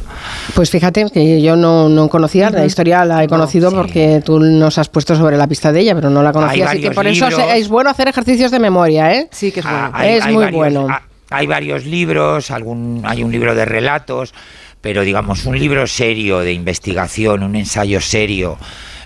Pues 0.55 0.71
fíjate 0.71 1.07
que 1.13 1.43
yo 1.43 1.57
no, 1.57 1.89
no 1.89 2.09
conocía, 2.09 2.51
la 2.51 2.65
historia 2.65 3.05
la 3.05 3.25
he 3.25 3.29
conocido 3.29 3.73
porque 3.73 4.23
tú 4.25 4.39
nos 4.39 4.79
has 4.79 4.89
puesto 4.89 5.17
sobre 5.17 5.37
la 5.37 5.49
pista 5.49 5.73
de 5.73 5.81
ella, 5.81 5.95
pero 5.97 6.11
no 6.11 6.23
la 6.23 6.33
conocía, 6.33 6.69
así 6.71 6.81
que 6.81 6.93
por 6.93 7.07
eso 7.09 7.29
libros. 7.29 7.45
es 7.55 7.69
bueno 7.69 7.91
hacer 7.91 8.07
ejercicios 8.07 8.51
de 8.53 8.61
memoria, 8.61 9.13
¿eh? 9.15 9.29
Sí, 9.33 9.51
que 9.51 9.61
es 9.61 9.67
Ah, 9.67 9.91
hay- 9.93 10.15
es 10.15 10.25
hay 10.25 10.33
muy 10.35 10.45
varios- 10.45 10.57
bueno. 10.59 10.87
ah, 10.89 11.03
Hay 11.31 11.49
varios 11.49 11.85
libros, 11.85 12.53
algún, 12.53 13.03
hay 13.05 13.25
un 13.25 13.33
libro 13.33 13.57
de 13.57 13.65
relatos, 13.65 14.33
pero 14.81 15.03
digamos 15.03 15.45
un 15.45 15.59
libro 15.59 15.85
serio 15.89 16.39
de 16.39 16.53
investigación, 16.53 17.43
un 17.43 17.57
ensayo 17.57 18.01
serio. 18.01 18.59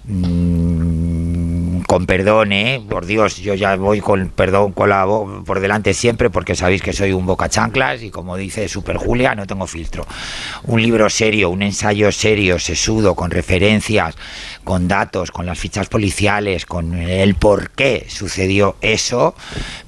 mm, 0.05 0.90
con 1.91 2.07
perdón, 2.07 2.53
¿eh? 2.53 2.81
por 2.89 3.05
Dios, 3.05 3.39
yo 3.39 3.55
ya 3.55 3.75
voy 3.75 4.01
con 4.01 4.29
perdón 4.29 4.71
con 4.71 4.91
la 4.91 5.05
por 5.45 5.59
delante 5.59 5.93
siempre 5.93 6.31
porque 6.31 6.55
sabéis 6.55 6.83
que 6.83 6.93
soy 6.93 7.13
un 7.13 7.27
boca 7.27 7.49
chanclas 7.49 8.05
y 8.05 8.11
como 8.11 8.37
dice 8.37 8.69
Super 8.69 8.97
Julia, 8.97 9.35
no 9.35 9.45
tengo 9.45 9.67
filtro. 9.67 10.07
Un 10.69 10.81
libro 10.81 11.11
serio, 11.11 11.51
un 11.51 11.63
ensayo 11.63 12.13
serio, 12.13 12.61
sesudo, 12.61 13.17
con 13.17 13.33
referencias, 13.33 14.15
con 14.63 14.87
datos, 14.87 15.33
con 15.33 15.47
las 15.47 15.59
fichas 15.59 15.89
policiales, 15.89 16.65
con 16.65 16.95
el 16.95 17.35
por 17.35 17.71
qué 17.71 18.07
sucedió 18.09 18.77
eso, 18.83 19.35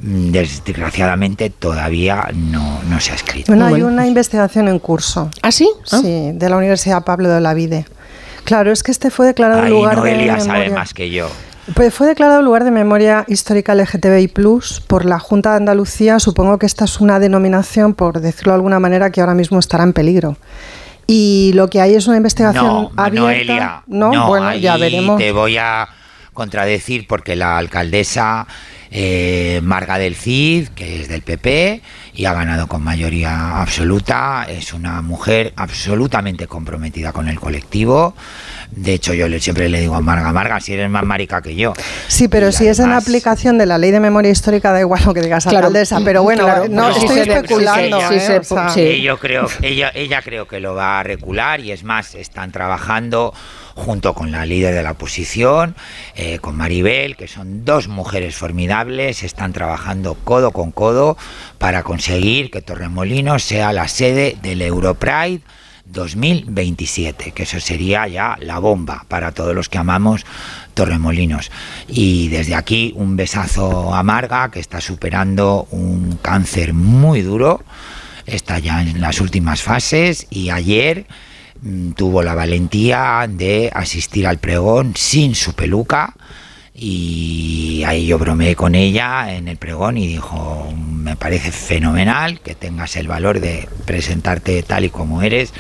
mm, 0.01 0.33
desgraciadamente 0.33 1.51
todavía 1.51 2.31
no, 2.35 2.83
no 2.83 2.99
se 2.99 3.13
ha 3.13 3.15
escrito. 3.15 3.53
Bueno, 3.53 3.67
hay 3.67 3.83
una 3.83 4.09
investigación 4.09 4.67
en 4.67 4.81
curso. 4.81 5.31
¿Ah, 5.41 5.53
sí? 5.53 5.71
Sí, 5.85 6.33
de 6.35 6.49
la 6.49 6.57
Universidad 6.57 7.05
Pablo 7.05 7.29
de 7.29 7.41
la 7.41 7.55
Vide. 7.55 7.85
Claro, 8.43 8.73
es 8.73 8.83
que 8.83 8.91
este 8.91 9.13
fue 9.13 9.27
declarado 9.27 9.63
Ahí 9.63 9.71
lugar 9.71 9.99
Noelia 9.99 10.35
de 10.35 10.41
sabe 10.41 10.59
memoria. 10.59 10.75
más 10.75 10.95
que 10.95 11.09
yo. 11.09 11.29
Pues 11.75 11.95
fue 11.95 12.09
declarado 12.09 12.43
lugar 12.43 12.65
de 12.65 12.73
memoria 12.73 13.25
histórica 13.29 13.75
LGTBI 13.75 14.29
Plus 14.29 14.81
por 14.81 15.05
la 15.05 15.21
Junta 15.21 15.51
de 15.51 15.57
Andalucía. 15.59 16.19
Supongo 16.19 16.59
que 16.59 16.67
esta 16.67 16.87
es 16.87 17.01
una 17.01 17.21
denominación, 17.21 17.95
por 17.95 18.21
decirlo 18.21 18.53
de 18.53 18.57
alguna 18.57 18.81
manera, 18.81 19.11
que 19.11 19.21
ahora 19.21 19.35
mismo 19.35 19.61
estará 19.61 19.85
en 19.85 19.93
peligro. 19.93 20.37
Y 21.07 21.53
lo 21.55 21.71
que 21.71 21.81
hay 21.81 21.95
es 21.95 22.09
una 22.09 22.17
investigación 22.17 22.65
No, 22.67 22.91
abierta. 22.97 23.21
Noelia, 23.21 23.83
no, 23.87 24.27
bueno, 24.27 24.55
ya 24.57 24.77
veremos. 24.77 25.19
Te 25.19 25.31
voy 25.31 25.57
a 25.57 25.89
contradecir 26.33 27.07
porque 27.07 27.37
la 27.37 27.59
alcaldesa 27.59 28.47
eh, 28.91 29.61
Marga 29.63 29.99
del 29.99 30.17
Cid, 30.17 30.69
que 30.69 31.03
es 31.03 31.09
del 31.09 31.23
PP, 31.23 31.81
y 32.15 32.27
ha 32.27 32.35
ganado 32.35 32.67
con 32.67 32.83
mayoría 32.83 33.61
absoluta. 33.61 34.45
Es 34.49 34.73
una 34.73 35.01
mujer 35.03 35.53
absolutamente 35.57 36.47
comprometida 36.47 37.13
con 37.13 37.29
el 37.29 37.41
colectivo. 37.41 38.15
De 38.71 38.95
hecho, 38.95 39.15
yo 39.15 39.29
le, 39.29 39.41
siempre 39.41 39.69
le 39.69 39.81
digo 39.81 39.95
a 39.95 40.01
Marga, 40.01 40.33
Marga, 40.33 40.61
si 40.61 40.73
eres 40.75 40.89
más 40.91 41.05
marica 41.05 41.41
que 41.43 41.55
yo. 41.55 41.73
Sí, 42.09 42.29
pero 42.29 42.53
si 42.53 42.67
es 42.69 42.79
en 42.81 42.93
aplicación 42.93 43.59
de 43.59 43.67
la 43.67 43.77
ley 43.79 43.91
de 43.91 44.01
memoria 44.01 44.31
histórica, 44.31 44.73
da 44.73 44.81
igual 44.81 45.03
lo 45.05 45.15
que 45.15 45.21
digas 45.21 45.45
Claro. 45.45 45.59
alcaldesa. 45.59 46.01
Pero 46.05 46.23
bueno, 46.23 46.45
Claro, 46.45 46.67
no 46.69 46.89
estoy 46.91 47.09
se 47.09 47.23
especulando. 47.23 48.01
sí 48.01 48.07
se- 48.07 48.09
sí 48.09 48.15
¿eh? 48.17 48.27
se- 48.27 48.39
O 48.39 48.43
sea, 48.59 48.69
sí. 48.71 48.81
Y 48.81 49.03
yo 49.03 49.19
creo, 49.19 49.49
ella, 49.63 49.91
ella 49.95 50.23
creo 50.23 50.47
que 50.47 50.61
lo 50.61 50.75
va 50.75 51.01
a 51.01 51.03
recular 51.03 51.61
y 51.61 51.73
es 51.73 51.83
más, 51.85 52.15
están 52.15 52.51
trabajando 52.53 53.35
junto 53.75 54.15
con 54.15 54.31
la 54.31 54.47
líder 54.47 54.75
de 54.75 54.83
la 54.83 54.93
oposición, 54.93 55.75
eh, 56.15 56.39
con 56.39 56.57
Maribel, 56.57 57.17
que 57.17 57.29
son 57.29 57.65
dos 57.65 57.89
mujeres 57.89 58.37
formidables, 58.37 59.23
están 59.23 59.53
trabajando 59.53 60.15
codo 60.15 60.51
con 60.51 60.71
codo 60.71 61.17
para 61.59 61.83
conseguir 61.83 62.51
que 62.51 62.63
Torremolinos 62.63 63.43
sea 63.43 63.73
la 63.73 63.89
sede 63.89 64.37
del 64.43 64.63
Europride 64.63 65.43
2027, 65.93 67.33
que 67.33 67.43
eso 67.43 67.61
sería 67.61 68.07
ya 68.07 68.37
la 68.41 68.59
bomba 68.59 69.05
para 69.09 69.33
todos 69.33 69.55
los 69.55 69.69
que 69.69 69.79
amamos 69.79 70.25
Torremolinos. 70.75 71.51
Y 71.89 72.29
desde 72.29 72.55
aquí 72.55 72.93
un 72.97 73.17
besazo 73.17 73.95
a 73.95 74.03
Marga, 74.03 74.51
que 74.51 74.61
está 74.61 74.81
superando 74.81 75.67
un 75.71 76.19
cáncer 76.23 76.73
muy 76.73 77.23
duro, 77.23 77.63
está 78.27 78.59
ya 78.59 78.81
en 78.83 79.01
las 79.01 79.21
últimas 79.21 79.63
fases 79.63 80.27
y 80.31 80.51
ayer 80.51 81.07
tuvo 81.95 82.23
la 82.23 82.35
valentía 82.35 83.27
de 83.29 83.71
asistir 83.73 84.27
al 84.27 84.39
pregón 84.39 84.95
sin 84.97 85.35
su 85.35 85.55
peluca 85.55 86.15
y 86.75 87.83
ahí 87.87 88.07
yo 88.07 88.19
bromeé 88.19 88.57
con 88.57 88.75
ella 88.75 89.35
en 89.35 89.47
el 89.47 89.59
pregón 89.59 89.99
y 89.99 90.07
dijo, 90.07 90.73
me 90.75 91.17
parece 91.17 91.53
fenomenal 91.53 92.41
que 92.41 92.55
tengas 92.55 92.97
el 92.97 93.09
valor 93.09 93.41
de 93.41 93.69
presentarte 93.85 94.63
tal 94.63 94.85
y 94.85 94.91
como 94.91 95.23
eres 95.23 95.53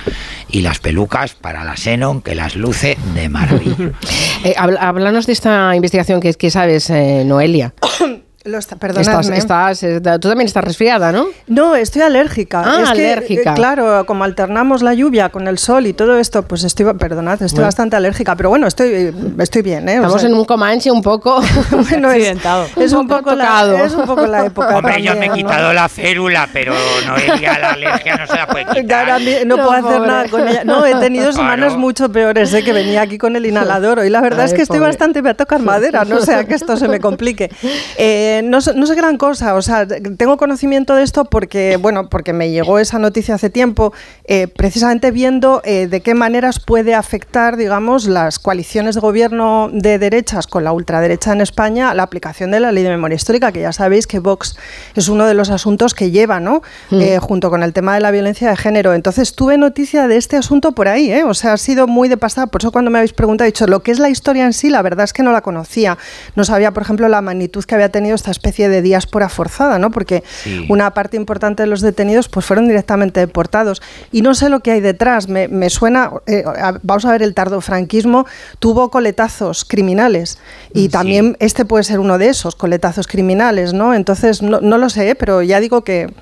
y 0.48 0.62
las 0.62 0.78
pelucas 0.78 1.34
para 1.34 1.64
la 1.64 1.76
Xenon 1.76 2.22
que 2.22 2.34
las 2.34 2.56
luce 2.56 2.96
de 3.14 3.28
maravilla. 3.28 3.92
Eh, 4.44 4.54
háblanos 4.56 5.26
de 5.26 5.34
esta 5.34 5.76
investigación 5.76 6.20
que, 6.20 6.34
que 6.34 6.50
sabes, 6.50 6.90
eh, 6.90 7.22
Noelia. 7.24 7.74
Lo 8.44 8.58
está, 8.58 8.74
Estás, 8.74 8.94
perdonadme. 8.96 9.36
estás, 9.38 9.82
eh, 9.84 10.00
tú 10.00 10.28
también 10.28 10.46
estás 10.48 10.64
resfriada, 10.64 11.12
¿no? 11.12 11.26
No, 11.46 11.76
estoy 11.76 12.02
alérgica. 12.02 12.62
Ah, 12.66 12.80
Es 12.82 12.90
alérgica. 12.90 13.52
eh, 13.52 13.54
claro, 13.54 14.04
como 14.04 14.24
alternamos 14.24 14.82
la 14.82 14.94
lluvia 14.94 15.28
con 15.28 15.46
el 15.46 15.58
sol 15.58 15.86
y 15.86 15.92
todo 15.92 16.18
esto, 16.18 16.42
pues 16.42 16.64
estoy, 16.64 16.92
perdonad, 16.94 17.34
estoy 17.34 17.50
Bueno. 17.58 17.66
bastante 17.68 17.94
alérgica, 17.94 18.34
pero 18.34 18.48
bueno, 18.48 18.66
estoy, 18.66 19.14
estoy 19.38 19.62
bien, 19.62 19.88
¿eh? 19.88 19.92
O 19.92 20.02
Estamos 20.02 20.20
sea, 20.22 20.28
en 20.30 20.34
un 20.36 20.44
Comanche 20.44 20.90
un 20.90 21.02
poco 21.02 21.40
bueno, 21.88 22.10
es, 22.10 22.34
es 22.78 22.92
un 22.92 23.06
poco 23.06 23.32
la, 23.36 23.84
es 23.84 23.94
un 23.94 24.06
poco 24.06 24.26
la 24.26 24.46
época 24.46 24.76
Hombre, 24.78 25.00
yo 25.00 25.14
me 25.14 25.26
he 25.26 25.28
¿no? 25.28 25.34
quitado 25.34 25.72
la 25.72 25.88
férula, 25.88 26.48
pero 26.52 26.74
Noelia 27.06 27.58
la 27.60 27.70
alergia 27.74 28.16
no 28.16 28.26
se 28.26 28.34
la 28.34 28.48
puede 28.48 28.64
quitar. 28.74 28.86
Claro, 28.86 29.24
no, 29.46 29.56
No, 29.56 29.66
puedo 29.68 29.88
hacer 29.88 30.00
nada 30.00 30.28
con 30.28 30.48
ella. 30.48 30.64
No, 30.64 30.84
he 30.84 30.96
tenido 30.96 31.26
Claro. 31.30 31.36
semanas 31.36 31.76
mucho 31.76 32.10
peores, 32.10 32.52
¿eh? 32.54 32.64
que 32.64 32.72
venía 32.72 33.02
aquí 33.02 33.18
con 33.18 33.36
el 33.36 33.46
inhalador. 33.52 34.04
Y 34.04 34.10
la 34.10 34.20
verdad 34.20 34.40
Ay, 34.40 34.46
es 34.46 34.54
que 34.54 34.62
estoy 34.62 34.80
bastante, 34.80 35.22
me 35.22 35.30
a 35.30 35.34
tocar 35.34 35.60
madera, 35.60 36.04
no 36.04 36.20
sea 36.20 36.42
que 36.44 36.54
esto 36.54 36.76
se 36.76 36.88
me 36.88 36.98
complique. 36.98 37.48
Eh, 37.96 38.30
no, 38.42 38.60
sé- 38.60 38.74
no 38.74 38.86
sé 38.86 38.94
gran 38.94 39.18
cosa, 39.18 39.54
o 39.54 39.62
sea, 39.62 39.86
tengo 39.86 40.36
conocimiento 40.36 40.94
de 40.94 41.02
esto 41.02 41.24
porque, 41.26 41.76
bueno, 41.76 42.08
porque 42.08 42.32
me 42.32 42.50
llegó 42.50 42.78
esa 42.78 42.98
noticia 42.98 43.34
hace 43.34 43.50
tiempo, 43.50 43.92
eh, 44.24 44.46
precisamente 44.46 45.10
viendo 45.10 45.60
eh, 45.64 45.88
de 45.88 46.00
qué 46.00 46.14
maneras 46.14 46.60
puede 46.60 46.94
afectar, 46.94 47.56
digamos, 47.56 48.06
las 48.06 48.38
coaliciones 48.38 48.94
de 48.94 49.00
gobierno 49.00 49.68
de 49.72 49.98
derechas 49.98 50.46
con 50.46 50.64
la 50.64 50.72
ultraderecha 50.72 51.32
en 51.32 51.40
España 51.40 51.90
a 51.90 51.94
la 51.94 52.04
aplicación 52.04 52.52
de 52.52 52.60
la 52.60 52.70
ley 52.72 52.84
de 52.84 52.90
memoria 52.90 53.16
histórica, 53.16 53.50
que 53.52 53.60
ya 53.60 53.72
sabéis 53.72 54.06
que 54.06 54.20
Vox 54.20 54.56
es 54.94 55.08
uno 55.08 55.26
de 55.26 55.34
los 55.34 55.50
asuntos 55.50 55.94
que 55.94 56.10
lleva, 56.10 56.38
¿no? 56.40 56.62
Eh, 56.92 57.18
junto 57.18 57.50
con 57.50 57.62
el 57.62 57.72
tema 57.72 57.94
de 57.94 58.00
la 58.00 58.10
violencia 58.12 58.48
de 58.48 58.56
género. 58.56 58.94
Entonces 58.94 59.34
tuve 59.34 59.58
noticia 59.58 60.06
de 60.06 60.16
este 60.16 60.36
asunto 60.36 60.72
por 60.72 60.86
ahí, 60.86 61.10
¿eh? 61.12 61.24
O 61.24 61.34
sea, 61.34 61.54
ha 61.54 61.56
sido 61.56 61.86
muy 61.88 62.08
de 62.08 62.16
pasada. 62.16 62.46
Por 62.46 62.60
eso 62.62 62.70
cuando 62.70 62.90
me 62.90 62.98
habéis 62.98 63.12
preguntado, 63.12 63.46
he 63.46 63.50
dicho, 63.52 63.66
lo 63.66 63.82
que 63.82 63.90
es 63.90 63.98
la 63.98 64.08
historia 64.08 64.44
en 64.44 64.52
sí, 64.52 64.70
la 64.70 64.82
verdad 64.82 65.04
es 65.04 65.12
que 65.12 65.22
no 65.22 65.32
la 65.32 65.40
conocía. 65.40 65.98
No 66.36 66.44
sabía, 66.44 66.70
por 66.70 66.82
ejemplo, 66.84 67.08
la 67.08 67.20
magnitud 67.22 67.64
que 67.64 67.74
había 67.74 67.88
tenido 67.88 68.14
esta 68.22 68.30
especie 68.30 68.68
de 68.68 68.82
diáspora 68.82 69.28
forzada, 69.28 69.78
¿no? 69.80 69.90
Porque 69.90 70.22
Sí. 70.44 70.64
una 70.68 70.94
parte 70.94 71.16
importante 71.16 71.64
de 71.64 71.66
los 71.66 71.80
detenidos 71.80 72.28
pues 72.28 72.46
fueron 72.46 72.68
directamente 72.68 73.18
deportados. 73.18 73.82
Y 74.12 74.22
no 74.22 74.34
sé 74.34 74.48
lo 74.48 74.60
que 74.60 74.70
hay 74.70 74.80
detrás. 74.80 75.28
Me, 75.28 75.48
me 75.48 75.68
suena, 75.70 76.10
eh, 76.26 76.44
vamos 76.82 77.04
a 77.04 77.10
ver, 77.10 77.22
el 77.22 77.34
tardofranquismo 77.34 78.24
tuvo 78.60 78.90
coletazos 78.90 79.64
criminales 79.64 80.38
y 80.72 80.88
también 80.88 81.36
este 81.40 81.64
puede 81.64 81.82
ser 81.84 81.98
uno 81.98 82.16
de 82.18 82.28
esos 82.28 82.54
coletazos 82.54 83.08
criminales, 83.08 83.72
¿no? 83.72 83.92
Entonces, 83.92 84.40
no, 84.40 84.60
no 84.60 84.78
lo 84.78 84.88
sé, 84.88 85.10
¿eh? 85.10 85.14
pero 85.16 85.42
ya 85.42 85.58
digo 85.58 85.82
que, 85.82 86.12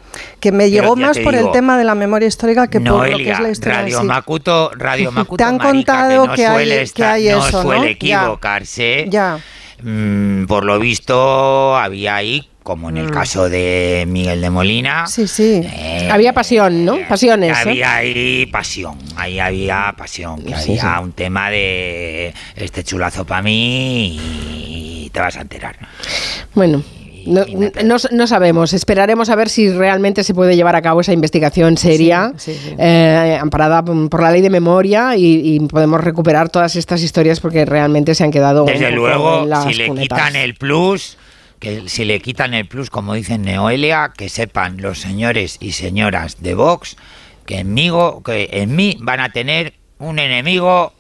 que 0.41 0.53
me 0.53 0.65
Pero 0.65 0.71
llegó 0.71 0.97
ya 0.97 1.07
más 1.09 1.19
por 1.19 1.35
el 1.35 1.41
digo, 1.41 1.53
tema 1.53 1.77
de 1.77 1.85
la 1.85 1.95
memoria 1.95 2.27
histórica 2.29 2.69
que 2.69 2.81
por 2.81 3.09
lo 3.11 3.17
que 3.19 3.31
es 3.31 3.41
la 3.41 3.51
historia 3.51 3.83
Radio 3.83 4.01
sí. 4.01 4.07
Macuto, 4.07 4.71
Radio 4.75 5.13
Macuto 5.13 5.37
Te 5.37 5.45
han 5.45 5.59
marica, 5.59 5.93
contado 6.09 6.23
que 6.23 6.29
no 6.29 6.35
que 6.35 6.47
hay- 6.47 6.55
suele 6.55 6.77
que 6.77 6.83
estar- 6.83 7.13
hay 7.13 7.29
eso, 7.29 7.41
¿no? 7.53 7.63
suele 7.63 7.97
Ya. 8.01 8.23
equivocarse. 8.23 9.07
Ya. 9.11 9.39
Mm, 9.83 10.47
por 10.47 10.65
lo 10.65 10.79
visto 10.79 11.77
había 11.77 12.17
ahí, 12.17 12.49
como 12.63 12.91
en 12.91 12.97
el 12.99 13.11
caso 13.11 13.49
de 13.49 14.05
Miguel 14.09 14.41
de 14.41 14.51
Molina, 14.51 15.07
Sí, 15.07 15.27
sí. 15.27 15.63
Había 16.11 16.33
pasión, 16.33 16.85
¿no? 16.85 16.99
Pasiones. 17.09 17.57
¿eh? 17.57 17.61
había 17.71 17.95
ahí 17.97 18.47
pasión, 18.47 18.99
ahí 19.17 19.39
había 19.41 19.95
pasión, 19.97 20.43
que 20.43 20.55
Sí, 20.57 20.73
había 20.79 20.97
sí. 20.99 21.03
un 21.03 21.13
tema 21.13 21.51
de 21.51 22.35
este 22.57 22.85
chulazo 22.85 23.25
para 23.25 23.43
mí 23.43 24.19
y 25.05 25.11
te 25.11 25.21
vas 25.21 25.37
a 25.37 25.41
enterar. 25.41 25.77
Bueno. 26.55 26.83
No, 27.27 27.45
no- 27.85 27.97
no 28.11 28.27
sabemos, 28.27 28.73
esperaremos 28.73 29.29
a 29.31 29.37
ver 29.37 29.49
si 29.49 29.71
realmente 29.71 30.25
se 30.25 30.35
puede 30.35 30.57
llevar 30.57 30.77
a 30.77 30.83
cabo 30.83 31.01
esa 31.01 31.13
investigación 31.13 31.77
seria, 31.77 32.33
Sí, 32.37 32.53
sí, 32.55 32.61
sí. 32.71 32.75
eh, 32.79 33.39
amparada 33.41 33.85
por 33.85 34.23
la 34.23 34.31
ley 34.33 34.41
de 34.43 34.51
memoria 34.51 35.17
y, 35.17 35.41
y 35.57 35.61
podemos 35.61 36.03
recuperar 36.03 36.49
todas 36.49 36.77
estas 36.77 37.03
historias 37.03 37.41
porque 37.41 37.65
realmente 37.65 38.15
se 38.15 38.25
han 38.25 38.31
quedado 38.31 38.65
Desde 38.65 38.91
luego, 38.91 39.43
en 39.43 39.51
las 39.51 39.65
si 39.65 39.75
le 39.75 39.87
cunetas. 39.89 40.19
quitan 40.19 40.37
el 40.37 40.55
plus, 40.55 41.17
que 41.59 41.89
si 41.89 42.05
le 42.05 42.21
quitan 42.21 42.55
el 42.55 42.67
plus, 42.67 42.91
como 42.91 43.15
dicen 43.15 43.43
Neoelia, 43.43 44.13
que 44.17 44.29
sepan 44.29 44.81
los 44.81 44.99
señores 44.99 45.57
y 45.61 45.73
señoras 45.73 46.41
de 46.41 46.55
Vox 46.55 46.97
que 47.47 47.59
en, 47.59 47.75
que 48.25 48.49
en 48.53 48.77
mí 48.77 48.97
van 49.01 49.21
a 49.21 49.31
tener 49.31 49.75
un 49.99 50.19
enemigo 50.19 50.93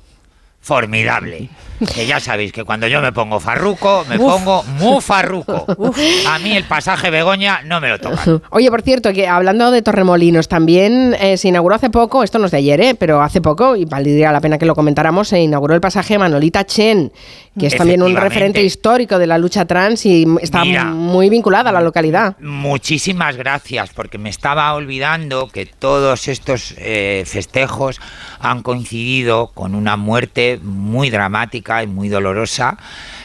formidable. 0.60 1.48
Que 1.94 2.06
ya 2.06 2.20
sabéis 2.20 2.52
que 2.52 2.64
cuando 2.64 2.86
yo 2.86 3.00
me 3.00 3.12
pongo 3.12 3.40
farruco, 3.40 4.04
me 4.08 4.16
Uf. 4.18 4.32
pongo 4.32 4.62
muy 4.64 5.00
farruco. 5.00 5.64
A 6.28 6.38
mí 6.38 6.56
el 6.56 6.64
pasaje 6.64 7.10
Begoña 7.10 7.62
no 7.62 7.80
me 7.80 7.88
lo 7.88 7.98
toca. 7.98 8.40
Oye, 8.50 8.70
por 8.70 8.82
cierto, 8.82 9.12
que 9.12 9.26
hablando 9.26 9.70
de 9.70 9.82
Torremolinos, 9.82 10.48
también 10.48 11.16
eh, 11.18 11.36
se 11.36 11.48
inauguró 11.48 11.74
hace 11.74 11.90
poco, 11.90 12.22
esto 12.22 12.38
no 12.38 12.46
es 12.46 12.50
de 12.50 12.58
ayer, 12.58 12.80
eh, 12.80 12.94
pero 12.94 13.22
hace 13.22 13.40
poco, 13.40 13.76
y 13.76 13.84
valdría 13.84 14.32
la 14.32 14.40
pena 14.40 14.58
que 14.58 14.66
lo 14.66 14.74
comentáramos, 14.74 15.28
se 15.28 15.40
inauguró 15.40 15.74
el 15.74 15.80
pasaje 15.80 16.18
Manolita 16.18 16.64
Chen, 16.64 17.12
que 17.58 17.66
es 17.66 17.76
también 17.76 18.02
un 18.02 18.14
referente 18.14 18.62
histórico 18.62 19.18
de 19.18 19.26
la 19.26 19.38
lucha 19.38 19.64
trans 19.64 20.06
y 20.06 20.26
está 20.40 20.64
Mira. 20.64 20.84
muy 20.84 21.28
vinculada 21.28 21.70
a 21.70 21.72
la 21.72 21.80
localidad. 21.80 22.36
Muchísimas 22.40 23.36
gracias, 23.36 23.90
porque 23.90 24.18
me 24.18 24.30
estaba 24.30 24.72
olvidando 24.74 25.48
que 25.48 25.66
todos 25.66 26.28
estos 26.28 26.74
eh, 26.78 27.24
festejos 27.26 28.00
han 28.38 28.62
coincidido 28.62 29.50
con 29.52 29.74
una 29.74 29.96
muerte 29.96 30.58
muy 30.62 31.10
dramática 31.10 31.69
y 31.82 31.86
muy 31.86 32.08
dolorosa, 32.08 32.76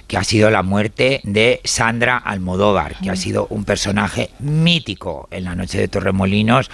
que 0.07 0.17
ha 0.17 0.23
sido 0.23 0.51
la 0.51 0.61
muerte 0.61 1.19
de 1.23 1.61
Sandra 1.63 2.17
Almodóvar, 2.17 2.95
que 3.01 3.09
ha 3.09 3.15
sido 3.15 3.47
un 3.49 3.65
personaje 3.65 4.29
mítico 4.39 5.27
en 5.31 5.45
la 5.45 5.55
noche 5.55 5.79
de 5.79 5.87
Torremolinos 5.87 6.69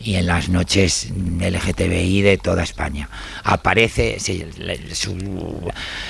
y 0.00 0.16
en 0.16 0.26
las 0.26 0.48
noches 0.48 1.12
LGTBI 1.38 2.22
de 2.22 2.38
toda 2.38 2.64
España. 2.64 3.08
Aparece, 3.44 4.18
sí, 4.18 4.44
le- 4.58 4.94
su, 4.96 5.16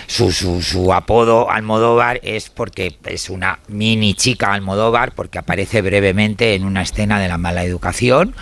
su, 0.07 0.33
su- 0.33 0.63
su 0.63 0.95
apodo 0.95 1.51
Almodóvar 1.51 2.21
es 2.23 2.49
porque 2.49 2.97
es 3.05 3.29
una 3.29 3.59
mini 3.69 4.15
chica 4.15 4.55
Almodóvar, 4.55 5.13
porque 5.15 5.39
aparece 5.39 5.83
brevemente 5.83 6.55
en 6.55 6.65
una 6.65 6.81
escena 6.81 7.21
de 7.21 7.29
la 7.29 7.37
mala 7.37 7.65
educación 7.65 8.35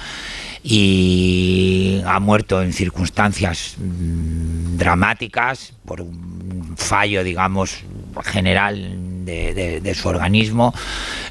y 0.62 2.02
ha 2.06 2.20
muerto 2.20 2.62
en 2.62 2.72
circunstancias 2.72 3.74
mm, 3.78 4.76
dramáticas 4.76 5.72
por 5.84 6.00
un 6.00 6.74
fallo, 6.76 7.22
digamos, 7.24 7.78
general 8.24 9.24
de, 9.24 9.54
de- 9.54 9.80
de 9.80 9.94
su 9.94 10.08
organismo. 10.08 10.74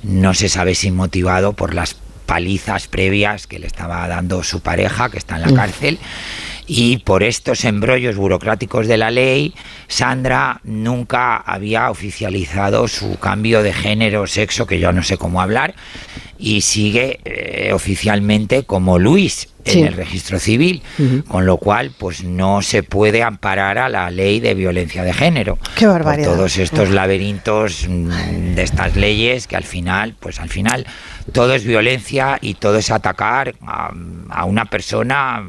No 0.04 0.34
se 0.34 0.50
sabe 0.50 0.76
si 0.76 0.92
motivado 0.92 1.54
por 1.54 1.74
las 1.74 1.96
palizas 2.26 2.88
previas 2.88 3.48
que 3.48 3.60
le 3.60 3.68
estaba 3.68 4.08
dando 4.08 4.44
su 4.44 4.62
pareja, 4.62 5.10
que 5.10 5.18
está 5.18 5.36
en 5.38 5.42
la 5.42 5.48
Mm. 5.50 5.56
Y 6.72 6.98
por 6.98 7.24
estos 7.24 7.66
embrollos 7.66 8.16
burocráticos 8.16 8.86
de 8.88 8.98
la 8.98 9.10
ley, 9.10 9.56
Sandra 9.88 10.62
nunca 10.64 11.38
había 11.38 11.90
oficializado 11.90 12.88
su 12.88 13.18
cambio 13.18 13.64
de 13.64 13.74
género, 13.74 14.28
sexo, 14.28 14.68
que 14.68 14.80
yo 14.80 14.91
no 14.91 15.02
sé 15.02 15.18
cómo 15.18 15.41
hablar, 15.41 15.74
y 16.38 16.62
sigue 16.62 17.20
eh, 17.26 17.72
oficialmente 17.74 18.64
como 18.66 19.00
Luis 19.00 19.50
en 19.66 19.74
Sí. 19.74 19.82
el 19.82 19.94
registro 19.94 20.40
civil, 20.40 20.82
con 21.28 21.46
lo 21.46 21.58
cual 21.58 21.91
pues 21.98 22.24
no 22.24 22.62
se 22.62 22.82
puede 22.84 23.24
amparar 23.24 23.78
a 23.78 23.90
la 23.90 24.10
ley 24.10 24.40
de 24.40 24.54
violencia 24.54 25.04
de 25.04 25.14
género. 25.14 25.58
Qué 25.76 25.86
barbaridad. 25.88 26.28
Por 26.30 26.38
todos 26.38 26.58
estos 26.58 26.91
laberintos 26.91 27.86
mm, 27.90 28.54
de 28.56 28.64
estas 28.64 28.96
leyes 28.96 29.48
que 29.48 29.56
al 29.58 29.64
final, 29.66 30.16
pues 30.20 30.40
al 30.40 30.50
final 30.50 30.86
todo 31.34 31.54
es 31.56 31.66
violencia 31.66 32.38
y 32.41 32.54
todo 32.56 32.78
es 32.78 32.90
atacar 32.90 33.54
a, 33.66 33.91
a 34.30 34.46
una 34.46 34.66
persona 34.66 35.44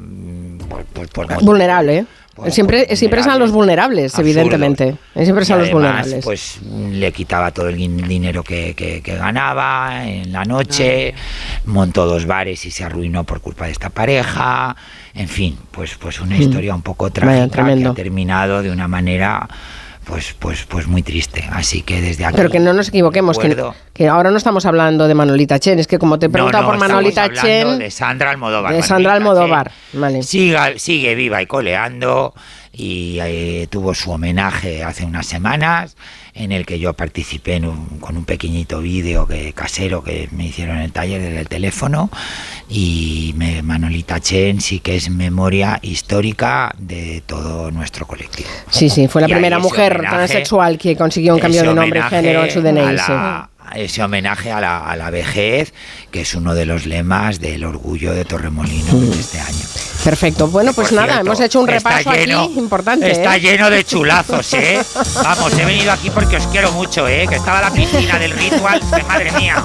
pues, 0.71 0.87
pues, 0.93 1.09
por 1.09 1.25
motivos 1.27 1.45
Vulnerable, 1.45 1.99
¿eh? 1.99 2.05
Siempre, 2.49 2.97
siempre 2.97 3.23
son 3.23 3.39
los 3.39 3.51
vulnerables, 3.51 4.15
Absurdo. 4.15 4.31
evidentemente. 4.31 4.97
Siempre 5.15 5.45
son 5.45 5.59
los 5.59 5.71
vulnerables. 5.71 6.25
pues 6.25 6.59
le 6.63 7.13
quitaba 7.13 7.51
todo 7.51 7.69
el 7.69 7.77
dinero 7.77 8.43
que, 8.43 8.73
que- 8.75 9.03
que 9.03 9.17
ganaba 9.17 10.09
en 10.09 10.33
la 10.33 10.45
noche, 10.47 11.13
montó 11.67 12.07
dos 12.07 12.25
bares 12.25 12.65
y 12.65 12.71
se 12.71 12.83
arruinó 12.85 13.25
por 13.25 13.43
culpa 13.43 13.67
de 13.67 13.73
esta 13.73 13.91
pareja. 13.91 14.75
En 15.13 15.29
fin, 15.29 15.59
pues, 15.71 15.97
pues 15.97 16.19
una 16.21 16.37
Mm. 16.37 16.41
historia 16.41 16.75
un 16.75 16.81
poco 16.83 17.11
Vaya, 17.11 17.47
trágica 17.49 17.75
que 17.77 17.87
ha 17.89 17.93
terminado 17.95 18.63
de 18.63 18.71
una 18.71 18.89
manera 18.89 19.47
pues, 20.05 20.35
pues, 20.39 20.65
pues 20.65 20.87
muy 20.87 21.03
triste. 21.03 21.45
Así 21.53 21.83
que 21.83 22.01
desde 22.01 22.25
aquí. 22.25 22.37
Pero 22.37 22.51
que 22.51 22.59
no 22.59 22.73
nos 22.73 22.89
equivoquemos, 22.89 23.39
que, 23.93 24.09
ahora 24.09 24.31
no 24.31 24.37
estamos 24.37 24.67
hablando 24.67 25.07
de 25.07 25.15
Manolita 25.15 25.59
Chen, 25.59 25.79
es 25.79 25.87
que 25.87 25.99
como 25.99 26.19
te 26.19 26.27
he 26.27 26.29
No, 26.29 26.51
por 26.51 26.79
Manolita 26.79 27.33
Chen, 27.33 27.79
de 27.79 27.91
Sandra 27.91 28.31
Almodóvar. 28.31 28.73
de 28.75 28.83
Sandra 28.83 29.15
Almodóvar. 29.15 29.71
Vale. 29.93 30.23
Siga- 30.23 30.79
sigue 30.79 31.15
viva 31.15 31.43
y 31.43 31.47
coleando 31.47 32.35
y 32.73 33.19
eh, 33.21 33.67
tuvo 33.69 33.95
su 33.95 34.11
homenaje 34.13 34.85
hace 34.85 35.05
unas 35.05 35.27
semanas 35.27 35.97
en 36.35 36.53
el 36.53 36.65
que 36.67 36.79
yo 36.79 36.93
participé 36.95 37.57
en 37.57 37.65
un- 37.65 37.99
con 37.99 38.17
un 38.17 38.25
pequeñito 38.25 38.81
vídeo 38.81 39.27
que, 39.27 39.53
casero 39.53 40.05
que 40.05 40.29
me 40.31 40.47
hicieron 40.47 40.77
en 40.77 40.83
el 40.83 40.93
taller 40.93 41.21
del 41.21 41.49
teléfono 41.49 42.11
y 42.69 43.35
me- 43.37 43.63
Manolita 43.63 44.21
Chen 44.21 44.61
sí 44.61 44.79
que 44.81 44.97
es 44.97 45.11
memoria 45.11 45.79
histórica 45.83 46.73
de 46.79 47.23
todo 47.27 47.71
nuestro 47.73 48.07
colectivo. 48.07 48.49
Sí, 48.71 48.89
sí, 48.89 49.09
fue 49.09 49.23
la 49.23 49.29
Y 49.29 49.33
primera 49.33 49.59
mujer 49.59 49.97
homenaje- 49.99 50.09
transexual 50.17 50.79
que 50.79 50.97
consiguió 50.97 51.35
un 51.35 51.41
cambio 51.41 51.63
de 51.63 51.75
nombre 51.75 52.01
y 52.01 52.03
género 52.05 52.45
en 52.45 52.51
su 52.51 52.61
a 52.61 52.63
DNI. 52.63 52.99
sí. 52.99 53.13
Ese 53.77 54.03
homenaje 54.03 54.51
a 54.51 54.61
la, 54.61 54.79
a 54.79 54.97
la 54.97 55.11
vejez, 55.11 55.73
que 56.11 56.23
es 56.23 56.35
uno 56.35 56.55
de 56.55 56.67
los 56.67 56.87
lemas 56.87 57.39
del 57.41 57.63
orgullo 57.65 58.13
de 58.13 58.25
Torremolinos 58.25 58.93
Mm. 58.95 59.11
de 59.11 59.21
este 59.21 59.39
año. 59.39 59.59
Perfecto. 60.05 60.49
Bueno, 60.49 60.73
pues 60.73 60.89
Por 60.89 60.97
nada, 60.97 61.13
cierto, 61.15 61.27
hemos 61.27 61.41
hecho 61.41 61.61
un 61.61 61.69
está 61.69 61.91
repaso 61.99 62.11
lleno- 62.17 62.45
aquí 62.45 62.59
importante. 62.59 63.11
Está 63.11 63.37
¿eh? 63.37 63.41
lleno 63.41 63.69
de 63.71 63.85
chulazos, 63.85 64.55
¿eh? 64.55 64.81
Vamos, 65.23 65.53
he 65.59 65.65
venido 65.65 65.93
aquí 65.93 66.11
porque 66.11 66.37
os 66.37 66.47
quiero 66.47 66.73
mucho, 66.73 67.07
¿eh? 67.07 67.27
Que 67.29 67.37
estaba 67.37 67.61
la 67.61 67.71
piscina 67.71 68.19
del 68.19 68.33
ritual, 68.33 68.81
que 68.95 69.03
madre 69.05 69.31
mía, 69.33 69.63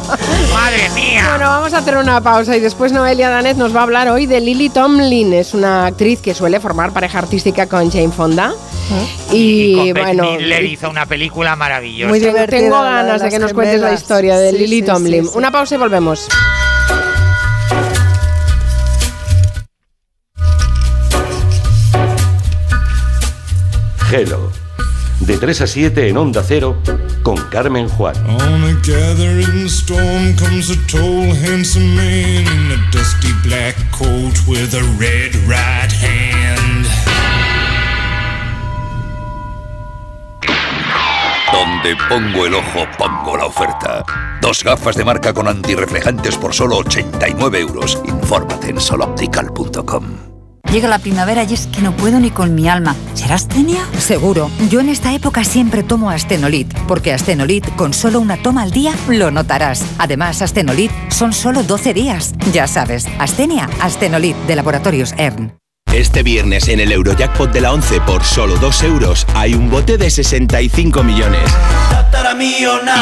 madre 0.53 0.90
mía. 0.90 1.26
Bueno, 1.30 1.45
vamos 1.49 1.74
a 1.74 1.78
hacer 1.78 1.95
una 1.98 2.20
pausa 2.22 2.56
y 2.56 2.60
después 2.60 2.91
Noelia 2.91 3.30
Danet 3.30 3.56
nos 3.57 3.74
va 3.74 3.80
a 3.80 3.84
hablar 3.84 4.10
hoy 4.10 4.26
de 4.26 4.41
Lily 4.41 4.70
Tomlin. 4.70 5.34
Es 5.34 5.53
una 5.53 5.86
actriz 5.86 6.22
que 6.22 6.34
suele 6.34 6.60
formar 6.60 6.91
pareja 6.91 7.20
artística 7.20 7.68
con 7.68 7.90
Jane 7.90 8.12
Fonda. 8.12 8.53
Y, 9.32 9.76
Con 9.76 9.86
Bette 9.94 10.02
bueno, 10.02 10.32
Midler 10.34 10.64
hizo 10.66 10.90
una 10.90 11.06
película 11.06 11.56
maravillosa. 11.56 12.10
Muy 12.10 12.20
divertida, 12.20 12.60
tengo 12.60 12.82
ganas 12.82 13.22
de 13.22 13.30
que 13.30 13.40
nos 13.40 13.53
cuentes 13.53 13.80
la 13.82 13.94
historia 13.94 14.38
de 14.38 14.52
Lily 14.52 14.82
Tomlin. 14.84 15.30
Una 15.34 15.49
pausa 15.49 15.76
y 15.76 15.78
volvemos. 15.78 16.28
Hello. 24.11 24.52
De 25.19 25.38
3 25.38 25.61
a 25.61 25.68
7 25.68 26.10
en 26.10 26.18
Onda 26.18 26.44
Cero 26.44 26.77
con 27.23 27.38
Carmen 27.49 27.90
Juan. 27.90 28.15
On 28.27 28.64
a 28.64 28.73
gathering 28.86 29.68
storm 29.68 30.36
comes 30.36 30.69
a 30.69 30.76
tall, 30.88 31.34
handsome 31.34 31.95
man 31.95 32.45
in 32.45 32.72
a 32.72 32.91
dusty 32.91 33.34
black 33.44 33.76
coat 33.91 34.36
with 34.48 34.76
a 34.76 34.84
red 34.99 35.34
right 35.48 35.91
hand. 35.91 36.86
Donde 41.52 41.95
pongo 42.07 42.45
el 42.45 42.53
ojo, 42.53 42.86
pongo 42.98 43.38
la 43.38 43.45
oferta. 43.45 44.06
Dos 44.40 44.64
gafas 44.64 44.95
de 44.95 45.03
marca 45.03 45.34
con 45.34 45.48
antirreflejantes 45.48 46.38
por 46.38 46.53
solo 46.53 46.77
89 46.77 47.60
euros. 47.60 47.99
Infórmate 48.06 48.69
en 48.69 48.80
soloptical.com. 48.80 50.35
Llega 50.76 50.89
la 50.89 50.99
primavera 50.99 51.45
y 51.45 51.53
es 51.53 51.68
que 51.68 51.80
no 51.80 51.95
puedo 51.95 52.19
ni 52.19 52.31
con 52.31 52.53
mi 52.53 52.68
alma. 52.68 52.97
¿Será 53.14 53.35
astenia? 53.35 53.88
Seguro. 53.97 54.52
Yo 54.69 54.81
en 54.81 54.89
esta 54.89 55.14
época 55.14 55.45
siempre 55.45 55.84
tomo 55.84 56.10
Astenolit, 56.10 56.68
porque 56.85 57.14
Astenolit 57.14 57.65
con 57.77 57.93
solo 57.93 58.19
una 58.19 58.35
toma 58.35 58.64
al 58.64 58.72
día 58.72 58.93
lo 59.07 59.31
notarás. 59.31 59.85
Además, 59.99 60.41
Astenolit 60.41 60.91
son 61.07 61.31
solo 61.31 61.64
12 61.64 61.93
días. 61.93 62.34
Ya 62.52 62.68
sabes, 62.68 63.07
Astenia, 63.19 63.69
Astenolit 63.80 64.35
de 64.47 64.56
Laboratorios 64.57 65.14
ERN. 65.18 65.57
Este 65.93 66.23
viernes 66.23 66.68
en 66.68 66.81
el 66.81 66.91
Eurojackpot 66.91 67.53
de 67.53 67.61
la 67.61 67.72
11 67.72 68.02
por 68.02 68.26
solo 68.26 68.57
2 68.57 68.84
euros 68.84 69.26
hay 69.34 69.53
un 69.53 69.69
bote 69.69 69.97
de 69.97 70.10
65 70.10 71.03
millones. 71.06 71.39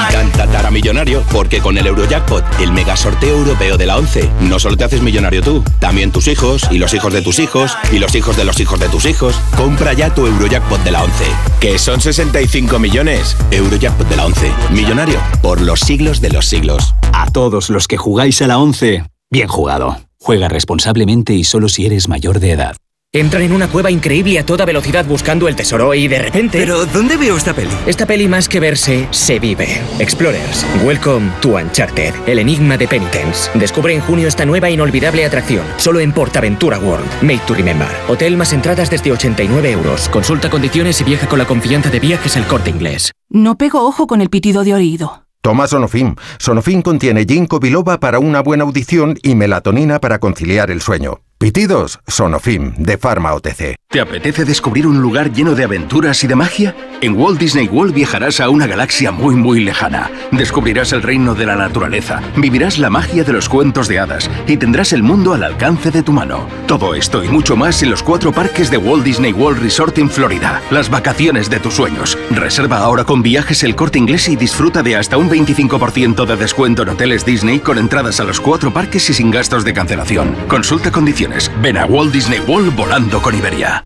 Y 0.09 0.13
tan 0.13 0.31
tatara 0.31 0.71
millonario 0.71 1.23
porque 1.31 1.59
con 1.59 1.77
el 1.77 1.87
Eurojackpot, 1.87 2.43
el 2.59 2.71
mega 2.71 2.95
sorteo 2.95 3.37
europeo 3.37 3.77
de 3.77 3.85
la 3.85 3.97
11, 3.97 4.29
no 4.41 4.59
solo 4.59 4.77
te 4.77 4.83
haces 4.83 5.01
millonario 5.01 5.41
tú, 5.41 5.63
también 5.79 6.11
tus 6.11 6.27
hijos 6.27 6.67
y 6.71 6.77
los 6.77 6.93
hijos 6.93 7.13
de 7.13 7.21
tus 7.21 7.39
hijos 7.39 7.77
y 7.91 7.99
los 7.99 8.15
hijos 8.15 8.37
de 8.37 8.45
los 8.45 8.59
hijos 8.59 8.79
de 8.79 8.89
tus 8.89 9.05
hijos. 9.05 9.39
Compra 9.55 9.93
ya 9.93 10.13
tu 10.13 10.25
Eurojackpot 10.27 10.83
de 10.83 10.91
la 10.91 11.03
11, 11.03 11.25
que 11.59 11.79
son 11.79 12.01
65 12.01 12.79
millones. 12.79 13.35
Eurojackpot 13.51 14.07
de 14.07 14.15
la 14.15 14.25
11, 14.25 14.51
millonario 14.71 15.19
por 15.41 15.61
los 15.61 15.79
siglos 15.79 16.21
de 16.21 16.29
los 16.29 16.45
siglos. 16.45 16.93
A 17.13 17.29
todos 17.31 17.69
los 17.69 17.87
que 17.87 17.97
jugáis 17.97 18.41
a 18.41 18.47
la 18.47 18.57
11, 18.57 19.03
bien 19.29 19.47
jugado. 19.47 19.97
Juega 20.19 20.47
responsablemente 20.47 21.33
y 21.33 21.43
solo 21.43 21.67
si 21.67 21.85
eres 21.85 22.07
mayor 22.07 22.39
de 22.39 22.51
edad. 22.51 22.75
Entran 23.15 23.43
en 23.43 23.53
una 23.53 23.67
cueva 23.67 23.91
increíble 23.91 24.39
a 24.39 24.43
toda 24.43 24.65
velocidad 24.65 25.05
buscando 25.05 25.47
el 25.47 25.55
tesoro 25.55 25.93
y 25.93 26.07
de 26.07 26.17
repente... 26.17 26.57
¿Pero 26.57 26.87
dónde 26.87 27.15
veo 27.15 27.37
esta 27.37 27.53
peli? 27.53 27.69
Esta 27.85 28.07
peli 28.07 28.27
más 28.27 28.49
que 28.49 28.59
verse, 28.59 29.07
se 29.11 29.37
vive. 29.37 29.67
Explorers, 29.99 30.65
welcome 30.83 31.31
to 31.39 31.49
Uncharted, 31.49 32.11
el 32.25 32.39
enigma 32.39 32.75
de 32.75 32.87
Penitence. 32.87 33.51
Descubre 33.53 33.93
en 33.93 34.01
junio 34.01 34.27
esta 34.27 34.47
nueva 34.47 34.69
e 34.69 34.71
inolvidable 34.71 35.25
atracción, 35.25 35.63
solo 35.77 35.99
en 35.99 36.11
Portaventura 36.11 36.79
World. 36.79 37.05
Made 37.21 37.41
to 37.45 37.53
remember. 37.53 37.87
Hotel 38.07 38.35
más 38.35 38.51
entradas 38.51 38.89
desde 38.89 39.11
89 39.11 39.69
euros. 39.69 40.09
Consulta 40.09 40.49
condiciones 40.49 40.99
y 41.01 41.03
viaja 41.03 41.27
con 41.27 41.37
la 41.37 41.45
confianza 41.45 41.91
de 41.91 41.99
viajes 41.99 42.35
El 42.35 42.47
Corte 42.47 42.71
Inglés. 42.71 43.11
No 43.29 43.59
pego 43.59 43.85
ojo 43.85 44.07
con 44.07 44.21
el 44.21 44.31
pitido 44.31 44.63
de 44.63 44.73
oído. 44.73 45.23
Toma 45.43 45.67
Sonofim. 45.67 46.15
Sonofim 46.39 46.81
contiene 46.81 47.25
ginkgo 47.25 47.59
biloba 47.59 47.99
para 47.99 48.17
una 48.17 48.41
buena 48.41 48.63
audición 48.63 49.19
y 49.21 49.35
melatonina 49.35 49.99
para 49.99 50.17
conciliar 50.17 50.71
el 50.71 50.81
sueño. 50.81 51.19
Pitidos, 51.43 51.99
Sonofim, 52.07 52.73
de 52.77 52.97
Pharma 52.97 53.33
OTC. 53.33 53.75
¿Te 53.89 53.99
apetece 53.99 54.45
descubrir 54.45 54.87
un 54.87 55.01
lugar 55.01 55.33
lleno 55.33 55.55
de 55.55 55.65
aventuras 55.65 56.23
y 56.23 56.27
de 56.27 56.35
magia? 56.35 56.73
En 57.01 57.19
Walt 57.19 57.37
Disney 57.37 57.67
World 57.67 57.93
viajarás 57.93 58.39
a 58.39 58.49
una 58.49 58.65
galaxia 58.65 59.11
muy 59.11 59.35
muy 59.35 59.59
lejana. 59.59 60.09
Descubrirás 60.31 60.93
el 60.93 61.01
reino 61.01 61.35
de 61.35 61.45
la 61.45 61.57
naturaleza, 61.57 62.21
vivirás 62.37 62.79
la 62.79 62.89
magia 62.89 63.25
de 63.25 63.33
los 63.33 63.49
cuentos 63.49 63.89
de 63.89 63.99
hadas 63.99 64.31
y 64.47 64.55
tendrás 64.55 64.93
el 64.93 65.03
mundo 65.03 65.33
al 65.33 65.43
alcance 65.43 65.91
de 65.91 66.01
tu 66.01 66.13
mano. 66.13 66.47
Todo 66.65 66.95
esto 66.95 67.23
y 67.25 67.27
mucho 67.27 67.57
más 67.57 67.83
en 67.83 67.91
los 67.91 68.01
cuatro 68.01 68.31
parques 68.31 68.71
de 68.71 68.77
Walt 68.77 69.03
Disney 69.03 69.33
World 69.33 69.61
Resort 69.61 69.97
en 69.97 70.09
Florida. 70.09 70.61
Las 70.71 70.89
vacaciones 70.89 71.49
de 71.49 71.59
tus 71.59 71.73
sueños. 71.73 72.17
Reserva 72.31 72.77
ahora 72.77 73.03
con 73.03 73.21
viajes 73.21 73.63
el 73.63 73.75
corte 73.75 73.99
inglés 73.99 74.29
y 74.29 74.37
disfruta 74.37 74.81
de 74.81 74.95
hasta 74.95 75.17
un 75.17 75.29
25% 75.29 76.25
de 76.25 76.37
descuento 76.37 76.83
en 76.83 76.89
hoteles 76.89 77.25
Disney 77.25 77.59
con 77.59 77.77
entradas 77.77 78.21
a 78.21 78.23
los 78.23 78.39
cuatro 78.39 78.73
parques 78.73 79.09
y 79.09 79.13
sin 79.13 79.29
gastos 79.29 79.65
de 79.65 79.73
cancelación. 79.73 80.35
Consulta 80.47 80.89
condiciones. 80.89 81.32
Ven 81.61 81.77
a 81.77 81.85
Walt 81.85 82.13
Disney 82.13 82.39
World 82.47 82.75
volando 82.75 83.21
con 83.21 83.35
Iberia. 83.35 83.83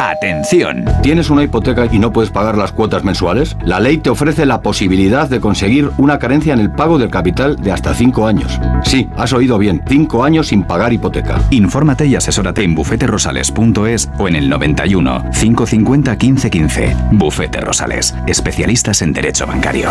Atención. 0.00 0.84
¿Tienes 1.02 1.30
una 1.30 1.42
hipoteca 1.42 1.86
y 1.90 1.98
no 1.98 2.12
puedes 2.12 2.30
pagar 2.30 2.56
las 2.56 2.72
cuotas 2.72 3.04
mensuales? 3.04 3.56
La 3.64 3.80
ley 3.80 3.98
te 3.98 4.10
ofrece 4.10 4.46
la 4.46 4.62
posibilidad 4.62 5.28
de 5.28 5.40
conseguir 5.40 5.90
una 5.98 6.18
carencia 6.18 6.52
en 6.54 6.60
el 6.60 6.70
pago 6.70 6.98
del 6.98 7.10
capital 7.10 7.56
de 7.56 7.70
hasta 7.70 7.94
5 7.94 8.26
años. 8.26 8.58
Sí, 8.82 9.06
has 9.16 9.32
oído 9.32 9.58
bien, 9.58 9.82
5 9.86 10.24
años 10.24 10.48
sin 10.48 10.62
pagar 10.62 10.92
hipoteca. 10.92 11.38
Infórmate 11.50 12.06
y 12.06 12.16
asesórate 12.16 12.62
en 12.64 12.74
bufeterosales.es 12.74 14.10
o 14.18 14.28
en 14.28 14.36
el 14.36 14.48
91 14.48 15.24
550 15.32 16.12
1515. 16.12 16.96
Bufete 17.12 17.60
Rosales, 17.60 18.14
especialistas 18.26 19.02
en 19.02 19.12
derecho 19.12 19.46
bancario. 19.46 19.90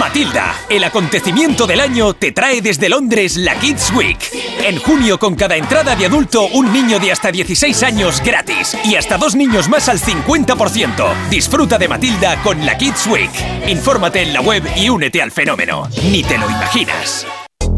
Matilda, 0.00 0.54
el 0.70 0.82
acontecimiento 0.82 1.66
del 1.66 1.78
año 1.78 2.14
te 2.14 2.32
trae 2.32 2.62
desde 2.62 2.88
Londres 2.88 3.36
la 3.36 3.54
Kids 3.56 3.92
Week. 3.92 4.18
En 4.64 4.78
junio 4.78 5.18
con 5.18 5.34
cada 5.34 5.56
entrada 5.56 5.94
de 5.94 6.06
adulto 6.06 6.46
un 6.46 6.72
niño 6.72 6.98
de 6.98 7.12
hasta 7.12 7.30
16 7.30 7.82
años 7.82 8.22
gratis 8.24 8.74
y 8.82 8.94
hasta 8.96 9.18
dos 9.18 9.34
niños 9.34 9.68
más 9.68 9.90
al 9.90 10.00
50%. 10.00 11.28
Disfruta 11.28 11.76
de 11.76 11.88
Matilda 11.88 12.42
con 12.42 12.64
la 12.64 12.78
Kids 12.78 13.06
Week. 13.08 13.30
Infórmate 13.68 14.22
en 14.22 14.32
la 14.32 14.40
web 14.40 14.64
y 14.74 14.88
únete 14.88 15.20
al 15.20 15.32
fenómeno. 15.32 15.86
Ni 16.10 16.22
te 16.22 16.38
lo 16.38 16.48
imaginas. 16.48 17.26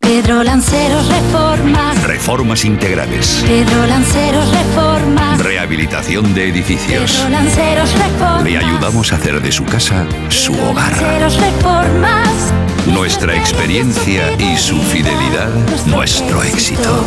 Pedro 0.00 0.42
Lanceros 0.42 1.06
Reformas. 1.08 2.02
Reformas 2.04 2.64
integrales. 2.64 3.44
Pedro 3.46 3.86
Lanceros 3.86 4.50
Reformas. 4.50 5.38
Rehabilitación 5.42 6.34
de 6.34 6.48
edificios. 6.48 7.12
Pedro 7.12 7.28
Lanceros 7.30 7.92
Reformas. 7.92 8.42
Le 8.44 8.56
ayudamos 8.56 9.12
a 9.12 9.16
hacer 9.16 9.40
de 9.42 9.52
su 9.52 9.64
casa 9.64 10.06
su 10.28 10.54
hogar. 10.54 10.92
Lanceros 10.92 11.38
Reformas. 11.38 12.52
Nuestra 12.86 13.36
experiencia 13.36 14.32
y 14.38 14.56
su 14.56 14.78
fidelidad, 14.80 15.50
nuestro 15.86 16.42
éxito. 16.42 17.04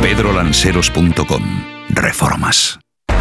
pedrolanceros.com. 0.00 1.42
Reformas. 1.88 2.78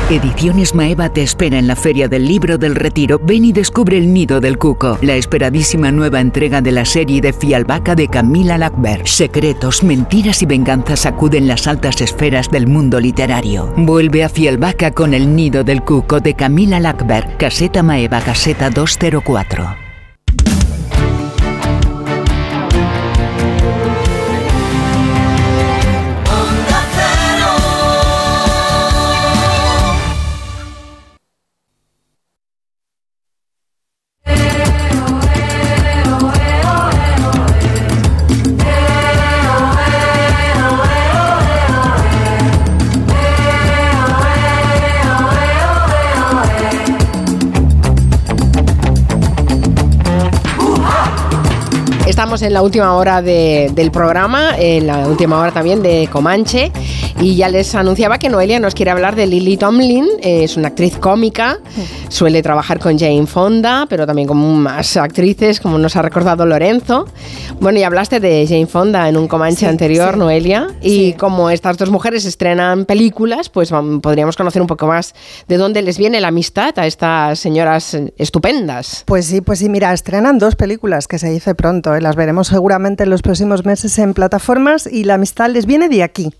Ediciones 0.09 0.73
Maeva 0.73 1.09
te 1.09 1.21
espera 1.21 1.59
en 1.59 1.67
la 1.67 1.75
Feria 1.75 2.07
del 2.07 2.27
Libro 2.27 2.57
del 2.57 2.73
Retiro. 2.73 3.19
Ven 3.23 3.45
y 3.45 3.51
descubre 3.51 3.95
El 3.99 4.11
Nido 4.11 4.41
del 4.41 4.57
Cuco, 4.57 4.97
la 5.03 5.15
esperadísima 5.15 5.91
nueva 5.91 6.19
entrega 6.19 6.61
de 6.61 6.71
la 6.71 6.83
serie 6.83 7.21
de 7.21 7.31
Fialbaca 7.31 7.93
de 7.93 8.07
Camila 8.07 8.57
Lackberg. 8.57 9.07
Secretos, 9.07 9.83
mentiras 9.83 10.41
y 10.41 10.47
venganzas 10.47 11.01
sacuden 11.01 11.47
las 11.47 11.67
altas 11.67 12.01
esferas 12.01 12.49
del 12.49 12.65
mundo 12.65 12.99
literario. 12.99 13.71
Vuelve 13.77 14.23
a 14.23 14.29
Fialbaca 14.29 14.89
con 14.89 15.13
El 15.13 15.35
Nido 15.35 15.63
del 15.63 15.83
Cuco 15.83 16.19
de 16.19 16.33
Camila 16.33 16.79
Lackberg, 16.79 17.37
caseta 17.37 17.83
Maeva, 17.83 18.19
caseta 18.19 18.71
204. 18.71 19.88
En 52.41 52.53
la 52.53 52.61
última 52.61 52.95
hora 52.95 53.21
de- 53.21 53.69
del 53.73 53.91
programa, 53.91 54.51
en 54.57 54.87
la 54.87 55.07
última 55.07 55.39
hora 55.39 55.51
también 55.51 55.81
de 55.81 56.07
Comanche, 56.11 56.71
y 57.21 57.35
ya 57.35 57.49
les 57.49 57.75
anunciaba 57.75 58.17
que 58.17 58.29
Noelia 58.29 58.59
nos 58.59 58.73
quiere 58.73 58.91
hablar 58.91 59.15
de 59.15 59.27
Lily 59.27 59.57
Tomlin, 59.57 60.07
es 60.21 60.55
una 60.55 60.69
actriz 60.69 60.97
cómica, 60.97 61.59
suele 62.07 62.41
trabajar 62.41 62.79
con 62.79 62.97
Jane 62.97 63.27
Fonda, 63.27 63.87
pero 63.89 64.07
también 64.07 64.27
con 64.27 64.37
más 64.37 64.95
actrices, 64.95 65.59
como 65.59 65.77
nos 65.77 65.97
ha 65.97 66.01
recordado 66.01 66.45
Lorenzo. 66.45 67.05
Bueno, 67.59 67.79
y 67.79 67.83
hablaste 67.83 68.21
de 68.21 68.45
Jane 68.47 68.67
Fonda 68.67 69.09
en 69.09 69.17
un 69.17 69.27
Comanche 69.27 69.59
Sí, 69.59 69.65
anterior, 69.65 70.13
sí. 70.13 70.19
Noelia, 70.19 70.67
y 70.81 71.13
como 71.13 71.49
estas 71.49 71.77
dos 71.77 71.89
mujeres 71.89 72.23
estrenan 72.23 72.85
películas, 72.85 73.49
pues 73.49 73.71
podríamos 74.01 74.37
conocer 74.37 74.61
un 74.61 74.67
poco 74.67 74.87
más 74.87 75.13
de 75.47 75.57
dónde 75.57 75.81
les 75.81 75.97
viene 75.97 76.21
la 76.21 76.29
amistad 76.29 76.77
a 76.79 76.87
estas 76.87 77.39
señoras 77.39 77.97
estupendas. 78.17 79.03
Pues 79.05 79.25
sí, 79.25 79.41
pues 79.41 79.59
sí, 79.59 79.67
mira, 79.67 79.91
estrenan 79.91 80.39
dos 80.39 80.55
películas 80.55 81.07
que 81.07 81.19
se 81.19 81.29
dice 81.29 81.53
pronto, 81.53 81.93
¿eh? 81.95 82.01
las 82.01 82.15
veremos 82.15 82.47
seguramente 82.47 83.03
en 83.03 83.09
los 83.09 83.21
próximos 83.21 83.65
meses 83.65 83.99
en 83.99 84.13
plataformas 84.13 84.87
y 84.87 85.03
la 85.03 85.15
amistad 85.15 85.49
les 85.49 85.65
viene 85.65 85.89
de 85.89 86.03
aquí. 86.03 86.31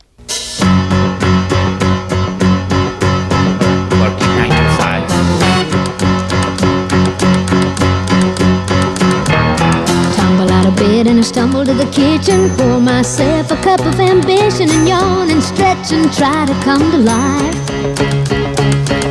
And 11.08 11.20
I 11.20 11.22
stumble 11.22 11.66
to 11.66 11.74
the 11.74 11.90
kitchen. 11.92 12.50
Pour 12.58 12.80
myself 12.80 13.52
a 13.52 13.56
cup 13.58 13.80
of 13.82 14.00
ambition 14.00 14.70
and 14.70 14.88
yawn 14.88 15.30
and 15.30 15.42
stretch 15.42 15.92
and 15.92 16.12
try 16.14 16.46
to 16.46 16.54
come 16.64 16.92
to 16.92 16.98
life. 16.98 18.39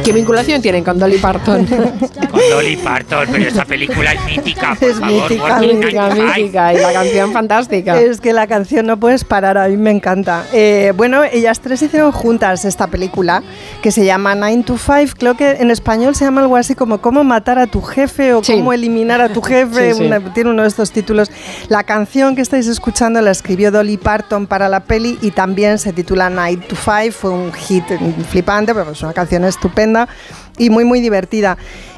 ¿Qué 0.08 0.14
vinculación 0.14 0.62
tienen 0.62 0.82
con 0.84 0.98
Dolly 0.98 1.18
Parton? 1.18 1.66
Con 2.30 2.40
Dolly 2.50 2.76
Parton, 2.76 3.26
pero 3.30 3.46
esa 3.48 3.64
película 3.66 4.12
es 4.12 4.24
mítica, 4.24 4.74
por 4.78 4.88
Es 4.88 4.98
favor. 4.98 5.30
mítica, 5.30 5.58
mítica, 5.60 6.08
95. 6.08 6.34
mítica, 6.38 6.72
y 6.74 6.78
la 6.78 6.92
canción 6.94 7.32
fantástica. 7.32 8.00
Es 8.00 8.20
que 8.20 8.32
la 8.32 8.46
canción 8.46 8.86
no 8.86 8.98
puedes 8.98 9.24
parar, 9.24 9.56
a 9.58 9.68
mí 9.68 9.76
me 9.76 9.90
encanta. 9.90 10.44
Eh, 10.52 10.92
bueno, 10.96 11.22
ellas 11.24 11.60
tres 11.60 11.82
hicieron 11.82 12.12
juntas 12.12 12.64
esta 12.64 12.86
película 12.86 13.42
que 13.82 13.90
se 13.92 14.04
llama 14.04 14.34
9 14.34 14.62
to 14.66 14.78
5. 14.78 15.14
Creo 15.18 15.36
que 15.36 15.52
en 15.52 15.70
español 15.70 16.14
se 16.14 16.24
llama 16.24 16.40
algo 16.42 16.56
así 16.56 16.74
como 16.74 16.98
Cómo 17.00 17.22
matar 17.24 17.58
a 17.58 17.66
tu 17.66 17.80
jefe 17.82 18.32
o 18.34 18.42
Cómo 18.42 18.72
eliminar 18.72 19.20
a 19.20 19.28
tu 19.28 19.42
jefe. 19.42 19.92
Sí, 19.92 19.98
sí. 19.98 20.06
una- 20.06 20.20
tiene 20.34 20.50
uno 20.50 20.62
de 20.62 20.68
estos 20.68 20.90
títulos. 20.90 21.30
La 21.68 21.82
canción 21.84 22.34
que 22.34 22.42
estáis 22.42 22.66
escuchando 22.66 23.20
la 23.20 23.30
escribió 23.30 23.70
Dolly 23.70 23.96
Parton 23.98 24.46
para 24.46 24.68
la 24.68 24.80
peli 24.80 25.18
y 25.22 25.30
también 25.32 25.78
se 25.78 25.92
titula 25.92 26.28
9 26.30 26.62
to 26.68 26.76
5. 26.76 27.12
Fue 27.12 27.30
un 27.30 27.52
hit 27.52 27.84
flipante, 28.30 28.74
pero 28.74 28.90
es 28.92 29.02
una 29.02 29.12
canción 29.14 29.44
estupenda 29.44 29.97
y 30.58 30.68
muy, 30.68 30.84
muy 30.84 31.00
divertida. 31.00 31.56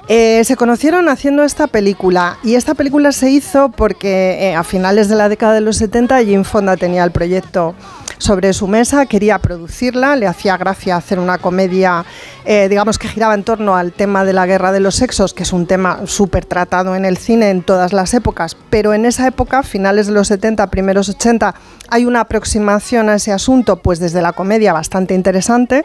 Eh, 0.09 0.43
se 0.45 0.57
conocieron 0.57 1.09
haciendo 1.09 1.45
esta 1.45 1.67
película 1.67 2.39
y 2.43 2.55
esta 2.55 2.75
película 2.75 3.13
se 3.13 3.31
hizo 3.31 3.71
porque 3.71 4.49
eh, 4.49 4.57
a 4.57 4.65
finales 4.65 5.09
de 5.09 5.17
la 5.17 5.29
década 5.29 5.55
de 5.55 5.61
los 5.61 5.77
70 5.77 6.25
Jim 6.25 6.45
Fonda 6.45 6.77
tenía 6.77 7.05
el 7.05 7.13
proyecto 7.13 7.75
sobre 8.21 8.53
su 8.53 8.67
mesa, 8.67 9.07
quería 9.07 9.39
producirla, 9.39 10.15
le 10.15 10.27
hacía 10.27 10.57
gracia 10.57 10.97
hacer 10.97 11.19
una 11.19 11.39
comedia, 11.39 12.05
eh, 12.45 12.69
digamos 12.69 12.99
que 12.99 13.09
giraba 13.09 13.35
en 13.35 13.45
torno 13.45 13.77
al 13.77 13.93
tema 13.93 14.25
de 14.25 14.35
la 14.35 14.47
guerra 14.47 14.73
de 14.73 14.81
los 14.81 14.95
sexos, 14.95 15.33
que 15.33 15.43
es 15.43 15.53
un 15.53 15.67
tema 15.67 16.01
súper 16.05 16.45
tratado 16.45 16.95
en 16.95 17.07
el 17.07 17.17
cine 17.17 17.49
en 17.49 17.63
todas 17.63 17.93
las 17.93 18.13
épocas, 18.13 18.57
pero 18.69 18.93
en 18.93 19.07
esa 19.07 19.27
época, 19.27 19.63
finales 19.63 20.07
de 20.07 20.13
los 20.13 20.29
70, 20.29 20.67
primeros 20.69 21.09
80, 21.09 21.55
hay 21.89 22.05
una 22.05 22.21
aproximación 22.21 23.09
a 23.09 23.15
ese 23.15 23.33
asunto, 23.33 23.77
pues 23.77 23.99
desde 24.01 24.21
la 24.21 24.33
comedia 24.33 24.73
bastante 24.73 25.15
interesante. 25.15 25.85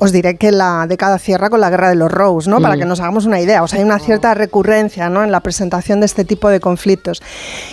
Os 0.00 0.12
diré 0.12 0.36
que 0.36 0.50
la 0.50 0.86
década 0.88 1.18
cierra 1.18 1.50
con 1.50 1.60
la 1.60 1.70
guerra 1.70 1.88
de 1.88 1.94
los 1.94 2.10
Rose, 2.10 2.50
¿no? 2.50 2.60
Para 2.60 2.74
Mm. 2.76 2.78
que 2.80 2.84
nos 2.84 3.00
hagamos 3.00 3.26
una 3.26 3.40
idea. 3.40 3.62
O 3.62 3.68
sea, 3.68 3.78
hay 3.78 3.84
una 3.84 3.98
cierta 3.98 4.34
recurrencia 4.34 5.08
¿no? 5.08 5.22
en 5.22 5.30
la 5.30 5.40
presentación 5.40 6.00
de 6.00 6.06
este 6.06 6.24
tipo 6.24 6.48
de 6.48 6.60
conflictos. 6.60 7.22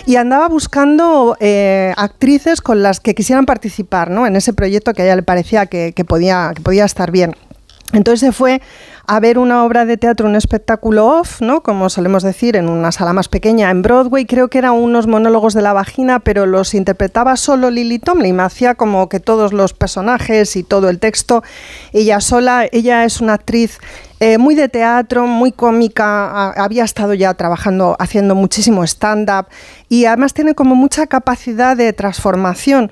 Y 0.06 0.16
andaba 0.16 0.48
buscando 0.48 1.36
eh, 1.40 1.92
actrices 1.96 2.60
con 2.60 2.82
las 2.82 3.00
que 3.00 3.14
quisieran 3.14 3.46
participar 3.46 4.10
¿no? 4.10 4.26
en 4.26 4.36
ese 4.36 4.52
proyecto 4.52 4.92
que 4.94 5.02
a 5.02 5.04
ella 5.06 5.16
le 5.16 5.22
parecía 5.22 5.66
que, 5.66 5.92
que 5.94 6.04
podía, 6.04 6.52
que 6.54 6.62
podía 6.62 6.84
estar 6.84 7.10
bien. 7.10 7.34
Entonces 7.92 8.20
se 8.20 8.32
fue 8.32 8.60
a 9.06 9.20
ver 9.20 9.38
una 9.38 9.64
obra 9.64 9.84
de 9.84 9.96
teatro, 9.96 10.26
un 10.26 10.34
espectáculo 10.34 11.06
off, 11.06 11.40
¿no? 11.40 11.62
Como 11.62 11.88
solemos 11.88 12.24
decir, 12.24 12.56
en 12.56 12.68
una 12.68 12.90
sala 12.90 13.12
más 13.12 13.28
pequeña 13.28 13.70
en 13.70 13.82
Broadway. 13.82 14.26
Creo 14.26 14.48
que 14.48 14.58
eran 14.58 14.72
unos 14.72 15.06
monólogos 15.06 15.54
de 15.54 15.62
la 15.62 15.72
vagina, 15.72 16.18
pero 16.18 16.46
los 16.46 16.74
interpretaba 16.74 17.36
solo 17.36 17.70
Lily 17.70 18.00
Tomlin. 18.00 18.40
Hacía 18.40 18.74
como 18.74 19.08
que 19.08 19.20
todos 19.20 19.52
los 19.52 19.72
personajes 19.72 20.56
y 20.56 20.64
todo 20.64 20.88
el 20.88 20.98
texto, 20.98 21.44
ella 21.92 22.20
sola. 22.20 22.66
Ella 22.72 23.04
es 23.04 23.20
una 23.20 23.34
actriz 23.34 23.78
eh, 24.18 24.38
muy 24.38 24.54
de 24.54 24.68
teatro, 24.68 25.26
muy 25.26 25.52
cómica, 25.52 26.50
había 26.52 26.84
estado 26.84 27.12
ya 27.12 27.34
trabajando, 27.34 27.96
haciendo 27.98 28.34
muchísimo 28.34 28.82
stand-up 28.82 29.46
y 29.90 30.06
además 30.06 30.32
tiene 30.32 30.54
como 30.54 30.74
mucha 30.74 31.06
capacidad 31.06 31.76
de 31.76 31.92
transformación. 31.92 32.90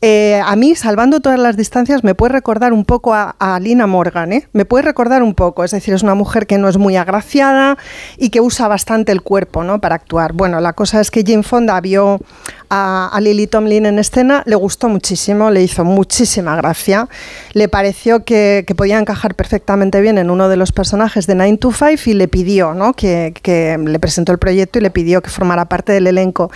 Eh, 0.00 0.40
a 0.44 0.56
mí, 0.56 0.74
salvando 0.74 1.20
todas 1.20 1.38
las 1.38 1.56
distancias, 1.56 2.04
me 2.04 2.14
puede 2.14 2.32
recordar 2.32 2.72
un 2.72 2.84
poco 2.84 3.14
a, 3.14 3.34
Lina 3.60 3.86
Morgan, 3.86 4.32
¿eh? 4.32 4.48
Me 4.52 4.64
puede 4.64 4.82
recordar 4.82 5.22
un 5.22 5.34
poco, 5.34 5.64
es 5.64 5.70
decir, 5.70 5.94
es 5.94 6.02
una 6.02 6.14
mujer 6.14 6.46
que 6.46 6.58
no 6.58 6.68
es 6.68 6.76
muy 6.76 6.96
agraciada 6.96 7.78
y 8.18 8.30
que 8.30 8.40
usa 8.40 8.68
bastante 8.68 9.12
el 9.12 9.22
cuerpo, 9.22 9.64
¿no? 9.64 9.80
Para 9.80 9.94
actuar. 9.94 10.32
Bueno, 10.32 10.60
la 10.60 10.72
cosa 10.72 11.00
es 11.00 11.10
que 11.10 11.22
Jane 11.24 11.42
Fonda 11.42 11.80
vio 11.80 12.20
a, 12.68 13.16
Lily 13.20 13.46
Tomlin 13.46 13.86
en 13.86 13.98
escena, 13.98 14.42
le 14.46 14.56
gustó 14.56 14.88
muchísimo, 14.88 15.50
le 15.50 15.62
hizo 15.62 15.84
muchísima 15.84 16.56
gracia, 16.56 17.08
le 17.52 17.68
pareció 17.68 18.24
que, 18.24 18.66
podía 18.76 18.98
encajar 18.98 19.36
perfectamente 19.36 20.00
bien 20.00 20.18
en 20.18 20.30
uno 20.30 20.48
de 20.48 20.56
los 20.56 20.72
personajes 20.72 21.28
de 21.28 21.36
Nine 21.36 21.58
to 21.58 21.70
Five 21.70 22.00
y 22.06 22.14
le 22.14 22.26
pidió, 22.26 22.74
¿no? 22.74 22.92
Que, 22.94 23.32
que 23.40 23.78
le 23.78 23.98
presentó 24.00 24.32
el 24.32 24.38
proyecto 24.38 24.80
y 24.80 24.82
le 24.82 24.90
pidió 24.90 25.22
que 25.22 25.30
formara 25.30 25.66
parte 25.66 25.92
del 25.92 26.08
elenco. 26.08 26.50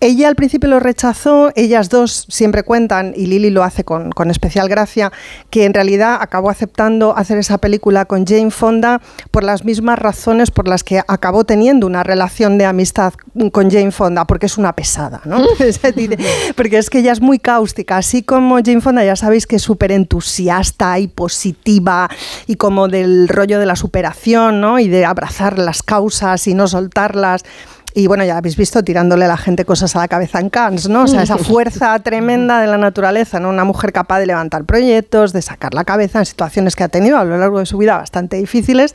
Ella 0.00 0.28
al 0.28 0.34
principio 0.34 0.68
lo 0.68 0.80
rechazó, 0.80 1.50
ellas 1.56 1.88
dos 1.88 2.26
siempre 2.28 2.62
cuentan 2.62 2.81
y 3.14 3.26
Lily 3.26 3.50
lo 3.50 3.62
hace 3.62 3.84
con, 3.84 4.12
especial 4.30 4.68
gracia, 4.68 5.12
que 5.50 5.64
en 5.64 5.74
realidad 5.74 6.18
acabó 6.20 6.50
aceptando 6.50 7.16
hacer 7.16 7.38
esa 7.38 7.58
película 7.58 8.04
con 8.04 8.26
Jane 8.26 8.50
Fonda 8.50 9.00
por 9.30 9.44
las 9.44 9.64
mismas 9.64 9.98
razones 9.98 10.50
por 10.50 10.68
las 10.68 10.84
que 10.84 11.00
acabó 11.06 11.44
teniendo 11.44 11.86
una 11.86 12.02
relación 12.02 12.58
de 12.58 12.66
amistad 12.66 13.14
con 13.52 13.70
Jane 13.70 13.92
Fonda, 13.92 14.24
porque 14.26 14.46
es 14.46 14.58
una 14.58 14.74
pesada, 14.74 15.20
¿no? 15.24 15.38
porque 16.56 16.78
es 16.78 16.90
que 16.90 16.98
ella 16.98 17.12
es 17.12 17.20
muy 17.20 17.38
cáustica, 17.38 17.96
así 17.98 18.22
como 18.22 18.56
Jane 18.56 18.80
Fonda 18.80 19.04
ya 19.04 19.16
sabéis 19.16 19.46
que 19.46 19.56
es 19.56 19.62
súper 19.62 19.92
entusiasta 19.92 20.98
y 20.98 21.08
positiva 21.08 22.08
y 22.46 22.56
como 22.56 22.88
del 22.88 23.28
rollo 23.28 23.58
de 23.58 23.66
la 23.66 23.76
superación, 23.76 24.60
¿no? 24.60 24.78
Y 24.78 24.88
de 24.88 25.04
abrazar 25.04 25.58
las 25.58 25.82
causas 25.82 26.46
y 26.46 26.54
no 26.54 26.68
soltarlas. 26.68 27.44
Y 27.94 28.06
bueno, 28.06 28.24
ya 28.24 28.38
habéis 28.38 28.56
visto 28.56 28.82
tirándole 28.82 29.26
a 29.26 29.28
la 29.28 29.36
gente 29.36 29.64
cosas 29.64 29.94
a 29.96 29.98
la 29.98 30.08
cabeza 30.08 30.40
en 30.40 30.50
Cannes, 30.50 30.88
¿no? 30.88 31.04
O 31.04 31.06
sea, 31.06 31.22
esa 31.22 31.36
fuerza 31.38 31.98
tremenda 32.00 32.60
de 32.60 32.66
la 32.66 32.78
naturaleza, 32.78 33.38
¿no? 33.38 33.50
Una 33.50 33.64
mujer 33.64 33.92
capaz 33.92 34.18
de 34.20 34.26
levantar 34.26 34.64
proyectos, 34.64 35.32
de 35.32 35.42
sacar 35.42 35.74
la 35.74 35.84
cabeza 35.84 36.20
en 36.20 36.26
situaciones 36.26 36.74
que 36.74 36.84
ha 36.84 36.88
tenido 36.88 37.18
a 37.18 37.24
lo 37.24 37.36
largo 37.36 37.58
de 37.58 37.66
su 37.66 37.78
vida 37.78 37.96
bastante 37.96 38.36
difíciles. 38.36 38.94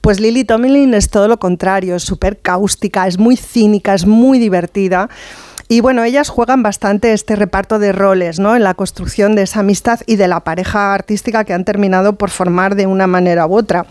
Pues 0.00 0.20
Lily 0.20 0.44
Tomlin 0.44 0.94
es 0.94 1.10
todo 1.10 1.28
lo 1.28 1.38
contrario, 1.38 1.96
es 1.96 2.02
súper 2.02 2.38
cáustica, 2.38 3.06
es 3.06 3.18
muy 3.18 3.36
cínica, 3.36 3.94
es 3.94 4.06
muy 4.06 4.38
divertida. 4.38 5.08
Y 5.70 5.82
bueno, 5.82 6.02
ellas 6.02 6.30
juegan 6.30 6.62
bastante 6.62 7.12
este 7.12 7.36
reparto 7.36 7.78
de 7.78 7.92
roles, 7.92 8.38
¿no? 8.38 8.56
En 8.56 8.64
la 8.64 8.72
construcción 8.72 9.34
de 9.34 9.42
esa 9.42 9.60
amistad 9.60 10.00
y 10.06 10.16
de 10.16 10.26
la 10.26 10.40
pareja 10.40 10.94
artística 10.94 11.44
que 11.44 11.52
han 11.52 11.66
terminado 11.66 12.14
por 12.14 12.30
formar 12.30 12.74
de 12.74 12.86
una 12.86 13.06
manera 13.06 13.46
u 13.46 13.54
otra. 13.54 13.84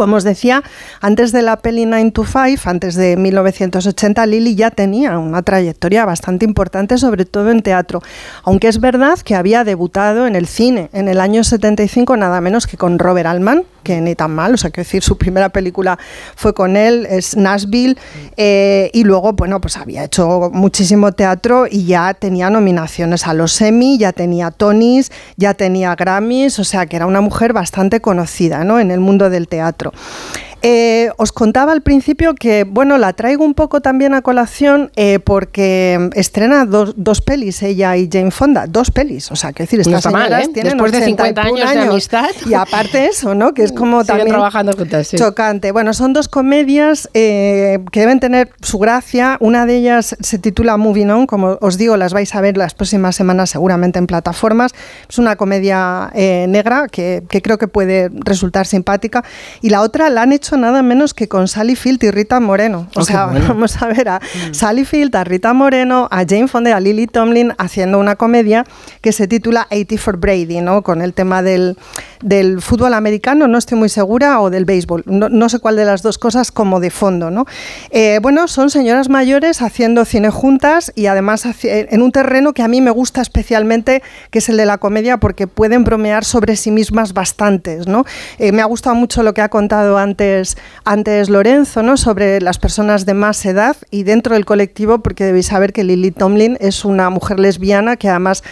Como 0.00 0.16
os 0.16 0.24
decía, 0.24 0.62
antes 1.02 1.30
de 1.30 1.42
la 1.42 1.58
peli 1.58 1.84
9 1.84 2.12
to 2.12 2.24
5, 2.24 2.70
antes 2.70 2.94
de 2.94 3.18
1980, 3.18 4.24
Lily 4.24 4.54
ya 4.54 4.70
tenía 4.70 5.18
una 5.18 5.42
trayectoria 5.42 6.06
bastante 6.06 6.46
importante, 6.46 6.96
sobre 6.96 7.26
todo 7.26 7.50
en 7.50 7.60
teatro. 7.60 8.00
Aunque 8.44 8.68
es 8.68 8.80
verdad 8.80 9.18
que 9.18 9.34
había 9.34 9.62
debutado 9.62 10.26
en 10.26 10.36
el 10.36 10.46
cine 10.46 10.88
en 10.94 11.08
el 11.08 11.20
año 11.20 11.44
75, 11.44 12.16
nada 12.16 12.40
menos 12.40 12.66
que 12.66 12.78
con 12.78 12.98
Robert 12.98 13.26
Altman, 13.26 13.64
que 13.82 14.00
ni 14.00 14.14
tan 14.14 14.34
mal, 14.34 14.54
o 14.54 14.56
sea, 14.56 14.70
quiero 14.70 14.86
decir, 14.86 15.02
su 15.02 15.18
primera 15.18 15.48
película 15.48 15.98
fue 16.36 16.54
con 16.54 16.76
él, 16.76 17.06
es 17.08 17.36
Nashville, 17.36 17.96
eh, 18.36 18.90
y 18.92 19.04
luego, 19.04 19.32
bueno, 19.32 19.60
pues 19.60 19.76
había 19.76 20.04
hecho 20.04 20.50
muchísimo 20.52 21.12
teatro 21.12 21.66
y 21.70 21.84
ya 21.84 22.14
tenía 22.14 22.50
nominaciones 22.50 23.26
a 23.26 23.34
los 23.34 23.60
Emmy, 23.60 23.98
ya 23.98 24.12
tenía 24.12 24.50
Tonys, 24.50 25.10
ya 25.36 25.54
tenía 25.54 25.94
Grammys, 25.94 26.58
o 26.58 26.64
sea, 26.64 26.86
que 26.86 26.96
era 26.96 27.06
una 27.06 27.20
mujer 27.20 27.52
bastante 27.52 28.00
conocida, 28.00 28.64
¿no? 28.64 28.80
En 28.80 28.90
el 28.90 29.00
mundo 29.00 29.30
del 29.30 29.48
teatro. 29.48 29.89
ejemplo. 29.94 30.49
Eh, 30.62 31.10
os 31.16 31.32
contaba 31.32 31.72
al 31.72 31.80
principio 31.80 32.34
que, 32.34 32.64
bueno, 32.64 32.98
la 32.98 33.14
traigo 33.14 33.44
un 33.44 33.54
poco 33.54 33.80
también 33.80 34.12
a 34.12 34.20
colación 34.20 34.90
eh, 34.96 35.18
porque 35.18 36.10
estrena 36.14 36.66
dos, 36.66 36.92
dos, 36.96 37.22
pelis, 37.22 37.62
ella 37.62 37.96
y 37.96 38.10
Jane 38.12 38.30
Fonda, 38.30 38.66
dos 38.66 38.90
pelis, 38.90 39.30
o 39.30 39.36
sea, 39.36 39.52
que 39.52 39.62
decir, 39.62 39.80
estas 39.80 40.04
no 40.04 40.12
mal, 40.12 40.32
¿eh? 40.32 40.50
Después 40.52 40.92
de 40.92 41.02
50 41.02 41.42
años, 41.42 41.72
de 41.72 41.80
amistad. 41.80 42.30
Y 42.46 42.52
aparte 42.52 43.06
eso, 43.06 43.34
¿no? 43.34 43.54
Que 43.54 43.62
es 43.62 43.72
como 43.72 44.04
también 44.04 44.28
trabajando 44.28 44.72
juntas, 44.72 45.06
sí. 45.06 45.16
chocante. 45.16 45.72
Bueno, 45.72 45.94
son 45.94 46.12
dos 46.12 46.28
comedias 46.28 47.08
que 47.12 47.80
deben 47.92 48.20
tener 48.20 48.50
su 48.60 48.78
gracia. 48.78 49.38
Una 49.40 49.64
de 49.64 49.76
ellas 49.76 50.16
se 50.20 50.38
titula 50.38 50.76
Moving 50.76 51.10
On, 51.10 51.26
como 51.26 51.58
os 51.60 51.78
digo, 51.78 51.96
las 51.96 52.12
vais 52.12 52.34
a 52.34 52.40
ver 52.40 52.58
las 52.58 52.74
próximas 52.74 53.16
semanas 53.16 53.50
seguramente 53.50 53.98
en 53.98 54.06
plataformas. 54.06 54.72
Es 55.08 55.18
una 55.18 55.36
comedia 55.36 56.10
negra 56.14 56.88
que, 56.88 57.22
que 57.30 57.40
creo 57.40 57.56
que 57.56 57.68
puede 57.68 58.10
resultar 58.12 58.66
simpática. 58.66 59.24
Y 59.62 59.70
la 59.70 59.80
otra 59.80 60.10
la 60.10 60.22
han 60.22 60.32
hecho 60.32 60.49
nada 60.56 60.82
menos 60.82 61.14
que 61.14 61.28
con 61.28 61.48
Sally 61.48 61.76
Field 61.76 62.02
y 62.04 62.10
Rita 62.10 62.40
Moreno. 62.40 62.88
O 62.94 63.00
oh, 63.00 63.04
sea, 63.04 63.26
vamos 63.26 63.80
a 63.82 63.86
ver 63.86 64.08
a 64.08 64.18
mm. 64.18 64.54
Sally 64.54 64.84
Field, 64.84 65.14
a 65.16 65.24
Rita 65.24 65.52
Moreno, 65.52 66.08
a 66.10 66.24
Jane 66.26 66.48
Fonda, 66.48 66.76
a 66.76 66.80
Lily 66.80 67.06
Tomlin 67.06 67.52
haciendo 67.58 67.98
una 67.98 68.16
comedia 68.16 68.64
que 69.00 69.12
se 69.12 69.28
titula 69.28 69.66
80 69.70 69.98
for 69.98 70.16
Brady, 70.16 70.60
¿no? 70.60 70.82
Con 70.82 71.02
el 71.02 71.14
tema 71.14 71.42
del, 71.42 71.76
del 72.22 72.60
fútbol 72.60 72.94
americano, 72.94 73.48
no 73.48 73.58
estoy 73.58 73.78
muy 73.78 73.88
segura, 73.88 74.40
o 74.40 74.50
del 74.50 74.64
béisbol. 74.64 75.04
No, 75.06 75.48
sé 75.48 75.58
cuál 75.58 75.76
de 75.76 75.84
las 75.84 76.02
dos 76.02 76.18
cosas 76.18 76.52
como 76.52 76.80
de 76.80 76.90
fondo, 76.90 77.30
¿no? 77.30 77.46
Eh, 77.90 78.18
bueno, 78.22 78.48
son 78.48 78.70
señoras 78.70 79.08
mayores 79.08 79.62
haciendo 79.62 80.04
cine 80.04 80.30
juntas 80.30 80.92
y 80.94 81.06
además 81.06 81.44
en 81.62 82.02
un 82.02 82.12
terreno 82.12 82.52
que 82.52 82.62
a 82.62 82.68
mí 82.68 82.80
me 82.80 82.90
gusta 82.90 83.22
especialmente, 83.22 84.02
que 84.30 84.38
es 84.38 84.48
el 84.48 84.56
de 84.56 84.66
la 84.66 84.78
comedia, 84.78 85.18
porque 85.18 85.46
pueden 85.46 85.84
bromear 85.84 86.24
sobre 86.24 86.56
sí 86.56 86.70
mismas 86.70 87.12
bastantes, 87.12 87.86
¿no? 87.86 88.04
Eh, 88.38 88.52
me 88.52 88.62
ha 88.62 88.66
gustado 88.66 88.94
mucho 88.94 89.22
lo 89.22 89.34
que 89.34 89.42
ha 89.42 89.48
contado 89.48 89.98
antes 89.98 90.39
antes, 90.84 91.28
Lorenzo, 91.28 91.82
¿no? 91.82 91.96
sobre 91.96 92.40
las 92.40 92.58
personas 92.58 93.06
de 93.06 93.14
más 93.14 93.44
edad 93.46 93.76
y 93.90 94.02
dentro 94.02 94.34
del 94.34 94.44
colectivo, 94.44 94.98
porque 94.98 95.24
debéis 95.24 95.46
saber 95.46 95.72
que 95.72 95.84
Lily 95.84 96.10
Tomlin 96.10 96.56
es 96.60 96.84
una 96.84 97.10
mujer 97.10 97.38
lesbiana 97.38 97.96
que 97.96 98.08
además 98.08 98.42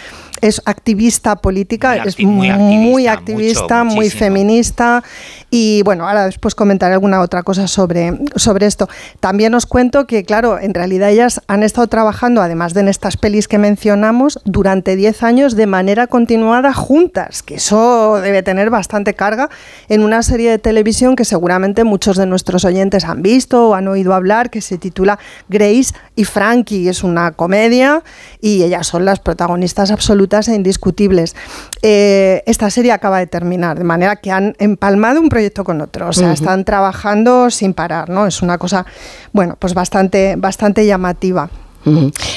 es 0.40 0.62
activista 0.64 1.36
política, 1.36 1.96
es 1.96 2.18
muy 2.20 3.06
activista, 3.06 3.84
muy, 3.84 4.10
feminista 4.10 5.02
y 5.50 5.82
bueno, 5.82 6.08
ahora 6.08 6.26
después 6.26 6.54
comentaré 6.54 6.94
alguna 6.94 7.20
otra 7.20 7.42
cosa 7.42 7.68
sobre, 7.68 8.18
sobre 8.36 8.66
esto. 8.66 8.88
También 9.20 9.54
os 9.54 9.66
cuento 9.66 10.06
que, 10.06 10.24
claro, 10.24 10.58
en 10.58 10.74
realidad 10.74 11.10
ellas 11.10 11.40
han 11.46 11.62
estado 11.62 11.86
trabajando, 11.86 12.42
además 12.42 12.74
de 12.74 12.80
en 12.80 12.88
estas 12.88 13.16
pelis 13.16 13.48
que 13.48 13.58
mencionamos, 13.58 14.40
durante 14.44 14.96
10 14.96 15.22
años 15.22 15.56
de 15.56 15.66
manera 15.66 16.06
continuada 16.06 16.72
juntas, 16.72 17.42
que 17.42 17.56
eso 17.56 18.20
debe 18.20 18.42
tener 18.42 18.70
bastante 18.70 19.14
carga 19.14 19.48
en 19.88 20.02
una 20.02 20.22
serie 20.22 20.50
de 20.50 20.58
televisión 20.58 21.16
que 21.16 21.24
seguramente 21.24 21.84
muchos 21.84 22.16
de 22.16 22.26
nuestros 22.26 22.64
oyentes 22.64 23.04
han 23.04 23.22
visto 23.22 23.70
o 23.70 23.74
han 23.74 23.88
oído 23.88 24.14
hablar, 24.14 24.50
que 24.50 24.60
se 24.60 24.78
titula 24.78 25.18
Grace 25.48 25.94
y 26.14 26.24
Frankie. 26.24 26.88
Es 26.88 27.02
una 27.02 27.32
comedia 27.32 28.02
y 28.40 28.62
ellas 28.62 28.86
son 28.86 29.04
las 29.04 29.20
protagonistas 29.20 29.90
absolutas 29.90 30.27
e 30.28 30.54
indiscutibles. 30.54 31.34
Eh, 31.82 32.42
esta 32.46 32.70
serie 32.70 32.92
acaba 32.92 33.18
de 33.18 33.26
terminar, 33.26 33.78
de 33.78 33.84
manera 33.84 34.16
que 34.16 34.30
han 34.30 34.54
empalmado 34.58 35.20
un 35.20 35.28
proyecto 35.28 35.64
con 35.64 35.80
otro, 35.80 36.08
o 36.08 36.12
sea, 36.12 36.32
están 36.32 36.64
trabajando 36.64 37.50
sin 37.50 37.74
parar, 37.74 38.08
¿no? 38.08 38.26
Es 38.26 38.42
una 38.42 38.58
cosa, 38.58 38.86
bueno, 39.32 39.56
pues 39.58 39.74
bastante, 39.74 40.34
bastante 40.36 40.86
llamativa. 40.86 41.48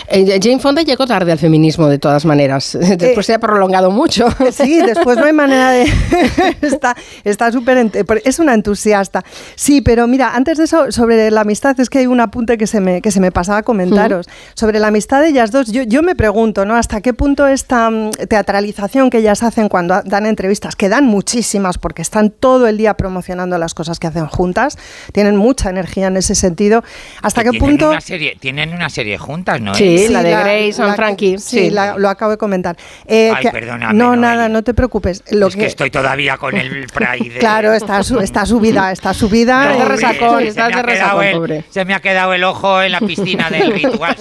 Eh, 0.08 0.40
Jane 0.42 0.60
Fonda 0.60 0.82
llegó 0.82 1.08
tarde 1.08 1.32
al 1.32 1.38
feminismo 1.38 1.88
de 1.88 2.00
todas 2.00 2.26
maneras. 2.26 2.78
Después 2.80 3.18
eh, 3.18 3.24
se 3.24 3.34
ha 3.34 3.40
prolongado 3.40 3.92
mucho. 3.92 4.28
Sí, 4.52 4.82
después 4.82 5.18
no 5.18 5.26
hay 5.26 5.34
manera 5.34 5.72
de. 5.72 5.86
está 7.24 7.52
súper. 7.52 7.92
es 8.26 8.40
una 8.40 8.54
entusiasta. 8.54 9.24
Sí, 9.56 9.82
pero 9.82 10.08
mira, 10.08 10.36
antes 10.36 10.58
de 10.58 10.66
eso, 10.66 10.92
sobre 10.92 11.32
la 11.32 11.42
amistad, 11.42 11.80
es 11.80 11.90
que 11.90 12.00
hay 12.00 12.08
un 12.08 12.20
apunte 12.20 12.58
que 12.58 12.68
se 12.68 12.80
me, 12.80 13.02
que 13.02 13.12
se 13.12 13.20
me 13.20 13.32
pasaba 13.32 13.60
a 13.60 13.64
comentaros. 13.64 14.28
Sobre 14.54 14.80
la 14.80 14.88
amistad 14.88 15.22
de 15.22 15.30
ellas 15.30 15.52
dos, 15.52 15.72
yo, 15.72 15.84
yo 15.84 16.04
me 16.04 16.16
pregunto, 16.16 16.66
¿no? 16.66 16.76
¿Hasta 16.76 17.02
qué 17.02 17.14
punto 17.14 17.48
esta 17.48 17.90
mm, 17.90 18.12
teatralización 18.28 19.10
que 19.10 19.20
ellas 19.20 19.44
hacen 19.44 19.70
cuando 19.70 20.02
dan 20.04 20.26
entrevistas, 20.26 20.76
que 20.76 20.90
dan 20.90 21.06
muchísimas 21.06 21.78
porque 21.78 22.02
están 22.02 22.30
todo 22.30 22.68
el 22.68 22.78
día 22.78 22.96
promocionando 22.96 23.58
las 23.58 23.74
cosas 23.74 24.00
que 24.00 24.08
hacen 24.08 24.28
juntas, 24.28 24.78
tienen 25.14 25.38
mucha 25.38 25.70
energía 25.70 26.08
en 26.08 26.18
ese 26.18 26.36
sentido. 26.36 26.84
¿Hasta 27.22 27.44
qué 27.44 27.58
punto. 27.58 27.90
Una 27.90 28.02
serie, 28.02 28.38
tienen 28.40 28.74
una 28.74 28.90
serie 28.90 29.18
juntas 29.18 29.41
preguntas, 29.44 29.62
¿no? 29.62 29.74
Sí, 29.76 30.06
¿Eh? 30.06 30.10
la 30.10 30.24
de 30.24 30.32
la- 30.32 30.40
Grace 30.42 30.82
and 30.82 30.90
la- 30.90 30.96
Frankie. 30.96 31.38
Sí, 31.40 31.70
la- 31.70 31.98
lo 31.98 32.10
acabo 32.10 32.32
de 32.32 32.38
comentar. 32.38 32.76
Eh, 33.06 33.32
Ay, 33.36 33.44
que- 33.44 33.52
perdóname, 33.52 33.94
No, 33.94 34.16
nada, 34.16 34.50
no 34.50 34.64
te 34.64 34.74
preocupes. 34.74 35.24
Lo 35.32 35.48
es 35.48 35.56
que 35.56 35.66
estoy 35.66 35.90
todavía 35.92 36.38
con 36.38 36.56
el 36.56 36.88
Pride. 36.94 37.40
Claro, 37.40 37.74
está, 37.74 38.04
su- 38.04 38.20
está 38.20 38.46
subida, 38.46 38.92
está 38.92 39.14
subida. 39.14 39.66
No, 39.66 39.72
hombre, 39.78 39.88
resacón, 39.96 40.40
se 40.42 40.48
estás 40.50 40.70
me 40.70 40.76
de 40.76 40.80
ha 40.82 40.84
quedado 40.86 41.20
resacón, 41.20 41.26
el- 41.26 41.34
pobre. 41.36 41.66
Se 41.70 41.86
me 41.86 41.94
ha 41.94 42.00
quedado 42.00 42.34
el 42.34 42.44
ojo 42.44 42.82
en 42.82 42.92
la 42.92 43.00
piscina 43.00 43.50
del 43.50 43.72
ritual. 43.74 44.16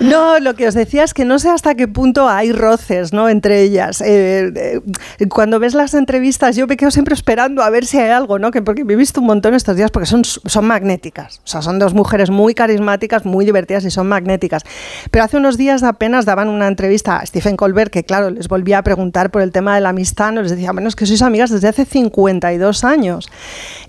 No, 0.00 0.38
lo 0.38 0.54
que 0.54 0.68
os 0.68 0.74
decía 0.74 1.04
es 1.04 1.14
que 1.14 1.24
no 1.24 1.38
sé 1.38 1.50
hasta 1.50 1.74
qué 1.74 1.88
punto 1.88 2.28
hay 2.28 2.52
roces 2.52 3.12
¿no? 3.12 3.28
entre 3.28 3.62
ellas. 3.62 4.00
Eh, 4.00 4.52
eh, 5.18 5.26
cuando 5.28 5.58
ves 5.58 5.74
las 5.74 5.94
entrevistas, 5.94 6.56
yo 6.56 6.66
me 6.66 6.76
quedo 6.76 6.90
siempre 6.90 7.14
esperando 7.14 7.62
a 7.62 7.70
ver 7.70 7.86
si 7.86 7.98
hay 7.98 8.10
algo, 8.10 8.38
¿no? 8.38 8.50
Que 8.50 8.62
porque 8.62 8.84
me 8.84 8.92
he 8.94 8.96
visto 8.96 9.20
un 9.20 9.26
montón 9.26 9.54
estos 9.54 9.76
días 9.76 9.90
porque 9.90 10.06
son, 10.06 10.24
son 10.24 10.64
magnéticas. 10.66 11.38
O 11.44 11.46
sea, 11.46 11.62
son 11.62 11.78
dos 11.78 11.94
mujeres 11.94 12.30
muy 12.30 12.54
carismáticas, 12.54 13.24
muy 13.24 13.44
divertidas 13.44 13.57
y 13.68 13.90
son 13.90 14.08
magnéticas. 14.08 14.62
Pero 15.10 15.24
hace 15.24 15.36
unos 15.36 15.56
días 15.56 15.82
apenas 15.82 16.24
daban 16.24 16.48
una 16.48 16.68
entrevista 16.68 17.16
a 17.18 17.26
Stephen 17.26 17.56
Colbert 17.56 17.92
que, 17.92 18.04
claro, 18.04 18.30
les 18.30 18.48
volvía 18.48 18.78
a 18.78 18.82
preguntar 18.82 19.30
por 19.30 19.42
el 19.42 19.50
tema 19.50 19.74
de 19.74 19.80
la 19.80 19.88
amistad. 19.90 20.32
No 20.32 20.42
les 20.42 20.50
decía, 20.50 20.72
bueno, 20.72 20.88
es 20.88 20.96
que 20.96 21.06
sois 21.06 21.22
amigas 21.22 21.50
desde 21.50 21.68
hace 21.68 21.84
52 21.84 22.84
años. 22.84 23.28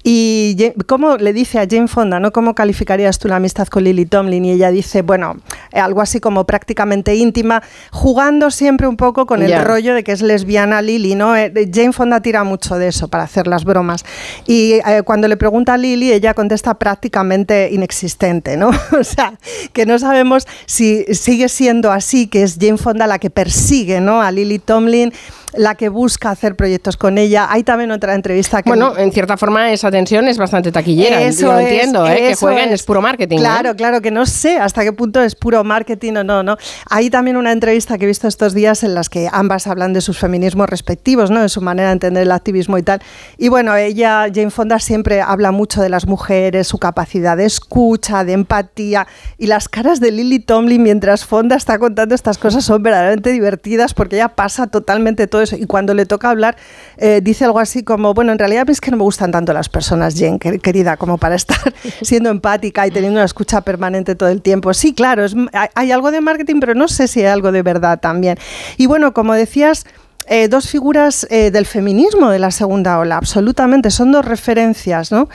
Y 0.04 0.72
cómo 0.88 1.18
le 1.18 1.34
dice 1.34 1.60
a 1.60 1.68
Jane 1.70 1.88
Fonda, 1.88 2.20
¿no? 2.20 2.32
¿Cómo 2.32 2.56
calificarías 2.56 3.20
tú 3.20 3.28
la 3.28 3.36
amistad 3.36 3.68
con 3.68 3.84
Lily 3.84 4.06
Tomlin? 4.06 4.46
Y 4.46 4.52
ella 4.52 4.72
dice, 4.72 5.02
bueno, 5.02 5.38
eh, 5.72 5.80
algo 5.80 6.02
así 6.02 6.20
como 6.20 6.46
prácticamente 6.46 7.16
íntima, 7.16 7.62
jugando 7.92 8.50
siempre 8.52 8.88
un 8.88 8.98
poco 8.98 9.26
con 9.26 9.42
el 9.44 9.50
Ya. 9.50 9.64
rollo 9.64 9.94
de 9.94 10.04
que 10.04 10.12
es 10.14 10.22
lesbiana 10.22 10.82
Lily, 10.82 11.16
¿no? 11.16 11.36
Eh, 11.36 11.52
Jane 11.74 11.92
Fonda 11.94 12.22
tira 12.22 12.44
mucho 12.44 12.78
de 12.78 12.88
eso 12.88 13.08
para 13.10 13.24
hacer 13.24 13.48
las 13.48 13.66
bromas. 13.66 14.06
Y 14.48 14.74
eh, 14.86 15.04
cuando 15.04 15.28
le 15.28 15.38
pregunta 15.38 15.74
a 15.74 15.78
Lily, 15.78 16.12
ella 16.12 16.34
contesta 16.34 16.76
prácticamente 16.76 17.70
inexistente, 17.72 18.58
¿no? 18.58 18.70
o 19.00 19.04
sea, 19.04 19.34
que 19.74 19.86
no 19.86 20.00
sabemos 20.00 20.48
si 20.66 21.06
sigue 21.14 21.50
siendo 21.50 21.92
así, 21.92 22.28
que 22.28 22.44
es 22.44 22.58
Jane 22.60 22.78
Fonda 22.78 23.08
la 23.08 23.20
que 23.20 23.30
persigue, 23.30 24.02
¿no? 24.02 24.22
A 24.22 24.32
Lily 24.32 24.60
Tomlin, 24.60 25.14
la 25.54 25.76
que 25.76 25.90
busca 25.90 26.32
hacer 26.32 26.56
proyectos 26.56 26.98
con 26.98 27.18
ella. 27.18 27.48
Hay 27.50 27.64
también 27.64 27.92
otra 27.92 28.16
entrevista 28.16 28.62
que... 28.62 28.70
Bueno, 28.70 28.98
en 28.98 29.12
cierta 29.12 29.38
forma 29.38 29.72
esa 29.72 29.92
tensión 29.92 30.28
es 30.28 30.38
bastante 30.38 30.72
taquillera. 30.72 31.22
Eso 31.22 31.48
Lo 31.48 31.60
es, 31.60 31.68
entiendo, 31.68 32.08
¿eh? 32.08 32.30
que 32.30 32.36
jueguen 32.36 32.70
es. 32.70 32.76
es 32.76 32.84
puro 32.84 33.02
marketing. 33.02 33.38
Claro, 33.38 33.76
claro, 33.76 34.02
que 34.02 34.12
no 34.12 34.26
sé 34.26 34.58
hasta 34.58 34.84
qué 34.84 34.94
punto 34.94 35.22
es 35.22 35.36
puro 35.36 35.64
marketing 35.64 36.14
o 36.14 36.24
no, 36.24 36.44
¿no? 36.44 36.58
Hay 36.90 37.10
también 37.10 37.38
una 37.38 37.52
entrevista 37.52 37.98
que 37.98 38.06
he 38.06 38.08
visto 38.08 38.28
estos 38.28 38.54
días 38.54 38.84
en 38.84 38.94
las 38.94 39.10
que 39.10 39.30
ambas 39.32 39.68
hablan 39.68 39.94
de 39.94 40.02
sus 40.02 40.18
feminismos 40.18 40.70
respectivos, 40.70 41.32
¿no? 41.32 41.42
De 41.42 41.50
su 41.50 41.62
manera 41.62 41.90
de 41.90 41.94
entender 41.94 42.24
el 42.24 42.32
activismo 42.32 42.78
y 42.78 42.84
tal. 42.84 43.02
Y 43.38 43.50
bueno, 43.50 43.76
ella, 43.76 44.28
Jane 44.34 44.52
Fonda, 44.52 44.80
siempre 44.80 45.22
habla 45.22 45.52
mucho 45.52 45.82
de 45.82 45.90
las 45.90 46.06
mujeres, 46.06 46.68
su 46.68 46.78
capacidad 46.78 47.38
de 47.38 47.46
escucha, 47.46 48.24
de 48.24 48.34
empatía. 48.34 49.08
Y 49.38 49.48
las 49.48 49.70
caras 49.70 50.00
de 50.00 50.12
Lily 50.12 50.40
Tomlin 50.40 50.84
mientras 50.84 51.26
Fonda 51.26 51.56
está 51.56 51.80
contando 51.80 52.16
estas 52.16 52.38
cosas 52.38 52.64
son 52.64 52.84
verdaderamente 52.84 53.32
divertidas 53.32 53.94
porque 53.94 54.16
ella 54.18 54.30
pasa 54.30 54.68
totalmente 54.68 55.28
todo 55.28 55.39
eso. 55.42 55.56
Y 55.56 55.66
cuando 55.66 55.94
le 55.94 56.06
toca 56.06 56.30
hablar, 56.30 56.56
eh, 56.98 57.22
dice 57.24 57.46
algo 57.46 57.60
así 57.60 57.84
como, 57.84 58.14
bueno, 58.14 58.32
en 58.32 58.40
realidad 58.40 58.70
es 58.70 58.82
que 58.82 58.92
no 58.92 58.98
me 58.98 59.04
gustan 59.04 59.32
tanto 59.32 59.54
las 59.54 59.70
personas, 59.70 60.16
quer- 60.20 60.60
querida, 60.62 60.98
como 60.98 61.18
para 61.18 61.36
estar 61.36 61.58
siendo 62.02 62.30
empática 62.30 62.86
y 62.88 62.92
teniendo 62.92 63.18
una 63.20 63.26
escucha 63.26 63.62
permanente 63.62 64.16
todo 64.16 64.30
el 64.30 64.42
tiempo. 64.42 64.74
Sí, 64.74 64.94
claro, 64.94 65.24
es, 65.26 65.36
hay, 65.54 65.70
hay 65.76 65.92
algo 65.92 66.12
de 66.12 66.22
marketing, 66.22 66.60
pero 66.60 66.76
no 66.76 66.88
sé 66.88 67.08
si 67.08 67.22
hay 67.22 67.28
algo 67.28 67.52
de 67.52 67.62
verdad 67.64 68.00
también. 68.00 68.38
Y 68.78 68.86
bueno, 68.86 69.14
como 69.14 69.34
decías, 69.34 69.86
eh, 70.30 70.48
dos 70.48 70.70
figuras 70.70 71.26
eh, 71.32 71.50
del 71.50 71.66
feminismo 71.66 72.30
de 72.30 72.38
la 72.38 72.52
segunda 72.52 73.00
ola, 73.00 73.18
absolutamente, 73.18 73.90
son 73.90 74.12
dos 74.12 74.24
referencias, 74.24 75.12
¿no? 75.12 75.28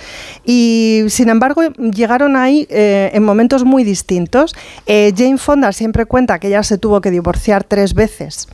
Y 0.45 1.03
sin 1.09 1.29
embargo, 1.29 1.63
llegaron 1.79 2.37
ahí 2.37 2.67
eh, 2.71 3.11
en 3.13 3.25
momentos 3.25 3.65
muy 3.65 3.83
distintos. 3.83 4.55
Eh, 4.87 5.13
Jane 5.17 5.39
Fonda 5.39 5.73
siempre 5.73 6.07
cuenta 6.07 6.39
que 6.39 6.47
ella 6.47 6.63
se 6.63 6.79
tuvo 6.79 7.01
que 7.01 7.11
divorciar 7.11 7.65
tres 7.65 7.95
veces 7.95 8.49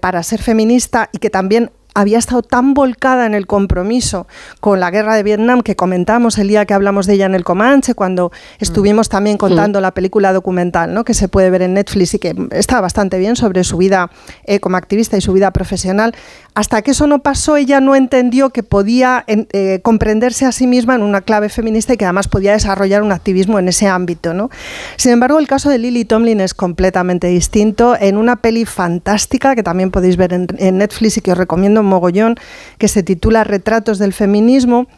para 0.00 0.20
ser 0.24 0.42
feminista 0.42 1.10
y 1.12 1.18
que 1.18 1.30
también 1.30 1.70
había 1.94 2.18
estado 2.18 2.42
tan 2.42 2.74
volcada 2.74 3.26
en 3.26 3.34
el 3.34 3.46
compromiso 3.46 4.26
con 4.60 4.80
la 4.80 4.90
guerra 4.90 5.16
de 5.16 5.22
Vietnam 5.22 5.62
que 5.62 5.76
comentamos 5.76 6.38
el 6.38 6.48
día 6.48 6.64
que 6.64 6.74
hablamos 6.74 7.06
de 7.06 7.14
ella 7.14 7.26
en 7.26 7.34
el 7.34 7.44
Comanche, 7.44 7.94
cuando 7.94 8.30
estuvimos 8.58 9.08
también 9.08 9.36
contando 9.36 9.80
la 9.80 9.92
película 9.92 10.32
documental 10.32 10.94
¿no? 10.94 11.04
que 11.04 11.14
se 11.14 11.28
puede 11.28 11.50
ver 11.50 11.62
en 11.62 11.74
Netflix 11.74 12.14
y 12.14 12.18
que 12.18 12.34
está 12.52 12.80
bastante 12.80 13.18
bien 13.18 13.36
sobre 13.36 13.64
su 13.64 13.76
vida 13.78 14.10
eh, 14.44 14.60
como 14.60 14.76
activista 14.76 15.16
y 15.16 15.20
su 15.20 15.32
vida 15.32 15.50
profesional. 15.50 16.14
Hasta 16.58 16.82
que 16.82 16.90
eso 16.90 17.06
no 17.06 17.20
pasó, 17.20 17.56
ella 17.56 17.80
no 17.80 17.94
entendió 17.94 18.50
que 18.50 18.64
podía 18.64 19.24
eh, 19.28 19.78
comprenderse 19.84 20.44
a 20.44 20.50
sí 20.50 20.66
misma 20.66 20.96
en 20.96 21.02
una 21.02 21.20
clave 21.20 21.50
feminista 21.50 21.94
y 21.94 21.96
que 21.96 22.04
además 22.04 22.26
podía 22.26 22.50
desarrollar 22.50 23.04
un 23.04 23.12
activismo 23.12 23.60
en 23.60 23.68
ese 23.68 23.86
ámbito. 23.86 24.34
¿no? 24.34 24.50
Sin 24.96 25.12
embargo, 25.12 25.38
el 25.38 25.46
caso 25.46 25.70
de 25.70 25.78
Lily 25.78 26.04
Tomlin 26.04 26.40
es 26.40 26.54
completamente 26.54 27.28
distinto. 27.28 27.96
En 28.00 28.16
una 28.16 28.34
peli 28.34 28.64
fantástica 28.64 29.54
que 29.54 29.62
también 29.62 29.92
podéis 29.92 30.16
ver 30.16 30.32
en, 30.32 30.78
Netflix 30.78 31.18
y 31.18 31.20
que 31.20 31.30
os 31.30 31.38
recomiendo 31.38 31.84
mogollón, 31.84 32.34
que 32.76 32.88
se 32.88 33.04
titula 33.04 33.44
Retratos 33.44 34.00
del 34.00 34.12
Feminismo. 34.12 34.88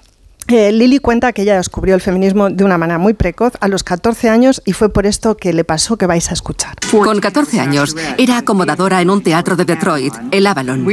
Eh, 0.53 0.73
Lily 0.73 0.99
cuenta 0.99 1.33
que 1.33 1.43
ella 1.43 1.57
descubrió 1.57 1.95
el 1.95 2.01
feminismo 2.01 2.51
de 2.51 2.65
una 2.65 2.77
manera 2.77 2.99
muy 2.99 3.15
precoz 3.15 3.53
a 3.61 3.69
los 3.69 3.85
14 3.85 4.29
años 4.29 4.61
y 4.65 4.73
fue 4.73 4.93
por 4.93 5.07
esto 5.07 5.37
que 5.37 5.53
le 5.53 5.63
pasó 5.63 5.97
que 5.97 6.07
vais 6.07 6.29
a 6.31 6.35
escuchar. 6.35 6.75
Con 6.91 7.21
14 7.21 7.61
años, 7.61 7.97
era 8.19 8.39
acomodadora 8.39 9.01
en 9.01 9.11
un 9.11 9.23
teatro 9.23 9.55
de 9.55 9.65
Detroit, 9.65 10.13
el 10.33 10.47
Avalon. 10.47 10.85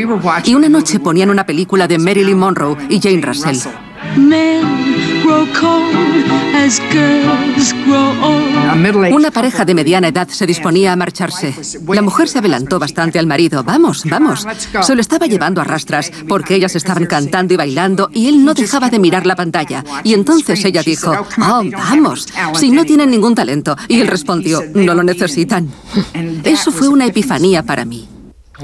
Y 0.45 0.53
una 0.53 0.69
noche 0.69 0.99
ponían 0.99 1.31
una 1.31 1.45
película 1.45 1.87
de 1.87 1.97
Marilyn 1.97 2.37
Monroe 2.37 2.77
y 2.89 2.99
Jane 2.99 3.21
Russell. 3.21 3.57
Una 9.11 9.31
pareja 9.31 9.65
de 9.65 9.73
mediana 9.73 10.07
edad 10.09 10.27
se 10.27 10.45
disponía 10.45 10.93
a 10.93 10.95
marcharse. 10.95 11.53
La 11.87 12.01
mujer 12.01 12.27
se 12.27 12.39
adelantó 12.39 12.79
bastante 12.79 13.19
al 13.19 13.27
marido. 13.27 13.63
Vamos, 13.63 14.03
vamos. 14.05 14.45
Se 14.81 14.95
lo 14.95 15.01
estaba 15.01 15.25
llevando 15.25 15.61
a 15.61 15.63
rastras 15.63 16.11
porque 16.27 16.55
ellas 16.55 16.75
estaban 16.75 17.05
cantando 17.05 17.53
y 17.53 17.57
bailando 17.57 18.09
y 18.13 18.27
él 18.27 18.43
no 18.43 18.53
dejaba 18.53 18.89
de 18.89 18.99
mirar 18.99 19.25
la 19.25 19.35
pantalla. 19.35 19.83
Y 20.03 20.13
entonces 20.13 20.63
ella 20.65 20.83
dijo, 20.83 21.11
oh, 21.11 21.63
vamos, 21.71 22.27
si 22.55 22.71
no 22.71 22.85
tienen 22.85 23.11
ningún 23.11 23.35
talento. 23.35 23.75
Y 23.87 24.01
él 24.01 24.07
respondió, 24.07 24.61
no 24.73 24.93
lo 24.93 25.03
necesitan. 25.03 25.69
Eso 26.43 26.71
fue 26.71 26.87
una 26.87 27.05
epifanía 27.05 27.63
para 27.63 27.85
mí. 27.85 28.07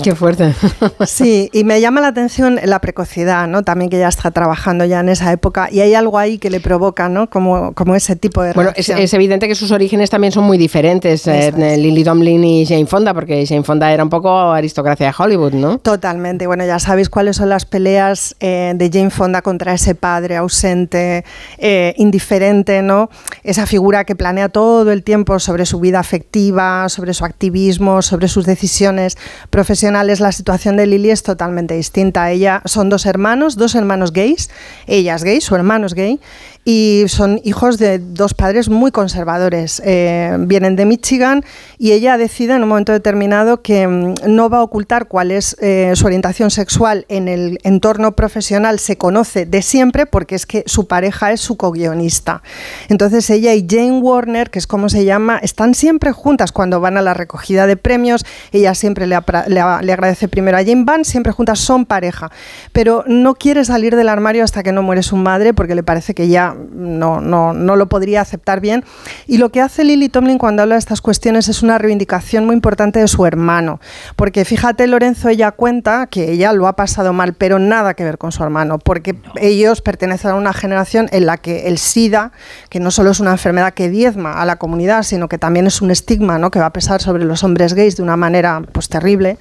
Qué 0.01 0.15
fuerte. 0.15 0.53
Sí, 1.05 1.49
y 1.53 1.63
me 1.63 1.79
llama 1.81 2.01
la 2.01 2.07
atención 2.07 2.59
la 2.63 2.79
precocidad, 2.79 3.47
¿no? 3.47 3.63
También 3.63 3.89
que 3.89 3.97
ella 3.97 4.07
está 4.07 4.31
trabajando 4.31 4.85
ya 4.85 4.99
en 5.01 5.09
esa 5.09 5.31
época 5.31 5.69
y 5.71 5.81
hay 5.81 5.93
algo 5.93 6.17
ahí 6.17 6.37
que 6.37 6.49
le 6.49 6.59
provoca, 6.59 7.09
¿no? 7.09 7.29
Como, 7.29 7.73
como 7.73 7.95
ese 7.95 8.15
tipo 8.15 8.41
de 8.41 8.53
Bueno, 8.53 8.71
es, 8.75 8.89
es 8.89 9.13
evidente 9.13 9.47
que 9.47 9.55
sus 9.55 9.71
orígenes 9.71 10.09
también 10.09 10.31
son 10.31 10.45
muy 10.45 10.57
diferentes, 10.57 11.27
eh. 11.27 11.51
Lily 11.77 12.03
Tomlin 12.03 12.43
y 12.43 12.65
Jane 12.65 12.85
Fonda, 12.85 13.13
porque 13.13 13.45
Jane 13.45 13.63
Fonda 13.63 13.91
era 13.91 14.03
un 14.03 14.09
poco 14.09 14.51
aristocracia 14.51 15.07
de 15.07 15.13
Hollywood, 15.17 15.53
¿no? 15.53 15.77
Totalmente. 15.79 16.47
Bueno, 16.47 16.65
ya 16.65 16.79
sabéis 16.79 17.09
cuáles 17.09 17.37
son 17.37 17.49
las 17.49 17.65
peleas 17.65 18.35
eh, 18.39 18.73
de 18.75 18.89
Jane 18.91 19.09
Fonda 19.09 19.41
contra 19.41 19.73
ese 19.73 19.95
padre 19.95 20.37
ausente, 20.37 21.25
eh, 21.57 21.93
indiferente, 21.97 22.81
¿no? 22.81 23.09
Esa 23.43 23.65
figura 23.65 24.05
que 24.05 24.15
planea 24.15 24.49
todo 24.49 24.91
el 24.91 25.03
tiempo 25.03 25.39
sobre 25.39 25.65
su 25.65 25.79
vida 25.79 25.99
afectiva, 25.99 26.89
sobre 26.89 27.13
su 27.13 27.25
activismo, 27.25 28.01
sobre 28.01 28.27
sus 28.27 28.45
decisiones 28.45 29.17
profesionales. 29.49 29.82
La 29.83 30.31
situación 30.31 30.77
de 30.77 30.87
Lily 30.87 31.11
es 31.11 31.23
totalmente 31.23 31.73
distinta. 31.73 32.31
Ella 32.31 32.61
son 32.63 32.87
dos 32.87 33.05
hermanos, 33.05 33.57
dos 33.57 33.75
hermanos 33.75 34.13
gays. 34.13 34.49
Ella 34.87 35.15
es 35.15 35.25
gay, 35.25 35.41
su 35.41 35.55
hermano 35.55 35.87
es 35.87 35.93
gay. 35.93 36.21
Y 36.65 37.03
son 37.07 37.41
hijos 37.43 37.77
de 37.77 37.99
dos 37.99 38.33
padres 38.33 38.69
muy 38.69 38.91
conservadores. 38.91 39.81
Eh, 39.83 40.37
vienen 40.39 40.77
de 40.77 40.85
Michigan 40.85 41.43
y 41.77 41.91
ella 41.91 42.17
decide 42.17 42.53
en 42.53 42.63
un 42.63 42.69
momento 42.69 42.93
determinado 42.93 43.61
que 43.61 43.85
mm, 43.85 44.13
no 44.27 44.49
va 44.49 44.59
a 44.59 44.63
ocultar 44.63 45.09
cuál 45.09 45.31
es 45.31 45.57
eh, 45.59 45.91
su 45.95 46.05
orientación 46.05 46.51
sexual 46.51 47.05
en 47.09 47.27
el 47.27 47.59
entorno 47.63 48.15
profesional. 48.15 48.79
Se 48.79 48.97
conoce 48.97 49.45
de 49.45 49.61
siempre 49.61 50.05
porque 50.05 50.35
es 50.35 50.45
que 50.45 50.63
su 50.65 50.87
pareja 50.87 51.33
es 51.33 51.41
su 51.41 51.57
co-guionista. 51.57 52.41
Entonces 52.87 53.29
ella 53.29 53.53
y 53.53 53.67
Jane 53.69 53.99
Warner, 53.99 54.49
que 54.49 54.59
es 54.59 54.67
como 54.67 54.87
se 54.87 55.03
llama, 55.03 55.39
están 55.39 55.75
siempre 55.75 56.13
juntas 56.13 56.53
cuando 56.53 56.79
van 56.79 56.95
a 56.95 57.01
la 57.01 57.13
recogida 57.13 57.67
de 57.67 57.75
premios. 57.75 58.25
Ella 58.53 58.73
siempre 58.73 59.07
le, 59.07 59.19
le 59.47 59.61
le 59.81 59.93
agradece 59.93 60.27
primero 60.27 60.57
a 60.57 60.61
Jane, 60.61 60.83
van 60.85 61.05
siempre 61.05 61.31
juntas, 61.31 61.59
son 61.59 61.85
pareja. 61.85 62.31
Pero 62.71 63.03
no 63.07 63.35
quiere 63.35 63.65
salir 63.65 63.95
del 63.95 64.09
armario 64.09 64.43
hasta 64.43 64.63
que 64.63 64.71
no 64.71 64.83
muere 64.83 65.03
su 65.03 65.15
madre 65.15 65.53
porque 65.53 65.75
le 65.75 65.83
parece 65.83 66.13
que 66.13 66.27
ya 66.27 66.55
no, 66.73 67.21
no, 67.21 67.53
no 67.53 67.75
lo 67.75 67.89
podría 67.89 68.21
aceptar 68.21 68.59
bien. 68.59 68.83
Y 69.27 69.37
lo 69.37 69.49
que 69.49 69.61
hace 69.61 69.83
Lily 69.83 70.09
Tomlin 70.09 70.37
cuando 70.37 70.61
habla 70.61 70.75
de 70.75 70.79
estas 70.79 71.01
cuestiones 71.01 71.47
es 71.49 71.63
una 71.63 71.77
reivindicación 71.77 72.45
muy 72.45 72.55
importante 72.55 72.99
de 72.99 73.07
su 73.07 73.25
hermano. 73.25 73.79
Porque 74.15 74.45
fíjate, 74.45 74.87
Lorenzo, 74.87 75.29
ella 75.29 75.51
cuenta 75.51 76.07
que 76.07 76.31
ella 76.31 76.53
lo 76.53 76.67
ha 76.67 76.75
pasado 76.75 77.13
mal, 77.13 77.33
pero 77.33 77.59
nada 77.59 77.93
que 77.93 78.03
ver 78.03 78.17
con 78.17 78.31
su 78.31 78.43
hermano, 78.43 78.79
porque 78.79 79.15
ellos 79.39 79.81
pertenecen 79.81 80.31
a 80.31 80.35
una 80.35 80.53
generación 80.53 81.09
en 81.11 81.25
la 81.25 81.37
que 81.37 81.67
el 81.67 81.77
SIDA, 81.77 82.31
que 82.69 82.79
no 82.79 82.91
solo 82.91 83.11
es 83.11 83.19
una 83.19 83.31
enfermedad 83.31 83.73
que 83.73 83.89
diezma 83.89 84.41
a 84.41 84.45
la 84.45 84.57
comunidad, 84.57 85.03
sino 85.03 85.27
que 85.27 85.37
también 85.37 85.67
es 85.67 85.81
un 85.81 85.91
estigma 85.91 86.37
¿no? 86.37 86.51
que 86.51 86.59
va 86.59 86.67
a 86.67 86.73
pesar 86.73 87.01
sobre 87.01 87.25
los 87.25 87.43
hombres 87.43 87.73
gays 87.73 87.97
de 87.97 88.03
una 88.03 88.17
manera 88.17 88.61
pues 88.71 88.89
terrible, 88.89 89.37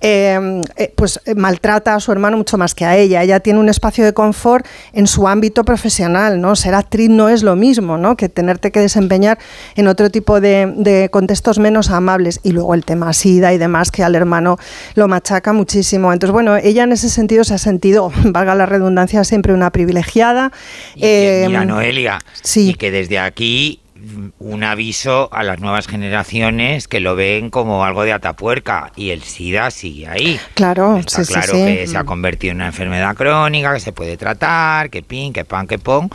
eh, 0.00 0.62
eh, 0.76 0.92
pues 0.96 1.20
eh, 1.26 1.34
maltrata 1.34 1.94
a 1.94 2.00
su 2.00 2.10
hermano 2.12 2.36
mucho 2.36 2.56
más 2.56 2.74
que 2.74 2.84
a 2.84 2.96
ella. 2.96 3.22
Ella 3.22 3.40
tiene 3.40 3.58
un 3.58 3.68
espacio 3.68 4.04
de 4.04 4.12
confort 4.12 4.66
en 4.92 5.06
su 5.06 5.28
ámbito 5.28 5.64
profesional, 5.64 6.40
¿no? 6.40 6.56
Ser 6.56 6.74
actriz 6.74 7.10
no 7.10 7.28
es 7.28 7.42
lo 7.42 7.56
mismo, 7.56 7.98
¿no? 7.98 8.16
Que 8.16 8.28
tenerte 8.28 8.70
que 8.70 8.80
desempeñar 8.80 9.38
en 9.76 9.88
otro 9.88 10.10
tipo 10.10 10.40
de, 10.40 10.72
de 10.76 11.08
contextos 11.10 11.58
menos 11.58 11.90
amables. 11.90 12.40
Y 12.42 12.52
luego 12.52 12.74
el 12.74 12.84
tema 12.84 13.12
SIDA 13.12 13.52
y 13.52 13.58
demás, 13.58 13.90
que 13.90 14.02
al 14.02 14.14
hermano 14.14 14.58
lo 14.94 15.06
machaca 15.08 15.52
muchísimo. 15.52 16.12
Entonces, 16.12 16.32
bueno, 16.32 16.56
ella 16.56 16.84
en 16.84 16.92
ese 16.92 17.08
sentido 17.10 17.44
se 17.44 17.54
ha 17.54 17.58
sentido, 17.58 18.10
valga 18.24 18.54
la 18.54 18.66
redundancia, 18.66 19.24
siempre 19.24 19.52
una 19.52 19.70
privilegiada. 19.70 20.52
Mira, 20.96 21.06
Eh, 21.08 21.66
Noelia, 21.66 22.18
sí. 22.42 22.70
y 22.70 22.74
que 22.74 22.90
desde 22.90 23.18
aquí 23.18 23.79
un 24.38 24.64
aviso 24.64 25.28
a 25.32 25.42
las 25.42 25.60
nuevas 25.60 25.86
generaciones 25.86 26.88
que 26.88 27.00
lo 27.00 27.16
ven 27.16 27.50
como 27.50 27.84
algo 27.84 28.04
de 28.04 28.12
atapuerca 28.12 28.92
y 28.96 29.10
el 29.10 29.22
SIDA 29.22 29.70
sigue 29.70 30.06
ahí. 30.06 30.40
Claro, 30.54 30.96
Está 30.98 31.24
sí, 31.24 31.32
claro 31.32 31.52
sí. 31.52 31.64
que 31.64 31.86
se 31.86 31.96
ha 31.96 32.04
convertido 32.04 32.52
en 32.52 32.58
una 32.58 32.66
enfermedad 32.66 33.14
crónica, 33.14 33.74
que 33.74 33.80
se 33.80 33.92
puede 33.92 34.16
tratar, 34.16 34.90
que 34.90 35.02
pin, 35.02 35.32
que 35.32 35.44
pan, 35.44 35.66
que 35.66 35.78
pon, 35.78 36.10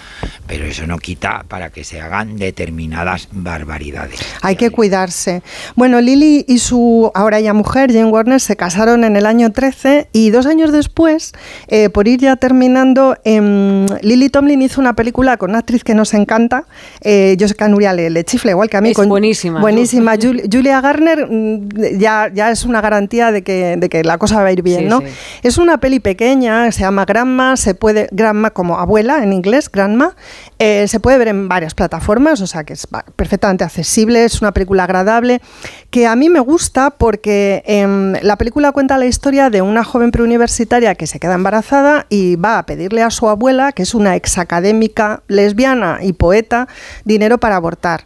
pero 0.48 0.66
eso 0.66 0.88
no 0.88 0.98
quita 0.98 1.46
para 1.48 1.70
que 1.70 1.84
se 1.84 2.02
hagan 2.02 2.38
determinadas 2.38 3.30
barbaridades. 3.32 4.20
Hay 4.42 4.56
que 4.56 4.70
cuidarse. 4.70 5.42
Bueno, 5.76 6.02
Lily 6.02 6.46
y 6.48 6.60
su 6.60 7.12
ahora 7.14 7.40
ya 7.40 7.54
mujer, 7.54 7.92
Jane 7.92 8.06
Warner, 8.06 8.40
se 8.40 8.56
casaron 8.56 9.04
en 9.04 9.16
el 9.16 9.26
año 9.26 9.52
13 9.52 10.10
y 10.12 10.30
dos 10.30 10.46
años 10.46 10.72
después, 10.72 11.34
eh, 11.68 11.90
por 11.90 12.08
ir 12.08 12.20
ya 12.20 12.36
terminando, 12.36 13.18
em, 13.24 13.86
Lily 14.02 14.30
Tomlin 14.30 14.62
hizo 14.62 14.82
una 14.82 14.96
película 14.96 15.38
con 15.38 15.52
una 15.52 15.60
actriz 15.60 15.84
que 15.84 15.94
nos 15.94 16.14
encanta. 16.14 16.66
Eh, 17.02 17.36
yo 17.38 17.48
sé 17.48 17.56
que 17.56 17.64
a 17.64 17.68
Nuria 17.76 17.94
le, 17.94 18.10
le 18.10 18.24
chifla 18.24 18.52
igual 18.52 18.70
que 18.70 18.78
a 18.78 18.82
mí. 18.82 18.92
Es 18.92 18.96
con- 18.96 19.10
buenísima. 19.10 19.60
Buenísima. 19.60 20.16
Jul- 20.22 20.48
Julia 20.52 20.80
Garner 20.82 21.28
mm, 21.30 21.70
ya, 22.00 22.32
ya 22.34 22.50
es 22.52 22.64
una 22.66 22.80
garantía 22.82 23.32
de 23.32 23.44
que, 23.44 23.76
de 23.78 23.90
que 23.90 24.04
la 24.04 24.18
cosa 24.18 24.42
va 24.42 24.48
a 24.48 24.52
ir 24.52 24.62
bien, 24.62 24.80
Sí, 24.82 24.86
¿no? 24.86 25.02
sí. 25.02 25.08
Es 25.44 25.58
una 25.58 25.80
peli 25.80 26.00
pequeña, 26.00 26.72
se 26.72 26.82
llama 26.82 27.06
Grandma, 27.06 27.58
se 27.58 27.76
puede, 27.76 28.08
Grandma 28.12 28.52
como 28.52 28.80
abuela 28.80 29.22
en 29.24 29.34
inglés, 29.34 29.70
Grandma, 29.72 30.16
eh, 30.60 30.88
se 30.88 31.00
puede 31.00 31.18
ver 31.18 31.28
en 31.28 31.48
varias 31.50 31.74
plataformas, 31.76 32.42
o 32.42 32.48
sea 32.48 32.64
que 32.64 32.74
es 32.74 32.88
perfectamente 33.16 33.64
accesible, 33.64 34.24
es 34.26 34.42
una 34.42 34.54
película 34.54 34.86
agradable, 34.86 35.42
que 35.90 36.08
a 36.08 36.16
mí 36.16 36.30
me 36.30 36.40
gusta 36.40 36.92
porque 36.92 37.64
em, 37.66 38.14
la 38.22 38.38
película 38.38 38.72
cuenta 38.72 38.98
la 38.98 39.06
historia 39.06 39.50
de 39.50 39.62
una 39.62 39.84
joven 39.84 40.12
preuniversitaria 40.12 40.96
que 40.96 41.08
se 41.08 41.20
queda 41.20 41.36
embarazada 41.36 42.06
y 42.10 42.36
va 42.38 42.58
a 42.60 42.66
pedirle 42.66 43.02
a 43.02 43.10
su 43.10 43.28
abuela, 43.30 43.72
que 43.72 43.84
es 43.84 43.94
una 43.94 44.16
exacadémica 44.16 45.24
lesbiana 45.28 46.00
y 46.02 46.14
poeta, 46.14 46.68
dinero 47.04 47.38
para 47.40 47.58
abortar. 47.66 48.06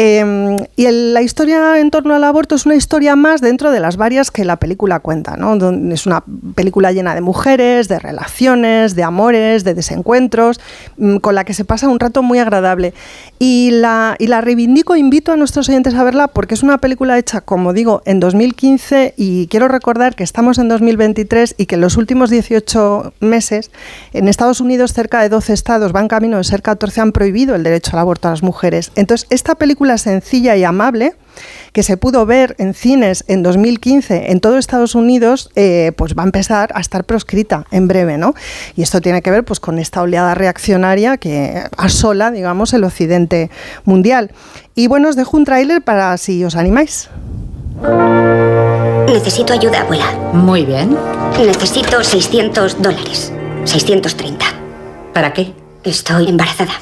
Eh, 0.00 0.56
y 0.76 0.86
el- 0.86 1.12
la 1.12 1.22
historia 1.22 1.80
en 1.80 1.90
torno 1.90 2.14
al 2.14 2.22
aborto 2.22 2.54
es 2.54 2.66
una 2.66 2.76
historia 2.76 3.16
más 3.16 3.40
dentro 3.40 3.72
de 3.72 3.80
las 3.80 3.96
varias 3.96 4.30
que 4.30 4.44
la 4.44 4.54
película 4.54 5.00
cuenta. 5.00 5.36
¿no? 5.36 5.56
Es 5.92 6.06
una 6.06 6.22
película 6.54 6.92
llena 6.92 7.16
de 7.16 7.20
mujeres, 7.20 7.88
de 7.88 7.98
relaciones, 7.98 8.94
de 8.94 9.02
amores, 9.02 9.64
de 9.64 9.74
desencuentros, 9.74 10.60
mm, 10.98 11.16
con 11.16 11.34
la 11.34 11.42
que 11.42 11.52
se 11.52 11.64
pasa 11.64 11.88
un 11.88 11.98
rato 11.98 12.22
muy 12.22 12.38
agradable. 12.38 12.94
Y 13.40 13.70
la, 13.72 14.14
y 14.20 14.28
la 14.28 14.40
reivindico, 14.40 14.94
invito 14.94 15.32
a 15.32 15.36
nuestros 15.36 15.68
oyentes 15.68 15.94
a 15.96 16.04
verla 16.04 16.28
porque 16.28 16.54
es 16.54 16.62
una 16.62 16.78
película 16.78 17.18
hecha, 17.18 17.40
como 17.40 17.72
digo, 17.72 18.00
en 18.04 18.20
2015 18.20 19.14
y 19.16 19.48
quiero 19.48 19.66
recordar 19.66 20.14
que 20.14 20.22
estamos 20.22 20.58
en 20.58 20.68
2023 20.68 21.56
y 21.58 21.66
que 21.66 21.74
en 21.74 21.80
los 21.80 21.96
últimos 21.96 22.30
18 22.30 23.14
meses 23.18 23.72
en 24.12 24.28
Estados 24.28 24.60
Unidos 24.60 24.92
cerca 24.92 25.20
de 25.22 25.28
12 25.28 25.52
estados 25.54 25.90
van 25.90 26.06
camino 26.06 26.36
de 26.36 26.44
ser 26.44 26.62
14 26.62 27.00
han 27.00 27.10
prohibido 27.10 27.56
el 27.56 27.64
derecho 27.64 27.90
al 27.94 27.98
aborto 27.98 28.28
a 28.28 28.30
las 28.30 28.44
mujeres. 28.44 28.92
Entonces, 28.94 29.26
esta 29.30 29.56
película 29.56 29.87
sencilla 29.96 30.56
y 30.56 30.64
amable 30.64 31.14
que 31.72 31.82
se 31.82 31.96
pudo 31.96 32.26
ver 32.26 32.56
en 32.58 32.74
cines 32.74 33.24
en 33.28 33.42
2015 33.42 34.32
en 34.32 34.40
todo 34.40 34.58
Estados 34.58 34.94
Unidos, 34.94 35.50
eh, 35.54 35.92
pues 35.96 36.14
va 36.14 36.22
a 36.22 36.26
empezar 36.26 36.70
a 36.74 36.80
estar 36.80 37.04
proscrita 37.04 37.66
en 37.70 37.88
breve, 37.88 38.18
¿no? 38.18 38.34
Y 38.76 38.82
esto 38.82 39.00
tiene 39.00 39.22
que 39.22 39.30
ver 39.30 39.44
pues 39.44 39.60
con 39.60 39.78
esta 39.78 40.02
oleada 40.02 40.34
reaccionaria 40.34 41.16
que 41.16 41.62
asola, 41.76 42.30
digamos, 42.30 42.74
el 42.74 42.84
occidente 42.84 43.50
mundial. 43.84 44.32
Y 44.74 44.88
bueno, 44.88 45.08
os 45.08 45.16
dejo 45.16 45.36
un 45.36 45.44
tráiler 45.44 45.82
para 45.82 46.16
si 46.18 46.44
os 46.44 46.56
animáis. 46.56 47.08
Necesito 49.06 49.52
ayuda, 49.52 49.82
abuela. 49.82 50.12
Muy 50.32 50.64
bien. 50.64 50.96
Necesito 51.38 52.02
600 52.02 52.82
dólares. 52.82 53.32
630. 53.64 54.44
¿Para 55.12 55.32
qué? 55.32 55.52
Estoy 55.84 56.28
embarazada. 56.28 56.72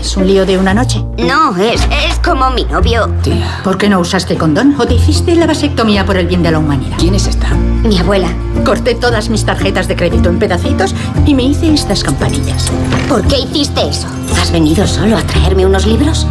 ¿Tienes 0.00 0.16
un 0.16 0.26
lío 0.26 0.46
de 0.46 0.56
una 0.56 0.72
noche? 0.72 1.04
No, 1.18 1.54
es, 1.58 1.82
es 2.08 2.18
como 2.24 2.50
mi 2.52 2.64
novio. 2.64 3.06
Tía, 3.22 3.60
¿por 3.62 3.76
qué 3.76 3.86
no 3.90 4.00
usaste 4.00 4.34
condón? 4.38 4.74
¿O 4.78 4.86
te 4.86 4.94
hiciste 4.94 5.34
la 5.34 5.46
vasectomía 5.46 6.06
por 6.06 6.16
el 6.16 6.26
bien 6.26 6.42
de 6.42 6.50
la 6.50 6.58
humanidad? 6.58 6.96
¿Quién 6.98 7.14
es 7.14 7.26
esta? 7.26 7.48
Mi 7.50 7.98
abuela. 7.98 8.28
Corté 8.64 8.94
todas 8.94 9.28
mis 9.28 9.44
tarjetas 9.44 9.88
de 9.88 9.96
crédito 9.96 10.30
en 10.30 10.38
pedacitos 10.38 10.94
y 11.26 11.34
me 11.34 11.42
hice 11.42 11.74
estas 11.74 12.02
campanillas. 12.02 12.70
¿Por 13.10 13.26
qué 13.28 13.40
hiciste 13.40 13.86
eso? 13.86 14.08
¿Has 14.40 14.50
venido 14.50 14.86
solo 14.86 15.18
a 15.18 15.22
traerme 15.22 15.66
unos 15.66 15.84
libros? 15.84 16.26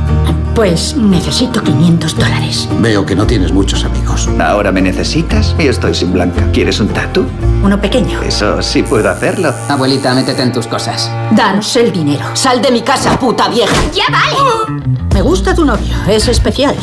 Pues 0.56 0.96
necesito 0.96 1.64
500 1.64 2.16
dólares. 2.16 2.68
Veo 2.80 3.06
que 3.06 3.16
no 3.16 3.26
tienes 3.26 3.52
muchos 3.52 3.86
amigos. 3.86 4.28
Ahora 4.40 4.72
me 4.72 4.82
necesitas 4.82 5.56
y 5.58 5.68
estoy 5.68 5.94
sin 5.94 6.12
blanca. 6.12 6.44
¿Quieres 6.52 6.80
un 6.80 6.90
tatu? 6.90 7.26
Uno 7.64 7.80
pequeño. 7.80 8.22
Eso 8.22 8.62
sí 8.62 8.84
puedo 8.84 9.10
hacerlo. 9.10 9.54
Abuelita, 9.70 10.14
métete 10.14 10.42
en 10.42 10.52
tus 10.52 10.68
cosas. 10.68 11.10
Danos 11.32 11.76
el 11.76 11.92
dinero. 11.92 12.26
Sal 12.34 12.62
de 12.62 12.72
mi 12.72 12.82
casa, 12.82 13.18
puta 13.18 13.48
vieja. 13.48 13.76
¡Ya 13.94 14.06
vale! 14.12 14.82
Me 15.14 15.22
gusta 15.22 15.54
tu 15.56 15.66
novio. 15.66 15.96
Es 16.08 16.28
especial. 16.28 16.76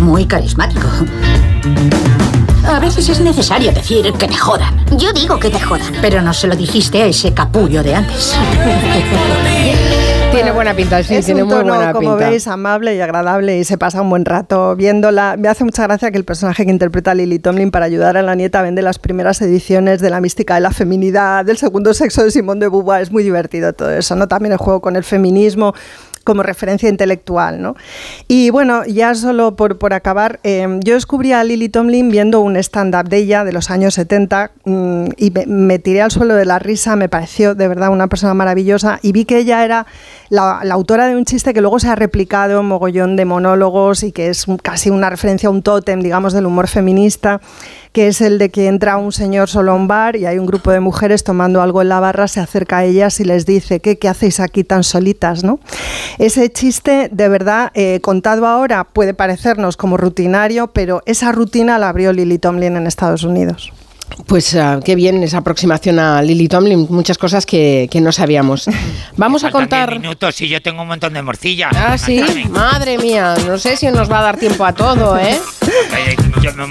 Muy 0.00 0.26
carismático. 0.26 0.86
A 2.66 2.78
veces 2.80 3.08
es 3.08 3.20
necesario 3.20 3.72
decir 3.72 4.12
que 4.12 4.26
te 4.26 4.36
jodan. 4.36 4.84
Yo 4.96 5.12
digo 5.12 5.38
que 5.38 5.50
te 5.50 5.60
jodan. 5.60 5.92
Pero 6.00 6.22
no 6.22 6.32
se 6.32 6.46
lo 6.46 6.56
dijiste 6.56 7.02
a 7.02 7.06
ese 7.06 7.32
capullo 7.32 7.82
de 7.82 7.94
antes. 7.94 8.34
Tiene 10.34 10.50
buena 10.50 10.74
pinta, 10.74 11.00
sí, 11.04 11.14
es 11.14 11.26
tiene 11.26 11.44
un 11.44 11.48
muy 11.48 11.58
tono, 11.58 11.74
buena 11.76 11.92
como 11.92 12.16
pinta. 12.16 12.28
veis, 12.28 12.48
amable 12.48 12.96
y 12.96 13.00
agradable 13.00 13.56
y 13.56 13.62
se 13.62 13.78
pasa 13.78 14.02
un 14.02 14.10
buen 14.10 14.24
rato 14.24 14.74
viéndola. 14.74 15.36
Me 15.38 15.46
hace 15.46 15.62
mucha 15.62 15.84
gracia 15.84 16.10
que 16.10 16.18
el 16.18 16.24
personaje 16.24 16.64
que 16.64 16.72
interpreta 16.72 17.12
a 17.12 17.14
Lily 17.14 17.38
Tomlin 17.38 17.70
para 17.70 17.84
ayudar 17.84 18.16
a 18.16 18.22
la 18.22 18.34
nieta 18.34 18.60
vende 18.60 18.82
las 18.82 18.98
primeras 18.98 19.40
ediciones 19.42 20.00
de 20.00 20.10
la 20.10 20.20
mística 20.20 20.56
de 20.56 20.60
la 20.62 20.72
feminidad, 20.72 21.44
del 21.44 21.56
segundo 21.56 21.94
sexo 21.94 22.24
de 22.24 22.32
Simón 22.32 22.58
de 22.58 22.68
Beauvoir. 22.68 23.00
Es 23.00 23.12
muy 23.12 23.22
divertido 23.22 23.74
todo 23.74 23.90
eso, 23.90 24.16
¿no? 24.16 24.26
También 24.26 24.50
el 24.50 24.58
juego 24.58 24.80
con 24.80 24.96
el 24.96 25.04
feminismo 25.04 25.72
como 26.24 26.42
referencia 26.42 26.88
intelectual, 26.88 27.62
¿no? 27.62 27.76
Y 28.26 28.50
bueno, 28.50 28.84
ya 28.86 29.14
solo 29.14 29.54
por, 29.54 29.78
por 29.78 29.92
acabar, 29.92 30.40
eh, 30.42 30.66
yo 30.82 30.94
descubrí 30.94 31.32
a 31.32 31.44
Lily 31.44 31.68
Tomlin 31.68 32.10
viendo 32.10 32.40
un 32.40 32.56
stand-up 32.56 33.08
de 33.08 33.18
ella 33.18 33.44
de 33.44 33.52
los 33.52 33.70
años 33.70 33.94
70 33.94 34.50
mm, 34.64 35.04
y 35.18 35.30
me, 35.30 35.46
me 35.46 35.78
tiré 35.78 36.02
al 36.02 36.10
suelo 36.10 36.34
de 36.34 36.46
la 36.46 36.58
risa, 36.58 36.96
me 36.96 37.08
pareció 37.10 37.54
de 37.54 37.68
verdad 37.68 37.90
una 37.90 38.08
persona 38.08 38.34
maravillosa 38.34 38.98
y 39.02 39.12
vi 39.12 39.26
que 39.26 39.38
ella 39.38 39.64
era 39.64 39.86
la, 40.28 40.60
autora 40.70 41.06
de 41.06 41.16
un 41.16 41.24
chiste 41.24 41.54
que 41.54 41.60
luego 41.60 41.78
se 41.78 41.88
ha 41.88 41.94
replicado 41.94 42.60
en 42.60 42.66
mogollón 42.66 43.16
de 43.16 43.24
monólogos 43.24 44.02
y 44.02 44.12
que 44.12 44.28
es 44.28 44.46
casi 44.62 44.90
una 44.90 45.10
referencia 45.10 45.48
a 45.48 45.52
un 45.52 45.62
tótem, 45.62 46.00
digamos, 46.00 46.32
del 46.32 46.46
humor 46.46 46.68
feminista, 46.68 47.40
que 47.92 48.08
es 48.08 48.20
el 48.20 48.38
de 48.38 48.50
que 48.50 48.66
entra 48.66 48.96
un 48.96 49.12
señor 49.12 49.48
solo 49.48 49.72
a 49.72 49.74
un 49.74 49.86
bar 49.86 50.16
y 50.16 50.26
hay 50.26 50.38
un 50.38 50.46
grupo 50.46 50.70
de 50.70 50.80
mujeres 50.80 51.24
tomando 51.24 51.62
algo 51.62 51.82
en 51.82 51.88
la 51.88 52.00
barra, 52.00 52.26
se 52.28 52.40
acerca 52.40 52.78
a 52.78 52.84
ellas 52.84 53.20
y 53.20 53.24
les 53.24 53.46
dice, 53.46 53.80
¿qué, 53.80 53.98
qué 53.98 54.08
hacéis 54.08 54.40
aquí 54.40 54.64
tan 54.64 54.82
solitas? 54.82 55.44
¿no? 55.44 55.60
Ese 56.18 56.50
chiste, 56.50 57.08
de 57.12 57.28
verdad, 57.28 57.70
eh, 57.74 58.00
contado 58.00 58.46
ahora 58.46 58.84
puede 58.84 59.14
parecernos 59.14 59.76
como 59.76 59.96
rutinario, 59.96 60.68
pero 60.68 61.02
esa 61.06 61.32
rutina 61.32 61.78
la 61.78 61.88
abrió 61.88 62.12
Lily 62.12 62.38
Tomlin 62.38 62.76
en 62.76 62.86
Estados 62.86 63.24
Unidos. 63.24 63.72
Pues 64.26 64.54
ah, 64.54 64.80
qué 64.84 64.94
bien 64.94 65.22
esa 65.22 65.38
aproximación 65.38 65.98
a 65.98 66.22
Lily 66.22 66.46
Tomlin, 66.48 66.86
muchas 66.88 67.18
cosas 67.18 67.46
que, 67.46 67.88
que 67.90 68.00
no 68.00 68.12
sabíamos. 68.12 68.66
Vamos 69.16 69.44
a 69.44 69.50
contar... 69.50 69.90
10 69.90 70.00
minutos 70.02 70.40
y 70.40 70.48
yo 70.48 70.62
tengo 70.62 70.82
un 70.82 70.88
montón 70.88 71.12
de 71.14 71.22
morcilla. 71.22 71.70
Ah, 71.74 71.98
sí, 71.98 72.22
madre 72.50 72.96
mía, 72.98 73.34
no 73.46 73.58
sé 73.58 73.76
si 73.76 73.86
nos 73.88 74.10
va 74.10 74.20
a 74.20 74.22
dar 74.22 74.36
tiempo 74.38 74.64
a 74.64 74.72
todo, 74.72 75.18
¿eh? 75.18 75.38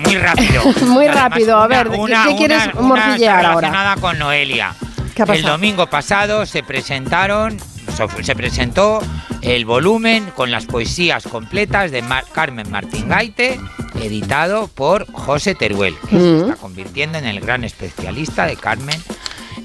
Muy 0.05 0.15
rápido. 0.15 0.63
Muy 0.87 1.05
además, 1.07 1.15
rápido, 1.29 1.57
a 1.57 1.67
ver, 1.67 1.89
¿qué- 1.89 1.97
qué 2.29 2.35
quieres 2.37 2.63
una 2.75 2.81
morcillear 2.81 3.37
está 3.39 3.51
ahora? 3.53 3.67
relacionada 3.67 3.95
con 3.97 4.19
Noelia. 4.19 4.73
¿Qué 5.15 5.21
ha 5.21 5.25
el 5.25 5.29
pasado? 5.31 5.51
domingo 5.51 5.87
pasado 5.87 6.45
se 6.45 6.63
presentaron, 6.63 7.57
se 7.97 8.35
presentó 8.35 8.99
el 9.41 9.65
volumen 9.65 10.25
con 10.35 10.51
las 10.51 10.65
poesías 10.65 11.23
completas 11.23 11.91
de 11.91 12.01
Mar- 12.01 12.25
Carmen 12.31 12.69
Martín 12.71 13.07
Gaite, 13.09 13.59
editado 14.01 14.67
por 14.67 15.11
José 15.11 15.55
Teruel, 15.55 15.95
que 16.09 16.17
se 16.17 16.23
Mm. 16.23 16.41
está 16.41 16.55
convirtiendo 16.55 17.17
en 17.17 17.25
el 17.25 17.39
gran 17.39 17.63
especialista 17.63 18.45
de 18.45 18.55
Carmen 18.55 18.99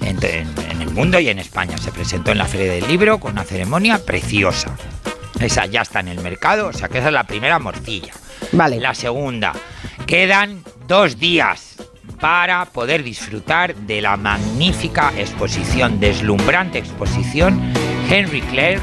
en, 0.02 0.18
en- 0.24 0.54
en 0.70 0.82
el 0.82 0.90
mundo 0.90 1.18
y 1.20 1.28
en 1.28 1.38
España. 1.38 1.78
Se 1.78 1.90
presentó 1.92 2.30
en 2.32 2.38
la 2.38 2.46
Feria 2.46 2.72
del 2.72 2.86
Libro 2.88 3.18
con 3.18 3.32
una 3.32 3.44
ceremonia 3.44 4.04
preciosa. 4.04 4.76
Esa 5.40 5.66
ya 5.66 5.82
está 5.82 6.00
en 6.00 6.08
el 6.08 6.20
mercado, 6.20 6.68
o 6.68 6.72
sea 6.72 6.88
que 6.88 6.98
esa 6.98 7.08
es 7.08 7.14
la 7.14 7.24
primera 7.24 7.58
morcilla. 7.58 8.12
Vale. 8.52 8.80
La 8.80 8.94
segunda, 8.94 9.52
quedan 10.06 10.62
dos 10.86 11.18
días 11.18 11.76
para 12.20 12.64
poder 12.66 13.04
disfrutar 13.04 13.74
de 13.76 14.00
la 14.00 14.16
magnífica 14.16 15.12
exposición, 15.16 16.00
deslumbrante 16.00 16.78
exposición 16.78 17.72
Henry 18.10 18.40
Clerk 18.42 18.82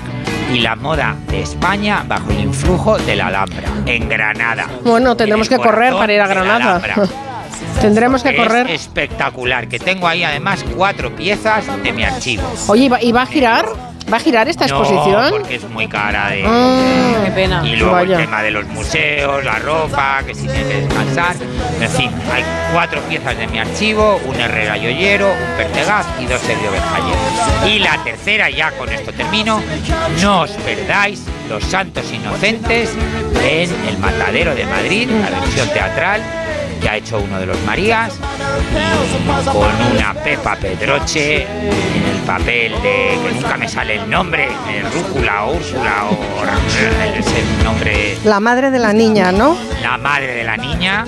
y 0.54 0.60
la 0.60 0.76
moda 0.76 1.16
de 1.30 1.42
España 1.42 2.04
bajo 2.08 2.30
el 2.32 2.40
influjo 2.42 2.98
de 3.00 3.16
la 3.16 3.28
Alhambra, 3.28 3.68
en 3.86 4.08
Granada. 4.08 4.68
Bueno, 4.84 5.16
tendremos 5.18 5.50
En 5.52 5.58
que 5.58 5.64
correr 5.64 5.94
para 5.94 6.14
ir 6.14 6.22
a 6.22 6.28
Granada. 6.28 6.82
Tendremos 7.82 8.24
que 8.24 8.30
Es 8.30 8.36
correr. 8.38 8.70
espectacular, 8.70 9.68
que 9.68 9.80
tengo 9.80 10.08
ahí 10.08 10.24
además 10.24 10.64
cuatro 10.76 11.16
piezas 11.16 11.66
de 11.84 11.92
mi 11.94 12.04
archivo. 12.04 12.44
Oye, 12.68 12.86
¿y 12.86 12.90
va, 12.90 13.02
y 13.02 13.12
va 13.12 13.22
a 13.24 13.26
girar? 13.26 13.66
¿Va 14.12 14.18
a 14.18 14.20
girar 14.20 14.48
esta 14.48 14.68
No, 14.68 14.78
exposición? 14.80 15.32
porque 15.32 15.56
es 15.56 15.70
muy 15.70 15.88
cara 15.88 16.30
de... 16.30 16.44
Ah, 16.46 17.22
qué 17.26 17.32
pena. 17.32 17.66
Y 17.66 17.76
luego 17.76 17.94
Vaya. 17.94 18.18
el 18.20 18.26
tema 18.26 18.44
de 18.44 18.52
los 18.52 18.66
museos, 18.68 19.44
la 19.44 19.58
ropa, 19.60 20.22
que 20.26 20.36
si 20.36 20.42
tiene 20.48 20.64
que 20.64 20.82
descansar. 20.82 21.36
En 21.82 21.90
fin, 21.90 22.12
hay 22.32 22.44
cuatro 22.72 23.02
piezas 23.02 23.36
de 23.38 23.48
mi 23.48 23.58
archivo, 23.60 24.22
un 24.28 24.36
Herrera 24.40 24.78
Yoyero, 24.78 25.28
un 25.28 25.58
Pertegaz 25.58 26.06
y 26.22 26.26
dos 26.26 26.40
Sergio 26.42 26.70
Berjayer. 26.72 27.70
Y 27.74 27.80
la 27.80 27.98
tercera, 28.04 28.50
ya 28.52 28.72
con 28.72 28.90
esto 28.90 29.12
termino, 29.12 29.60
no 30.22 30.42
os 30.42 30.52
perdáis 30.52 31.24
Los 31.50 31.64
Santos 31.64 32.06
Inocentes 32.14 32.92
en 33.44 33.72
El 33.88 33.98
Matadero 33.98 34.54
de 34.54 34.66
Madrid, 34.68 35.10
la 35.10 35.40
versión 35.40 35.68
teatral 35.70 36.22
que 36.82 36.90
ha 36.90 36.98
hecho 36.98 37.18
uno 37.20 37.40
de 37.40 37.46
los 37.48 37.60
Marías, 37.64 38.14
y 38.72 39.50
con 39.50 39.70
una 39.96 40.14
Pepa 40.14 40.56
Pedroche 40.58 41.44
en 41.44 42.06
el 42.12 42.15
papel 42.26 42.72
de 42.82 43.20
que 43.24 43.32
nunca 43.36 43.58
me 43.58 43.68
sale 43.68 43.96
el 43.96 44.10
nombre, 44.10 44.46
eh, 44.46 44.84
Rúcula 44.94 45.46
o 45.46 45.56
Úrsula 45.56 46.06
o 46.10 46.46
ese 47.18 47.64
nombre 47.64 48.18
La 48.24 48.40
madre 48.40 48.72
de 48.72 48.80
la 48.80 48.94
niña, 48.94 49.32
¿no? 49.32 49.56
la 49.82 49.98
madre 49.98 50.34
de 50.34 50.44
la 50.44 50.58
niña, 50.58 51.06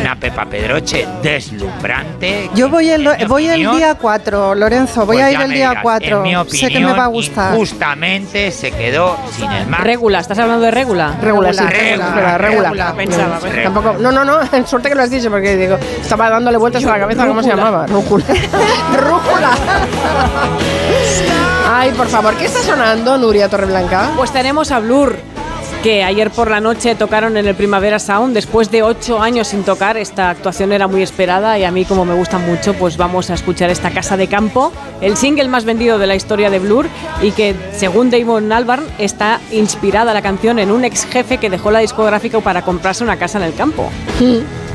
una 0.00 0.16
Pepa 0.16 0.46
Pedroche 0.46 1.06
deslumbrante. 1.22 2.50
Yo 2.54 2.70
voy 2.70 2.88
el, 2.88 3.04
voy 3.28 3.46
el 3.46 3.52
opinión, 3.52 3.76
día 3.76 3.94
4, 3.94 4.54
Lorenzo, 4.54 5.04
voy 5.04 5.16
pues 5.16 5.26
a 5.26 5.32
ir 5.32 5.40
el 5.40 5.50
día 5.50 5.68
dirás, 5.68 5.82
4. 5.82 6.16
en 6.16 6.22
mi 6.22 6.34
sé 6.50 6.68
que 6.68 6.80
me 6.80 6.86
va 6.86 6.90
a 7.04 7.08
opinión, 7.08 7.12
gustar. 7.12 7.54
Injustamente 7.54 8.50
se 8.50 8.70
quedó 8.70 9.18
sin 9.36 9.50
el 9.52 9.66
mar. 9.66 9.84
Regula, 9.84 10.20
¿estás 10.20 10.38
hablando 10.38 10.64
de 10.64 10.70
regula? 10.70 11.14
Regula, 11.20 11.52
sí, 11.52 11.60
Regula, 11.62 12.08
espera, 12.08 12.38
regula. 12.38 12.94
pensaba, 12.96 13.38
No. 13.40 13.62
Tampoco, 13.62 13.96
no, 13.98 14.12
no, 14.12 14.24
no, 14.24 14.40
suerte 14.66 14.88
que 14.88 14.94
lo 14.94 15.02
has 15.02 15.10
dicho 15.10 15.30
porque 15.30 15.56
digo, 15.56 15.76
estaba 16.00 16.30
dándole 16.30 16.56
vueltas 16.56 16.84
a 16.84 16.88
la 16.88 16.98
cabeza, 17.00 17.26
¿cómo 17.26 17.42
se 17.42 17.48
llamaba? 17.50 17.86
Rúcula. 17.86 18.24
Rúcula. 18.96 19.50
Ay, 21.68 21.92
por 21.92 22.08
favor, 22.08 22.36
¿qué 22.36 22.46
está 22.46 22.60
sonando, 22.60 23.16
Nuria 23.16 23.48
Torreblanca? 23.48 24.10
Pues 24.16 24.32
tenemos 24.32 24.70
a 24.70 24.80
Blur, 24.80 25.16
que 25.82 26.04
ayer 26.04 26.30
por 26.30 26.50
la 26.50 26.60
noche 26.60 26.94
tocaron 26.94 27.36
en 27.38 27.46
el 27.46 27.54
Primavera 27.54 27.98
Sound. 27.98 28.34
Después 28.34 28.70
de 28.70 28.82
ocho 28.82 29.20
años 29.20 29.48
sin 29.48 29.62
tocar, 29.62 29.96
esta 29.96 30.28
actuación 30.28 30.72
era 30.72 30.88
muy 30.88 31.02
esperada 31.02 31.58
y 31.58 31.64
a 31.64 31.70
mí, 31.70 31.86
como 31.86 32.04
me 32.04 32.14
gusta 32.14 32.38
mucho, 32.38 32.74
pues 32.74 32.96
vamos 32.96 33.30
a 33.30 33.34
escuchar 33.34 33.70
esta 33.70 33.90
Casa 33.90 34.16
de 34.16 34.26
Campo, 34.26 34.72
el 35.00 35.16
single 35.16 35.48
más 35.48 35.64
vendido 35.64 35.98
de 35.98 36.06
la 36.06 36.16
historia 36.16 36.50
de 36.50 36.58
Blur 36.58 36.86
y 37.22 37.30
que, 37.32 37.54
según 37.74 38.10
Damon 38.10 38.52
Albarn, 38.52 38.84
está 38.98 39.40
inspirada 39.52 40.12
la 40.12 40.20
canción 40.22 40.58
en 40.58 40.70
un 40.70 40.84
ex 40.84 41.06
jefe 41.06 41.38
que 41.38 41.48
dejó 41.48 41.70
la 41.70 41.78
discográfica 41.78 42.40
para 42.40 42.62
comprarse 42.62 43.02
una 43.02 43.16
casa 43.16 43.38
en 43.38 43.44
el 43.44 43.54
campo. 43.54 43.88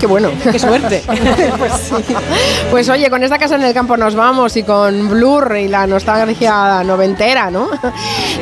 Qué 0.06 0.12
bueno. 0.12 0.30
Qué 0.52 0.60
suerte. 0.60 1.02
pues, 1.58 1.74
sí. 1.74 2.16
Pues 2.70 2.90
oye, 2.90 3.10
con 3.10 3.24
esta 3.24 3.40
casa 3.40 3.56
en 3.56 3.64
el 3.64 3.74
campo 3.74 3.98
nos 3.98 4.14
vamos 4.14 4.56
y 4.56 4.62
con 4.62 5.10
Blur 5.10 5.58
y 5.58 5.68
la 5.68 5.88
nostalgia 5.88 6.84
noventera, 6.84 7.50
¿no? 7.50 7.70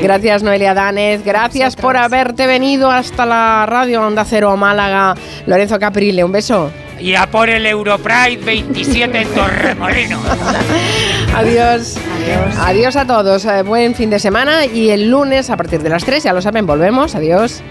Gracias 0.01 0.43
Noelia 0.43 0.73
Danez, 0.73 1.23
gracias 1.23 1.77
por 1.77 1.95
haberte 1.95 2.47
venido 2.47 2.91
hasta 2.91 3.25
la 3.25 3.65
radio 3.65 4.05
Onda 4.05 4.25
Cero 4.25 4.57
Málaga. 4.57 5.15
Lorenzo 5.45 5.79
Caprile, 5.79 6.25
un 6.25 6.33
beso. 6.33 6.69
Y 6.99 7.15
a 7.15 7.27
por 7.31 7.49
el 7.49 7.65
Europride 7.65 8.43
27 8.43 9.21
en 9.21 9.27
Torremolinos. 9.29 10.21
Adiós. 11.33 11.95
Adiós. 12.59 12.95
a 12.97 13.07
todos. 13.07 13.45
Eh, 13.45 13.63
buen 13.63 13.95
fin 13.95 14.09
de 14.09 14.19
semana 14.19 14.65
y 14.65 14.89
el 14.89 15.09
lunes 15.09 15.49
a 15.49 15.55
partir 15.55 15.81
de 15.81 15.87
las 15.87 16.03
3, 16.03 16.23
ya 16.23 16.33
lo 16.33 16.41
saben, 16.41 16.65
volvemos. 16.65 17.15
Adiós. 17.15 17.63